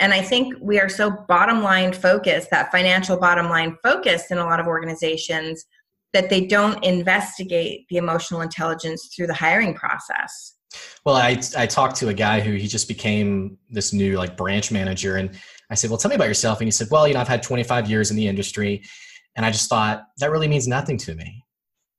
And 0.00 0.14
I 0.14 0.22
think 0.22 0.54
we 0.60 0.78
are 0.78 0.88
so 0.88 1.10
bottom 1.28 1.62
line 1.62 1.92
focused, 1.92 2.50
that 2.50 2.70
financial 2.70 3.16
bottom 3.16 3.48
line 3.48 3.76
focused 3.82 4.30
in 4.30 4.38
a 4.38 4.44
lot 4.44 4.60
of 4.60 4.66
organizations, 4.66 5.64
that 6.12 6.30
they 6.30 6.46
don't 6.46 6.82
investigate 6.84 7.86
the 7.90 7.96
emotional 7.96 8.40
intelligence 8.40 9.12
through 9.14 9.26
the 9.26 9.34
hiring 9.34 9.74
process. 9.74 10.54
Well, 11.04 11.16
I 11.16 11.40
I 11.56 11.66
talked 11.66 11.96
to 11.96 12.08
a 12.08 12.14
guy 12.14 12.40
who 12.40 12.52
he 12.52 12.66
just 12.66 12.88
became 12.88 13.58
this 13.70 13.92
new 13.92 14.16
like 14.16 14.36
branch 14.36 14.70
manager, 14.72 15.16
and 15.16 15.30
I 15.70 15.74
said, 15.74 15.90
"Well, 15.90 15.98
tell 15.98 16.08
me 16.08 16.14
about 16.14 16.28
yourself." 16.28 16.60
And 16.60 16.66
he 16.66 16.70
said, 16.70 16.88
"Well, 16.90 17.06
you 17.06 17.14
know, 17.14 17.20
I've 17.20 17.28
had 17.28 17.42
25 17.42 17.88
years 17.90 18.10
in 18.10 18.16
the 18.16 18.26
industry," 18.26 18.82
and 19.36 19.44
I 19.44 19.50
just 19.50 19.68
thought 19.68 20.04
that 20.18 20.30
really 20.30 20.48
means 20.48 20.66
nothing 20.66 20.96
to 20.98 21.14
me. 21.14 21.44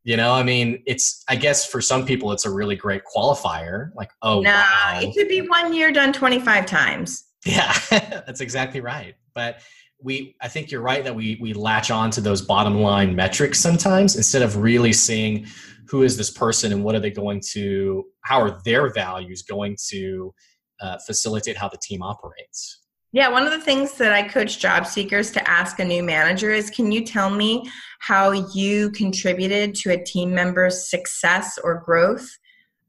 You 0.03 0.17
know, 0.17 0.33
I 0.33 0.43
mean, 0.43 0.83
it's 0.85 1.23
I 1.27 1.35
guess 1.35 1.65
for 1.65 1.81
some 1.81 2.05
people 2.05 2.31
it's 2.31 2.45
a 2.45 2.51
really 2.51 2.75
great 2.75 3.01
qualifier. 3.03 3.89
Like, 3.95 4.11
oh, 4.21 4.41
no, 4.41 4.51
wow. 4.51 4.99
it 5.01 5.13
could 5.15 5.27
be 5.27 5.41
one 5.41 5.73
year 5.73 5.91
done 5.91 6.13
25 6.13 6.65
times. 6.67 7.25
Yeah, 7.43 7.75
that's 7.89 8.39
exactly 8.39 8.81
right. 8.81 9.15
But 9.33 9.61
we 10.01 10.35
i 10.41 10.47
think 10.47 10.71
you're 10.71 10.81
right 10.81 11.03
that 11.03 11.15
we 11.15 11.37
we 11.41 11.53
latch 11.53 11.91
on 11.91 12.09
to 12.11 12.21
those 12.21 12.41
bottom 12.41 12.81
line 12.81 13.15
metrics 13.15 13.59
sometimes 13.59 14.15
instead 14.15 14.41
of 14.41 14.57
really 14.57 14.93
seeing 14.93 15.45
who 15.87 16.03
is 16.03 16.17
this 16.17 16.31
person 16.31 16.71
and 16.71 16.83
what 16.83 16.95
are 16.95 16.99
they 16.99 17.11
going 17.11 17.41
to 17.53 18.05
how 18.21 18.41
are 18.41 18.59
their 18.65 18.91
values 18.91 19.41
going 19.43 19.75
to 19.89 20.33
uh, 20.81 20.97
facilitate 21.05 21.55
how 21.55 21.69
the 21.69 21.77
team 21.81 22.01
operates. 22.01 22.81
Yeah 23.11 23.29
one 23.29 23.45
of 23.45 23.51
the 23.51 23.61
things 23.61 23.93
that 23.93 24.11
i 24.11 24.27
coach 24.27 24.59
job 24.59 24.85
seekers 24.85 25.31
to 25.31 25.49
ask 25.49 25.79
a 25.79 25.85
new 25.85 26.03
manager 26.03 26.51
is 26.51 26.69
can 26.69 26.91
you 26.91 27.05
tell 27.05 27.29
me 27.29 27.69
how 27.99 28.31
you 28.31 28.91
contributed 28.91 29.73
to 29.75 29.91
a 29.91 30.03
team 30.03 30.33
member's 30.33 30.89
success 30.89 31.57
or 31.63 31.81
growth 31.85 32.29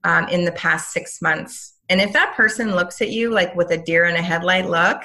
um, 0.05 0.27
in 0.29 0.45
the 0.45 0.53
past 0.53 0.93
six 0.93 1.23
months? 1.23 1.75
And 1.89 2.01
if 2.01 2.13
that 2.13 2.35
person 2.35 2.75
looks 2.75 3.01
at 3.01 3.11
you 3.11 3.31
like 3.31 3.55
with 3.55 3.71
a 3.71 3.79
deer 3.79 4.07
in 4.07 4.17
a 4.17 4.23
headlight 4.23 4.69
look 4.69 5.03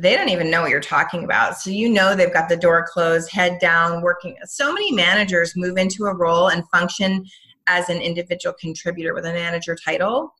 they 0.00 0.14
don't 0.14 0.28
even 0.28 0.48
know 0.48 0.62
what 0.62 0.70
you're 0.70 0.80
talking 0.80 1.24
about. 1.24 1.58
So 1.58 1.70
you 1.70 1.88
know 1.88 2.14
they've 2.14 2.32
got 2.32 2.48
the 2.48 2.56
door 2.56 2.86
closed, 2.88 3.32
head 3.32 3.58
down, 3.60 4.00
working. 4.00 4.36
So 4.44 4.72
many 4.72 4.92
managers 4.92 5.54
move 5.56 5.76
into 5.76 6.04
a 6.04 6.14
role 6.14 6.48
and 6.48 6.62
function 6.70 7.26
as 7.66 7.88
an 7.88 8.00
individual 8.00 8.54
contributor 8.60 9.12
with 9.12 9.26
a 9.26 9.32
manager 9.32 9.76
title. 9.76 10.34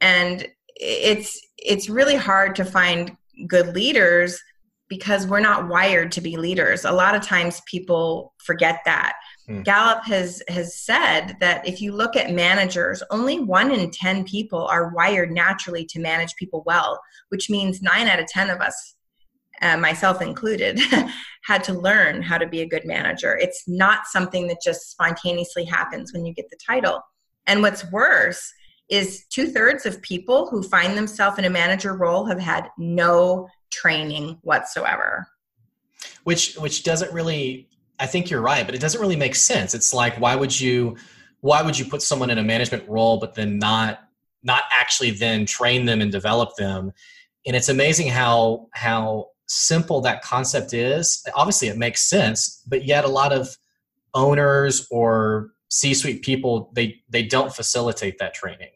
And 0.00 0.46
it's 0.76 1.40
it's 1.58 1.88
really 1.88 2.14
hard 2.14 2.54
to 2.56 2.64
find 2.64 3.16
good 3.48 3.74
leaders 3.74 4.40
because 4.88 5.26
we're 5.26 5.40
not 5.40 5.68
wired 5.68 6.12
to 6.12 6.20
be 6.20 6.36
leaders. 6.36 6.84
A 6.84 6.92
lot 6.92 7.16
of 7.16 7.22
times 7.22 7.62
people 7.66 8.34
forget 8.38 8.82
that. 8.84 9.14
Hmm. 9.46 9.62
Gallup 9.62 10.04
has 10.04 10.42
has 10.48 10.76
said 10.76 11.36
that 11.40 11.66
if 11.66 11.80
you 11.80 11.92
look 11.92 12.16
at 12.16 12.32
managers, 12.32 13.02
only 13.10 13.38
1 13.38 13.70
in 13.70 13.90
10 13.90 14.24
people 14.24 14.66
are 14.66 14.92
wired 14.94 15.30
naturally 15.30 15.84
to 15.86 16.00
manage 16.00 16.34
people 16.36 16.62
well, 16.66 17.00
which 17.28 17.48
means 17.48 17.80
9 17.80 18.08
out 18.08 18.18
of 18.18 18.26
10 18.26 18.50
of 18.50 18.60
us 18.60 18.96
uh, 19.62 19.76
myself 19.76 20.20
included, 20.20 20.80
had 21.44 21.64
to 21.64 21.72
learn 21.72 22.22
how 22.22 22.38
to 22.38 22.46
be 22.46 22.60
a 22.60 22.68
good 22.68 22.84
manager. 22.84 23.36
It's 23.38 23.64
not 23.66 24.06
something 24.06 24.48
that 24.48 24.58
just 24.62 24.90
spontaneously 24.90 25.64
happens 25.64 26.12
when 26.12 26.26
you 26.26 26.34
get 26.34 26.50
the 26.50 26.58
title. 26.64 27.00
And 27.46 27.62
what's 27.62 27.90
worse 27.90 28.52
is 28.88 29.24
two 29.30 29.48
thirds 29.48 29.86
of 29.86 30.02
people 30.02 30.48
who 30.48 30.62
find 30.62 30.96
themselves 30.96 31.38
in 31.38 31.44
a 31.44 31.50
manager 31.50 31.94
role 31.94 32.26
have 32.26 32.38
had 32.38 32.68
no 32.78 33.48
training 33.70 34.38
whatsoever. 34.42 35.26
Which 36.24 36.56
which 36.56 36.82
doesn't 36.82 37.12
really 37.12 37.68
I 37.98 38.06
think 38.06 38.30
you're 38.30 38.40
right, 38.40 38.66
but 38.66 38.74
it 38.74 38.80
doesn't 38.80 39.00
really 39.00 39.16
make 39.16 39.34
sense. 39.34 39.74
It's 39.74 39.94
like 39.94 40.18
why 40.20 40.34
would 40.36 40.58
you 40.58 40.96
why 41.40 41.62
would 41.62 41.78
you 41.78 41.84
put 41.84 42.02
someone 42.02 42.30
in 42.30 42.38
a 42.38 42.42
management 42.42 42.88
role 42.88 43.18
but 43.18 43.34
then 43.34 43.58
not 43.58 44.00
not 44.42 44.64
actually 44.70 45.10
then 45.10 45.46
train 45.46 45.86
them 45.86 46.00
and 46.00 46.12
develop 46.12 46.56
them? 46.56 46.92
And 47.46 47.56
it's 47.56 47.68
amazing 47.68 48.08
how 48.08 48.68
how 48.72 49.28
simple 49.46 50.00
that 50.02 50.22
concept 50.22 50.74
is. 50.74 51.24
Obviously 51.34 51.68
it 51.68 51.78
makes 51.78 52.08
sense, 52.08 52.62
but 52.66 52.84
yet 52.84 53.04
a 53.04 53.08
lot 53.08 53.32
of 53.32 53.56
owners 54.14 54.86
or 54.90 55.50
C-suite 55.68 56.22
people 56.22 56.70
they 56.74 57.02
they 57.08 57.22
don't 57.22 57.54
facilitate 57.54 58.18
that 58.18 58.34
training. 58.34 58.70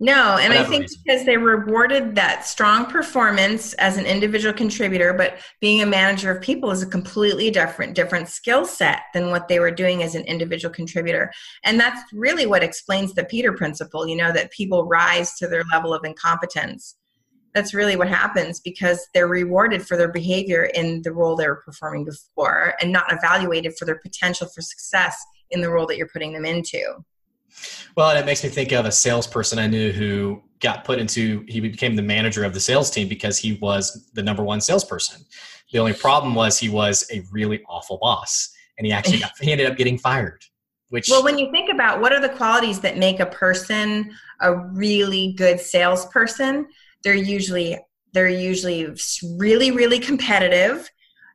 No, 0.00 0.36
and 0.38 0.52
I 0.52 0.64
think 0.64 0.82
reason. 0.82 1.02
because 1.04 1.24
they 1.24 1.36
rewarded 1.36 2.16
that 2.16 2.44
strong 2.44 2.86
performance 2.86 3.74
as 3.74 3.96
an 3.96 4.06
individual 4.06 4.52
contributor, 4.52 5.14
but 5.14 5.38
being 5.60 5.82
a 5.82 5.86
manager 5.86 6.32
of 6.32 6.42
people 6.42 6.72
is 6.72 6.82
a 6.82 6.86
completely 6.86 7.48
different 7.50 7.94
different 7.94 8.28
skill 8.28 8.66
set 8.66 9.02
than 9.14 9.30
what 9.30 9.46
they 9.46 9.60
were 9.60 9.70
doing 9.70 10.02
as 10.02 10.16
an 10.16 10.24
individual 10.24 10.74
contributor. 10.74 11.30
And 11.62 11.78
that's 11.78 12.02
really 12.12 12.44
what 12.44 12.64
explains 12.64 13.14
the 13.14 13.24
Peter 13.24 13.52
principle, 13.52 14.08
you 14.08 14.16
know, 14.16 14.32
that 14.32 14.50
people 14.50 14.84
rise 14.84 15.36
to 15.36 15.46
their 15.46 15.62
level 15.72 15.94
of 15.94 16.04
incompetence. 16.04 16.96
That's 17.54 17.72
really 17.72 17.94
what 17.94 18.08
happens 18.08 18.58
because 18.58 19.06
they're 19.14 19.28
rewarded 19.28 19.86
for 19.86 19.96
their 19.96 20.10
behavior 20.10 20.64
in 20.74 21.02
the 21.02 21.12
role 21.12 21.36
they 21.36 21.46
were 21.46 21.62
performing 21.64 22.04
before 22.04 22.74
and 22.80 22.90
not 22.90 23.12
evaluated 23.12 23.76
for 23.78 23.84
their 23.84 24.00
potential 24.00 24.48
for 24.48 24.60
success 24.60 25.16
in 25.50 25.60
the 25.60 25.70
role 25.70 25.86
that 25.86 25.96
you're 25.96 26.08
putting 26.08 26.32
them 26.32 26.44
into. 26.44 27.04
Well, 27.96 28.10
and 28.10 28.18
it 28.18 28.26
makes 28.26 28.42
me 28.42 28.50
think 28.50 28.72
of 28.72 28.86
a 28.86 28.92
salesperson 28.92 29.58
I 29.58 29.66
knew 29.66 29.92
who 29.92 30.42
got 30.60 30.84
put 30.84 30.98
into 30.98 31.44
he 31.48 31.60
became 31.60 31.94
the 31.94 32.02
manager 32.02 32.44
of 32.44 32.54
the 32.54 32.60
sales 32.60 32.90
team 32.90 33.08
because 33.08 33.38
he 33.38 33.54
was 33.54 34.10
the 34.14 34.22
number 34.22 34.42
one 34.42 34.60
salesperson. 34.60 35.24
The 35.72 35.78
only 35.78 35.92
problem 35.92 36.34
was 36.34 36.58
he 36.58 36.68
was 36.68 37.08
a 37.12 37.22
really 37.30 37.62
awful 37.68 37.98
boss, 37.98 38.52
and 38.78 38.86
he 38.86 38.92
actually 38.92 39.18
got, 39.18 39.32
he 39.40 39.52
ended 39.52 39.70
up 39.70 39.76
getting 39.76 39.98
fired. 39.98 40.42
Which 40.90 41.08
well, 41.08 41.24
when 41.24 41.38
you 41.38 41.50
think 41.50 41.70
about 41.70 42.00
what 42.00 42.12
are 42.12 42.20
the 42.20 42.28
qualities 42.28 42.80
that 42.80 42.98
make 42.98 43.20
a 43.20 43.26
person 43.26 44.14
a 44.40 44.54
really 44.56 45.34
good 45.36 45.60
salesperson, 45.60 46.66
they're 47.02 47.14
usually 47.14 47.78
they're 48.12 48.28
usually 48.28 48.88
really 49.36 49.70
really 49.70 49.98
competitive. 49.98 50.90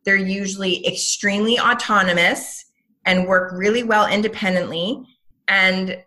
They're 0.06 0.16
usually 0.16 0.86
extremely 0.88 1.60
autonomous 1.60 2.66
and 3.06 3.28
work 3.28 3.52
really 3.54 3.84
well 3.84 4.08
independently 4.08 5.04
and 5.50 5.98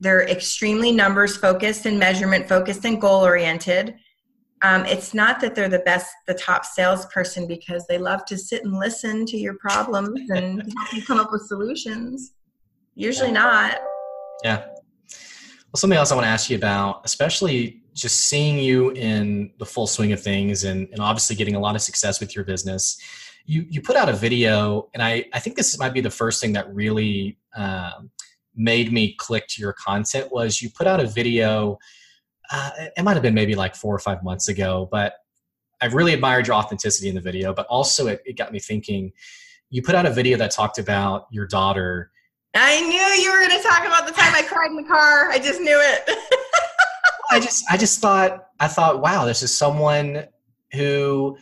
they're 0.00 0.26
extremely 0.28 0.92
numbers 0.92 1.36
focused 1.36 1.86
and 1.86 1.98
measurement 1.98 2.48
focused 2.48 2.84
and 2.84 3.00
goal 3.00 3.22
oriented. 3.22 3.96
Um, 4.62 4.84
it's 4.84 5.14
not 5.14 5.40
that 5.40 5.54
they're 5.54 5.68
the 5.68 5.80
best 5.80 6.12
the 6.26 6.34
top 6.34 6.64
salesperson 6.64 7.46
because 7.46 7.86
they 7.86 7.98
love 7.98 8.24
to 8.26 8.36
sit 8.36 8.64
and 8.64 8.78
listen 8.78 9.24
to 9.26 9.36
your 9.36 9.54
problems 9.54 10.28
and 10.30 10.62
help 10.76 10.92
you 10.92 11.02
come 11.02 11.18
up 11.18 11.32
with 11.32 11.42
solutions. 11.42 12.32
Usually 12.94 13.32
not. 13.32 13.78
Yeah. 14.44 14.66
Well 15.72 15.78
something 15.78 15.96
else 15.96 16.10
i 16.10 16.16
want 16.16 16.24
to 16.24 16.28
ask 16.28 16.50
you 16.50 16.56
about 16.56 17.02
especially 17.04 17.80
just 17.94 18.20
seeing 18.20 18.58
you 18.58 18.90
in 18.90 19.52
the 19.58 19.66
full 19.66 19.86
swing 19.86 20.12
of 20.12 20.20
things 20.20 20.64
and, 20.64 20.88
and 20.90 21.00
obviously 21.00 21.36
getting 21.36 21.54
a 21.54 21.60
lot 21.60 21.74
of 21.74 21.82
success 21.82 22.20
with 22.20 22.34
your 22.34 22.44
business. 22.44 22.98
You 23.46 23.66
you 23.68 23.80
put 23.80 23.96
out 23.96 24.08
a 24.08 24.12
video 24.12 24.88
and 24.94 25.02
i 25.02 25.24
i 25.32 25.40
think 25.40 25.56
this 25.56 25.78
might 25.78 25.94
be 25.94 26.00
the 26.00 26.10
first 26.10 26.40
thing 26.40 26.52
that 26.52 26.72
really 26.74 27.38
um, 27.56 28.10
made 28.56 28.92
me 28.92 29.14
click 29.14 29.46
to 29.48 29.62
your 29.62 29.72
content 29.72 30.30
was 30.32 30.60
you 30.60 30.70
put 30.70 30.86
out 30.86 31.00
a 31.00 31.06
video. 31.06 31.78
Uh, 32.50 32.70
it 32.96 33.02
might 33.02 33.14
have 33.14 33.22
been 33.22 33.34
maybe 33.34 33.54
like 33.54 33.74
four 33.74 33.94
or 33.94 33.98
five 33.98 34.22
months 34.22 34.48
ago, 34.48 34.88
but 34.90 35.14
I 35.80 35.86
really 35.86 36.12
admired 36.12 36.46
your 36.46 36.56
authenticity 36.56 37.08
in 37.08 37.14
the 37.14 37.20
video. 37.20 37.54
But 37.54 37.66
also, 37.66 38.06
it, 38.08 38.22
it 38.26 38.36
got 38.36 38.52
me 38.52 38.58
thinking. 38.58 39.12
You 39.70 39.82
put 39.82 39.94
out 39.94 40.04
a 40.04 40.10
video 40.10 40.36
that 40.38 40.50
talked 40.50 40.78
about 40.78 41.26
your 41.30 41.46
daughter. 41.46 42.10
I 42.54 42.80
knew 42.80 43.22
you 43.22 43.30
were 43.30 43.38
going 43.38 43.56
to 43.56 43.66
talk 43.66 43.86
about 43.86 44.06
the 44.06 44.12
time 44.12 44.34
I 44.34 44.42
cried 44.42 44.70
in 44.70 44.76
the 44.76 44.82
car. 44.82 45.30
I 45.30 45.38
just 45.38 45.60
knew 45.60 45.80
it. 45.80 46.10
I 47.30 47.38
just, 47.38 47.64
I 47.70 47.76
just 47.76 48.00
thought, 48.00 48.48
I 48.58 48.66
thought, 48.66 49.00
wow, 49.00 49.24
this 49.24 49.44
is 49.44 49.56
someone 49.56 50.26
who 50.72 51.38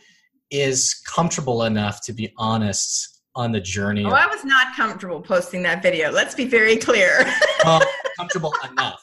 is 0.50 0.94
comfortable 1.06 1.64
enough 1.64 2.02
to 2.02 2.12
be 2.12 2.32
honest 2.36 3.17
on 3.34 3.52
the 3.52 3.60
journey. 3.60 4.04
Oh, 4.04 4.10
I 4.10 4.26
was 4.26 4.44
not 4.44 4.74
comfortable 4.74 5.20
posting 5.20 5.62
that 5.62 5.82
video. 5.82 6.10
Let's 6.10 6.34
be 6.34 6.44
very 6.44 6.76
clear. 6.76 7.24
well, 7.64 7.82
comfortable 8.18 8.54
enough 8.70 9.00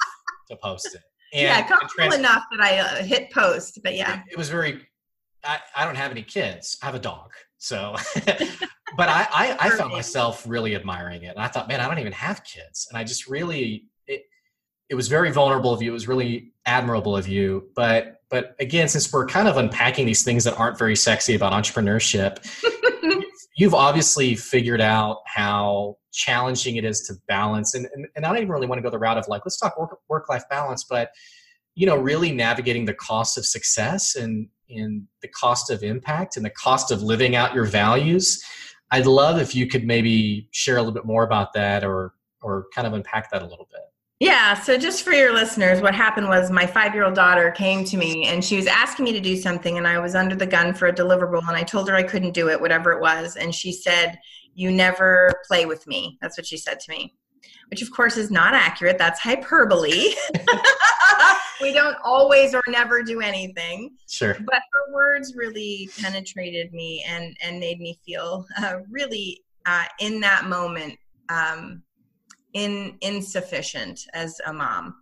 to 0.49 0.57
post 0.57 0.88
it. 0.95 1.01
And, 1.34 1.43
yeah, 1.43 1.67
comfortable 1.67 2.09
trans- 2.09 2.15
enough 2.15 2.43
that 2.51 2.61
I 2.61 2.80
uh, 2.80 3.03
hit 3.03 3.32
post. 3.32 3.80
But 3.84 3.95
yeah, 3.95 4.21
it, 4.28 4.34
it 4.34 4.38
was 4.38 4.49
very. 4.49 4.88
I, 5.43 5.59
I 5.76 5.86
don't 5.86 5.95
have 5.95 6.11
any 6.11 6.23
kids. 6.23 6.78
I 6.82 6.88
have 6.88 6.95
a 6.95 6.99
dog. 6.99 7.32
So, 7.57 7.95
but 8.15 9.09
I, 9.09 9.28
I, 9.32 9.57
I 9.59 9.69
found 9.71 9.91
myself 9.91 10.43
really 10.47 10.76
admiring 10.76 11.23
it. 11.23 11.30
And 11.30 11.39
I 11.39 11.47
thought, 11.47 11.67
man, 11.67 11.80
I 11.80 11.88
don't 11.88 11.99
even 11.99 12.13
have 12.13 12.43
kids. 12.43 12.88
And 12.89 12.97
I 12.97 13.03
just 13.03 13.28
really, 13.28 13.86
it, 14.07 14.23
it 14.89 14.95
was 14.95 15.07
very 15.07 15.32
vulnerable 15.32 15.73
of 15.73 15.82
you. 15.82 15.89
It 15.89 15.93
was 15.93 16.07
really 16.07 16.53
admirable 16.65 17.15
of 17.17 17.28
you. 17.28 17.69
But, 17.76 18.21
but 18.30 18.55
again, 18.59 18.88
since 18.88 19.11
we're 19.11 19.26
kind 19.26 19.47
of 19.47 19.57
unpacking 19.57 20.05
these 20.05 20.23
things 20.23 20.43
that 20.43 20.59
aren't 20.59 20.78
very 20.78 20.95
sexy 20.95 21.34
about 21.34 21.53
entrepreneurship, 21.53 22.38
you've 23.56 23.74
obviously 23.74 24.36
figured 24.36 24.82
out 24.82 25.20
how 25.26 25.97
challenging 26.14 26.78
it 26.78 26.86
is 26.86 27.01
to 27.01 27.14
balance 27.28 27.74
and, 27.74 27.88
and, 27.93 28.08
and 28.16 28.26
i 28.26 28.30
don't 28.30 28.38
even 28.38 28.49
really 28.49 28.68
want 28.68 28.78
to 28.78 28.84
go 28.84 28.89
the 28.89 28.97
route 28.97 29.18
of 29.18 29.28
like 29.28 29.41
let's 29.45 29.60
talk 29.60 29.78
work, 29.78 29.97
work 30.08 30.30
life 30.30 30.43
balance 30.49 30.86
but 30.89 31.10
you 31.76 31.86
know 31.86 31.97
really 31.97 32.32
navigating 32.32 32.86
the 32.86 32.93
cost 32.93 33.38
of 33.38 33.45
success 33.45 34.16
and 34.16 34.47
and 34.70 35.08
the 35.22 35.28
cost 35.28 35.70
of 35.70 35.84
impact 35.84 36.38
and 36.38 36.45
the 36.45 36.49
cost 36.51 36.91
of 36.91 37.01
living 37.01 37.36
out 37.36 37.53
your 37.53 37.66
values. 37.66 38.43
I'd 38.91 39.06
love 39.06 39.39
if 39.39 39.56
you 39.56 39.68
could 39.68 39.86
maybe 39.86 40.47
share 40.51 40.78
a 40.78 40.80
little 40.80 40.93
bit 40.93 41.06
more 41.06 41.24
about 41.24 41.53
that 41.53 41.84
or 41.84 42.14
or 42.41 42.68
kind 42.74 42.86
of 42.86 42.93
unpack 42.93 43.32
that 43.32 43.41
a 43.41 43.45
little 43.45 43.68
bit 43.72 43.82
yeah, 44.20 44.53
so 44.53 44.78
just 44.78 45.03
for 45.03 45.11
your 45.11 45.34
listeners, 45.34 45.82
what 45.82 45.93
happened 45.93 46.30
was 46.30 46.49
my 46.49 46.66
five 46.66 46.93
year 46.93 47.03
old 47.03 47.16
daughter 47.16 47.51
came 47.51 47.84
to 47.86 47.97
me 47.97 48.26
and 48.28 48.43
she 48.43 48.55
was 48.55 48.66
asking 48.66 49.05
me 49.05 49.11
to 49.11 49.20
do 49.20 49.36
something, 49.36 49.78
and 49.78 49.86
I 49.86 49.99
was 49.99 50.16
under 50.16 50.36
the 50.36 50.45
gun 50.45 50.74
for 50.74 50.88
a 50.88 50.93
deliverable, 50.93 51.45
and 51.45 51.57
I 51.57 51.63
told 51.63 51.89
her 51.89 51.95
I 51.95 52.03
couldn't 52.03 52.34
do 52.34 52.49
it, 52.49 52.59
whatever 52.59 52.91
it 52.93 53.01
was. 53.01 53.36
And 53.36 53.53
she 53.53 53.74
said, 53.74 54.18
You 54.53 54.72
never 54.72 55.32
play 55.47 55.66
with 55.66 55.86
me. 55.86 56.18
That's 56.22 56.38
what 56.38 56.45
she 56.45 56.57
said 56.57 56.80
to 56.80 56.91
me, 56.91 57.13
which 57.70 57.82
of 57.82 57.91
course 57.91 58.16
is 58.16 58.32
not 58.32 58.53
accurate. 58.53 58.97
That's 58.97 59.20
hyperbole. 59.20 60.13
we 61.61 61.74
don't 61.74 61.97
always 62.03 62.55
or 62.55 62.63
never 62.70 63.03
do 63.03 63.20
anything. 63.20 63.95
Sure. 64.09 64.36
But 64.45 64.61
her 64.72 64.93
words 64.93 65.36
really 65.36 65.89
penetrated 65.99 66.74
me 66.74 67.03
and, 67.07 67.36
and 67.41 67.59
made 67.59 67.80
me 67.80 67.99
feel 68.05 68.45
uh, 68.57 68.78
really 68.89 69.43
uh, 69.66 69.86
in 69.99 70.20
that 70.22 70.45
moment. 70.45 70.97
Um, 71.30 71.84
in 72.56 72.97
insufficient 73.01 73.99
as 74.14 74.39
a 74.47 74.53
mom. 74.53 74.95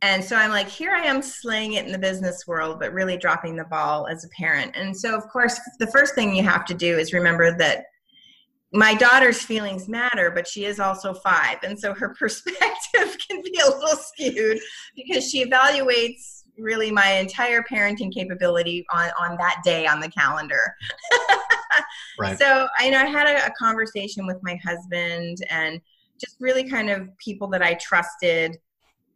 And 0.00 0.24
so 0.24 0.36
i'm 0.36 0.50
like 0.50 0.68
here 0.68 0.92
i 0.92 1.04
am 1.04 1.22
slaying 1.22 1.74
it 1.74 1.84
in 1.84 1.92
the 1.92 1.98
business 1.98 2.46
world 2.46 2.78
but 2.80 2.92
really 2.92 3.16
dropping 3.16 3.56
the 3.56 3.64
ball 3.64 4.06
as 4.06 4.24
a 4.24 4.28
parent. 4.28 4.72
And 4.74 4.96
so 4.96 5.14
of 5.14 5.28
course 5.28 5.60
the 5.78 5.86
first 5.88 6.14
thing 6.14 6.34
you 6.34 6.42
have 6.42 6.64
to 6.66 6.74
do 6.74 6.98
is 6.98 7.12
remember 7.12 7.56
that 7.58 7.84
my 8.72 8.94
daughter's 8.94 9.42
feelings 9.42 9.88
matter 9.88 10.30
but 10.30 10.46
she 10.46 10.64
is 10.64 10.80
also 10.80 11.12
five. 11.12 11.58
And 11.62 11.78
so 11.78 11.94
her 11.94 12.14
perspective 12.18 13.16
can 13.28 13.42
be 13.42 13.60
a 13.64 13.70
little 13.70 13.96
skewed 13.96 14.60
because 14.96 15.28
she 15.30 15.44
evaluates 15.44 16.44
really 16.58 16.90
my 16.90 17.10
entire 17.12 17.62
parenting 17.70 18.12
capability 18.12 18.86
on 18.92 19.10
on 19.20 19.36
that 19.38 19.60
day 19.62 19.86
on 19.86 20.00
the 20.00 20.10
calendar. 20.10 20.74
Right. 22.20 22.36
So 22.36 22.66
i 22.80 22.90
know 22.90 22.98
i 22.98 23.06
had 23.06 23.28
a, 23.28 23.46
a 23.46 23.52
conversation 23.56 24.26
with 24.26 24.38
my 24.42 24.58
husband 24.64 25.38
and 25.50 25.80
just 26.18 26.36
really 26.40 26.68
kind 26.68 26.90
of 26.90 27.16
people 27.18 27.48
that 27.48 27.62
I 27.62 27.74
trusted 27.74 28.58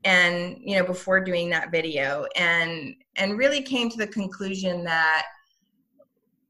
and 0.05 0.57
you 0.61 0.77
know 0.77 0.85
before 0.85 1.21
doing 1.21 1.49
that 1.51 1.71
video 1.71 2.27
and 2.37 2.95
and 3.17 3.39
really 3.39 3.63
came 3.63 3.89
to 3.89 3.97
the 3.97 4.07
conclusion 4.07 4.83
that 4.85 5.27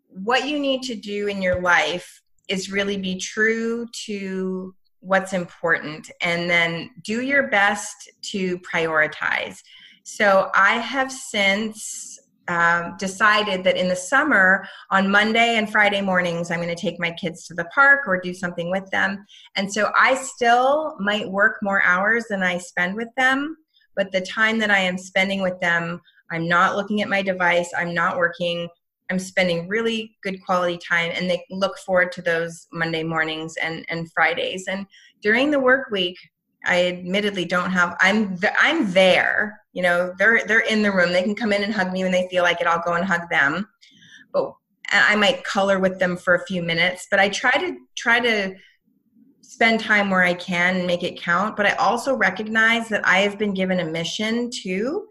what 0.08 0.46
you 0.46 0.58
need 0.58 0.82
to 0.82 0.94
do 0.94 1.28
in 1.28 1.42
your 1.42 1.60
life 1.60 2.22
is 2.48 2.70
really 2.70 2.96
be 2.96 3.16
true 3.16 3.86
to 3.92 4.74
what's 5.00 5.32
important 5.32 6.10
and 6.20 6.48
then 6.48 6.90
do 7.02 7.22
your 7.22 7.48
best 7.48 8.10
to 8.20 8.58
prioritize. 8.58 9.58
So 10.04 10.50
i 10.54 10.74
have 10.74 11.10
since 11.10 12.11
um, 12.52 12.96
decided 12.98 13.64
that 13.64 13.76
in 13.76 13.88
the 13.88 13.96
summer 13.96 14.66
on 14.90 15.10
Monday 15.10 15.56
and 15.56 15.70
Friday 15.70 16.02
mornings, 16.02 16.50
I'm 16.50 16.60
going 16.60 16.68
to 16.68 16.80
take 16.80 17.00
my 17.00 17.10
kids 17.12 17.46
to 17.46 17.54
the 17.54 17.64
park 17.66 18.06
or 18.06 18.20
do 18.20 18.34
something 18.34 18.70
with 18.70 18.88
them. 18.90 19.24
And 19.56 19.72
so 19.72 19.90
I 19.96 20.14
still 20.14 20.96
might 21.00 21.28
work 21.28 21.58
more 21.62 21.82
hours 21.82 22.26
than 22.28 22.42
I 22.42 22.58
spend 22.58 22.94
with 22.94 23.08
them, 23.16 23.56
but 23.96 24.12
the 24.12 24.20
time 24.20 24.58
that 24.58 24.70
I 24.70 24.80
am 24.80 24.98
spending 24.98 25.40
with 25.40 25.58
them, 25.60 26.00
I'm 26.30 26.46
not 26.46 26.76
looking 26.76 27.00
at 27.00 27.08
my 27.08 27.22
device, 27.22 27.70
I'm 27.76 27.94
not 27.94 28.16
working. 28.16 28.68
I'm 29.10 29.18
spending 29.18 29.68
really 29.68 30.16
good 30.22 30.42
quality 30.42 30.78
time 30.78 31.12
and 31.14 31.28
they 31.28 31.44
look 31.50 31.76
forward 31.78 32.12
to 32.12 32.22
those 32.22 32.66
Monday 32.72 33.02
mornings 33.02 33.56
and, 33.60 33.84
and 33.90 34.10
Fridays. 34.12 34.68
And 34.68 34.86
during 35.20 35.50
the 35.50 35.60
work 35.60 35.90
week, 35.90 36.16
I 36.64 36.86
admittedly 36.86 37.44
don't 37.44 37.70
have 37.70 37.96
I'm 38.00 38.38
I'm 38.58 38.90
there. 38.92 39.61
You 39.72 39.82
know, 39.82 40.12
they're 40.18 40.44
they're 40.46 40.60
in 40.60 40.82
the 40.82 40.92
room. 40.92 41.12
They 41.12 41.22
can 41.22 41.34
come 41.34 41.52
in 41.52 41.62
and 41.62 41.72
hug 41.72 41.92
me 41.92 42.02
when 42.02 42.12
they 42.12 42.28
feel 42.28 42.42
like 42.42 42.60
it. 42.60 42.66
I'll 42.66 42.82
go 42.84 42.94
and 42.94 43.04
hug 43.04 43.28
them. 43.30 43.68
But 44.32 44.52
I 44.90 45.16
might 45.16 45.44
color 45.44 45.78
with 45.78 45.98
them 45.98 46.16
for 46.16 46.34
a 46.34 46.44
few 46.46 46.62
minutes, 46.62 47.06
but 47.10 47.18
I 47.18 47.28
try 47.28 47.52
to 47.52 47.76
try 47.96 48.20
to 48.20 48.54
spend 49.40 49.80
time 49.80 50.10
where 50.10 50.22
I 50.22 50.34
can 50.34 50.76
and 50.76 50.86
make 50.86 51.02
it 51.02 51.20
count, 51.20 51.56
but 51.56 51.66
I 51.66 51.72
also 51.72 52.14
recognize 52.14 52.88
that 52.88 53.06
I 53.06 53.18
have 53.18 53.38
been 53.38 53.54
given 53.54 53.80
a 53.80 53.84
mission 53.84 54.50
too. 54.50 55.08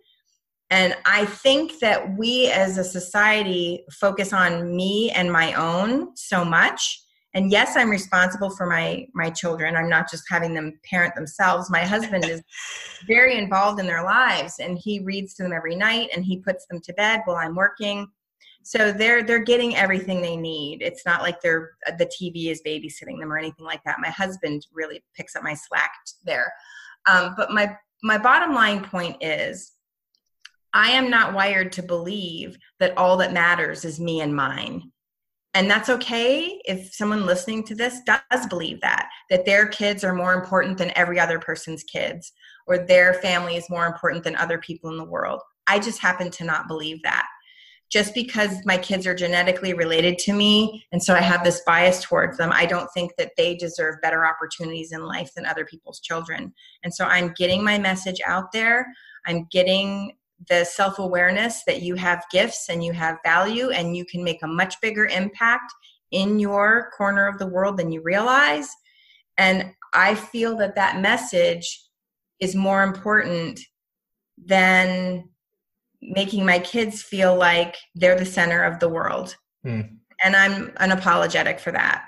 And 0.70 0.96
I 1.06 1.26
think 1.26 1.80
that 1.80 2.18
we 2.18 2.50
as 2.50 2.78
a 2.78 2.84
society 2.84 3.84
focus 3.92 4.34
on 4.34 4.76
me 4.76 5.12
and 5.12 5.32
my 5.32 5.54
own 5.54 6.16
so 6.16 6.46
much 6.46 7.01
and 7.34 7.52
yes 7.52 7.76
i'm 7.78 7.90
responsible 7.90 8.50
for 8.50 8.66
my 8.66 9.08
my 9.14 9.30
children. 9.30 9.76
I'm 9.76 9.90
not 9.90 10.10
just 10.10 10.24
having 10.30 10.54
them 10.54 10.80
parent 10.84 11.16
themselves. 11.16 11.70
My 11.70 11.86
husband 11.86 12.26
is 12.26 12.42
very 13.08 13.38
involved 13.38 13.80
in 13.80 13.88
their 13.88 14.04
lives 14.04 14.56
and 14.60 14.78
he 14.78 15.00
reads 15.00 15.34
to 15.36 15.44
them 15.44 15.54
every 15.54 15.76
night 15.76 16.10
and 16.16 16.24
he 16.24 16.38
puts 16.38 16.66
them 16.68 16.80
to 16.82 16.94
bed 16.94 17.22
while 17.26 17.38
i'm 17.38 17.56
working. 17.56 18.08
So 18.64 18.92
they're 18.92 19.24
they're 19.24 19.40
getting 19.40 19.76
everything 19.76 20.22
they 20.22 20.38
need. 20.38 20.82
It's 20.82 21.06
not 21.06 21.22
like 21.22 21.42
they're 21.42 21.72
the 21.98 22.06
tv 22.06 22.48
is 22.48 22.62
babysitting 22.66 23.20
them 23.20 23.32
or 23.32 23.38
anything 23.38 23.66
like 23.66 23.84
that. 23.86 24.00
My 24.00 24.10
husband 24.10 24.68
really 24.72 25.04
picks 25.16 25.36
up 25.36 25.44
my 25.44 25.56
slack 25.56 25.92
there. 26.24 26.54
Um, 27.10 27.34
but 27.36 27.52
my 27.52 27.76
my 28.04 28.18
bottom 28.18 28.54
line 28.54 28.84
point 28.84 29.18
is 29.22 29.74
i 30.74 30.90
am 30.90 31.10
not 31.10 31.34
wired 31.34 31.72
to 31.72 31.84
believe 31.84 32.58
that 32.80 32.98
all 32.98 33.18
that 33.18 33.34
matters 33.34 33.86
is 33.86 34.00
me 34.00 34.22
and 34.22 34.36
mine 34.36 34.92
and 35.54 35.70
that's 35.70 35.90
okay 35.90 36.60
if 36.66 36.94
someone 36.94 37.26
listening 37.26 37.64
to 37.64 37.76
this 37.76 38.02
does 38.06 38.48
believe 38.48 38.80
that 38.82 39.10
that 39.30 39.46
their 39.46 39.68
kids 39.68 40.04
are 40.04 40.14
more 40.14 40.34
important 40.34 40.78
than 40.78 40.92
every 40.96 41.20
other 41.20 41.40
person's 41.40 41.84
kids 41.84 42.32
or 42.68 42.78
their 42.78 43.16
family 43.16 43.56
is 43.56 43.70
more 43.70 43.86
important 43.86 44.24
than 44.24 44.36
other 44.36 44.58
people 44.58 44.90
in 44.90 44.98
the 44.98 45.04
world 45.04 45.42
I 45.68 45.80
just 45.80 46.00
happen 46.00 46.30
to 46.32 46.44
not 46.44 46.68
believe 46.68 47.02
that. 47.04 47.28
Just 47.90 48.14
because 48.14 48.58
my 48.66 48.78
kids 48.78 49.06
are 49.06 49.16
genetically 49.16 49.74
related 49.74 50.18
to 50.20 50.34
me, 50.34 50.86
and 50.92 51.04
so 51.04 51.14
I 51.14 51.22
have 51.22 51.44
this 51.44 51.62
bias 51.66 52.02
towards 52.02 52.38
them, 52.38 52.52
I 52.54 52.66
don't 52.66 52.90
think 52.94 53.12
that 53.18 53.32
they 53.36 53.56
deserve 53.56 54.02
better 54.02 54.26
opportunities 54.26 54.94
in 54.94 55.06
life 55.06 55.32
than 55.36 55.46
other 55.46 55.66
people's 55.66 56.00
children. 56.00 56.54
And 56.84 56.94
so 56.94 57.06
I'm 57.06 57.34
getting 57.38 57.64
my 57.64 57.78
message 57.78 58.22
out 58.26 58.54
there. 58.54 58.88
I'm 59.26 59.46
getting 59.52 60.14
the 60.50 60.66
self 60.66 61.00
awareness 61.00 61.64
that 61.66 61.82
you 61.82 61.96
have 61.96 62.24
gifts 62.32 62.70
and 62.70 62.84
you 62.84 62.94
have 62.94 63.18
value 63.24 63.70
and 63.70 63.96
you 63.96 64.06
can 64.06 64.24
make 64.24 64.42
a 64.44 64.48
much 64.48 64.80
bigger 64.82 65.06
impact 65.06 65.72
in 66.12 66.40
your 66.40 66.90
corner 66.98 67.28
of 67.28 67.38
the 67.38 67.48
world 67.48 67.78
than 67.78 67.92
you 67.92 68.02
realize. 68.02 68.70
And 69.38 69.72
I 69.94 70.16
feel 70.16 70.58
that 70.58 70.76
that 70.76 71.00
message 71.00 71.82
is 72.40 72.56
more 72.56 72.84
important 72.84 73.60
than 74.44 75.30
making 76.02 76.46
my 76.46 76.60
kids 76.60 77.02
feel 77.02 77.36
like 77.36 77.78
they're 77.96 78.18
the 78.18 78.26
center 78.26 78.64
of 78.64 78.80
the 78.80 78.90
world. 78.90 79.36
Mm. 79.66 79.98
And 80.24 80.36
I'm 80.36 80.68
unapologetic 80.72 81.60
for 81.60 81.72
that. 81.72 82.06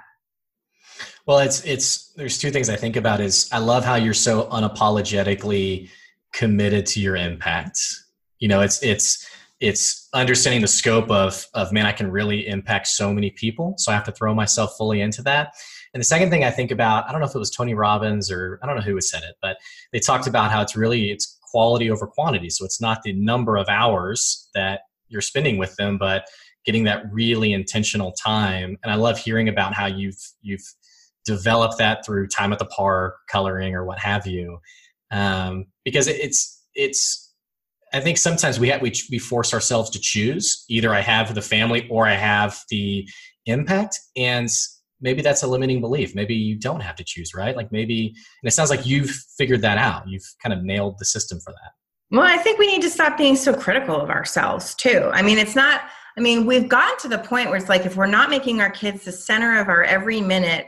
Well, 1.25 1.39
it's 1.39 1.63
it's 1.63 2.11
there's 2.13 2.37
two 2.37 2.51
things 2.51 2.69
I 2.69 2.75
think 2.75 2.95
about 2.95 3.21
is 3.21 3.49
I 3.51 3.59
love 3.59 3.85
how 3.85 3.95
you're 3.95 4.13
so 4.13 4.43
unapologetically 4.45 5.89
committed 6.33 6.85
to 6.87 6.99
your 6.99 7.15
impact. 7.15 7.79
You 8.43 8.49
know, 8.49 8.61
it's 8.67 8.83
it's 8.83 9.25
it's 9.61 10.09
understanding 10.13 10.61
the 10.61 10.67
scope 10.67 11.09
of 11.09 11.47
of 11.53 11.71
man, 11.71 11.85
I 11.85 11.93
can 11.93 12.11
really 12.11 12.45
impact 12.45 12.87
so 12.87 13.13
many 13.13 13.29
people, 13.43 13.75
so 13.77 13.89
I 13.89 13.95
have 13.95 14.03
to 14.03 14.11
throw 14.11 14.33
myself 14.35 14.75
fully 14.77 14.99
into 14.99 15.21
that. 15.23 15.53
And 15.93 16.01
the 16.01 16.09
second 16.13 16.29
thing 16.29 16.43
I 16.43 16.51
think 16.51 16.69
about, 16.69 17.07
I 17.07 17.11
don't 17.11 17.21
know 17.21 17.27
if 17.27 17.35
it 17.35 17.39
was 17.39 17.49
Tony 17.49 17.73
Robbins 17.73 18.29
or 18.29 18.59
I 18.61 18.67
don't 18.67 18.75
know 18.75 18.81
who 18.81 18.99
said 18.99 19.23
it, 19.23 19.35
but 19.41 19.55
they 19.93 19.99
talked 19.99 20.27
about 20.27 20.51
how 20.51 20.61
it's 20.61 20.75
really 20.75 21.09
it's 21.09 21.39
quality 21.51 21.89
over 21.89 22.05
quantity. 22.05 22.49
So 22.49 22.65
it's 22.65 22.81
not 22.81 22.97
the 23.03 23.13
number 23.13 23.55
of 23.55 23.69
hours 23.69 24.49
that 24.53 24.81
you're 25.07 25.21
spending 25.21 25.57
with 25.57 25.73
them, 25.77 25.97
but 25.97 26.25
getting 26.65 26.83
that 26.83 27.05
really 27.13 27.53
intentional 27.53 28.11
time. 28.11 28.77
And 28.83 28.91
I 28.91 28.95
love 28.95 29.17
hearing 29.17 29.47
about 29.47 29.73
how 29.73 29.85
you've 29.85 30.21
you've 30.41 30.67
developed 31.23 31.77
that 31.77 32.05
through 32.05 32.27
time 32.27 32.51
at 32.51 32.59
the 32.59 32.65
park, 32.65 33.13
coloring, 33.29 33.73
or 33.73 33.85
what 33.85 33.99
have 33.99 34.27
you, 34.27 34.59
um, 35.11 35.67
because 35.85 36.07
it's 36.09 36.61
it's. 36.75 37.21
I 37.93 37.99
think 37.99 38.17
sometimes 38.17 38.59
we 38.59 38.69
have, 38.69 38.81
we 38.81 38.91
we 39.11 39.19
force 39.19 39.53
ourselves 39.53 39.89
to 39.91 39.99
choose. 39.99 40.65
Either 40.67 40.93
I 40.93 41.01
have 41.01 41.35
the 41.35 41.41
family 41.41 41.87
or 41.89 42.07
I 42.07 42.15
have 42.15 42.59
the 42.69 43.07
impact, 43.45 43.99
and 44.17 44.49
maybe 44.99 45.21
that's 45.21 45.43
a 45.43 45.47
limiting 45.47 45.81
belief. 45.81 46.15
Maybe 46.15 46.33
you 46.33 46.57
don't 46.57 46.79
have 46.79 46.95
to 46.95 47.03
choose, 47.03 47.33
right? 47.35 47.55
Like 47.55 47.71
maybe, 47.71 48.07
and 48.07 48.47
it 48.47 48.51
sounds 48.51 48.69
like 48.69 48.85
you've 48.85 49.11
figured 49.37 49.61
that 49.61 49.77
out. 49.77 50.07
You've 50.07 50.25
kind 50.41 50.53
of 50.53 50.63
nailed 50.63 50.97
the 50.97 51.05
system 51.05 51.39
for 51.39 51.51
that. 51.51 51.71
Well, 52.09 52.25
I 52.25 52.37
think 52.37 52.59
we 52.59 52.67
need 52.67 52.81
to 52.83 52.89
stop 52.89 53.17
being 53.17 53.35
so 53.35 53.53
critical 53.53 53.99
of 53.99 54.09
ourselves 54.09 54.75
too. 54.75 55.09
I 55.13 55.21
mean, 55.21 55.37
it's 55.37 55.55
not, 55.55 55.81
I 56.17 56.21
mean, 56.21 56.45
we've 56.45 56.69
gotten 56.69 56.97
to 56.99 57.07
the 57.07 57.17
point 57.17 57.49
where 57.49 57.57
it's 57.57 57.69
like 57.69 57.85
if 57.85 57.95
we're 57.95 58.05
not 58.05 58.29
making 58.29 58.61
our 58.61 58.69
kids 58.69 59.05
the 59.05 59.11
center 59.11 59.59
of 59.59 59.67
our 59.67 59.83
every 59.83 60.21
minute, 60.21 60.67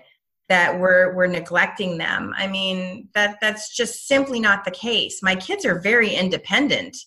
that 0.49 0.79
we're 0.79 1.15
we're 1.15 1.27
neglecting 1.27 1.97
them. 1.97 2.31
I 2.37 2.47
mean, 2.47 3.09
that 3.15 3.37
that's 3.41 3.75
just 3.75 4.07
simply 4.07 4.39
not 4.39 4.63
the 4.63 4.71
case. 4.71 5.23
My 5.23 5.35
kids 5.35 5.65
are 5.65 5.79
very 5.79 6.13
independent. 6.13 6.97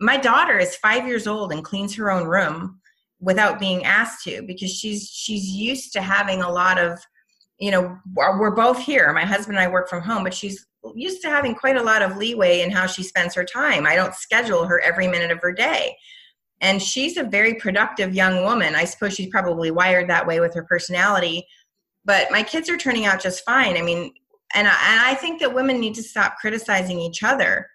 My 0.00 0.16
daughter 0.16 0.58
is 0.58 0.76
5 0.76 1.06
years 1.06 1.26
old 1.26 1.52
and 1.52 1.64
cleans 1.64 1.94
her 1.96 2.10
own 2.10 2.26
room 2.26 2.80
without 3.20 3.58
being 3.58 3.84
asked 3.84 4.24
to 4.24 4.42
because 4.46 4.70
she's 4.70 5.08
she's 5.08 5.48
used 5.48 5.92
to 5.92 6.02
having 6.02 6.42
a 6.42 6.50
lot 6.50 6.78
of 6.78 6.98
you 7.58 7.70
know 7.70 7.96
we're 8.14 8.54
both 8.54 8.78
here. 8.78 9.12
My 9.12 9.24
husband 9.24 9.56
and 9.56 9.66
i 9.66 9.70
work 9.70 9.88
from 9.88 10.02
home 10.02 10.24
but 10.24 10.34
she's 10.34 10.66
used 10.94 11.22
to 11.22 11.30
having 11.30 11.54
quite 11.54 11.76
a 11.76 11.82
lot 11.82 12.02
of 12.02 12.16
leeway 12.16 12.60
in 12.60 12.70
how 12.70 12.86
she 12.86 13.02
spends 13.02 13.34
her 13.34 13.44
time. 13.44 13.86
I 13.86 13.94
don't 13.96 14.14
schedule 14.14 14.66
her 14.66 14.80
every 14.80 15.08
minute 15.08 15.30
of 15.30 15.40
her 15.40 15.52
day. 15.52 15.96
And 16.60 16.80
she's 16.82 17.16
a 17.16 17.24
very 17.24 17.54
productive 17.54 18.14
young 18.14 18.44
woman. 18.44 18.74
I 18.74 18.84
suppose 18.84 19.14
she's 19.14 19.30
probably 19.30 19.70
wired 19.70 20.08
that 20.10 20.26
way 20.26 20.40
with 20.40 20.54
her 20.54 20.64
personality 20.64 21.46
but 22.04 22.30
my 22.30 22.42
kids 22.42 22.68
are 22.68 22.76
turning 22.76 23.06
out 23.06 23.22
just 23.22 23.44
fine. 23.44 23.76
I 23.76 23.82
mean 23.82 24.12
and 24.54 24.68
I, 24.68 24.70
and 24.70 25.00
I 25.00 25.14
think 25.14 25.40
that 25.40 25.54
women 25.54 25.80
need 25.80 25.94
to 25.94 26.02
stop 26.02 26.36
criticizing 26.40 27.00
each 27.00 27.22
other 27.22 27.66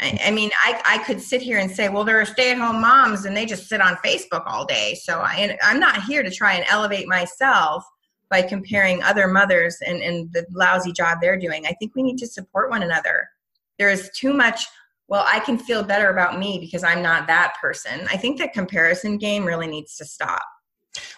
I, 0.00 0.18
I 0.26 0.30
mean, 0.30 0.50
I, 0.64 0.80
I 0.86 0.98
could 0.98 1.20
sit 1.20 1.42
here 1.42 1.58
and 1.58 1.70
say, 1.70 1.88
well, 1.88 2.04
there 2.04 2.20
are 2.20 2.24
stay 2.24 2.50
at 2.50 2.58
home 2.58 2.80
moms 2.80 3.24
and 3.24 3.36
they 3.36 3.46
just 3.46 3.68
sit 3.68 3.80
on 3.80 3.96
Facebook 3.96 4.44
all 4.46 4.64
day. 4.64 4.94
So 5.02 5.20
I, 5.20 5.56
I'm 5.62 5.80
not 5.80 6.02
here 6.04 6.22
to 6.22 6.30
try 6.30 6.54
and 6.54 6.64
elevate 6.68 7.08
myself 7.08 7.84
by 8.30 8.42
comparing 8.42 9.02
other 9.02 9.26
mothers 9.26 9.78
and, 9.84 10.02
and 10.02 10.32
the 10.32 10.46
lousy 10.52 10.92
job 10.92 11.18
they're 11.20 11.38
doing. 11.38 11.66
I 11.66 11.72
think 11.78 11.94
we 11.94 12.02
need 12.02 12.18
to 12.18 12.26
support 12.26 12.70
one 12.70 12.82
another. 12.82 13.28
There 13.78 13.88
is 13.88 14.10
too 14.14 14.32
much, 14.32 14.66
well, 15.08 15.24
I 15.26 15.40
can 15.40 15.58
feel 15.58 15.82
better 15.82 16.10
about 16.10 16.38
me 16.38 16.58
because 16.58 16.84
I'm 16.84 17.02
not 17.02 17.26
that 17.26 17.54
person. 17.60 18.06
I 18.10 18.16
think 18.16 18.38
that 18.38 18.52
comparison 18.52 19.18
game 19.18 19.44
really 19.44 19.66
needs 19.66 19.96
to 19.96 20.04
stop. 20.04 20.44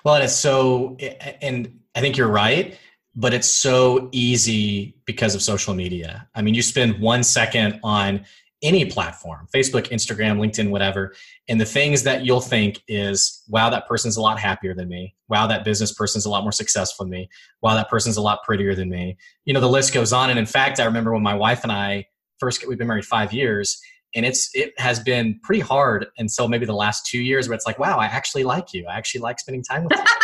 Well, 0.04 0.14
and 0.14 0.24
it's 0.24 0.34
so, 0.34 0.96
and 1.40 1.80
I 1.94 2.00
think 2.00 2.16
you're 2.16 2.28
right 2.28 2.78
but 3.14 3.34
it's 3.34 3.48
so 3.48 4.08
easy 4.12 4.96
because 5.04 5.34
of 5.34 5.42
social 5.42 5.74
media. 5.74 6.28
I 6.34 6.42
mean, 6.42 6.54
you 6.54 6.62
spend 6.62 7.00
one 7.00 7.22
second 7.22 7.80
on 7.82 8.24
any 8.62 8.84
platform 8.84 9.46
facebook 9.54 9.88
instagram 9.88 10.38
linkedin 10.38 10.70
whatever. 10.70 11.14
And 11.48 11.60
the 11.60 11.64
things 11.66 12.02
that 12.04 12.24
you'll 12.24 12.40
think 12.40 12.82
is 12.88 13.42
wow 13.48 13.70
that 13.70 13.86
person's 13.86 14.16
a 14.16 14.20
lot 14.20 14.38
happier 14.38 14.74
than 14.74 14.88
me. 14.88 15.14
Wow 15.28 15.46
that 15.48 15.64
business 15.64 15.92
person's 15.92 16.26
a 16.26 16.30
lot 16.30 16.42
more 16.42 16.52
successful 16.52 17.04
than 17.04 17.10
me. 17.10 17.28
Wow 17.62 17.74
that 17.74 17.88
person's 17.88 18.16
a 18.16 18.22
lot 18.22 18.42
prettier 18.44 18.74
than 18.74 18.88
me. 18.88 19.16
You 19.44 19.54
know 19.54 19.60
the 19.60 19.68
list 19.68 19.92
goes 19.92 20.12
on. 20.12 20.30
And 20.30 20.38
in 20.38 20.46
fact 20.46 20.80
i 20.80 20.84
remember 20.84 21.12
when 21.12 21.22
my 21.22 21.34
wife 21.34 21.62
and 21.62 21.72
i 21.72 22.06
first 22.38 22.66
we've 22.66 22.78
been 22.78 22.88
married 22.88 23.04
five 23.04 23.32
years 23.32 23.80
and 24.14 24.24
it's 24.26 24.50
it 24.54 24.72
has 24.78 24.98
been 25.00 25.38
pretty 25.42 25.60
hard 25.60 26.06
until 26.18 26.48
maybe 26.48 26.66
the 26.66 26.74
last 26.74 27.06
two 27.06 27.20
years 27.20 27.48
where 27.48 27.54
it's 27.54 27.66
like 27.66 27.78
wow 27.78 27.98
i 27.98 28.06
actually 28.06 28.44
like 28.44 28.72
you. 28.72 28.86
I 28.86 28.96
actually 28.96 29.20
like 29.20 29.38
spending 29.38 29.62
time 29.62 29.84
with 29.84 29.98
you. 29.98 30.04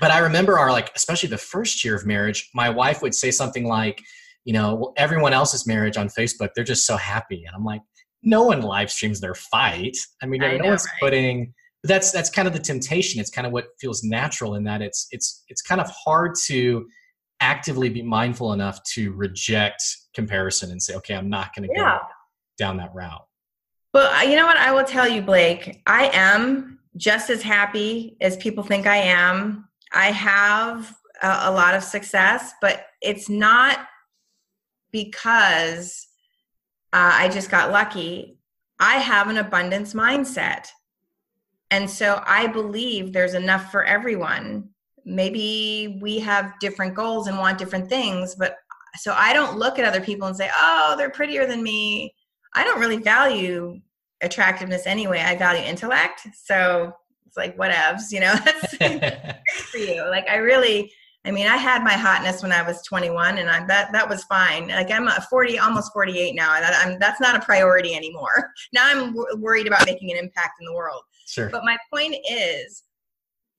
But 0.00 0.10
i 0.10 0.18
remember 0.18 0.58
our 0.58 0.72
like 0.72 0.90
especially 0.96 1.28
the 1.28 1.38
first 1.38 1.84
year 1.84 1.94
of 1.94 2.04
marriage 2.04 2.50
my 2.52 2.68
wife 2.68 3.00
would 3.00 3.14
say 3.14 3.30
something 3.30 3.64
like 3.64 4.02
you 4.44 4.52
know, 4.52 4.92
everyone 4.96 5.32
else's 5.32 5.66
marriage 5.66 5.96
on 5.96 6.08
Facebook, 6.08 6.50
they're 6.54 6.64
just 6.64 6.86
so 6.86 6.96
happy. 6.96 7.44
And 7.46 7.54
I'm 7.54 7.64
like, 7.64 7.82
no 8.22 8.44
one 8.44 8.62
live 8.62 8.90
streams 8.90 9.20
their 9.20 9.34
fight. 9.34 9.96
I 10.22 10.26
mean, 10.26 10.42
I 10.42 10.52
no 10.52 10.58
know, 10.58 10.68
one's 10.70 10.86
right? 10.86 11.00
putting 11.00 11.54
that's 11.84 12.12
that's 12.12 12.30
kind 12.30 12.48
of 12.48 12.54
the 12.54 12.60
temptation. 12.60 13.20
It's 13.20 13.30
kind 13.30 13.46
of 13.46 13.52
what 13.52 13.66
feels 13.78 14.02
natural 14.02 14.54
in 14.54 14.64
that 14.64 14.80
it's 14.80 15.06
it's 15.10 15.44
it's 15.48 15.60
kind 15.60 15.80
of 15.80 15.90
hard 15.90 16.34
to 16.46 16.86
actively 17.40 17.90
be 17.90 18.02
mindful 18.02 18.52
enough 18.54 18.82
to 18.94 19.12
reject 19.12 19.82
comparison 20.14 20.70
and 20.70 20.82
say, 20.82 20.94
okay, 20.94 21.14
I'm 21.14 21.28
not 21.28 21.54
going 21.54 21.68
to 21.68 21.74
yeah. 21.74 21.98
go 21.98 22.06
down 22.58 22.78
that 22.78 22.94
route. 22.94 23.24
Well, 23.92 24.28
you 24.28 24.36
know 24.36 24.46
what? 24.46 24.56
I 24.56 24.72
will 24.72 24.84
tell 24.84 25.06
you, 25.06 25.20
Blake, 25.20 25.82
I 25.86 26.10
am 26.12 26.78
just 26.96 27.28
as 27.28 27.42
happy 27.42 28.16
as 28.20 28.36
people 28.38 28.64
think 28.64 28.86
I 28.86 28.96
am. 28.96 29.68
I 29.92 30.06
have 30.06 30.96
a, 31.22 31.42
a 31.42 31.52
lot 31.52 31.74
of 31.74 31.82
success, 31.82 32.52
but 32.60 32.86
it's 33.02 33.28
not 33.28 33.86
because 34.94 36.06
uh, 36.92 37.10
I 37.14 37.28
just 37.28 37.50
got 37.50 37.72
lucky. 37.72 38.38
I 38.78 38.94
have 38.98 39.28
an 39.28 39.38
abundance 39.38 39.92
mindset. 39.92 40.68
And 41.72 41.90
so 41.90 42.22
I 42.24 42.46
believe 42.46 43.12
there's 43.12 43.34
enough 43.34 43.72
for 43.72 43.82
everyone. 43.84 44.68
Maybe 45.04 45.98
we 46.00 46.20
have 46.20 46.54
different 46.60 46.94
goals 46.94 47.26
and 47.26 47.36
want 47.36 47.58
different 47.58 47.88
things, 47.88 48.36
but 48.36 48.54
so 48.96 49.12
I 49.12 49.32
don't 49.32 49.58
look 49.58 49.80
at 49.80 49.84
other 49.84 50.00
people 50.00 50.28
and 50.28 50.36
say, 50.36 50.48
oh, 50.56 50.94
they're 50.96 51.10
prettier 51.10 51.44
than 51.44 51.60
me. 51.60 52.14
I 52.54 52.62
don't 52.62 52.78
really 52.78 52.98
value 52.98 53.80
attractiveness 54.20 54.86
anyway. 54.86 55.18
I 55.18 55.34
value 55.34 55.64
intellect. 55.64 56.28
So 56.40 56.92
it's 57.26 57.36
like, 57.36 57.56
whatevs, 57.56 58.12
you 58.12 58.20
know, 58.20 58.32
that's 58.44 58.78
great 58.78 59.02
for 59.50 59.78
you. 59.78 60.08
Like, 60.08 60.28
I 60.30 60.36
really, 60.36 60.92
I 61.26 61.30
mean, 61.30 61.46
I 61.46 61.56
had 61.56 61.82
my 61.82 61.94
hotness 61.94 62.42
when 62.42 62.52
I 62.52 62.62
was 62.62 62.82
21, 62.82 63.38
and 63.38 63.48
I, 63.48 63.64
that 63.66 63.92
that 63.92 64.08
was 64.08 64.24
fine. 64.24 64.68
Like 64.68 64.90
I'm 64.90 65.08
40, 65.08 65.58
almost 65.58 65.92
48 65.92 66.34
now. 66.34 66.60
That, 66.60 66.82
I'm, 66.84 66.98
that's 66.98 67.20
not 67.20 67.34
a 67.34 67.40
priority 67.40 67.94
anymore. 67.94 68.50
Now 68.72 68.86
I'm 68.86 69.14
w- 69.14 69.36
worried 69.38 69.66
about 69.66 69.86
making 69.86 70.10
an 70.10 70.18
impact 70.18 70.60
in 70.60 70.66
the 70.66 70.74
world. 70.74 71.02
Sure. 71.26 71.48
But 71.48 71.64
my 71.64 71.76
point 71.92 72.16
is, 72.28 72.82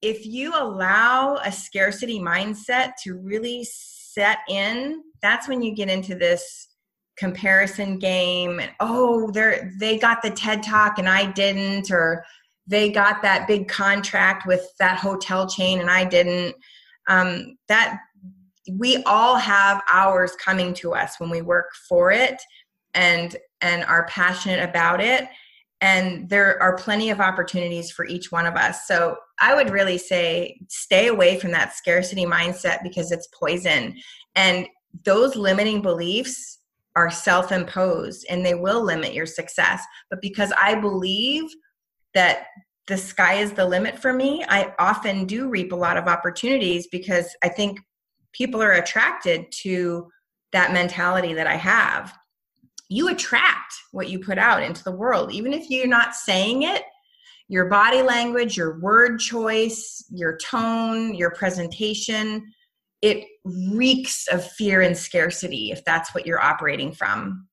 if 0.01 0.25
you 0.25 0.53
allow 0.53 1.37
a 1.37 1.51
scarcity 1.51 2.19
mindset 2.19 2.93
to 3.03 3.15
really 3.15 3.63
set 3.63 4.39
in, 4.49 5.01
that's 5.21 5.47
when 5.47 5.61
you 5.61 5.73
get 5.73 5.89
into 5.89 6.15
this 6.15 6.67
comparison 7.17 7.97
game. 7.97 8.59
And 8.59 8.71
oh, 8.79 9.31
they're 9.31 9.71
they 9.79 9.97
got 9.97 10.21
the 10.21 10.29
TED 10.29 10.63
talk 10.63 10.99
and 10.99 11.09
I 11.09 11.31
didn't, 11.31 11.91
or 11.91 12.25
they 12.67 12.91
got 12.91 13.21
that 13.21 13.47
big 13.47 13.67
contract 13.67 14.45
with 14.45 14.67
that 14.79 14.97
hotel 14.97 15.47
chain 15.47 15.79
and 15.79 15.89
I 15.89 16.03
didn't 16.03 16.55
um, 17.07 17.57
that 17.67 17.99
we 18.71 19.03
all 19.03 19.35
have 19.35 19.83
hours 19.87 20.35
coming 20.35 20.73
to 20.73 20.93
us 20.93 21.19
when 21.19 21.29
we 21.29 21.41
work 21.41 21.71
for 21.87 22.11
it 22.11 22.41
and 22.93 23.35
and 23.61 23.83
are 23.85 24.07
passionate 24.07 24.67
about 24.67 25.01
it. 25.01 25.27
And 25.81 26.29
there 26.29 26.61
are 26.61 26.77
plenty 26.77 27.09
of 27.09 27.19
opportunities 27.19 27.91
for 27.91 28.05
each 28.05 28.31
one 28.31 28.45
of 28.45 28.55
us. 28.55 28.87
So 28.87 29.17
i 29.39 29.53
would 29.53 29.69
really 29.69 29.97
say 29.97 30.57
stay 30.69 31.07
away 31.07 31.37
from 31.39 31.51
that 31.51 31.75
scarcity 31.75 32.25
mindset 32.25 32.81
because 32.83 33.11
it's 33.11 33.27
poison. 33.27 33.95
And 34.35 34.67
those 35.03 35.35
limiting 35.35 35.81
beliefs 35.81 36.59
are 36.95 37.11
self 37.11 37.51
imposed 37.51 38.25
and 38.29 38.45
they 38.45 38.55
will 38.55 38.81
limit 38.83 39.13
your 39.13 39.25
success. 39.25 39.83
But 40.09 40.21
because 40.21 40.51
I 40.59 40.75
believe 40.75 41.43
that 42.13 42.45
the 42.87 42.97
sky 42.97 43.35
is 43.35 43.53
the 43.53 43.65
limit 43.65 43.97
for 43.99 44.13
me, 44.13 44.45
I 44.47 44.73
often 44.77 45.25
do 45.25 45.49
reap 45.49 45.71
a 45.71 45.75
lot 45.75 45.97
of 45.97 46.07
opportunities 46.07 46.87
because 46.87 47.35
I 47.43 47.49
think 47.49 47.79
people 48.31 48.61
are 48.61 48.73
attracted 48.73 49.51
to 49.63 50.07
that 50.51 50.73
mentality 50.73 51.33
that 51.33 51.47
I 51.47 51.55
have. 51.55 52.13
You 52.89 53.09
attract 53.09 53.73
what 53.91 54.09
you 54.09 54.19
put 54.19 54.37
out 54.37 54.61
into 54.61 54.83
the 54.83 54.91
world, 54.91 55.33
even 55.33 55.53
if 55.53 55.69
you're 55.69 55.87
not 55.87 56.13
saying 56.13 56.63
it. 56.63 56.83
Your 57.47 57.65
body 57.65 58.01
language, 58.01 58.57
your 58.57 58.79
word 58.79 59.19
choice, 59.19 60.03
your 60.09 60.37
tone, 60.37 61.13
your 61.13 61.31
presentation, 61.31 62.43
it 63.01 63.25
reeks 63.43 64.27
of 64.27 64.43
fear 64.53 64.81
and 64.81 64.97
scarcity 64.97 65.71
if 65.71 65.83
that's 65.85 66.15
what 66.15 66.25
you're 66.25 66.41
operating 66.41 66.91
from. 66.91 67.47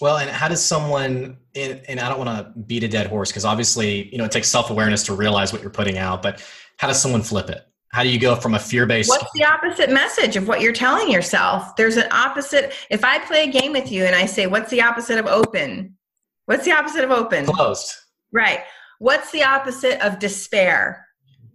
Well, 0.00 0.18
and 0.18 0.30
how 0.30 0.48
does 0.48 0.64
someone, 0.64 1.38
and 1.54 2.00
I 2.00 2.08
don't 2.08 2.18
want 2.18 2.54
to 2.54 2.60
beat 2.60 2.82
a 2.84 2.88
dead 2.88 3.06
horse 3.06 3.30
because 3.30 3.44
obviously, 3.44 4.10
you 4.10 4.18
know, 4.18 4.24
it 4.24 4.30
takes 4.30 4.48
self 4.48 4.70
awareness 4.70 5.02
to 5.04 5.14
realize 5.14 5.52
what 5.52 5.62
you're 5.62 5.70
putting 5.70 5.98
out, 5.98 6.22
but 6.22 6.42
how 6.78 6.88
does 6.88 7.00
someone 7.00 7.22
flip 7.22 7.48
it? 7.48 7.66
How 7.92 8.02
do 8.02 8.10
you 8.10 8.18
go 8.18 8.36
from 8.36 8.54
a 8.54 8.58
fear 8.58 8.84
based? 8.84 9.08
What's 9.08 9.32
the 9.34 9.44
opposite 9.44 9.90
message 9.90 10.36
of 10.36 10.48
what 10.48 10.60
you're 10.60 10.72
telling 10.72 11.10
yourself? 11.10 11.76
There's 11.76 11.96
an 11.96 12.10
opposite. 12.10 12.74
If 12.90 13.04
I 13.04 13.18
play 13.20 13.44
a 13.44 13.50
game 13.50 13.72
with 13.72 13.90
you 13.90 14.04
and 14.04 14.14
I 14.14 14.26
say, 14.26 14.46
What's 14.46 14.70
the 14.70 14.82
opposite 14.82 15.18
of 15.18 15.26
open? 15.26 15.96
What's 16.44 16.64
the 16.64 16.72
opposite 16.72 17.04
of 17.04 17.10
open? 17.10 17.46
Closed. 17.46 17.92
Right. 18.32 18.60
What's 18.98 19.30
the 19.30 19.44
opposite 19.44 20.04
of 20.04 20.18
despair? 20.18 21.06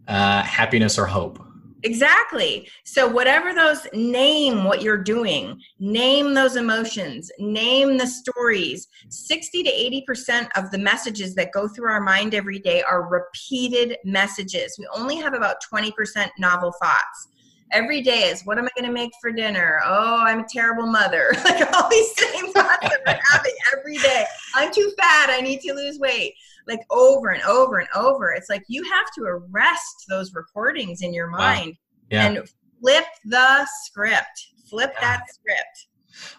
Uh, 0.08 0.42
happiness 0.42 0.98
or 0.98 1.06
hope. 1.06 1.44
Exactly. 1.84 2.70
So, 2.84 3.08
whatever 3.08 3.54
those, 3.54 3.88
name 3.94 4.64
what 4.64 4.82
you're 4.82 5.02
doing, 5.02 5.60
name 5.80 6.34
those 6.34 6.56
emotions, 6.56 7.32
name 7.40 7.98
the 7.98 8.08
stories. 8.08 8.88
60 9.10 9.64
to 9.64 10.04
80% 10.12 10.48
of 10.56 10.70
the 10.72 10.78
messages 10.78 11.34
that 11.36 11.52
go 11.52 11.68
through 11.68 11.90
our 11.90 12.02
mind 12.02 12.36
every 12.36 12.60
day 12.60 12.84
are 12.84 13.10
repeated 13.10 13.98
messages. 14.06 14.76
We 14.78 14.88
only 14.96 15.16
have 15.18 15.34
about 15.34 15.58
20% 15.74 16.30
novel 16.38 16.72
thoughts. 16.74 17.30
Every 17.72 18.02
day 18.02 18.24
is 18.24 18.46
what 18.46 18.58
am 18.58 18.66
I 18.66 18.70
going 18.76 18.88
to 18.88 18.94
make 18.94 19.12
for 19.22 19.32
dinner? 19.32 19.80
Oh, 19.86 20.22
I'm 20.24 20.42
a 20.42 20.46
terrible 20.48 20.86
mother. 20.86 21.32
like 21.46 21.74
all 21.74 21.90
these 21.90 22.16
same 22.16 22.52
thoughts 22.52 22.82
that 22.82 23.02
we're 23.06 23.20
having 23.32 23.56
every 23.78 23.98
day. 23.98 24.26
I'm 24.54 24.74
too 24.74 24.92
fat. 25.00 25.30
I 25.30 25.40
need 25.42 25.62
to 25.62 25.74
lose 25.74 25.98
weight 25.98 26.36
like 26.72 26.86
over 26.90 27.30
and 27.30 27.44
over 27.44 27.80
and 27.80 27.88
over. 27.96 28.32
It's 28.32 28.50
like 28.50 28.64
you 28.68 28.84
have 28.84 29.12
to 29.18 29.24
arrest 29.24 30.06
those 30.10 30.34
recordings 30.34 31.02
in 31.02 31.14
your 31.14 31.28
mind 31.28 31.72
wow. 31.72 31.74
yeah. 32.10 32.28
and 32.28 32.50
flip 32.80 33.06
the 33.26 33.68
script. 33.84 34.48
Flip 34.70 34.92
yeah. 34.96 35.18
that 35.18 35.24
script. 35.34 35.88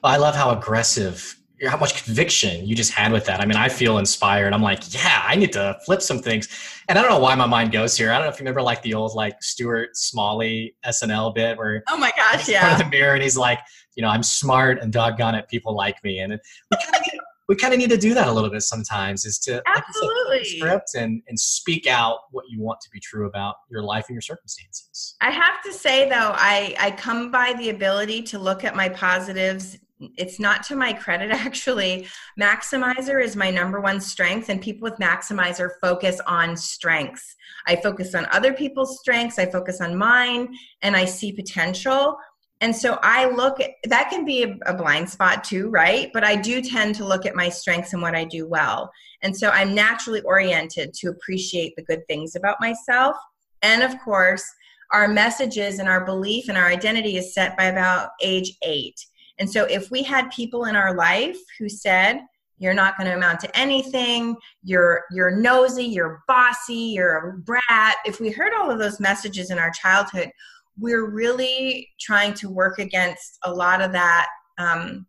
Well, 0.03 0.13
I 0.13 0.17
love 0.17 0.35
how 0.35 0.51
aggressive 0.51 1.37
how 1.69 1.77
much 1.77 2.03
conviction 2.05 2.67
you 2.67 2.75
just 2.75 2.91
had 2.93 3.13
with 3.13 3.25
that. 3.25 3.41
I 3.41 3.47
mean, 3.47 3.57
I 3.57 3.69
feel 3.69 3.99
inspired. 3.99 4.53
I'm 4.53 4.63
like, 4.63 4.93
yeah, 4.93 5.23
I 5.25 5.37
need 5.37 5.53
to 5.53 5.79
flip 5.85 6.03
some 6.03 6.19
things. 6.19 6.49
And 6.89 6.99
I 6.99 7.03
don't 7.03 7.11
know 7.11 7.21
why 7.21 7.35
my 7.37 7.47
mind 7.47 7.71
goes 7.71 7.97
here. 7.97 8.11
I 8.11 8.15
don't 8.15 8.25
know 8.25 8.33
if 8.33 8.39
you 8.39 8.43
remember 8.43 8.63
like 8.63 8.83
the 8.83 8.95
old 8.95 9.15
like 9.15 9.41
Stuart 9.43 9.97
Smalley 9.97 10.75
SNL 10.85 11.35
bit 11.35 11.57
where 11.57 11.85
oh 11.89 11.97
my 11.97 12.13
gosh, 12.17 12.49
yeah, 12.49 12.73
in 12.73 12.79
the 12.79 12.87
mirror 12.87 13.15
and 13.15 13.23
he's 13.23 13.37
like, 13.37 13.61
you 13.95 14.03
know, 14.03 14.09
I'm 14.09 14.25
smart 14.25 14.81
and 14.81 14.93
doggone 14.93 15.37
it, 15.37 15.49
people 15.49 15.75
like 15.75 16.03
me. 16.03 16.19
And 16.19 16.33
we 16.71 16.77
kind 16.79 16.97
of 16.97 17.21
we 17.53 17.57
kind 17.57 17.75
of 17.75 17.79
need 17.79 17.91
to 17.91 17.99
do 17.99 18.15
that 18.15 18.29
a 18.29 18.33
little 18.33 18.49
bit 18.49 18.63
sometimes 18.63 19.27
is 19.27 19.39
to 19.39 19.63
absolutely 19.67 20.39
like 20.39 20.47
said, 20.47 20.57
script 20.57 20.95
and 20.95 21.23
and 21.29 21.39
speak 21.39 21.87
out 21.87 22.21
what 22.31 22.47
you 22.49 22.59
want 22.59 22.81
to 22.81 22.89
be 22.89 22.99
true 22.99 23.27
about 23.27 23.57
your 23.71 23.83
life 23.83 24.07
and 24.09 24.15
your 24.15 24.23
circumstances. 24.23 25.17
I 25.21 25.31
have 25.31 25.63
to 25.65 25.71
say 25.71 26.09
though 26.09 26.33
i 26.35 26.75
i 26.81 26.91
come 26.93 27.31
by 27.31 27.53
the 27.59 27.69
ability 27.69 28.23
to 28.23 28.39
look 28.39 28.65
at 28.65 28.75
my 28.75 28.89
positives 28.89 29.79
it's 30.17 30.41
not 30.41 30.65
to 30.65 30.75
my 30.75 30.93
credit 30.93 31.31
actually. 31.47 32.09
Maximizer 32.41 33.23
is 33.23 33.37
my 33.37 33.51
number 33.51 33.81
one 33.81 34.01
strength 34.01 34.49
and 34.49 34.61
people 34.61 34.83
with 34.89 34.99
maximizer 34.99 35.73
focus 35.81 36.21
on 36.27 36.57
strengths. 36.57 37.37
I 37.67 37.77
focus 37.77 38.15
on 38.15 38.27
other 38.33 38.53
people's 38.53 38.99
strengths 39.01 39.39
i 39.39 39.47
focus 39.47 39.81
on 39.81 39.97
mine 39.97 40.55
and 40.83 40.97
i 40.97 41.05
see 41.05 41.33
potential 41.33 42.17
and 42.63 42.75
so 42.75 43.01
I 43.03 43.29
look 43.29 43.59
at 43.59 43.71
that 43.85 44.09
can 44.09 44.25
be 44.25 44.45
a, 44.45 44.57
a, 44.67 44.75
blind 44.75 45.11
spot 45.11 45.43
too, 45.43 45.69
right? 45.71 46.11
But 46.15 46.23
I 46.23 46.37
do 46.37 46.63
tend 46.63 46.95
to 46.95 47.05
look 47.05 47.27
at 47.27 47.35
my 47.35 47.49
strengths 47.49 47.93
and 47.93 48.01
what 48.01 48.15
I 48.15 48.25
do 48.25 48.47
well. 48.47 48.93
And 49.23 49.37
so 49.37 49.49
I'm 49.49 49.75
naturally 49.75 50.21
oriented 50.21 50.95
to 50.95 51.09
appreciate 51.09 51.75
the 51.75 51.83
good 51.83 52.07
things 52.07 52.37
about 52.37 52.61
myself. 52.61 53.17
And 53.63 53.83
of 53.83 53.99
course, 54.05 54.45
our 54.93 55.09
messages 55.09 55.81
and 55.81 55.89
our 55.89 56.05
belief 56.05 56.49
and 56.49 56.57
our 56.57 56.69
identity 56.69 57.17
is 57.17 57.35
set 57.35 57.57
by 57.57 57.65
about 57.65 58.11
age 58.23 58.57
eight. 58.63 59.05
And 59.41 59.51
so 59.51 59.65
if 59.65 59.91
we 59.91 60.05
had 60.05 60.31
people 60.31 60.67
in 60.67 60.77
our 60.77 60.95
life 60.95 61.39
who 61.59 61.69
said, 61.69 62.21
you're 62.59 62.75
not 62.75 62.97
going 62.97 63.09
to 63.09 63.17
amount 63.17 63.41
to 63.41 63.59
anything 63.59 64.37
you're 64.63 65.03
you're 65.11 65.33
nosy 65.33 65.85
you're 65.85 66.23
bossy 66.29 66.93
you're 66.95 67.17
a 67.17 67.33
brat 67.39 67.97
if 68.07 68.21
we 68.21 68.31
heard 68.31 68.53
all 68.55 68.71
of 68.71 68.79
those 68.79 69.01
messages 69.01 69.51
in 69.51 69.59
our 69.59 69.73
childhood 69.73 70.31
we're 70.79 71.11
really 71.11 71.89
trying 72.01 72.35
to 72.35 72.49
work 72.49 72.79
against 72.79 73.39
a 73.45 73.53
lot 73.53 73.81
of 73.81 73.93
that. 73.93 74.29
Um, 74.59 75.07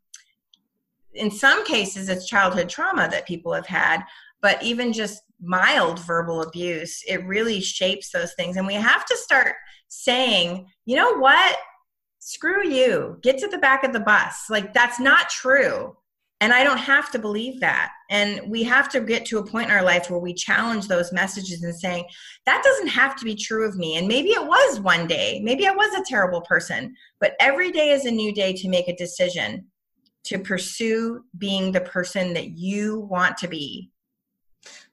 in 1.14 1.30
some 1.32 1.66
cases, 1.66 2.10
it's 2.10 2.28
childhood 2.28 2.70
trauma 2.70 3.08
that 3.10 3.28
people 3.28 3.54
have 3.54 3.68
had, 3.68 4.04
but 4.42 4.62
even 4.64 4.94
just 4.94 5.22
mild 5.42 6.00
verbal 6.00 6.42
abuse, 6.42 7.02
it 7.08 7.26
really 7.26 7.60
shapes 7.60 8.12
those 8.12 8.34
things. 8.34 8.58
And 8.58 8.66
we 8.66 8.76
have 8.76 9.06
to 9.06 9.18
start 9.18 9.56
saying, 9.90 10.68
you 10.86 10.96
know 10.96 11.18
what? 11.18 11.58
Screw 12.20 12.68
you. 12.68 13.18
Get 13.22 13.38
to 13.40 13.48
the 13.48 13.58
back 13.58 13.84
of 13.84 13.94
the 13.94 14.00
bus. 14.00 14.46
Like, 14.50 14.74
that's 14.74 15.00
not 15.00 15.30
true. 15.30 15.96
And 16.40 16.54
I 16.54 16.64
don't 16.64 16.78
have 16.78 17.12
to 17.12 17.20
believe 17.20 17.60
that. 17.60 17.92
And 18.14 18.48
we 18.48 18.62
have 18.62 18.90
to 18.90 19.02
get 19.02 19.26
to 19.26 19.40
a 19.40 19.46
point 19.46 19.72
in 19.72 19.76
our 19.76 19.82
life 19.82 20.08
where 20.08 20.20
we 20.20 20.36
challenge 20.36 20.88
those 20.88 21.12
messages 21.12 21.64
and 21.64 21.76
saying, 21.76 22.06
that 22.46 22.62
doesn't 22.64 22.90
have 22.90 23.16
to 23.16 23.26
be 23.26 23.34
true 23.34 23.68
of 23.68 23.76
me. 23.76 23.98
And 23.98 24.08
maybe 24.08 24.30
it 24.30 24.46
was 24.46 24.80
one 24.80 25.08
day. 25.08 25.42
Maybe 25.44 25.66
I 25.66 25.72
was 25.72 25.92
a 25.96 26.04
terrible 26.08 26.42
person. 26.42 26.96
But 27.20 27.34
every 27.40 27.72
day 27.72 27.90
is 27.90 28.06
a 28.06 28.12
new 28.12 28.32
day 28.32 28.54
to 28.54 28.70
make 28.70 28.88
a 28.88 28.96
decision 28.96 29.66
to 30.26 30.38
pursue 30.38 31.26
being 31.40 31.72
the 31.72 31.82
person 31.82 32.34
that 32.36 32.52
you 32.52 33.00
want 33.00 33.36
to 33.40 33.48
be. 33.48 33.90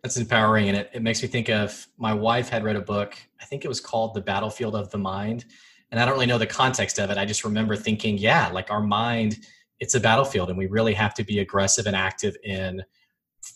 That's 0.03 0.17
empowering. 0.17 0.69
And 0.71 0.79
it, 0.79 0.91
it 0.95 1.03
makes 1.03 1.21
me 1.21 1.29
think 1.29 1.51
of 1.51 1.87
my 1.99 2.15
wife 2.15 2.49
had 2.49 2.65
read 2.65 2.77
a 2.77 2.81
book, 2.81 3.19
I 3.39 3.45
think 3.45 3.67
it 3.67 3.69
was 3.69 3.81
called 3.83 4.15
The 4.15 4.23
Battlefield 4.23 4.75
of 4.75 4.91
the 4.91 4.99
Mind. 4.99 5.45
And 5.91 6.01
I 6.01 6.07
don't 6.07 6.15
really 6.15 6.25
know 6.25 6.39
the 6.39 6.47
context 6.47 6.99
of 6.99 7.11
it. 7.11 7.19
I 7.19 7.27
just 7.27 7.45
remember 7.45 7.77
thinking, 7.77 8.17
yeah, 8.17 8.49
like 8.49 8.71
our 8.71 8.81
mind 8.81 9.41
it's 9.81 9.95
a 9.95 10.01
battlefield 10.01 10.51
and 10.51 10.59
we 10.59 10.67
really 10.67 10.93
have 10.93 11.15
to 11.15 11.25
be 11.25 11.39
aggressive 11.39 11.87
and 11.87 11.97
active 11.97 12.37
in 12.45 12.83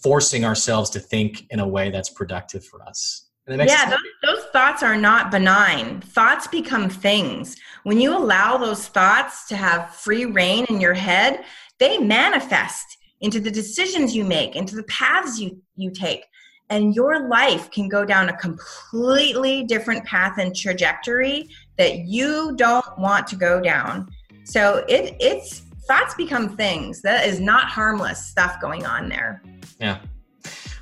forcing 0.03 0.45
ourselves 0.45 0.91
to 0.91 1.01
think 1.01 1.47
in 1.51 1.61
a 1.61 1.67
way 1.67 1.91
that's 1.91 2.11
productive 2.11 2.65
for 2.65 2.83
us. 2.83 3.29
Yeah 3.47 3.91
those, 3.91 3.99
those, 4.23 4.45
thoughts 4.53 4.83
are 4.83 4.97
not 4.97 5.31
benign. 5.31 6.01
Thoughts 6.01 6.47
become 6.47 6.89
things. 6.89 7.57
When 7.83 8.01
you 8.01 8.17
allow 8.17 8.57
those 8.57 8.87
thoughts 8.89 9.47
to 9.49 9.57
have 9.57 9.95
free 9.95 10.25
reign 10.25 10.65
in 10.71 10.81
your 10.81 10.95
head 10.95 11.45
they 11.79 11.99
manifest 11.99 12.99
into 13.21 13.41
the 13.41 13.51
decisions 13.51 14.15
you 14.15 14.25
make 14.25 14.57
into 14.57 14.77
the 14.77 14.85
paths 14.85 15.39
you 15.39 15.61
you 15.77 15.91
take. 15.91 16.25
And 16.71 16.95
your 16.95 17.29
life 17.29 17.71
can 17.71 17.89
go 17.89 18.05
down 18.07 18.31
a 18.31 18.37
completely 18.37 19.65
different 19.65 20.05
path 20.05 20.39
and 20.39 20.57
trajectory 20.57 21.49
that 21.77 21.99
you 21.99 22.55
don't 22.57 22.99
want 22.99 23.27
to 23.29 23.37
go 23.37 23.61
down. 23.61 24.09
So 24.45 24.85
it, 24.89 25.15
it's 25.21 25.63
thoughts 25.87 26.15
become 26.15 26.57
things. 26.57 27.03
That 27.03 27.27
is 27.27 27.41
not 27.41 27.65
harmless 27.65 28.27
stuff 28.27 28.61
going 28.61 28.87
on 28.87 29.09
there. 29.09 29.43
Yeah. 29.81 30.01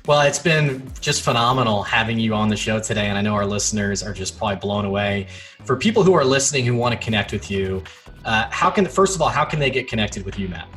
Well, 0.05 0.21
it's 0.21 0.39
been 0.39 0.83
just 0.99 1.21
phenomenal 1.21 1.81
having 1.81 2.19
you 2.19 2.33
on 2.33 2.49
the 2.49 2.57
show 2.57 2.79
today. 2.79 3.07
And 3.07 3.17
I 3.17 3.21
know 3.21 3.35
our 3.35 3.45
listeners 3.45 4.03
are 4.03 4.11
just 4.13 4.37
probably 4.37 4.57
blown 4.57 4.83
away. 4.83 5.27
For 5.63 5.77
people 5.77 6.03
who 6.03 6.13
are 6.13 6.25
listening 6.25 6.65
who 6.65 6.75
want 6.75 6.93
to 6.93 7.03
connect 7.03 7.31
with 7.31 7.49
you, 7.49 7.81
uh, 8.25 8.47
how 8.49 8.69
can, 8.69 8.85
first 8.85 9.15
of 9.15 9.21
all, 9.21 9.29
how 9.29 9.45
can 9.45 9.59
they 9.59 9.69
get 9.69 9.87
connected 9.87 10.25
with 10.25 10.35
YouMap? 10.35 10.67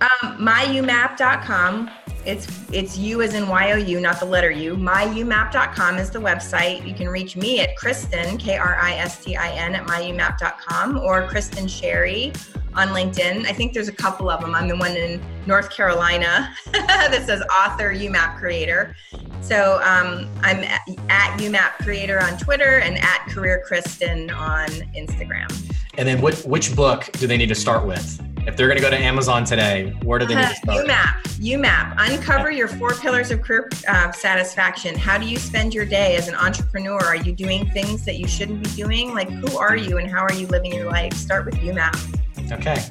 Um, 0.00 0.38
myyoumap.com. 0.38 1.90
It's 2.28 2.46
it's 2.70 2.98
you 2.98 3.22
as 3.22 3.32
in 3.32 3.48
Y 3.48 3.72
O 3.72 3.76
U, 3.76 4.00
not 4.00 4.20
the 4.20 4.26
letter 4.26 4.50
U. 4.50 4.74
Myyoumap.com 4.74 5.96
is 5.96 6.10
the 6.10 6.18
website. 6.18 6.86
You 6.86 6.94
can 6.94 7.08
reach 7.08 7.36
me 7.36 7.60
at 7.60 7.74
Kristin, 7.74 8.38
K 8.38 8.58
R 8.58 8.76
I 8.78 8.96
S 8.96 9.24
T 9.24 9.34
I 9.34 9.48
N, 9.48 9.74
at 9.74 9.86
myyoumap.com 9.86 10.98
or 10.98 11.26
Kristin 11.26 11.66
Sherry 11.70 12.34
on 12.74 12.88
LinkedIn. 12.88 13.46
I 13.46 13.52
think 13.54 13.72
there's 13.72 13.88
a 13.88 13.94
couple 13.94 14.28
of 14.28 14.42
them. 14.42 14.54
I'm 14.54 14.68
the 14.68 14.76
one 14.76 14.94
in 14.94 15.22
North 15.46 15.70
Carolina 15.70 16.54
that 16.72 17.24
says 17.24 17.42
author 17.50 17.94
YouMap 17.94 18.38
creator. 18.38 18.94
So 19.40 19.80
um, 19.82 20.28
I'm 20.42 20.62
at, 20.64 20.82
at 21.08 21.38
YouMap 21.40 21.82
creator 21.82 22.22
on 22.22 22.36
Twitter 22.36 22.80
and 22.80 22.98
at 22.98 23.26
Career 23.30 23.64
Kristin 23.66 24.30
on 24.36 24.68
Instagram. 24.94 25.48
And 25.96 26.06
then 26.06 26.20
which, 26.20 26.42
which 26.42 26.76
book 26.76 27.08
do 27.12 27.26
they 27.26 27.38
need 27.38 27.48
to 27.48 27.54
start 27.54 27.86
with? 27.86 28.22
If 28.48 28.56
they're 28.56 28.66
going 28.66 28.78
to 28.78 28.82
go 28.82 28.88
to 28.88 28.96
Amazon 28.96 29.44
today, 29.44 29.94
where 30.04 30.18
do 30.18 30.24
they 30.24 30.34
need 30.34 30.48
to 30.48 30.54
start? 30.54 30.86
YouMap. 30.86 31.22
YouMap. 31.38 31.94
Uncover 31.98 32.50
your 32.50 32.66
four 32.66 32.94
pillars 32.94 33.30
of 33.30 33.42
career 33.42 33.68
uh, 33.86 34.10
satisfaction. 34.12 34.94
How 34.96 35.18
do 35.18 35.28
you 35.28 35.36
spend 35.36 35.74
your 35.74 35.84
day 35.84 36.16
as 36.16 36.28
an 36.28 36.34
entrepreneur? 36.34 36.96
Are 36.96 37.14
you 37.14 37.32
doing 37.32 37.68
things 37.72 38.06
that 38.06 38.18
you 38.18 38.26
shouldn't 38.26 38.64
be 38.64 38.70
doing? 38.70 39.12
Like, 39.12 39.28
who 39.28 39.58
are 39.58 39.76
you 39.76 39.98
and 39.98 40.10
how 40.10 40.22
are 40.22 40.32
you 40.32 40.46
living 40.46 40.72
your 40.72 40.90
life? 40.90 41.12
Start 41.12 41.44
with 41.44 41.56
YouMap. 41.56 42.17
Okay. 42.52 42.82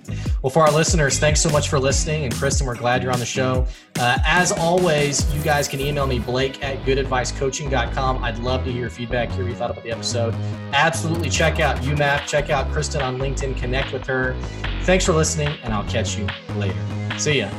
Well, 0.41 0.49
for 0.49 0.61
our 0.61 0.71
listeners, 0.71 1.19
thanks 1.19 1.41
so 1.41 1.49
much 1.49 1.69
for 1.69 1.79
listening. 1.79 2.23
And 2.25 2.33
Kristin, 2.33 2.65
we're 2.65 2.75
glad 2.75 3.03
you're 3.03 3.11
on 3.11 3.19
the 3.19 3.25
show. 3.25 3.65
Uh, 3.99 4.17
as 4.25 4.51
always, 4.51 5.33
you 5.33 5.41
guys 5.41 5.67
can 5.67 5.79
email 5.79 6.07
me, 6.07 6.19
Blake 6.19 6.63
at 6.63 6.83
goodadvicecoaching.com. 6.83 8.23
I'd 8.23 8.39
love 8.39 8.63
to 8.65 8.71
hear 8.71 8.81
your 8.81 8.89
feedback, 8.89 9.29
hear 9.31 9.43
what 9.43 9.49
you 9.49 9.55
thought 9.55 9.71
about 9.71 9.83
the 9.83 9.91
episode. 9.91 10.33
Absolutely 10.73 11.29
check 11.29 11.59
out 11.59 11.77
YouMap, 11.77 12.27
check 12.27 12.49
out 12.49 12.67
Kristin 12.69 13.01
on 13.01 13.17
LinkedIn, 13.17 13.57
connect 13.57 13.93
with 13.93 14.05
her. 14.07 14.35
Thanks 14.83 15.05
for 15.05 15.13
listening, 15.13 15.57
and 15.63 15.73
I'll 15.73 15.87
catch 15.89 16.17
you 16.17 16.27
later. 16.55 16.79
See 17.17 17.39
ya. 17.39 17.49